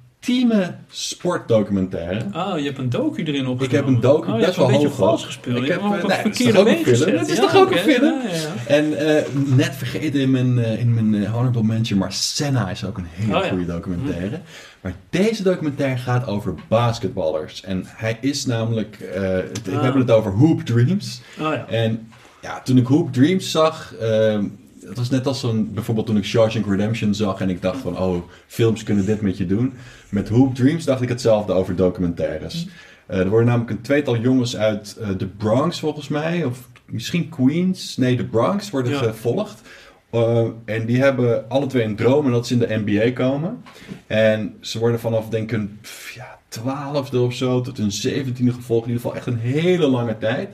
sportdocumentaire. 0.88 2.26
Ah, 2.32 2.60
je 2.60 2.66
hebt 2.66 2.78
een 2.78 2.90
docu 2.90 3.24
erin 3.24 3.48
opgenomen. 3.48 3.64
Ik 3.64 3.72
heb 3.72 3.86
een 3.86 4.00
docu 4.00 4.32
oh, 4.32 4.40
je 4.40 4.46
best 4.46 4.46
hebt 4.46 4.58
een 4.58 4.64
wel 4.64 4.72
beetje 4.72 4.88
hoog 4.88 4.96
vals 4.98 5.22
op. 5.22 5.26
gespeeld. 5.28 5.58
Ik 5.58 5.66
Je 5.66 5.72
heb, 5.72 5.82
eh, 5.82 5.88
op 5.88 6.04
een 6.04 6.10
verkeerde 6.12 6.52
toch 6.52 6.62
ook 6.62 6.68
een 6.68 6.84
been 6.84 6.96
film? 6.96 7.18
Het 7.18 7.30
is 7.30 7.40
toch 7.40 7.56
ook 7.56 7.72
een 7.72 7.78
film? 7.78 8.04
Ja, 8.04 8.30
ja, 8.30 8.36
ja. 8.36 8.66
En 8.68 8.98
eh, 9.18 9.24
net 9.56 9.76
vergeten 9.76 10.20
in 10.20 10.32
mijn, 10.32 10.60
eh, 10.60 10.80
in 10.80 10.94
mijn 10.94 11.26
honorable 11.28 11.64
mention, 11.64 12.00
maar 12.00 12.14
Senna 12.14 12.70
is 12.70 12.86
ook 12.86 12.98
een 12.98 13.08
hele 13.10 13.38
Oh 13.38 13.44
ja. 13.44 13.50
goede 13.50 13.66
documentaire. 13.66 14.40
Maar 14.82 14.94
deze 15.10 15.44
documentaire 15.44 15.98
gaat 15.98 16.28
over 16.28 16.56
basketballers. 16.68 17.62
En 17.64 17.84
hij 17.88 18.18
is 18.22 18.46
namelijk, 18.46 18.98
we 19.00 19.50
Ah. 19.76 19.82
hebben 19.82 20.02
het 20.02 20.12
over 20.12 20.32
Hoop 20.32 20.62
Dreams. 20.62 21.22
Oh 21.40 21.54
ja. 21.54 21.68
En 21.68 22.12
ja, 22.42 22.62
toen 22.62 22.78
ik 22.78 22.86
Hoop 22.86 23.14
Dreams 23.14 23.52
zag, 23.52 23.96
ehm 24.00 24.46
het 24.92 25.00
was 25.00 25.10
net 25.10 25.28
als 25.28 25.40
zo'n, 25.40 25.74
bijvoorbeeld 25.74 26.06
toen 26.06 26.18
ik 26.18 26.26
Shawshank 26.26 26.66
Redemption 26.66 27.14
zag 27.14 27.42
en 27.42 27.50
ik 27.50 27.62
dacht 27.62 27.80
van, 27.80 27.98
oh, 27.98 28.24
films 28.48 28.84
kunnen 28.84 29.06
dit 29.06 29.22
met 29.22 29.38
je 29.38 29.46
doen. 29.46 29.74
Met 30.10 30.30
Hoop 30.30 30.56
Dreams 30.56 30.86
dacht 30.86 31.02
ik 31.02 31.10
hetzelfde 31.10 31.54
over 31.54 31.76
documentaires. 31.76 32.68
Eh, 33.06 33.20
er 33.20 33.30
worden 33.30 33.48
namelijk 33.48 33.72
een 33.72 33.82
tweetal 33.82 34.18
jongens 34.18 34.58
uit 34.58 34.98
eh, 35.02 35.08
de 35.18 35.28
Bronx 35.28 35.80
volgens 35.80 36.08
mij, 36.08 36.44
of 36.46 36.68
misschien 36.86 37.30
Queens, 37.30 37.98
nee, 37.98 38.16
de 38.16 38.26
Bronx 38.26 38.70
worden 38.70 38.92
Ja. 38.92 38.98
gevolgd. 38.98 39.62
Eh, 40.10 40.48
en 40.66 40.86
die 40.86 41.02
hebben 41.02 41.50
alle 41.50 41.66
twee 41.66 41.84
een 41.84 41.96
droom 41.96 42.26
en 42.26 42.32
dat 42.32 42.48
ze 42.48 42.54
in 42.54 42.60
de 42.60 42.82
NBA 42.86 43.12
komen. 43.12 43.62
En 44.08 44.56
ze 44.60 44.80
worden 44.80 45.00
vanaf, 45.00 45.30
denk 45.30 45.52
ik, 45.52 45.58
een 45.58 45.78
pff, 45.82 46.12
ja, 46.14 46.40
twaalfde 46.48 47.20
of 47.20 47.34
zo 47.34 47.62
tot 47.62 47.78
een 47.80 47.92
zeventiende 47.92 48.54
gevolgd. 48.54 48.86
In 48.88 48.92
ieder 48.94 49.02
geval 49.06 49.18
echt 49.18 49.28
een 49.28 49.52
hele 49.52 49.88
lange 49.88 50.18
tijd. 50.18 50.50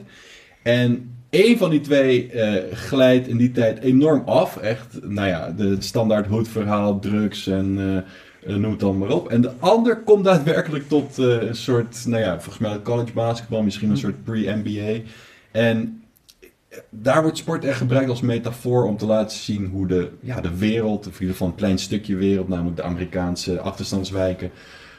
En 0.62 1.16
één 1.30 1.58
van 1.58 1.70
die 1.70 1.80
twee 1.80 2.30
eh, 2.30 2.76
glijdt 2.76 3.28
in 3.28 3.36
die 3.36 3.50
tijd 3.50 3.78
enorm 3.78 4.22
af. 4.26 4.56
Echt, 4.56 4.98
nou 5.02 5.28
ja, 5.28 5.50
de 5.50 5.76
standaard 5.78 6.26
hoedverhaal, 6.26 6.98
drugs 6.98 7.46
en 7.46 7.76
eh, 7.78 7.96
eh, 8.52 8.60
noem 8.60 8.70
het 8.70 8.80
dan 8.80 8.98
maar 8.98 9.10
op. 9.10 9.28
En 9.28 9.40
de 9.40 9.52
ander 9.58 9.96
komt 10.02 10.24
daadwerkelijk 10.24 10.88
tot 10.88 11.16
een 11.16 11.56
soort, 11.56 12.04
nou 12.06 12.22
ja, 12.22 12.40
volgens 12.40 12.58
mij 12.58 12.82
college 12.82 13.12
basketbal, 13.12 13.62
misschien 13.62 13.90
een 13.90 13.96
soort 13.96 14.24
pre-NBA. 14.24 15.00
En 15.50 16.02
daar 16.90 17.22
wordt 17.22 17.38
sport 17.38 17.64
echt 17.64 17.78
gebruikt 17.78 18.10
als 18.10 18.20
metafoor 18.20 18.84
om 18.84 18.96
te 18.96 19.06
laten 19.06 19.38
zien 19.38 19.66
hoe 19.66 19.86
de, 19.86 20.10
ja, 20.20 20.40
de 20.40 20.56
wereld, 20.56 21.06
of 21.06 21.14
in 21.14 21.20
ieder 21.20 21.30
geval 21.30 21.48
een 21.48 21.54
klein 21.54 21.78
stukje 21.78 22.16
wereld, 22.16 22.48
namelijk 22.48 22.76
de 22.76 22.82
Amerikaanse 22.82 23.60
achterstandswijken, 23.60 24.50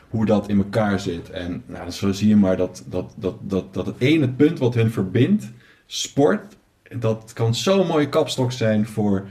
hoe 0.10 0.26
dat 0.26 0.50
in 0.50 0.58
elkaar 0.58 1.00
zit. 1.00 1.30
En 1.30 1.64
nou, 1.66 1.92
zo 1.92 2.12
zie 2.12 2.28
je 2.28 2.36
maar 2.36 2.58
dat, 2.58 2.84
dat, 2.88 3.14
dat, 3.18 3.36
dat, 3.42 3.74
dat 3.74 3.86
het 3.86 3.96
ene 4.00 4.30
punt 4.30 4.60
wat 4.60 4.74
hun 4.74 4.92
verbindt, 4.92 5.52
sport, 5.92 6.56
dat 6.98 7.32
kan 7.34 7.56
zo'n 7.56 7.88
mooie 7.88 8.10
kapstok 8.10 8.52
zijn 8.52 8.86
voor 8.88 9.28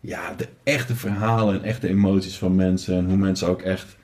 ja, 0.00 0.34
de 0.34 0.48
echte 0.62 0.94
verhalen 0.94 1.54
en 1.54 1.62
echte 1.62 1.88
emoties 1.88 2.38
van 2.38 2.54
mensen. 2.54 2.96
En 2.96 3.06
hoe 3.06 3.16
mensen 3.16 3.48
ook 3.48 3.62
echt 3.62 3.96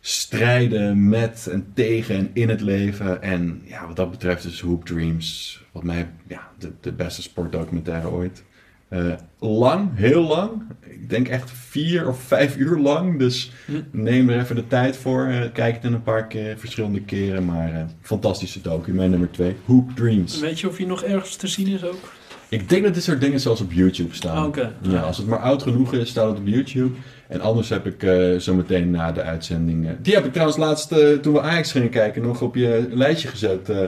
strijden 0.00 1.08
met 1.08 1.46
en 1.46 1.72
tegen 1.74 2.16
en 2.16 2.30
in 2.32 2.48
het 2.48 2.60
leven. 2.60 3.22
En 3.22 3.62
ja, 3.64 3.86
wat 3.86 3.96
dat 3.96 4.10
betreft 4.10 4.44
is 4.44 4.60
Hoop 4.60 4.84
Dreams, 4.84 5.60
wat 5.72 5.82
mij 5.82 6.08
ja, 6.26 6.50
de, 6.58 6.72
de 6.80 6.92
beste 6.92 7.22
sportdocumentaire 7.22 8.08
ooit. 8.08 8.44
Eh, 8.88 9.12
lang, 9.38 9.88
heel 9.94 10.22
lang. 10.22 10.50
Ik 10.80 11.10
denk 11.10 11.28
echt 11.28 11.50
vier 11.50 12.08
of 12.08 12.20
vijf 12.22 12.56
uur 12.56 12.78
lang. 12.78 13.18
Dus 13.18 13.52
Hm. 13.64 13.72
neem 13.90 14.28
er 14.28 14.40
even 14.40 14.56
de 14.56 14.66
tijd 14.66 14.96
voor. 14.96 15.26
Eh, 15.26 15.40
kijk 15.52 15.74
het 15.74 15.84
in 15.84 15.92
een 15.92 16.02
paar 16.02 16.26
keer, 16.26 16.58
verschillende 16.58 17.00
keren. 17.00 17.44
Maar 17.44 17.72
eh, 17.72 17.82
fantastische 18.00 18.60
docu, 18.60 18.92
mijn 18.92 19.10
nummer 19.10 19.30
twee. 19.30 19.56
Hoop 19.64 19.90
Dreams. 19.94 20.40
Weet 20.40 20.60
je 20.60 20.68
of 20.68 20.76
hij 20.76 20.86
nog 20.86 21.02
ergens 21.02 21.36
te 21.36 21.46
zien 21.46 21.66
is 21.66 21.84
ook? 21.84 22.12
Ik 22.48 22.68
denk 22.68 22.84
dat 22.84 22.94
dit 22.94 23.02
soort 23.02 23.20
dingen 23.20 23.40
zelfs 23.40 23.60
op 23.60 23.72
YouTube 23.72 24.14
staan. 24.14 24.46
Oké. 24.46 24.72
Ja, 24.80 25.00
als 25.00 25.16
het 25.16 25.26
maar 25.26 25.38
oud 25.38 25.62
genoeg 25.62 25.92
is, 25.94 26.08
staat 26.08 26.28
het 26.28 26.38
op 26.38 26.46
YouTube. 26.46 26.94
En 27.28 27.40
anders 27.40 27.68
heb 27.68 27.86
ik 27.86 28.00
zo 28.40 28.54
meteen 28.54 28.90
na 28.90 29.12
de 29.12 29.22
uitzending... 29.22 29.88
die 30.02 30.14
heb 30.14 30.24
ik 30.24 30.30
trouwens 30.32 30.58
laatst, 30.58 30.88
toen 31.22 31.32
we 31.32 31.40
Ajax 31.40 31.72
gingen 31.72 31.88
kijken, 31.90 32.22
nog 32.22 32.42
op 32.42 32.54
je 32.54 32.88
lijstje 32.90 33.28
gezet. 33.28 33.68
eh 33.68 33.78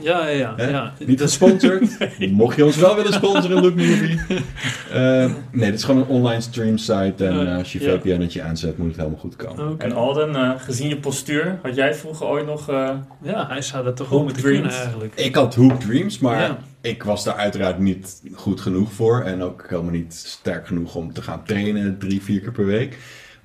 Ja, 0.00 0.26
ja, 0.28 0.54
ja. 0.56 0.92
Niet 1.06 1.20
gesponsord. 1.20 1.98
Mocht 2.30 2.56
je 2.56 2.64
ons 2.64 2.76
wel 2.76 2.96
willen 2.96 3.12
sponsoren, 3.12 3.62
Lookmovie. 3.62 4.18
Eh, 4.92 5.30
nee, 5.52 5.70
dit 5.70 5.74
is 5.74 5.84
gewoon 5.84 6.00
een 6.00 6.06
online 6.08 6.40
stream 6.40 6.78
site. 6.78 7.14
En 7.26 7.34
Uh, 7.34 7.50
eh, 7.52 7.58
als 7.58 7.72
je 7.72 7.80
ja. 7.82 7.98
VPN'tje 7.98 8.42
aanzet, 8.42 8.78
moet 8.78 8.86
het 8.86 8.96
helemaal 8.96 9.18
goed 9.18 9.36
komen. 9.36 9.74
En 9.78 9.92
Alden, 9.92 10.36
eh, 10.36 10.50
gezien 10.58 10.88
je 10.88 10.96
postuur, 10.96 11.58
had 11.62 11.74
jij 11.74 11.94
vroeger 11.94 12.26
ooit 12.26 12.46
nog... 12.46 12.68
eh, 12.68 12.90
Ja, 13.22 13.46
hij 13.48 13.62
zou 13.62 13.84
dat 13.84 13.96
toch 13.96 14.06
Hoop 14.08 14.16
wel 14.16 14.24
moeten 14.24 14.42
Dreams. 14.42 14.60
kunnen 14.60 14.80
eigenlijk. 14.80 15.14
Ik 15.14 15.34
had 15.34 15.54
Hoop 15.54 15.80
Dreams, 15.80 16.18
maar 16.18 16.56
ik 16.80 17.02
was 17.02 17.24
daar 17.24 17.34
uiteraard 17.34 17.78
niet 17.78 18.22
goed 18.34 18.60
genoeg 18.60 18.92
voor. 18.92 19.20
En 19.22 19.42
ook 19.42 19.64
helemaal 19.68 19.92
niet 19.92 20.14
sterk 20.14 20.66
genoeg 20.66 20.94
om 20.94 21.12
te 21.12 21.22
gaan 21.22 21.42
trainen 21.44 21.98
drie, 21.98 22.22
vier 22.22 22.40
keer 22.40 22.52
per 22.52 22.66
week. 22.66 22.98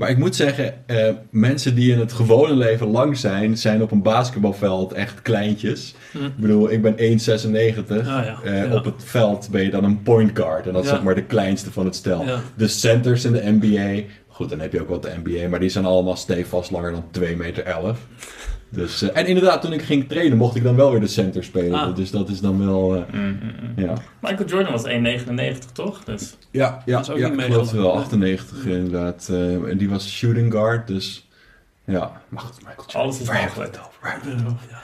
Maar 0.04 0.12
ik 0.12 0.18
moet 0.18 0.36
zeggen, 0.36 0.74
eh, 0.88 1.10
mensen 1.30 1.76
die 1.76 1.92
in 1.92 2.00
het 2.00 2.12
gewone 2.14 2.54
leven 2.56 2.88
lang 2.88 3.18
zijn, 3.18 3.58
zijn 3.58 3.82
op 3.82 3.92
een 3.92 4.02
basketbalveld 4.02 4.94
echt 4.94 5.22
kleintjes. 5.22 5.96
Hm. 6.12 6.26
Ik 6.26 6.36
bedoel, 6.38 6.72
ik 6.72 6.82
ben 6.82 6.94
1,96. 6.98 7.98
Ah, 8.00 8.06
ja. 8.06 8.40
Eh, 8.44 8.66
Ja. 8.66 8.76
Op 8.76 8.86
het 8.86 9.04
veld 9.04 9.48
ben 9.52 9.64
je 9.64 9.70
dan 9.70 9.84
een 9.84 10.02
point 10.02 10.32
guard. 10.34 10.68
En 10.68 10.74
dat 10.74 10.84
is 10.84 10.90
Ja. 10.90 10.96
zeg 10.96 11.04
maar 11.04 11.16
de 11.16 11.24
kleinste 11.24 11.72
van 11.72 11.86
het 11.86 11.96
stel. 11.96 12.26
De 12.56 12.68
centers 12.68 13.26
in 13.26 13.32
de 13.32 13.58
NBA. 13.60 14.02
Goed, 14.28 14.50
dan 14.50 14.60
heb 14.60 14.72
je 14.74 14.82
ook 14.82 14.90
wat 14.90 15.02
de 15.04 15.12
NBA. 15.24 15.50
Maar 15.50 15.60
die 15.60 15.70
zijn 15.70 15.86
allemaal 15.86 16.16
stevast 16.16 16.72
langer 16.72 16.92
dan 16.92 17.06
2 17.12 17.36
meter 17.36 17.64
11. 17.64 18.00
Dus, 18.74 19.02
eh, 19.02 19.18
en 19.18 19.26
inderdaad, 19.26 19.62
toen 19.62 19.74
ik 19.74 19.82
ging 19.82 20.08
trainen, 20.10 20.38
mocht 20.38 20.56
ik 20.56 20.64
dan 20.64 20.76
wel 20.76 20.92
weer 20.92 21.00
de 21.00 21.08
center 21.08 21.44
spelen. 21.44 21.80
Ah. 21.80 21.96
Dus 21.96 22.12
dat 22.12 22.30
is 22.30 22.40
dan 22.42 22.66
wel... 22.66 22.96
eh, 22.96 23.02
mm, 23.14 23.22
mm, 23.22 23.54
mm. 23.76 23.84
ja, 23.84 23.94
Michael 24.22 24.50
Jordan 24.50 24.72
was 24.72 24.84
1,99 24.88 25.72
toch? 25.74 26.04
Dus 26.04 26.38
ja, 26.52 26.82
ja, 26.86 26.96
Dat 26.98 27.02
is 27.08 27.10
ook 27.14 27.18
ja 27.18 27.28
niet 27.28 27.40
ik 27.40 27.46
geloof 27.46 27.62
het 27.62 27.72
wel. 27.72 27.82
meegelopen. 27.96 28.02
98 28.04 28.66
inderdaad. 28.66 29.28
Eh, 29.32 29.70
en 29.72 29.78
die 29.78 29.90
was 29.90 30.10
shooting 30.12 30.52
guard, 30.54 30.88
dus... 30.88 31.28
Ja, 31.86 32.22
maar 32.30 32.42
goed, 32.42 32.56
Michael 32.56 32.76
Jordan. 32.78 33.02
Alles 33.02 33.20
is 33.20 33.28
waar 33.28 33.36
hebben 33.42 33.54
we 33.56 33.62
mogelijk. 33.62 33.76
het 33.76 33.88
over? 33.88 34.00
Waar 34.02 34.12
hebben 34.12 34.30
we 34.32 34.38
het 34.38 34.46
over? 34.54 34.68
Ja. 34.70 34.78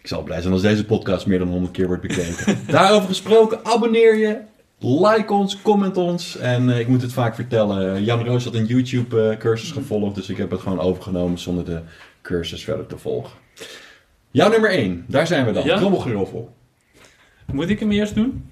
Ik 0.00 0.06
zal 0.10 0.22
blij 0.22 0.40
zijn 0.40 0.52
als 0.52 0.62
deze 0.62 0.84
podcast 0.84 1.26
meer 1.26 1.38
dan 1.38 1.48
100 1.48 1.72
keer 1.72 1.86
wordt 1.86 2.02
bekeken. 2.02 2.58
Daarover 2.66 3.08
gesproken, 3.08 3.58
abonneer 3.64 4.16
je. 4.16 4.38
Like 4.78 5.32
ons, 5.32 5.62
comment 5.62 5.96
ons. 5.96 6.36
En 6.36 6.70
eh, 6.70 6.78
ik 6.78 6.88
moet 6.88 7.02
het 7.02 7.12
vaak 7.12 7.34
vertellen. 7.34 8.04
Jan 8.04 8.24
Roos 8.24 8.44
had 8.44 8.54
een 8.54 8.64
YouTube-cursus 8.66 9.70
gevolgd. 9.70 10.14
Dus 10.14 10.28
ik 10.28 10.36
heb 10.36 10.50
het 10.50 10.60
gewoon 10.60 10.80
overgenomen 10.80 11.38
zonder 11.38 11.64
de 11.64 11.80
cursus 12.24 12.64
verder 12.64 12.86
te 12.86 12.98
volgen. 12.98 13.38
Jouw 14.30 14.50
nummer 14.50 14.70
1, 14.70 15.04
daar 15.08 15.26
zijn 15.26 15.46
we 15.46 15.52
dan. 15.52 15.64
Ja. 15.64 15.78
Moet 17.52 17.68
ik 17.68 17.80
hem 17.80 17.90
eerst 17.90 18.14
doen? 18.14 18.50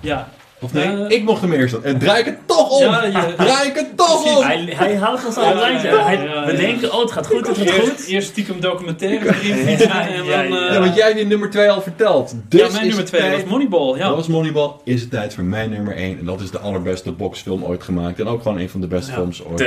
Ja, 0.00 0.28
Of 0.62 0.72
nee, 0.72 1.06
ik 1.08 1.22
mocht 1.24 1.40
hem 1.40 1.52
eerst 1.52 1.74
doen. 1.74 1.84
En 1.84 1.98
draai 1.98 2.18
ik 2.20 2.24
het 2.24 2.36
toch 2.46 2.70
om! 2.70 2.82
Ja, 2.82 3.04
je- 3.04 3.34
Draai 3.36 3.68
ik 3.68 3.74
het 3.74 3.96
toch 3.96 4.20
Precies. 4.22 4.38
om! 4.38 4.44
Hij, 4.44 4.68
hij 4.76 4.94
houdt 4.94 5.26
ons 5.26 5.34
Ja, 5.36 5.54
lijntje. 5.54 6.42
we 6.46 6.56
denken, 6.56 6.92
oh 6.94 7.00
het 7.00 7.12
gaat 7.12 7.26
goed, 7.26 7.46
het 7.46 7.56
gaat 7.58 7.66
Eerst, 7.66 7.80
goed. 7.90 8.06
eerst 8.08 8.28
stiekem 8.28 8.60
documentaire 8.60 9.26
erin 9.42 9.66
en 9.66 9.78
ja, 9.78 9.86
dan... 9.86 10.24
ja. 10.24 10.42
eh, 10.42 10.72
Ja, 10.74 10.78
want 10.80 10.94
jij 10.94 11.14
die 11.14 11.26
nummer 11.26 11.50
2 11.50 11.70
al 11.70 11.82
verteld. 11.82 12.34
Dus 12.48 12.60
ja, 12.60 12.66
mijn 12.66 12.72
is 12.72 12.80
nummer 12.80 12.98
het 12.98 13.06
2 13.06 13.20
tijd- 13.20 13.34
was 13.42 13.44
Moneyball. 13.50 13.96
Ja. 13.98 14.06
Dat 14.06 14.16
was 14.16 14.26
Moneyball. 14.26 14.70
Is 14.84 15.00
het 15.00 15.10
tijd 15.10 15.34
voor 15.34 15.44
mijn 15.44 15.70
nummer 15.70 15.96
1. 15.96 16.18
En 16.18 16.24
dat 16.24 16.40
is 16.40 16.50
de 16.50 16.58
allerbeste 16.58 17.12
boxfilm 17.12 17.64
ooit 17.64 17.82
gemaakt. 17.82 18.20
En 18.20 18.28
ook 18.28 18.42
gewoon 18.42 18.58
een 18.58 18.68
van 18.68 18.80
de 18.80 18.86
beste 18.86 19.10
Ja. 19.10 19.16
films 19.16 19.42
ooit. 19.44 19.62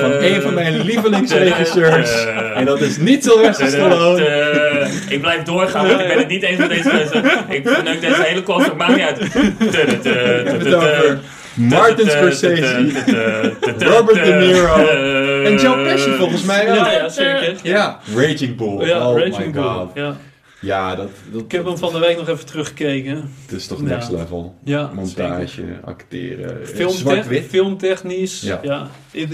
Van 0.00 0.12
een 0.12 0.42
van 0.42 0.54
mijn 0.54 0.80
lievelingsregisseurs. 0.80 2.24
En 2.54 2.64
dat 2.64 2.80
is 2.80 2.96
niet 2.96 3.24
Sylvester 3.24 3.68
Stallone. 3.68 4.90
Ik 5.08 5.20
blijf 5.20 5.42
doorgaan, 5.42 5.88
want 5.88 6.00
ik 6.00 6.06
ben 6.08 6.18
het 6.18 6.28
niet 6.28 6.42
eens 6.42 6.58
met 6.58 6.68
deze 6.68 6.88
mensen. 6.92 7.24
Ik 7.48 7.68
verneuk 7.68 8.00
deze 8.00 8.22
hele 8.22 8.42
kost, 8.42 8.66
het 8.66 8.76
maakt 8.76 8.96
niet 8.96 9.04
uit. 9.04 9.18
Tudutu. 9.86 10.10
We 10.10 10.42
hebben 10.48 10.66
het 10.66 10.74
over 10.74 11.18
Martin 11.54 12.10
Scorsese. 12.10 12.90
Robert 13.78 14.24
De 14.24 14.32
Niro. 14.32 14.86
En 15.44 15.58
Joe 15.58 15.84
Pesci 15.84 16.10
volgens 16.10 16.42
mij 16.42 16.68
ook. 16.70 16.76
Ja, 16.76 16.90
ja, 16.92 17.08
zeker. 17.08 17.54
Ja, 17.62 18.00
Raging 18.16 18.56
Bull. 18.56 18.86
Ja, 18.86 19.08
oh 19.08 19.18
Raging 19.18 19.36
my 19.46 19.50
Bull. 19.50 19.62
god. 19.62 19.90
Ja. 19.94 20.16
Ja, 20.60 20.94
dat, 20.96 21.08
dat, 21.32 21.42
Ik 21.42 21.52
heb 21.52 21.64
hem 21.64 21.78
van 21.78 21.92
de 21.92 21.98
week 21.98 22.16
nog 22.16 22.28
even 22.28 22.46
teruggekeken. 22.46 23.30
het 23.46 23.56
is 23.60 23.66
toch 23.66 23.78
Ja. 23.80 23.84
next 23.84 24.10
level. 24.10 24.54
Ja, 24.64 24.90
Montage, 24.94 25.46
zeker. 25.46 25.80
acteren. 25.84 26.66
Filmte- 26.66 26.96
Zwart-wit. 26.96 27.46
filmtechnisch. 27.48 28.40
Ja. 28.40 28.60
Ja. 28.62 28.88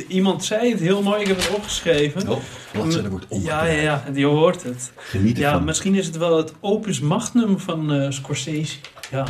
Iemand 0.09 0.45
zei 0.45 0.71
het 0.71 0.81
heel 0.81 1.03
mooi, 1.03 1.21
ik 1.21 1.27
heb 1.27 1.37
het 1.37 1.51
opgeschreven. 1.55 2.29
Oh, 2.29 2.39
bladzijde 2.73 3.09
wordt 3.09 3.27
ja, 3.29 3.37
omgedraaid. 3.37 3.75
ja, 3.75 3.83
ja, 3.83 4.03
je 4.15 4.25
hoort 4.27 4.63
het. 4.63 4.93
Geniet 4.97 5.39
Ja, 5.39 5.47
ervan. 5.49 5.65
misschien 5.65 5.95
is 5.95 6.07
het 6.07 6.17
wel 6.17 6.37
het 6.37 6.53
opus 6.61 7.01
magnum 7.01 7.59
van 7.59 7.93
eh, 7.93 8.07
Scorsese. 8.11 8.77
Ja. 9.11 9.25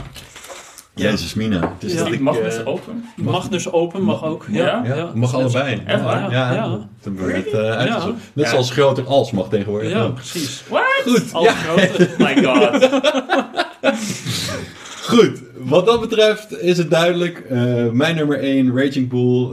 Jezus 0.99 1.34
mina. 1.34 1.72
Het 1.78 1.90
is 1.90 1.92
Ja. 1.92 1.99
dat 2.05 2.12
Ik 2.12 2.20
mag 2.20 2.36
eh, 2.36 2.44
dus 2.44 2.64
open. 2.64 3.05
Magnus 3.16 3.72
open 3.72 4.03
mag 4.03 4.24
ook. 4.24 4.46
Ja, 4.51 4.64
Ja? 4.84 4.94
Ja, 4.96 5.11
mag 5.14 5.34
allebei. 5.34 5.82
Echt 5.86 6.03
waar? 6.03 6.30
Ja, 6.30 6.53
Ja. 6.55 6.88
hebben 7.03 7.26
we 7.26 7.32
net 7.32 7.46
uh, 7.53 7.70
uitgezocht. 7.70 8.14
Net 8.32 8.44
Ja. 8.44 8.51
zoals 8.51 8.70
groter 8.70 9.05
als 9.07 9.30
mag 9.30 9.49
tegenwoordig. 9.49 9.90
Ja, 9.90 10.07
precies. 10.09 10.62
Goed, 11.05 11.32
Al 11.32 11.42
ja, 11.42 11.53
grote. 11.53 12.09
My 12.18 12.44
god. 12.44 12.88
goed. 15.14 15.42
Wat 15.59 15.86
dat 15.86 16.01
betreft 16.01 16.61
is 16.62 16.78
het 16.78 16.90
duidelijk. 16.90 17.38
Eh, 17.38 17.86
mijn 17.90 18.16
nummer 18.16 18.38
1, 18.40 18.76
Raging 18.76 19.09
Bull. 19.09 19.49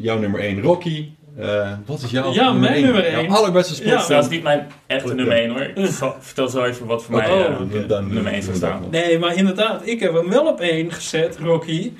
jouw 0.00 0.18
nummer 0.18 0.40
1, 0.40 0.60
Rocky. 0.62 1.08
Eh, 1.38 1.70
wat 1.86 2.02
is 2.02 2.10
jouw 2.10 2.32
Ja, 2.32 2.52
mijn 2.52 2.72
één? 2.74 2.82
nummer 2.84 3.10
Jouw 3.10 3.20
één. 3.20 3.30
allerbeste 3.30 3.84
Ja. 3.88 4.06
Dat 4.06 4.24
is 4.24 4.28
niet 4.30 4.42
mijn 4.42 4.66
echte 4.86 5.14
nummer 5.14 5.36
ja. 5.36 5.42
1 5.42 5.50
hoor. 5.50 5.86
Zal- 5.98 6.16
vertel 6.20 6.48
zo 6.48 6.64
even 6.64 6.86
wat 6.86 7.04
voor 7.04 7.16
mij 7.16 7.30
Oh, 7.30 7.40
eh, 7.40 7.46
dan- 7.58 7.84
dan- 7.86 8.12
nummer 8.14 8.32
1 8.32 8.42
zou 8.42 8.56
staan. 8.56 8.84
Nee, 8.90 9.18
maar 9.18 9.34
inderdaad, 9.36 9.86
ik 9.86 10.00
heb 10.00 10.14
hem 10.14 10.28
wel 10.30 10.46
op 10.46 10.60
één 10.60 10.92
gezet, 10.92 11.38
Rocky. 11.42 11.92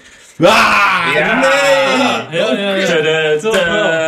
Ah, 0.43 1.11
Ja. 1.15 1.41
nee! 1.41 2.39
Ja, 2.39 2.53
ja, 2.53 2.75
ja. 2.75 3.41
Wel. 3.41 3.53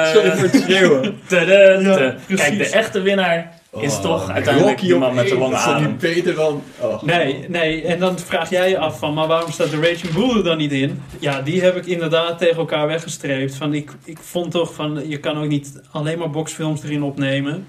Sorry 0.06 0.30
voor 0.30 0.42
het 0.48 0.62
schreeuwen. 0.62 1.20
Kijk, 1.28 2.58
de 2.58 2.68
echte 2.72 3.00
winnaar 3.00 3.53
is 3.80 3.94
Oh, 3.96 4.00
toch 4.02 4.30
uiteindelijk 4.30 4.80
die 4.80 4.94
man 4.96 5.14
met 5.14 5.28
de 5.28 5.38
lange 5.38 5.50
dat 5.50 5.58
is 5.58 5.64
toch 5.64 5.74
adem. 5.74 5.88
niet 5.88 5.98
beter 5.98 6.34
dan... 6.34 6.62
Oh. 6.80 7.02
Nee, 7.02 7.44
nee, 7.48 7.82
en 7.82 7.98
dan 7.98 8.18
vraag 8.18 8.50
jij 8.50 8.68
je 8.68 8.78
af 8.78 8.98
van, 8.98 9.14
maar 9.14 9.26
waarom 9.26 9.50
staat 9.50 9.70
de 9.70 9.76
Raging 9.80 10.12
Bull 10.12 10.36
er 10.36 10.44
dan 10.44 10.56
niet 10.58 10.72
in? 10.72 11.02
Ja, 11.18 11.40
die 11.42 11.60
heb 11.62 11.76
ik 11.76 11.86
inderdaad 11.86 12.38
tegen 12.38 12.56
elkaar 12.56 12.86
weggestreept. 12.86 13.54
Van, 13.54 13.74
ik, 13.74 13.90
ik 14.04 14.18
vond 14.20 14.50
toch 14.50 14.74
van, 14.74 15.08
je 15.08 15.18
kan 15.18 15.38
ook 15.38 15.48
niet 15.48 15.80
alleen 15.90 16.18
maar 16.18 16.30
boxfilms 16.30 16.82
erin 16.82 17.02
opnemen. 17.02 17.66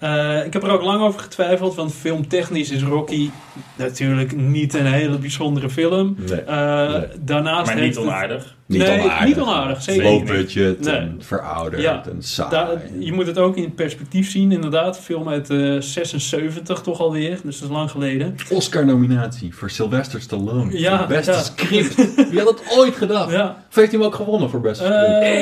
Eh, 0.00 0.44
ik 0.44 0.52
heb 0.52 0.62
er 0.62 0.70
ook 0.70 0.82
lang 0.82 1.02
over 1.02 1.20
getwijfeld, 1.20 1.74
want 1.74 1.94
filmtechnisch 1.94 2.70
is 2.70 2.82
Rocky 2.82 3.30
natuurlijk 3.76 4.36
niet 4.36 4.74
een 4.74 4.86
hele 4.86 5.18
bijzondere 5.18 5.70
film. 5.70 6.16
Nee, 6.28 6.40
Eh, 6.40 6.90
Nee. 6.92 7.06
Daarnaast 7.20 7.66
Maar 7.66 7.74
heeft 7.74 7.86
niet 7.86 7.94
het- 7.96 8.04
onaardig. 8.04 8.56
niet 8.66 8.78
nee, 8.78 9.00
onaardig. 9.02 9.26
niet 9.26 9.40
onaardig, 9.40 9.82
zeker 9.82 10.02
Low 10.04 10.26
budget 10.26 10.80
Nee. 10.80 10.94
en 10.96 11.16
verouderd 11.22 11.82
Ja. 11.82 12.02
en 12.10 12.22
saai. 12.22 12.50
Daar, 12.50 12.68
je 12.98 13.12
moet 13.12 13.26
het 13.26 13.38
ook 13.38 13.56
in 13.56 13.74
perspectief 13.74 14.30
zien, 14.30 14.52
inderdaad. 14.52 14.98
Film 15.00 15.28
uit 15.28 15.50
eh 15.50 15.76
76 15.80 16.80
toch 16.80 17.00
alweer, 17.00 17.38
dus 17.44 17.58
dat 17.60 17.68
is 17.68 17.74
lang 17.76 17.90
geleden. 17.90 18.34
Oscar-nominatie 18.50 19.54
voor 19.54 19.70
Sylvester 19.70 20.20
Stallone. 20.20 20.78
Ja, 20.78 20.98
Voor 20.98 21.06
beste 21.06 21.30
ja. 21.32 21.38
script. 21.42 21.94
Wie 22.30 22.38
had 22.40 22.46
dat 22.46 22.62
ooit 22.78 22.96
gedacht? 22.96 23.30
Ja, 23.32 23.56
Of 23.68 23.74
heeft 23.74 23.90
hij 23.90 24.00
hem 24.00 24.08
ook 24.08 24.14
gewonnen 24.14 24.50
voor 24.50 24.60
beste 24.60 24.84
eh, 24.84 24.90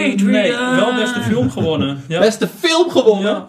script? 0.05 0.23
nee, 0.25 0.51
wel 0.77 0.95
beste 0.95 1.21
film 1.21 1.51
gewonnen. 1.51 2.03
Ja. 2.09 2.21
Beste 2.21 2.49
film 2.59 2.91
gewonnen? 2.91 3.47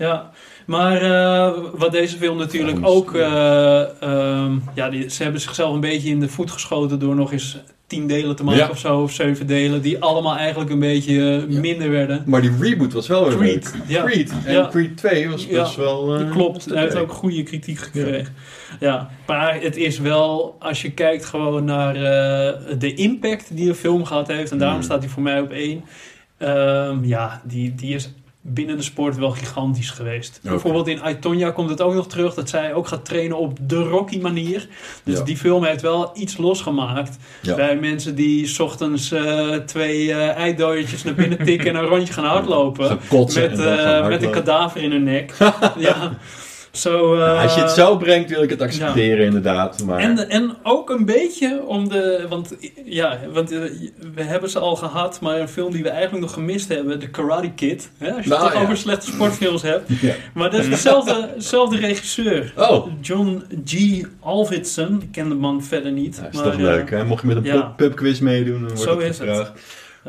Ja, 0.00 0.30
maar 0.66 1.02
eh, 1.02 1.52
wat 1.74 1.92
deze 1.92 2.16
film 2.16 2.36
natuurlijk 2.38 2.78
ook... 2.82 3.14
eh, 3.14 3.80
ehm, 4.02 4.52
ja, 4.74 4.90
die, 4.90 5.10
ze 5.10 5.22
hebben 5.22 5.40
zichzelf 5.40 5.74
een 5.74 5.80
beetje 5.80 6.08
in 6.08 6.20
de 6.20 6.28
voet 6.28 6.50
geschoten 6.50 6.98
door 6.98 7.14
nog 7.14 7.32
eens 7.32 7.58
tien 7.86 8.06
delen 8.06 8.36
te 8.36 8.44
maken 8.44 8.60
Ja. 8.60 8.68
of 8.68 8.78
zo, 8.78 9.00
of 9.02 9.12
zeven 9.12 9.46
delen, 9.46 9.82
die 9.82 10.00
allemaal 10.02 10.36
eigenlijk 10.36 10.70
een 10.70 10.78
beetje 10.78 11.12
eh, 11.46 11.52
Ja. 11.54 11.60
minder 11.60 11.90
werden. 11.90 12.22
Maar 12.26 12.40
die 12.40 12.50
reboot 12.60 12.92
was 12.92 13.06
wel 13.08 13.24
weer 13.28 13.36
Creed, 13.36 13.74
ja. 13.86 14.02
Creed. 14.04 14.32
En. 14.44 14.68
Creed 14.68 14.96
2 14.96 15.28
was 15.30 15.46
best 15.46 15.76
wel... 15.76 16.14
eh, 16.16 16.30
Klopt, 16.30 16.64
hij 16.64 16.82
heeft 16.82 16.96
ook 16.96 17.12
goede 17.12 17.42
kritiek 17.42 17.78
gekregen. 17.78 18.34
Ja. 18.80 19.10
maar 19.26 19.60
het 19.60 19.76
is 19.76 19.98
wel, 19.98 20.56
als 20.58 20.82
je 20.82 20.90
kijkt 20.92 21.24
gewoon 21.24 21.64
naar 21.64 21.94
de 22.78 22.94
impact 22.94 23.56
die 23.56 23.68
een 23.68 23.74
film 23.74 24.04
gehad 24.04 24.26
heeft, 24.28 24.50
en 24.50 24.58
daarom 24.58 24.76
Mm. 24.78 24.82
staat 24.84 25.00
hij 25.02 25.08
voor 25.08 25.22
mij 25.22 25.40
op 25.40 25.50
één. 25.50 25.84
Ehm, 26.38 27.04
ja, 27.04 27.40
die, 27.44 27.74
die 27.74 27.94
is 27.94 28.10
binnen 28.42 28.76
de 28.76 28.82
sport 28.82 29.16
wel 29.16 29.30
gigantisch 29.30 29.90
geweest. 29.90 30.40
Bijvoorbeeld 30.42 30.88
in 30.88 31.02
Aitonia 31.02 31.50
komt 31.50 31.70
het 31.70 31.80
ook 31.80 31.94
nog 31.94 32.08
terug 32.08 32.34
dat 32.34 32.48
zij 32.48 32.74
ook 32.74 32.86
gaat 32.86 33.04
trainen 33.04 33.36
op 33.38 33.58
de 33.60 33.76
Rocky 33.82 34.18
manier. 34.20 34.68
Dus 35.04 35.18
Ja. 35.18 35.24
die 35.24 35.36
film 35.36 35.64
heeft 35.64 35.82
wel 35.82 36.10
iets 36.14 36.36
losgemaakt 36.36 37.16
Ja. 37.42 37.54
bij 37.56 37.76
mensen 37.76 38.14
die 38.14 38.46
's 38.46 38.58
ochtends 38.58 39.12
eh, 39.12 39.54
twee 39.56 40.12
eidooiertjes 40.14 41.02
naar 41.04 41.14
binnen 41.14 41.44
tikken 41.44 41.68
en 41.68 41.76
een 41.76 41.88
rondje 41.88 42.12
gaan 42.12 42.24
hardlopen. 42.24 42.86
Gaan 42.86 42.98
Met, 43.34 43.58
gaan 43.60 44.08
met 44.08 44.22
een 44.22 44.30
kadaver 44.30 44.82
in 44.82 44.90
hun 44.90 45.02
nek. 45.04 45.34
ja. 45.78 46.18
Eh, 46.72 47.16
Ja, 47.16 47.42
als 47.42 47.54
je 47.54 47.60
het 47.60 47.70
zo 47.70 47.96
brengt, 47.96 48.30
wil 48.30 48.42
ik 48.42 48.50
het 48.50 48.62
accepteren, 48.62 49.24
inderdaad. 49.24 49.82
Maar 49.84 49.98
En, 49.98 50.28
en 50.28 50.56
ook 50.62 50.90
een 50.90 51.04
beetje 51.04 51.62
om 51.66 51.88
de. 51.88 52.26
Want 52.28 52.54
ja, 52.84 53.18
want 53.32 53.52
eh, 53.52 53.58
we 54.14 54.22
hebben 54.22 54.50
ze 54.50 54.58
al 54.58 54.76
gehad, 54.76 55.20
maar 55.20 55.40
een 55.40 55.48
film 55.48 55.72
die 55.72 55.82
we 55.82 55.88
eigenlijk 55.88 56.22
nog 56.22 56.32
gemist 56.32 56.68
hebben: 56.68 56.98
The 56.98 57.08
Karate 57.08 57.50
Kid. 57.50 57.90
Hè, 57.98 58.12
als 58.12 58.24
je 58.24 58.30
Nou, 58.30 58.42
het 58.42 58.50
toch 58.50 58.60
ja. 58.60 58.64
over 58.66 58.76
slechte 58.76 59.06
sportfilms 59.06 59.62
hebt. 59.62 59.88
Ja. 60.00 60.14
Maar 60.34 60.50
dat 60.50 60.60
is 60.60 60.68
dezelfde, 60.68 61.28
dezelfde 61.36 61.76
regisseur. 61.76 62.52
Oh, 62.56 62.86
John 63.00 63.42
G. 63.64 64.02
Alvidson. 64.20 65.00
Ik 65.02 65.12
ken 65.12 65.28
de 65.28 65.34
man 65.34 65.62
verder 65.64 65.92
niet. 65.92 66.16
dat 66.16 66.28
is 66.30 66.34
maar, 66.34 66.44
toch 66.44 66.52
eh, 66.52 66.60
leuk, 66.60 66.90
hè? 66.90 67.04
Mocht 67.04 67.20
je 67.22 67.26
met 67.26 67.46
een 67.46 67.74
pubquiz 67.76 68.18
meedoen, 68.18 68.60
dan 68.60 68.68
wordt 68.68 68.80
Zo 68.80 68.98
het 69.00 69.08
is 69.08 69.18
het. 69.18 69.52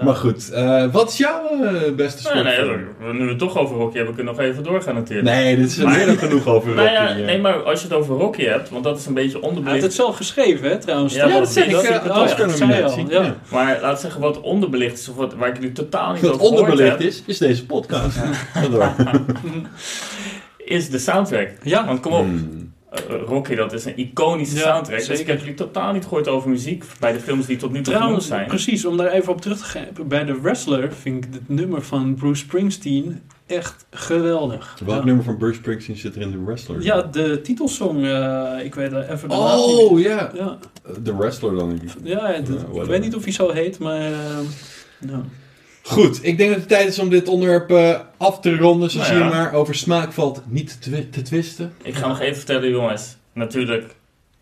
Maar 0.04 0.16
goed, 0.16 0.52
eh, 0.52 0.86
wat 0.92 1.10
is 1.10 1.18
jouw 1.18 1.50
eh, 1.50 1.92
beste 1.96 2.34
Nee, 2.34 2.44
sportfilm? 2.44 2.68
nee, 2.68 2.86
we- 3.08 3.14
nu 3.14 3.24
we 3.24 3.30
het 3.30 3.40
toch 3.40 3.58
over 3.58 3.76
Rocky 3.76 3.96
hebben, 3.98 4.16
kunnen 4.16 4.34
we 4.36 4.42
nog 4.42 4.50
even 4.50 4.64
doorgaan 4.64 4.96
natuurlijk. 4.96 5.28
Nee, 5.30 5.56
dit 5.56 5.66
is 5.66 5.78
meer 5.78 6.06
dan 6.06 6.18
genoeg 6.18 6.48
over 6.48 6.74
Nou 6.76 6.88
Rocky. 6.88 7.02
ja, 7.02 7.10
ja. 7.18 7.26
nee, 7.26 7.40
maar 7.40 7.64
als 7.64 7.82
je 7.82 7.88
het 7.88 7.96
over 7.98 8.16
Rocky 8.16 8.44
hebt, 8.44 8.70
want 8.70 8.84
dat 8.84 8.98
is 8.98 9.06
een 9.06 9.14
beetje 9.14 9.30
Hij 9.32 9.40
had 9.40 9.50
onderbelicht. 9.50 9.84
het 9.84 9.94
zelf 9.94 10.16
geschreven, 10.16 10.70
hè, 10.70 10.78
trouwens. 10.78 11.14
Ja, 11.14 11.28
Ja, 11.28 11.40
dat 11.40 11.50
zeg 11.52 11.66
ik. 11.66 11.72
Dat- 11.72 11.84
eh, 11.84 11.90
oh 11.90 12.22
het 12.22 13.10
ja, 13.10 13.22
dat. 13.22 13.34
Maar 13.52 13.78
laat 13.82 13.94
ik 13.94 14.00
zeggen, 14.00 14.22
wat 14.22 14.42
onderbelicht 14.42 14.98
is, 15.00 15.10
of 15.10 15.16
wat, 15.16 15.34
waar 15.34 15.50
ik 15.50 15.60
nu 15.60 15.72
totaal 15.72 16.14
niet 16.14 16.22
Wat 16.22 16.32
over 16.32 16.46
onderbelicht 16.46 16.90
heb, 16.92 17.00
is, 17.02 17.24
is 17.26 17.38
deze 17.38 17.66
podcast. 17.66 18.18
Is 20.58 20.90
de 20.90 20.98
soundtrack. 21.00 21.50
Ja. 21.64 21.86
Want 21.86 22.00
kom 22.00 22.14
op, 22.14 22.24
Hmm. 22.26 22.74
Eh, 22.92 23.00
Rocky, 23.26 23.56
dat 23.56 23.74
is 23.74 23.86
een 23.86 23.98
iconische 24.00 24.56
Ja, 24.56 24.62
soundtrack. 24.62 25.06
Dus 25.06 25.20
ik 25.20 25.28
heb 25.28 25.40
jullie 25.40 25.54
totaal 25.54 25.94
niet 25.94 26.04
gehoord 26.04 26.28
over 26.28 26.50
muziek 26.50 26.84
bij 27.00 27.12
de 27.12 27.20
films 27.20 27.46
die 27.46 27.58
tot 27.58 27.72
nu 27.72 27.82
toe 27.82 27.84
genoemd 27.94 28.00
Trouwens, 28.02 28.28
zijn. 28.28 28.48
precies, 28.48 28.86
om 28.86 28.98
daar 28.98 29.12
even 29.12 29.34
op 29.34 29.42
terug 29.42 29.58
te 29.58 29.64
gaan. 29.64 29.86
Bij 30.08 30.26
The 30.26 30.42
Wrestler 30.42 30.94
vind 30.94 31.26
ik 31.26 31.34
het 31.34 31.50
nummer 31.50 31.82
van 31.82 32.16
Bruce 32.16 32.42
Springsteen 32.44 33.22
echt 33.46 33.86
geweldig. 33.92 34.78
Welk 34.86 35.00
ja. 35.00 35.06
nummer 35.06 35.24
van 35.24 35.38
Bruce 35.38 35.56
Springsteen 35.56 35.98
zit 35.98 36.16
er 36.16 36.22
in 36.22 36.32
The 36.32 36.44
Wrestler? 36.46 36.82
Ja, 36.84 37.02
de 37.02 37.42
titelsong, 37.42 38.06
eh, 38.06 38.52
ik 38.64 38.76
weet 38.76 38.92
er 38.92 39.10
even 39.12 39.30
de. 39.30 39.36
Oh, 39.36 40.00
ja. 40.00 40.32
Ja, 40.34 40.58
The 41.04 41.18
Wrestler 41.18 41.56
dan. 41.56 41.80
ja 42.04 42.26
het- 42.28 42.48
Ja, 42.74 42.82
ik 42.82 42.88
weet 42.88 43.02
niet 43.02 43.16
of 43.16 43.24
hij 43.24 43.34
zo 43.34 43.52
heet, 43.52 43.80
maar... 43.80 44.02
eh. 44.02 45.18
Goed, 45.84 46.20
ik 46.22 46.38
denk 46.38 46.50
dat 46.50 46.60
het 46.60 46.68
tijd 46.70 46.88
is 46.88 47.00
om 47.00 47.10
dit 47.10 47.28
onderwerp 47.28 47.72
eh, 47.72 48.00
af 48.18 48.40
te 48.40 48.58
ronden. 48.58 48.90
Zo 48.92 48.98
Nou 48.98 49.10
zie 49.10 49.18
je 49.24 49.30
maar, 49.30 49.54
over 49.54 49.76
smaak 49.76 50.14
valt 50.14 50.42
niet 50.48 50.82
te, 50.82 50.90
twi- 50.90 51.08
te 51.12 51.22
twisten. 51.22 51.74
Ik 51.84 51.96
ga 51.96 52.08
nog 52.08 52.20
even 52.20 52.36
vertellen, 52.36 52.70
jongens. 52.70 53.16
Natuurlijk, 53.34 53.96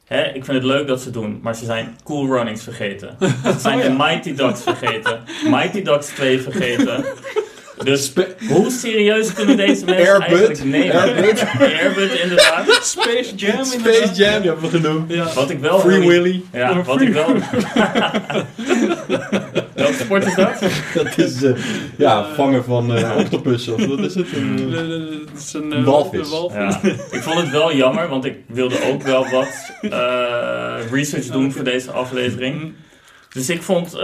hè, 0.06 0.22
ik 0.24 0.46
vind 0.46 0.58
het 0.58 0.64
leuk 0.64 0.88
dat 0.88 1.02
ze 1.02 1.10
doen, 1.10 1.40
maar 1.42 1.56
ze 1.56 1.66
zijn 1.66 1.98
Cool 2.04 2.28
Runnings 2.36 2.64
vergeten. 2.64 3.16
Ze 3.44 3.56
zijn 3.60 3.78
Oh 3.78 3.84
ja. 3.84 3.90
de 3.90 3.96
Mighty 3.98 4.34
Ducks 4.36 4.62
vergeten. 4.62 5.20
Mighty 5.50 5.82
Ducks 5.82 6.08
2 6.08 6.40
vergeten. 6.42 7.04
Dus 7.84 8.14
hoe 8.50 8.70
serieus 8.72 9.34
kunnen 9.34 9.58
deze 9.58 9.86
mensen 9.86 10.08
Airbud. 10.08 10.28
eigenlijk 10.38 10.64
nemen? 10.64 10.96
Airbud. 11.02 11.46
Airbud, 11.60 12.20
inderdaad. 12.20 12.80
Space 12.84 13.36
Jam 13.36 13.66
Space 13.66 13.76
inderdaad. 13.78 14.18
Jam, 14.18 14.42
die 14.42 14.52
hebben 14.52 14.72
we 14.72 14.78
genoemd. 14.78 15.12
Ja. 15.14 15.34
Wat 15.34 15.50
ik 15.50 15.60
wel... 15.60 15.80
Free 15.80 16.08
Willy. 16.08 16.42
Ja, 16.54 16.84
wat 16.84 16.96
Free 16.98 17.08
ik 17.08 17.14
wel... 17.14 17.28
dat, 19.98 20.06
sport 20.06 20.26
is 20.26 20.36
dat? 20.36 20.60
Dat 21.04 21.18
is 21.18 21.44
eh, 21.44 21.52
ja, 21.98 22.26
vangen 22.34 22.64
van 22.64 22.96
eh 22.96 23.16
octopussen. 23.18 23.74
Of 23.74 23.86
wat 23.86 24.00
is 24.00 24.16
het? 24.16 24.28
Een, 24.36 24.74
eh, 24.74 25.30
Het 25.30 25.40
is 25.40 25.54
een 25.54 25.72
Een 25.72 25.84
walvis. 25.84 26.20
een 26.20 26.30
walvis. 26.30 26.76
Ja. 26.82 26.90
Ik 27.12 27.22
vond 27.22 27.38
het 27.40 27.50
wel 27.50 27.74
jammer, 27.76 28.08
want 28.10 28.26
ik 28.26 28.38
wilde 28.48 28.76
ook 28.92 29.02
wel 29.04 29.30
wat 29.30 29.72
eh, 29.82 30.76
research 30.92 31.26
doen 31.26 31.52
voor 31.52 31.64
deze 31.64 31.92
aflevering. 31.92 32.74
Dus 33.34 33.50
ik 33.50 33.62
vond... 33.62 33.94
eh, 33.94 34.00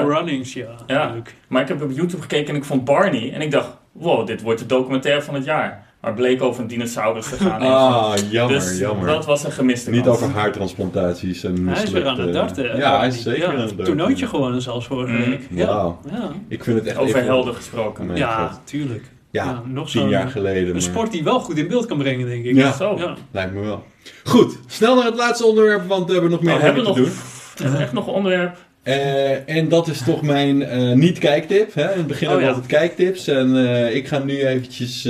Cool 0.00 0.12
runnings, 0.12 0.52
ja. 0.52 0.74
ja. 0.86 1.10
Leuk. 1.14 1.34
maar 1.48 1.62
ik 1.62 1.68
heb 1.68 1.82
op 1.82 1.90
YouTube 1.90 2.22
gekeken 2.22 2.48
en 2.48 2.54
ik 2.56 2.64
vond 2.64 2.84
Barney. 2.84 3.32
En 3.32 3.40
ik 3.40 3.50
dacht, 3.50 3.68
wow, 3.92 4.26
dit 4.26 4.42
wordt 4.42 4.60
de 4.60 4.66
documentaire 4.66 5.22
van 5.22 5.34
het 5.34 5.44
jaar. 5.44 5.85
Maar 6.06 6.14
het 6.14 6.24
bleek 6.24 6.42
over 6.42 6.62
een 6.62 6.66
dinosaurus 6.68 7.28
te 7.28 7.34
gaan. 7.36 7.60
ah, 7.72 8.14
jammer, 8.30 8.58
dus 8.58 8.78
jammer. 8.78 9.06
dat 9.06 9.24
was 9.26 9.44
een 9.44 9.52
gemiste 9.52 9.90
Niet 9.90 10.04
kans. 10.04 10.16
over 10.22 10.30
haartransplantaties 10.34 11.44
en 11.44 11.66
Hij 11.68 11.82
is 11.82 11.90
weer 11.90 12.06
aan 12.06 12.16
het 12.18 12.26
mislukte- 12.26 12.62
darten. 12.62 12.76
Ja, 12.78 12.98
hij 12.98 13.08
is 13.08 13.22
zeker 13.22 13.40
ja, 13.40 13.46
aan 13.48 13.56
het 13.58 13.68
darten. 13.68 13.84
toernooitje 13.84 14.26
gewonnen 14.26 14.62
zelfs 14.62 14.86
vorige 14.86 15.12
Mhm. 15.12 15.30
week. 15.30 15.40
Ja. 15.50 15.66
Wauw. 15.66 16.00
Ja. 16.10 16.30
Ik 16.48 16.64
vind 16.64 16.78
het 16.78 16.86
echt 16.86 16.96
Over 16.96 17.14
even- 17.16 17.24
helden 17.24 17.54
gesproken. 17.54 18.16
Ja, 18.16 18.46
God. 18.46 18.60
tuurlijk. 18.64 19.04
Ja, 19.30 19.44
Ja, 19.44 19.62
nog 19.66 19.90
tien 19.90 20.00
zo'n- 20.00 20.10
jaar 20.10 20.28
geleden. 20.28 20.66
Een 20.66 20.72
maar- 20.72 20.80
sport 20.82 21.12
die 21.12 21.24
wel 21.24 21.40
goed 21.40 21.58
in 21.58 21.68
beeld 21.68 21.86
kan 21.86 21.98
brengen, 21.98 22.26
denk 22.26 22.44
ik. 22.44 22.54
Ja. 22.54 22.72
Zo. 22.72 22.94
Ja. 22.98 23.14
Lijkt 23.30 23.52
me 23.54 23.60
wel. 23.60 23.84
Goed, 24.24 24.58
snel 24.66 24.94
naar 24.94 25.04
het 25.04 25.16
laatste 25.16 25.46
onderwerp, 25.46 25.88
want 25.88 26.06
we 26.06 26.12
hebben 26.12 26.30
nog 26.30 26.40
meer 26.40 26.50
Nou, 26.50 26.62
hebben 26.64 26.82
we 26.84 26.88
dingen 26.92 27.02
nog, 27.04 27.12
te 27.54 27.62
doen. 27.62 27.68
is 27.72 27.74
er 27.74 27.80
echt 27.80 27.92
nog 27.92 28.06
een 28.06 28.12
onderwerp? 28.12 28.56
Eh, 28.82 29.48
en 29.56 29.68
dat 29.68 29.88
is 29.88 30.02
toch 30.02 30.22
mijn 30.22 30.62
eh, 30.62 30.92
niet-kijktip. 30.92 31.74
hè? 31.74 31.90
In 31.92 31.98
het 31.98 32.06
begin 32.06 32.26
Oh, 32.28 32.32
hebben 32.32 32.36
we 32.48 32.54
ja. 32.54 32.60
altijd 32.60 32.66
kijktips. 32.80 33.28
En 33.28 33.56
eh, 33.66 33.94
ik 33.94 34.08
ga 34.08 34.18
nu 34.18 34.46
eventjes... 34.46 35.08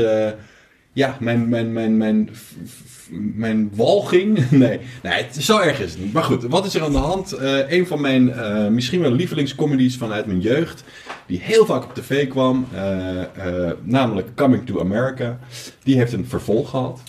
ja, 0.97 1.17
mijn, 1.21 1.49
mijn, 1.49 1.73
mijn, 1.73 1.97
mijn, 1.97 2.31
mijn 3.35 3.71
walging... 3.75 4.51
nee, 4.51 4.81
nee, 5.03 5.27
zo 5.39 5.59
erg 5.59 5.81
is 5.81 5.91
het 5.93 6.03
niet. 6.03 6.13
Maar 6.13 6.23
goed, 6.23 6.43
wat 6.43 6.67
is 6.67 6.75
er 6.75 6.83
aan 6.83 6.93
de 6.93 6.99
hand? 6.99 7.33
Eh, 7.33 7.71
een 7.71 7.87
van 7.87 8.01
mijn 8.01 8.33
eh, 8.33 8.69
misschien 8.69 9.01
wel 9.01 9.11
lievelingscomedies 9.11 9.97
vanuit 9.97 10.27
mijn 10.27 10.41
jeugd... 10.41 10.85
die 11.27 11.41
heel 11.43 11.67
vaak 11.67 11.85
op 11.85 11.95
tv 11.95 12.29
kwam, 12.29 12.67
eh, 12.75 13.71
namelijk 13.83 14.35
Coming 14.35 14.67
to 14.67 14.81
America... 14.81 15.39
die 15.83 15.97
heeft 15.97 16.13
een 16.13 16.27
vervolg 16.27 16.71
gehad. 16.71 17.03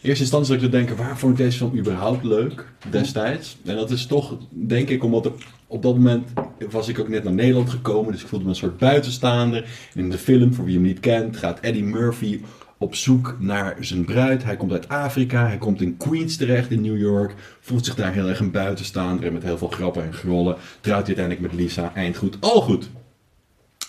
In 0.00 0.08
eerste 0.08 0.22
instantie 0.22 0.46
zou 0.46 0.58
ik 0.58 0.64
zo 0.64 0.78
denken, 0.78 0.96
waar 0.96 1.18
vond 1.18 1.32
ik 1.32 1.44
deze 1.44 1.58
film 1.58 1.78
überhaupt 1.78 2.24
leuk 2.24 2.64
destijds? 2.90 3.56
En 3.64 3.76
dat 3.76 3.90
is 3.90 4.06
toch, 4.06 4.36
denk 4.50 4.88
ik, 4.88 5.04
omdat 5.04 5.30
op 5.66 5.82
dat 5.82 5.94
moment 5.94 6.28
was 6.70 6.88
ik 6.88 6.98
ook 6.98 7.08
net 7.08 7.24
naar 7.24 7.32
Nederland 7.32 7.70
gekomen, 7.70 8.12
dus 8.12 8.22
ik 8.22 8.28
voelde 8.28 8.44
me 8.44 8.50
een 8.50 8.56
soort 8.56 8.78
buitenstaander. 8.78 9.62
En 9.94 10.00
in 10.00 10.10
de 10.10 10.18
film, 10.18 10.54
voor 10.54 10.64
wie 10.64 10.74
hem 10.74 10.82
niet 10.82 11.00
kent, 11.00 11.36
gaat 11.36 11.60
Eddie 11.60 11.84
Murphy 11.84 12.40
op 12.78 12.94
zoek 12.94 13.36
naar 13.38 13.76
zijn 13.80 14.04
bruid. 14.04 14.44
Hij 14.44 14.56
komt 14.56 14.72
uit 14.72 14.88
Afrika, 14.88 15.46
hij 15.46 15.58
komt 15.58 15.80
in 15.80 15.96
Queens 15.96 16.36
terecht 16.36 16.70
in 16.70 16.80
New 16.80 16.98
York, 16.98 17.34
voelt 17.60 17.84
zich 17.84 17.94
daar 17.94 18.12
heel 18.12 18.28
erg 18.28 18.38
een 18.38 18.50
buitenstaander 18.50 19.26
en 19.26 19.32
met 19.32 19.42
heel 19.42 19.58
veel 19.58 19.68
grappen 19.68 20.02
en 20.02 20.12
grollen. 20.12 20.56
Trouwt 20.80 21.06
hij 21.06 21.16
uiteindelijk 21.16 21.40
met 21.40 21.60
Lisa, 21.60 21.92
eind 21.94 22.16
goed, 22.16 22.36
al 22.40 22.60
goed. 22.60 22.88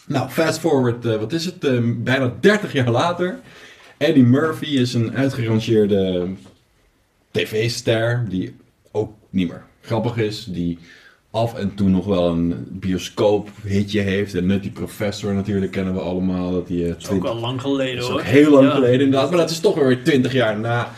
Nou, 0.08 0.30
fast 0.30 0.60
forward, 0.60 1.06
eh, 1.06 1.18
wat 1.18 1.34
is 1.34 1.46
het, 1.46 1.64
eh, 1.64 1.80
bijna 1.98 2.34
30 2.40 2.74
jaar 2.74 2.90
later. 2.90 3.40
Eddie 3.98 4.24
Murphy 4.24 4.66
is 4.66 4.94
een 4.94 5.16
uitgerangeerde 5.16 6.28
tv-ster 7.32 8.26
die 8.30 8.56
ook 8.92 9.14
niet 9.30 9.48
meer 9.48 9.64
grappig 9.82 10.18
is. 10.18 10.44
Die 10.44 10.78
af 11.38 11.54
en 11.56 11.76
toe 11.76 11.90
nog 11.90 12.06
wel 12.06 12.28
een 12.28 12.66
bioscoop-hitje 12.70 14.02
heeft. 14.02 14.34
En 14.36 14.46
Nutty 14.46 14.72
Professor 14.72 15.34
natuurlijk 15.34 15.72
kennen 15.72 15.94
we 15.94 16.00
allemaal. 16.00 16.52
Dat 16.52 16.68
die, 16.68 16.88
Dat 16.88 16.98
is 16.98 17.10
ook 17.10 17.26
al 17.26 17.40
lang 17.40 17.62
geleden 17.62 18.04
hoor. 18.04 18.14
ook 18.14 18.22
heel 18.22 18.52
lang 18.52 18.66
Ja. 18.68 18.74
geleden 18.74 19.00
inderdaad. 19.06 19.30
Maar 19.30 19.40
dat 19.40 19.50
is 19.50 19.60
toch 19.60 19.76
weer 19.76 20.04
20 20.04 20.32
jaar 20.34 20.60
na 20.60 20.92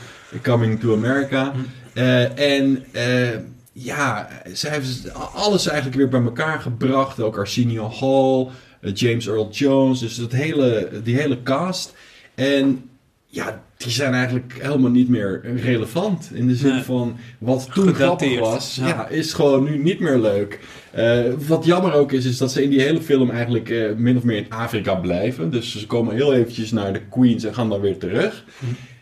Coming 0.43 0.79
to 0.79 0.93
America. 0.95 1.51
Hm. 1.53 1.59
Eh, 1.99 2.57
en 2.57 2.85
eh, 2.91 3.37
ja, 3.73 4.27
zij 4.53 4.71
heeft 4.71 5.13
alles 5.33 5.67
eigenlijk 5.67 5.97
weer 5.97 6.09
bij 6.09 6.21
elkaar 6.21 6.59
gebracht. 6.59 7.21
Ook 7.21 7.37
Arsenio 7.37 7.91
Hall, 7.99 8.47
James 8.93 9.27
Earl 9.27 9.49
Jones. 9.51 9.99
Dus 9.99 10.15
dat 10.15 10.31
hele, 10.31 10.89
die 11.03 11.15
hele 11.15 11.43
cast. 11.43 11.93
En 12.35 12.88
ja, 13.32 13.63
die 13.77 13.91
zijn 13.91 14.13
eigenlijk 14.13 14.57
helemaal 14.61 14.89
niet 14.89 15.09
meer 15.09 15.41
relevant. 15.55 16.30
In 16.34 16.47
de 16.47 16.55
zin 16.55 16.73
Nee. 16.73 16.82
van 16.84 17.17
wat 17.38 17.69
toen 17.73 17.93
grappig 17.93 17.97
Gedateerd, 18.27 18.39
was, 18.39 18.75
ja. 18.75 18.88
ja. 18.88 19.07
is 19.07 19.34
gewoon 19.34 19.63
nu 19.63 19.77
niet 19.77 19.99
meer 19.99 20.17
leuk. 20.17 20.59
Eh, 20.91 21.23
wat 21.47 21.65
jammer 21.65 21.93
ook 21.93 22.11
is, 22.11 22.25
is 22.25 22.38
dat 22.38 22.51
ze 22.51 22.63
in 22.63 22.69
die 22.69 22.82
hele 22.82 23.01
film 23.01 23.30
eigenlijk 23.30 23.69
eh, 23.69 23.93
min 23.97 24.17
of 24.17 24.23
meer 24.23 24.38
in 24.38 24.49
Afrika 24.49 24.95
blijven. 24.95 25.49
Dus 25.51 25.77
ze 25.80 25.88
komen 25.88 26.15
heel 26.15 26.34
eventjes 26.34 26.71
naar 26.71 26.93
de 26.93 27.01
Queens 27.09 27.43
en 27.43 27.53
gaan 27.53 27.69
dan 27.69 27.82
weer 27.82 27.97
terug. 27.97 28.45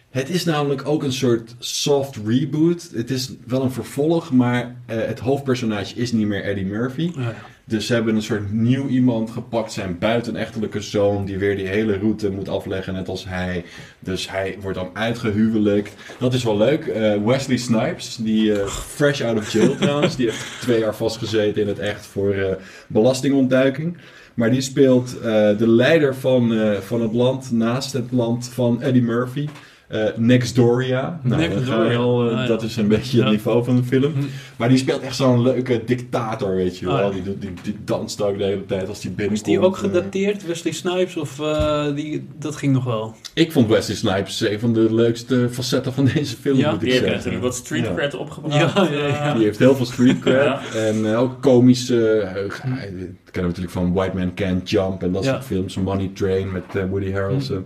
Het 0.09 0.30
is 0.30 0.45
namelijk 0.45 0.88
ook 0.88 1.03
een 1.03 1.13
soort 1.13 1.55
soft 1.59 2.15
reboot. 2.25 2.89
Het 2.93 3.09
is 3.09 3.32
wel 3.45 3.61
een 3.61 3.71
vervolg, 3.71 4.32
maar 4.32 4.75
eh, 4.86 4.97
het 4.97 5.19
hoofdpersonage 5.19 5.95
is 5.95 6.11
niet 6.11 6.28
meer 6.28 6.43
Eddie 6.43 6.65
Murphy. 6.65 7.11
Ja. 7.15 7.36
Dus 7.70 7.86
ze 7.86 7.93
hebben 7.93 8.15
een 8.15 8.22
soort 8.22 8.51
nieuw 8.51 8.88
iemand 8.88 9.30
gepakt, 9.30 9.72
zijn 9.72 9.97
buitenechtelijke 9.99 10.82
zoon, 10.82 11.26
die 11.26 11.38
weer 11.38 11.55
die 11.55 11.68
hele 11.68 11.97
route 11.97 12.32
moet 12.32 12.49
afleggen, 12.49 12.93
net 12.93 13.07
als 13.07 13.26
hij. 13.26 13.65
Dus 13.99 14.30
hij 14.30 14.57
wordt 14.61 14.78
dan 14.78 14.89
uitgehuwelijkt. 14.93 15.93
Dat 16.20 16.34
is 16.34 16.43
wel 16.43 16.57
leuk. 16.57 16.86
Eh, 16.86 17.24
Wesley 17.26 17.57
Snipes, 17.57 18.15
die 18.15 18.53
eh, 18.53 18.68
fresh 18.68 19.22
out 19.22 19.38
of 19.38 19.51
jail 19.51 19.76
trouwens, 19.82 20.15
die 20.15 20.26
heeft 20.26 20.61
twee 20.61 20.80
jaar 20.80 20.95
vastgezeten 20.95 21.61
in 21.61 21.68
het 21.68 21.80
echt 21.80 22.05
voor 22.05 22.34
eh, 22.34 22.55
belastingontduiking. 22.88 23.97
Maar 24.34 24.51
die 24.51 24.61
speelt 24.61 25.22
de 25.57 25.68
leider 25.68 26.15
van, 26.15 26.57
van 26.82 27.01
het 27.01 27.13
land, 27.13 27.51
naast 27.51 27.93
het 27.93 28.11
land 28.11 28.49
van 28.53 28.82
Eddie 28.82 29.01
Murphy. 29.01 29.47
Eh 29.88 30.03
Nextdoria. 30.15 31.19
Nou, 31.23 31.41
Nextdoria. 31.41 31.97
al, 31.97 32.25
eh, 32.29 32.33
Ah, 32.35 32.41
ja. 32.41 32.47
Dat 32.47 32.63
is 32.63 32.75
een 32.75 32.88
beetje 32.88 33.21
het 33.21 33.31
niveau 33.31 33.63
van 33.63 33.75
de 33.75 33.83
film. 33.83 34.13
Hm. 34.13 34.19
Maar 34.57 34.69
die 34.69 34.77
speelt 34.77 35.01
echt 35.01 35.15
zo'n 35.15 35.41
leuke 35.41 35.81
dictator, 35.85 36.55
weet 36.55 36.77
je 36.77 36.85
wel. 36.85 36.95
Ah, 36.95 37.01
ja. 37.01 37.09
die, 37.09 37.23
doet- 37.23 37.41
die, 37.41 37.53
die 37.63 37.75
danst 37.85 38.21
ook 38.21 38.38
de 38.38 38.43
hele 38.43 38.65
tijd 38.65 38.88
als 38.88 38.99
die 39.01 39.09
Is 39.09 39.15
binnenkomt. 39.15 39.45
die 39.45 39.59
ook 39.59 39.75
Eh, 39.75 39.79
gedateerd, 39.81 40.45
Wesley 40.45 40.73
Snipes? 40.73 41.17
Of 41.17 41.39
eh, 41.39 41.85
die, 41.95 42.27
dat 42.39 42.55
ging 42.55 42.73
nog 42.73 42.83
wel? 42.83 43.15
Ik 43.33 43.51
vond 43.51 43.69
Wesley 43.69 43.95
Snipes 43.95 44.39
een 44.39 44.59
van 44.59 44.73
de 44.73 44.93
leukste 44.93 45.47
facetten 45.51 45.93
van 45.93 46.05
deze 46.13 46.35
film, 46.38 46.57
Ja? 46.57 46.65
moet 46.71 46.73
ik 46.73 46.79
Die 46.79 46.89
heeft 46.89 47.01
zeggen. 47.03 47.17
natuurlijk 47.17 47.43
wat 47.43 47.55
street 47.55 47.85
Ja. 47.85 47.93
cred 47.93 48.15
opgebracht. 48.15 48.55
Ja, 48.75 48.88
ja, 48.91 49.07
ja. 49.07 49.33
Die 49.33 49.43
heeft 49.43 49.59
heel 49.59 49.75
veel 49.75 49.85
street 49.85 50.19
cred. 50.19 50.43
Ja. 50.43 50.61
En 50.75 51.05
eh, 51.11 51.19
ook 51.21 51.41
komische... 51.41 52.19
eh, 52.19 52.33
dat 52.43 52.59
kennen 52.61 53.01
we 53.33 53.41
natuurlijk 53.41 53.71
van 53.71 53.93
White 53.93 54.17
Man 54.17 54.33
Can't 54.33 54.69
Jump 54.69 55.03
en 55.03 55.11
dat 55.11 55.23
Ja. 55.23 55.31
soort 55.31 55.45
films. 55.45 55.75
Money 55.77 56.11
Train 56.13 56.51
met 56.51 56.63
eh, 56.75 56.83
Woody 56.89 57.11
Harrelson. 57.11 57.65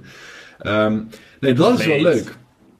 Ehm, 0.59 0.99
nee, 1.41 1.53
dat 1.53 1.79
is 1.79 1.85
wel 1.85 2.01
leuk. 2.01 2.37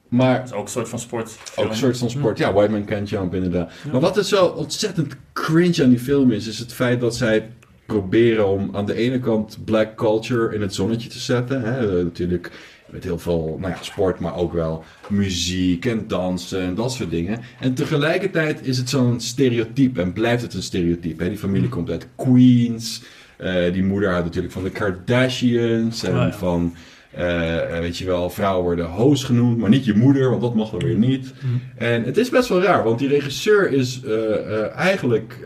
Maar 0.08 0.38
Dat 0.38 0.46
is 0.46 0.52
ook 0.52 0.64
een 0.64 0.70
soort 0.70 0.88
van 0.88 0.98
sport. 0.98 1.38
Ook 1.56 1.68
een 1.68 1.76
soort 1.76 1.98
van 1.98 2.10
sport. 2.10 2.38
Ja, 2.38 2.52
White 2.52 2.70
Man 2.70 2.84
Can't 2.84 3.08
Jump 3.08 3.34
inderdaad. 3.34 3.72
Maar 3.92 4.00
wat 4.00 4.16
er 4.16 4.24
zo 4.24 4.46
ontzettend 4.46 5.16
cringe 5.32 5.82
aan 5.82 5.88
die 5.88 5.98
film 5.98 6.32
is, 6.32 6.46
is 6.46 6.58
het 6.58 6.72
feit 6.72 7.00
dat 7.00 7.16
zij 7.16 7.48
proberen 7.86 8.48
om 8.48 8.76
aan 8.76 8.86
de 8.86 8.94
ene 8.94 9.20
kant 9.20 9.58
black 9.64 9.96
culture 9.96 10.54
in 10.54 10.60
het 10.60 10.74
zonnetje 10.74 11.08
te 11.08 11.18
zetten. 11.18 11.62
Hè? 11.62 11.98
Eh, 11.98 12.04
natuurlijk 12.04 12.50
met 12.90 13.04
heel 13.04 13.18
veel 13.18 13.56
nou 13.60 13.72
ja, 13.72 13.82
sport, 13.82 14.18
maar 14.20 14.36
ook 14.36 14.52
wel 14.52 14.84
muziek 15.08 15.86
en 15.86 16.04
dansen 16.08 16.60
en 16.60 16.74
dat 16.74 16.92
soort 16.92 17.10
dingen. 17.10 17.40
En 17.60 17.74
tegelijkertijd 17.74 18.66
is 18.66 18.78
het 18.78 18.88
zo'n 18.88 19.20
stereotype 19.20 20.00
en 20.00 20.12
blijft 20.12 20.42
het 20.42 20.54
een 20.54 20.62
stereotype. 20.62 21.22
Hè? 21.22 21.28
Die 21.28 21.38
familie 21.38 21.68
komt 21.68 21.90
uit 21.90 22.06
Queens. 22.16 23.02
Eh, 23.36 23.72
die 23.72 23.84
moeder 23.84 24.10
houdt 24.10 24.24
natuurlijk 24.24 24.52
van 24.52 24.62
de 24.62 24.70
Kardashians 24.70 26.02
en 26.02 26.10
Oh 26.12 26.16
ja. 26.16 26.32
van... 26.32 26.74
eh, 27.12 27.78
weet 27.78 27.98
je 27.98 28.04
wel, 28.04 28.30
vrouwen 28.30 28.64
worden 28.64 28.86
host 28.86 29.24
genoemd, 29.24 29.58
maar 29.58 29.70
niet 29.70 29.84
je 29.84 29.94
moeder, 29.94 30.30
want 30.30 30.42
dat 30.42 30.54
mag 30.54 30.70
dan 30.70 30.80
weer 30.80 30.96
niet. 30.98 31.32
En 31.76 32.04
het 32.04 32.16
is 32.16 32.30
best 32.30 32.48
wel 32.48 32.62
raar, 32.62 32.84
want 32.84 32.98
die 32.98 33.08
regisseur 33.08 33.72
is 33.72 34.00
eh, 34.02 34.34
eh, 34.34 34.76
eigenlijk 34.76 35.38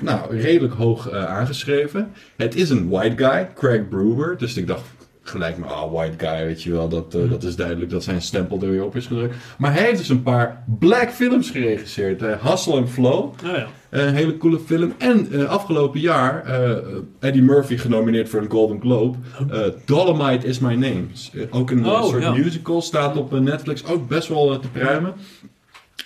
nou, 0.00 0.36
redelijk 0.36 0.74
hoog 0.74 1.10
aangeschreven. 1.10 2.12
Het 2.36 2.54
is 2.54 2.70
een 2.70 2.88
white 2.88 3.24
guy, 3.24 3.48
Craig 3.54 3.88
Brewer. 3.88 4.38
Dus 4.38 4.56
ik 4.56 4.66
dacht 4.66 4.82
gelijk 5.22 5.58
maar, 5.58 5.68
ah, 5.68 5.92
white 5.92 6.26
guy, 6.26 6.44
weet 6.44 6.62
je 6.62 6.70
wel. 6.72 6.88
Dat, 6.88 7.14
eh, 7.14 7.30
dat 7.30 7.42
is 7.42 7.56
duidelijk 7.56 7.90
dat 7.90 8.02
zijn 8.04 8.22
stempel 8.22 8.60
er 8.62 8.70
weer 8.70 8.84
op 8.84 8.96
is 8.96 9.06
gedrukt. 9.06 9.34
Maar 9.58 9.72
hij 9.74 9.82
heeft 9.82 9.98
dus 9.98 10.08
een 10.08 10.22
paar 10.22 10.64
black 10.78 11.10
films 11.10 11.50
geregisseerd. 11.50 12.22
eh, 12.22 12.46
Hustle 12.50 12.72
and 12.74 12.90
Flow, 12.90 13.32
Nou 13.42 13.56
ja. 13.56 13.66
een 13.90 14.14
hele 14.14 14.36
coole 14.36 14.58
film. 14.66 14.92
En 14.98 15.32
eh, 15.32 15.44
afgelopen 15.44 16.00
jaar 16.00 16.44
Eddie 17.20 17.42
Murphy 17.42 17.76
genomineerd 17.76 18.28
voor 18.28 18.40
een 18.40 18.50
Golden 18.50 18.80
Globe. 18.80 19.18
Eh, 19.50 19.60
Dolomite 19.84 20.46
is 20.46 20.58
My 20.58 20.74
Name. 20.74 21.04
Ook 21.50 21.70
een 21.70 21.86
Oh, 21.86 22.04
soort 22.04 22.22
ja. 22.22 22.32
musical, 22.32 22.82
staat 22.82 23.16
op 23.16 23.40
Netflix. 23.40 23.84
Ook 23.84 24.08
best 24.08 24.28
wel 24.28 24.58
te 24.58 24.68
pruimen. 24.68 25.12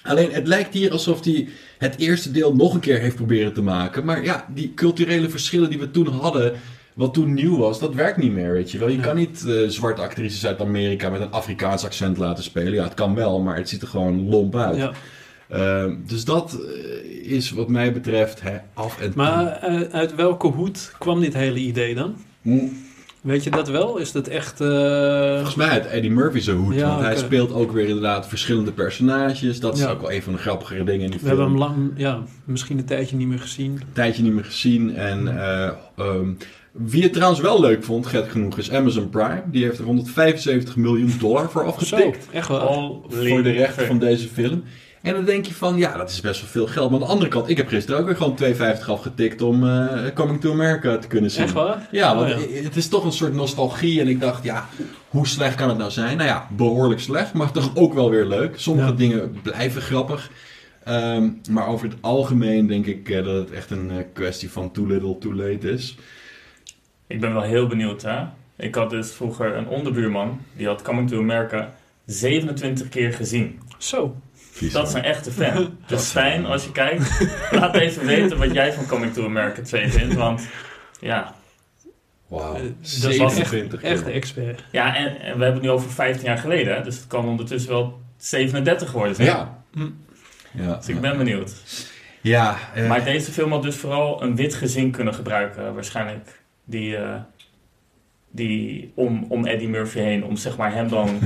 Alleen 0.03 0.33
het 0.33 0.47
lijkt 0.47 0.75
hier 0.75 0.93
alsof 0.93 1.25
hij 1.25 1.49
het 1.79 1.97
eerste 1.99 2.31
deel 2.31 2.55
nog 2.55 2.75
een 2.75 2.81
keer 2.81 2.99
heeft 2.99 3.17
proberen 3.17 3.53
te 3.53 3.63
maken. 3.63 4.05
Maar 4.05 4.25
ja, 4.25 4.47
die 4.55 4.73
culturele 4.75 5.29
verschillen 5.29 5.71
die 5.71 5.79
we 5.79 5.91
toen 5.91 6.07
hadden, 6.07 6.53
wat 6.97 7.15
toen 7.15 7.35
nieuw 7.35 7.57
was, 7.59 7.79
dat 7.79 7.95
werkt 7.95 8.17
niet 8.17 8.33
meer, 8.33 8.53
weet 8.53 8.71
je 8.71 8.79
wel. 8.79 8.89
Je 8.89 8.97
Ja. 8.97 9.03
kan 9.03 9.17
niet 9.17 9.45
eh, 9.49 9.55
zwarte 9.69 10.03
actrices 10.03 10.47
uit 10.47 10.61
Amerika 10.61 11.09
met 11.09 11.21
een 11.21 11.31
Afrikaans 11.31 11.85
accent 11.85 12.17
laten 12.19 12.45
spelen. 12.45 12.73
Ja, 12.73 12.85
het 12.85 12.95
kan 12.95 13.15
wel, 13.15 13.41
maar 13.41 13.57
het 13.57 13.69
ziet 13.69 13.83
er 13.83 13.89
gewoon 13.89 14.29
lomp 14.29 14.57
uit. 14.57 14.77
ja. 14.77 14.93
Ehm, 15.49 15.95
dus 16.07 16.25
dat 16.25 16.59
eh, 16.61 17.33
is 17.33 17.51
wat 17.51 17.69
mij 17.69 17.93
betreft 17.93 18.41
hè, 18.43 18.57
af 18.75 19.01
en 19.01 19.05
toe. 19.07 19.17
Maar 19.17 19.47
eh, 19.53 19.81
uit 19.93 20.15
welke 20.15 20.47
hoed 20.47 20.93
kwam 20.99 21.21
dit 21.21 21.35
hele 21.35 21.59
idee 21.59 21.95
dan? 21.95 22.15
Hm. 22.43 22.59
Weet 23.21 23.45
je 23.45 23.51
dat 23.51 23.69
wel? 23.69 23.97
Is 23.99 24.13
dat 24.13 24.29
echt... 24.29 24.57
Volgens 24.57 25.55
mij 25.55 25.69
uit 25.69 25.87
Eddie 25.87 26.11
Murphy 26.11 26.39
zijn 26.41 26.57
hoed. 26.57 26.75
Ja, 26.75 26.89
want 26.89 27.01
hij 27.01 27.17
speelt 27.17 27.53
ook 27.53 27.73
weer 27.73 27.87
inderdaad 27.87 28.29
verschillende 28.29 28.73
personages. 28.73 29.61
Dat 29.61 29.75
is 29.77 29.81
Ja. 29.83 29.91
ook 29.91 30.01
wel 30.01 30.13
een 30.13 30.23
van 30.23 30.33
de 30.33 30.39
grappigere 30.39 30.85
dingen 30.85 31.05
in 31.05 31.11
die 31.11 31.21
we 31.21 31.27
film. 31.27 31.39
hebben 31.41 31.47
hem 31.47 31.59
lang, 31.59 31.93
ja, 31.97 32.23
misschien 32.45 32.79
een 32.79 32.85
tijdje 32.85 33.17
niet 33.17 33.27
meer 33.29 33.39
gezien. 33.39 33.71
een 33.73 33.93
tijdje 33.93 34.23
niet 34.23 34.33
meer 34.33 34.45
gezien. 34.45 34.95
En 34.97 35.29
eh, 35.43 35.71
ehm, 35.97 36.29
wie 36.79 37.03
het 37.03 37.13
trouwens 37.13 37.41
wel 37.41 37.61
leuk 37.61 37.85
vond, 37.85 38.07
gek 38.07 38.31
genoeg, 38.31 38.59
is 38.59 38.71
Amazon 38.73 39.09
Prime. 39.11 39.43
Die 39.51 39.65
heeft 39.65 39.79
er 39.79 39.85
175 39.85 40.77
miljoen 40.77 41.15
dollar 41.19 41.51
voor 41.51 41.63
Zo, 41.63 41.69
afgetikt. 41.69 42.27
echt 42.33 42.49
wel. 42.49 43.05
Voor 43.09 43.43
de 43.43 43.51
rechten 43.53 43.87
van 43.87 43.99
deze 43.99 44.29
film. 44.29 44.63
En 45.03 45.13
dan 45.15 45.25
denk 45.25 45.47
je 45.47 45.55
van, 45.55 45.77
ja, 45.77 45.97
dat 45.97 46.11
is 46.11 46.21
best 46.21 46.41
wel 46.41 46.51
veel 46.51 46.67
geld. 46.67 46.91
Maar 46.91 47.01
aan 47.01 47.07
de 47.07 47.13
andere 47.13 47.31
kant, 47.31 47.49
ik 47.49 47.57
heb 47.57 47.69
gisteren 47.69 48.01
ook 48.01 48.07
weer 48.07 48.17
gewoon 48.17 48.39
2,50 48.79 48.85
afgetikt 48.87 49.43
om 49.43 49.69
eh, 49.69 50.15
Coming 50.15 50.41
to 50.41 50.53
America 50.53 50.99
te 50.99 51.07
kunnen 51.07 51.31
zien. 51.31 51.43
Echt 51.45 51.53
waar? 51.53 51.89
Ja, 51.91 52.17
want 52.17 52.33
Oh, 52.35 52.41
het 52.65 52.77
is 52.77 52.89
toch 52.89 53.05
een 53.05 53.13
soort 53.13 53.35
nostalgie. 53.35 54.01
En 54.01 54.09
ik 54.09 54.21
dacht, 54.21 54.45
ja, 54.45 54.69
hoe 55.09 55.27
slecht 55.27 55.55
kan 55.55 55.69
het 55.69 55.79
nou 55.79 55.91
zijn? 55.91 56.17
Nou 56.17 56.29
ja, 56.29 56.49
behoorlijk 56.57 57.01
slecht, 57.01 57.33
maar 57.33 57.51
toch 57.53 57.71
ook 57.77 57.95
wel 57.95 58.11
weer 58.11 58.27
leuk. 58.27 58.55
Sommige 58.59 58.89
Ja. 58.89 58.95
dingen 58.95 59.37
blijven 59.43 59.83
grappig. 59.83 60.31
Ehm, 60.85 61.29
maar 61.51 61.67
over 61.69 61.89
het 61.89 61.97
algemeen 62.01 62.67
denk 62.67 62.87
ik 62.87 63.09
eh, 63.11 63.25
dat 63.25 63.35
het 63.35 63.51
echt 63.51 63.71
een 63.71 63.91
eh, 63.91 63.97
kwestie 64.13 64.51
van 64.51 64.71
too 64.73 64.87
little, 64.87 65.19
too 65.19 65.35
late 65.35 65.71
is. 65.71 65.97
Ik 67.07 67.21
ben 67.21 67.33
wel 67.33 67.43
heel 67.43 67.67
benieuwd, 67.67 68.03
hè. 68.03 68.25
Ik 68.57 68.75
had 68.75 68.91
dus 68.91 69.13
vroeger 69.13 69.57
een 69.57 69.69
onderbuurman, 69.69 70.41
die 70.57 70.67
had 70.67 70.83
Coming 70.83 71.09
to 71.09 71.19
America 71.19 71.75
27 72.07 72.89
keer 72.89 73.13
gezien. 73.13 73.61
Zo. 73.79 74.17
Dat 74.73 74.89
is 74.89 74.95
een 74.95 75.03
echte 75.03 75.31
fan. 75.31 75.77
Dus 75.87 76.09
fijn 76.11 76.47
als 76.47 76.65
je 76.65 76.73
kijkt. 76.73 77.21
Laat 77.51 77.75
even 77.75 78.07
weten 78.07 78.39
wat 78.39 78.53
jij 78.53 78.73
van 78.73 78.87
Coming 78.87 79.13
to 79.13 79.25
America 79.25 79.63
2 79.63 79.89
vindt, 79.89 80.15
want 80.15 80.47
ja. 81.01 81.35
Wauw, 82.27 82.55
Eh, 82.55 82.63
dat 82.63 82.73
27 82.83 83.83
Echt 83.83 84.07
expert. 84.07 84.65
Ja, 84.73 84.97
en, 84.97 85.07
en 85.07 85.39
we 85.39 85.45
hebben 85.45 85.53
het 85.53 85.63
nu 85.63 85.71
over 85.71 85.91
15 85.91 86.25
jaar 86.25 86.39
geleden, 86.39 86.75
hè, 86.75 86.83
dus 86.83 86.97
het 86.97 87.07
kan 87.07 87.27
ondertussen 87.27 87.71
wel 87.71 88.01
37 88.17 88.93
worden 88.93 89.15
zijn. 89.15 89.29
Ja. 89.29 89.63
Hm. 89.73 89.89
Ja, 90.53 90.75
Dus 90.77 90.89
ik 90.89 91.01
ben 91.01 91.17
benieuwd. 91.17 91.53
ja 92.21 92.59
eh, 92.75 92.89
Maar 92.89 93.05
deze 93.05 93.33
film 93.33 93.51
had 93.53 93.63
dus 93.63 93.77
vooral 93.77 94.23
een 94.23 94.37
wit 94.37 94.55
gezin 94.55 94.91
kunnen 94.91 95.15
gebruiken, 95.15 95.75
waarschijnlijk. 95.75 96.41
Die, 96.69 96.97
eh, 96.97 97.15
die 98.31 98.93
om, 98.95 99.25
om 99.29 99.47
Eddie 99.47 99.69
Murphy 99.69 99.99
heen, 99.99 100.25
om 100.25 100.37
zeg 100.37 100.57
maar 100.57 100.73
hem 100.73 100.89
dan 100.89 101.09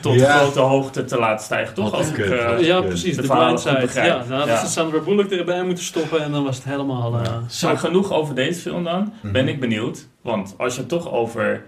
tot 0.00 0.14
Ja. 0.14 0.36
grote 0.38 0.60
hoogte 0.60 1.04
te 1.04 1.18
laten 1.18 1.44
stijgen. 1.44 1.74
Toch? 1.74 1.92
Als 1.92 2.08
ik, 2.10 2.18
eh, 2.18 2.60
ja, 2.60 2.80
precies. 2.80 3.14
de 3.16 3.20
De, 3.20 3.26
verhalen 3.26 3.48
Blind 3.54 3.60
goed 3.68 3.70
Side. 3.76 3.86
begrijp. 3.86 4.06
Ja, 4.06 4.18
dan 4.18 4.38
hadden 4.38 4.54
Ja. 4.54 4.60
ze 4.64 4.70
Sandra 4.72 4.98
Bullock 4.98 5.30
erbij 5.30 5.64
moeten 5.64 5.84
stoppen 5.84 6.22
en 6.22 6.32
dan 6.32 6.44
was 6.44 6.56
het 6.56 6.64
helemaal... 6.64 7.18
eh, 7.20 7.62
Maar 7.62 7.78
genoeg 7.78 8.12
over 8.12 8.34
deze 8.34 8.60
film 8.60 8.84
dan. 8.84 9.12
Mhm. 9.22 9.32
Ben 9.32 9.48
ik 9.48 9.60
benieuwd. 9.60 10.08
Want 10.22 10.54
als 10.58 10.74
je 10.74 10.80
het 10.80 10.88
toch 10.88 11.10
over, 11.12 11.64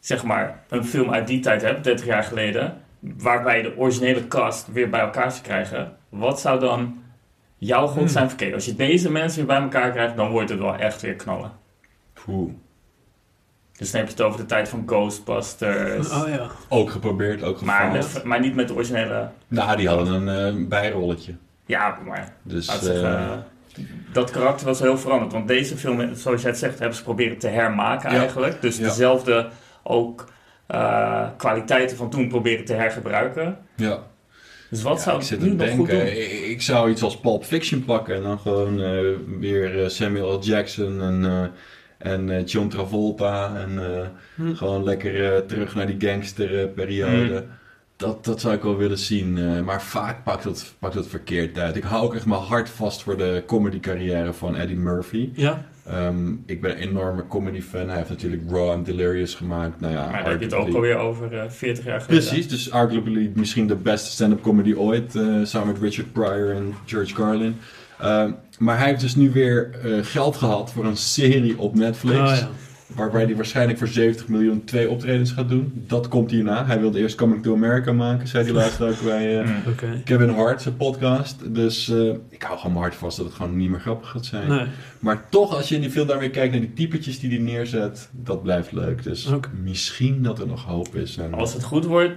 zeg 0.00 0.24
maar, 0.24 0.62
een 0.68 0.84
film 0.84 1.10
uit 1.12 1.26
die 1.26 1.40
tijd 1.40 1.62
hebt, 1.62 1.84
30 1.84 2.06
jaar 2.06 2.22
geleden, 2.22 2.76
waarbij 3.00 3.62
de 3.62 3.72
originele 3.76 4.28
cast 4.28 4.66
weer 4.72 4.90
bij 4.90 5.00
elkaar 5.00 5.30
zou 5.32 5.42
krijgen, 5.42 5.92
wat 6.08 6.40
zou 6.40 6.60
dan 6.60 7.02
jouw 7.56 7.86
god 7.86 7.96
Hmm. 7.96 8.08
zijn? 8.08 8.30
Oké, 8.32 8.54
als 8.54 8.64
je 8.64 8.74
deze 8.74 9.10
mensen 9.10 9.36
weer 9.38 9.46
bij 9.56 9.62
elkaar 9.62 9.90
krijgt, 9.92 10.16
dan 10.16 10.30
wordt 10.30 10.50
het 10.50 10.58
wel 10.58 10.74
echt 10.76 11.02
weer 11.02 11.14
knallen. 11.14 11.50
Dus 13.78 13.90
dan 13.90 14.00
heb 14.00 14.08
je 14.10 14.14
het 14.16 14.22
over 14.26 14.40
de 14.40 14.46
tijd 14.46 14.68
van 14.68 14.82
Ghostbusters. 14.86 16.10
Oh 16.10 16.28
ja. 16.28 16.46
Ook 16.68 16.90
geprobeerd, 16.90 17.42
ook 17.42 17.60
maar, 17.60 17.90
gefaald. 17.90 18.14
met, 18.14 18.24
maar 18.24 18.40
niet 18.40 18.54
met 18.54 18.68
de 18.68 18.74
originele. 18.74 19.28
Nou, 19.48 19.76
die 19.76 19.88
hadden 19.88 20.28
een 20.28 20.56
eh, 20.60 20.68
bijrolletje. 20.68 21.34
Ja, 21.66 21.98
maar 22.06 22.34
Dus 22.42 22.74
ik 22.82 22.82
eh, 22.94 23.30
dat 24.12 24.30
karakter 24.30 24.66
was 24.66 24.80
heel 24.80 24.98
veranderd. 24.98 25.32
Want 25.32 25.48
deze 25.48 25.76
film, 25.76 26.14
zoals 26.14 26.40
jij 26.42 26.50
het 26.50 26.58
zegt, 26.58 26.78
hebben 26.78 26.96
ze 26.96 27.02
proberen 27.02 27.38
te 27.38 27.48
hermaken 27.48 28.12
Ja. 28.12 28.18
eigenlijk. 28.20 28.60
Dus 28.62 28.76
Ja. 28.78 28.82
dezelfde 28.88 29.48
ook 29.82 30.24
eh, 30.66 31.28
kwaliteiten 31.36 31.96
van 31.96 32.10
toen 32.10 32.28
proberen 32.28 32.64
te 32.64 32.72
hergebruiken. 32.72 33.58
ja. 33.76 33.98
Dus 34.70 34.82
wat 34.82 34.96
Ja, 34.96 35.02
zou 35.02 35.18
ik 35.18 35.22
zit 35.24 35.40
nu 35.40 35.48
te 35.48 35.54
nog 35.54 35.68
goed 35.68 35.86
denken, 35.86 36.06
doen? 36.06 36.22
ik, 36.22 36.30
ik 36.30 36.62
zou 36.62 36.90
iets 36.90 37.02
als 37.02 37.20
Pulp 37.20 37.44
Fiction 37.44 37.84
pakken 37.84 38.14
en 38.14 38.22
dan 38.22 38.38
gewoon 38.38 38.80
eh, 38.80 39.00
weer 39.38 39.82
eh, 39.82 39.88
Samuel 39.88 40.32
L. 40.38 40.42
Jackson 40.42 41.00
en, 41.02 41.24
eh, 41.24 41.44
en 41.98 42.30
eh, 42.30 42.46
John 42.46 42.68
Travolta 42.68 43.56
en 43.56 43.94
eh, 43.94 44.06
Hm. 44.34 44.54
gewoon 44.54 44.84
lekker 44.84 45.34
eh, 45.34 45.40
terug 45.40 45.74
naar 45.74 45.86
die 45.86 46.08
gangsterperiode. 46.08 47.44
Dat, 47.96 48.24
dat 48.24 48.40
zou 48.40 48.54
ik 48.54 48.62
wel 48.62 48.76
willen 48.76 48.98
zien, 48.98 49.64
maar 49.64 49.82
vaak 49.82 50.24
pakt 50.24 50.44
het, 50.44 50.74
pakt 50.78 50.94
het 50.94 51.06
verkeerd 51.06 51.58
uit. 51.58 51.76
Ik 51.76 51.82
hou 51.82 52.04
ook 52.04 52.14
echt 52.14 52.26
mijn 52.26 52.40
hart 52.40 52.68
vast 52.68 53.02
voor 53.02 53.16
de 53.16 53.42
comedy 53.46 53.80
carrière 53.80 54.32
van 54.32 54.56
Eddie 54.56 54.76
Murphy. 54.76 55.30
Ja, 55.34 55.66
Ehm, 55.88 56.32
ik 56.46 56.60
ben 56.60 56.70
een 56.70 56.88
enorme 56.88 57.26
comedy 57.26 57.60
fan. 57.60 57.88
Hij 57.88 57.96
heeft 57.96 58.08
natuurlijk 58.08 58.42
Raw 58.50 58.70
and 58.70 58.86
Delirious 58.86 59.34
gemaakt. 59.34 59.80
Nou 59.80 59.92
ja, 59.92 60.10
maar 60.10 60.22
daar 60.22 60.30
heb 60.30 60.40
je 60.40 60.44
het 60.46 60.54
ook 60.54 60.74
alweer 60.74 60.96
over 60.96 61.38
eh 61.38 61.50
40 61.50 61.84
jaar 61.84 62.00
geleden. 62.00 62.26
Precies, 62.26 62.48
dus 62.48 62.70
arguably 62.70 63.30
misschien 63.34 63.66
de 63.66 63.74
beste 63.74 64.10
stand-up 64.10 64.42
comedy 64.42 64.74
ooit, 64.74 65.12
samen 65.42 65.66
met 65.72 65.82
Richard 65.82 66.12
Pryor 66.12 66.50
en 66.50 66.74
George 66.86 67.14
Carlin. 67.14 67.56
Ehm, 68.00 68.30
maar 68.58 68.78
hij 68.78 68.88
heeft 68.88 69.00
dus 69.00 69.14
nu 69.16 69.30
weer 69.30 69.70
eh, 69.84 69.92
geld 70.02 70.36
gehad 70.36 70.72
voor 70.72 70.84
een 70.84 70.96
serie 70.96 71.58
op 71.58 71.74
Netflix, 71.74 72.18
oh, 72.18 72.36
ja. 72.36 72.48
waarbij 72.86 73.24
hij 73.24 73.36
waarschijnlijk 73.36 73.78
voor 73.78 73.88
70 73.88 74.28
miljoen 74.28 74.64
twee 74.64 74.90
optredens 74.90 75.32
gaat 75.32 75.48
doen. 75.48 75.84
Dat 75.86 76.08
komt 76.08 76.30
hierna. 76.30 76.66
Hij 76.66 76.80
wilde 76.80 76.98
eerst 76.98 77.16
Coming 77.16 77.42
to 77.42 77.54
America 77.54 77.92
maken, 77.92 78.28
zei 78.28 78.44
hij 78.44 78.52
laatst 78.62 78.80
ook 78.80 79.02
bij 79.04 79.40
eh, 79.40 79.46
Mm. 79.46 79.62
Oké. 79.72 80.00
Kevin 80.04 80.28
Hart, 80.28 80.62
zijn 80.62 80.76
podcast. 80.76 81.54
Dus 81.54 81.88
eh, 81.88 82.12
ik 82.28 82.42
hou 82.42 82.56
gewoon 82.56 82.72
mijn 82.72 82.84
hart 82.84 82.94
vast 82.94 83.16
dat 83.16 83.26
het 83.26 83.34
gewoon 83.34 83.56
niet 83.56 83.70
meer 83.70 83.80
grappig 83.80 84.08
gaat 84.10 84.24
zijn. 84.26 84.48
Nee. 84.48 84.66
Maar 84.98 85.28
toch, 85.28 85.54
als 85.54 85.68
je 85.68 85.74
in 85.74 85.80
die 85.80 85.90
film 85.90 86.06
daar 86.06 86.18
weer 86.18 86.30
kijkt 86.30 86.52
naar 86.52 86.60
die 86.60 86.72
typetjes 86.72 87.20
die 87.20 87.30
hij 87.30 87.38
neerzet, 87.38 88.08
dat 88.12 88.42
blijft 88.42 88.72
leuk. 88.72 89.02
Dus 89.02 89.28
misschien 89.62 90.22
dat 90.22 90.38
er 90.38 90.46
nog 90.46 90.64
hoop 90.64 90.94
is. 90.94 91.16
En 91.16 91.34
Als 91.34 91.52
het 91.54 91.64
goed 91.64 91.84
wordt, 91.84 92.12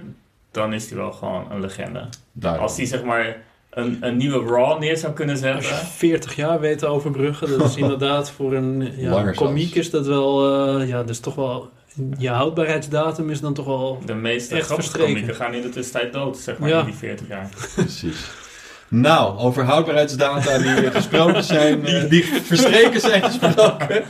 dan 0.50 0.72
is 0.72 0.88
hij 0.88 0.98
wel 0.98 1.12
gewoon 1.12 1.50
een 1.50 1.60
legende. 1.60 2.08
daarom. 2.32 2.62
Als 2.62 2.76
hij 2.76 2.86
zeg 2.86 3.04
maar 3.04 3.36
een, 3.74 3.96
een 4.00 4.16
nieuwe 4.16 4.52
Raw 4.52 4.78
neer 4.78 4.96
zou 4.96 5.12
kunnen 5.12 5.34
Als 5.34 5.44
je 5.44 5.52
zetten. 5.62 5.86
40 5.86 6.36
jaar 6.36 6.60
weet 6.60 6.78
te 6.78 6.86
overbruggen, 6.86 7.58
dat 7.58 7.68
is 7.68 7.76
inderdaad 7.84 8.30
voor 8.30 8.52
een 8.52 8.92
ja, 8.96 9.30
komiek 9.30 9.74
is 9.74 9.90
dat 9.90 10.06
wel, 10.06 10.54
eh, 10.78 10.88
ja, 10.88 10.96
dat 10.96 11.08
is 11.08 11.20
toch 11.20 11.34
wel, 11.34 11.70
je 12.18 12.28
houdbaarheidsdatum 12.28 13.30
is 13.30 13.40
dan 13.40 13.54
toch 13.54 13.66
wel, 13.66 13.98
De 14.06 14.14
meeste 14.14 14.60
grappige 14.60 15.34
gaan 15.34 15.54
in 15.54 15.62
de 15.62 15.68
tussentijd 15.68 16.12
dood, 16.12 16.38
zeg 16.38 16.58
maar, 16.58 16.68
Ja. 16.68 16.78
in 16.78 16.84
die 16.84 16.94
40 16.94 17.28
jaar. 17.28 17.48
Precies. 17.74 18.30
Nou, 18.88 19.38
over 19.38 19.64
houdbaarheidsdata 19.64 20.58
die 20.58 20.90
gesproken 20.90 21.44
zijn, 21.44 21.86
eh, 21.86 22.10
die 22.10 22.24
verstreken 22.24 23.00
zijn 23.00 23.22
gesproken. 23.22 24.02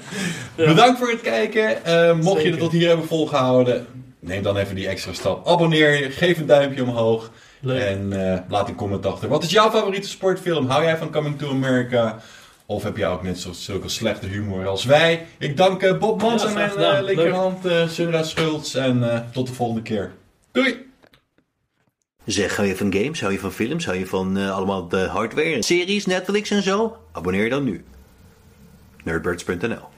Ja. 0.56 0.66
Bedankt 0.66 0.98
voor 0.98 1.10
het 1.10 1.20
kijken. 1.20 1.84
Eh, 1.84 2.14
mocht 2.14 2.42
je 2.42 2.50
het 2.50 2.58
tot 2.58 2.72
hier 2.72 2.88
hebben 2.88 3.06
volgehouden, 3.06 3.86
neem 4.20 4.42
dan 4.42 4.56
even 4.56 4.74
die 4.74 4.86
extra 4.88 5.12
stap. 5.12 5.46
Abonneer 5.46 5.98
je, 5.98 6.10
geef 6.10 6.38
een 6.38 6.46
duimpje 6.46 6.82
omhoog 6.82 7.30
leuk. 7.62 7.80
en 7.82 8.32
eh, 8.32 8.40
laat 8.48 8.68
een 8.68 8.74
comment 8.74 9.06
achter. 9.06 9.28
Wat 9.28 9.42
is 9.42 9.50
jouw 9.50 9.70
favoriete 9.70 10.08
sportfilm? 10.08 10.66
Hou 10.66 10.82
jij 10.84 10.96
van 10.96 11.10
Coming 11.10 11.38
to 11.38 11.50
America? 11.50 12.18
Of 12.66 12.82
heb 12.82 12.96
jij 12.96 13.08
ook 13.08 13.22
net 13.22 13.38
zo, 13.40 13.52
zulke 13.52 13.88
slechte 13.88 14.26
humor 14.26 14.66
als 14.66 14.84
wij? 14.84 15.26
Ik 15.38 15.56
dank 15.56 15.82
eh, 15.82 15.98
Bob 15.98 16.22
Mans 16.22 16.42
Ja, 16.42 16.48
en 16.48 16.54
mijn 16.54 16.70
gedaan. 16.70 16.94
eh, 16.96 17.02
linkerhand 17.02 17.66
eh 17.66 17.88
Sundra 17.88 18.22
Schultz. 18.22 18.74
En 18.74 19.12
eh, 19.12 19.20
tot 19.32 19.46
de 19.46 19.52
volgende 19.52 19.82
keer. 19.82 20.12
Doei! 20.52 20.90
Zeg, 22.24 22.56
hou 22.56 22.68
je 22.68 22.76
van 22.76 22.92
games? 22.94 23.20
Hou 23.20 23.32
je 23.32 23.38
van 23.38 23.52
films? 23.52 23.84
Hou 23.84 23.98
je 23.98 24.06
van 24.06 24.36
eh, 24.36 24.54
allemaal 24.54 24.88
de 24.88 24.98
hardware, 25.06 25.62
series, 25.62 26.06
Netflix 26.06 26.50
en 26.50 26.62
zo? 26.62 26.96
Abonneer 27.12 27.44
je 27.44 27.50
dan 27.50 27.64
nu. 27.64 27.84
Nerdbirds.nl 29.04 29.88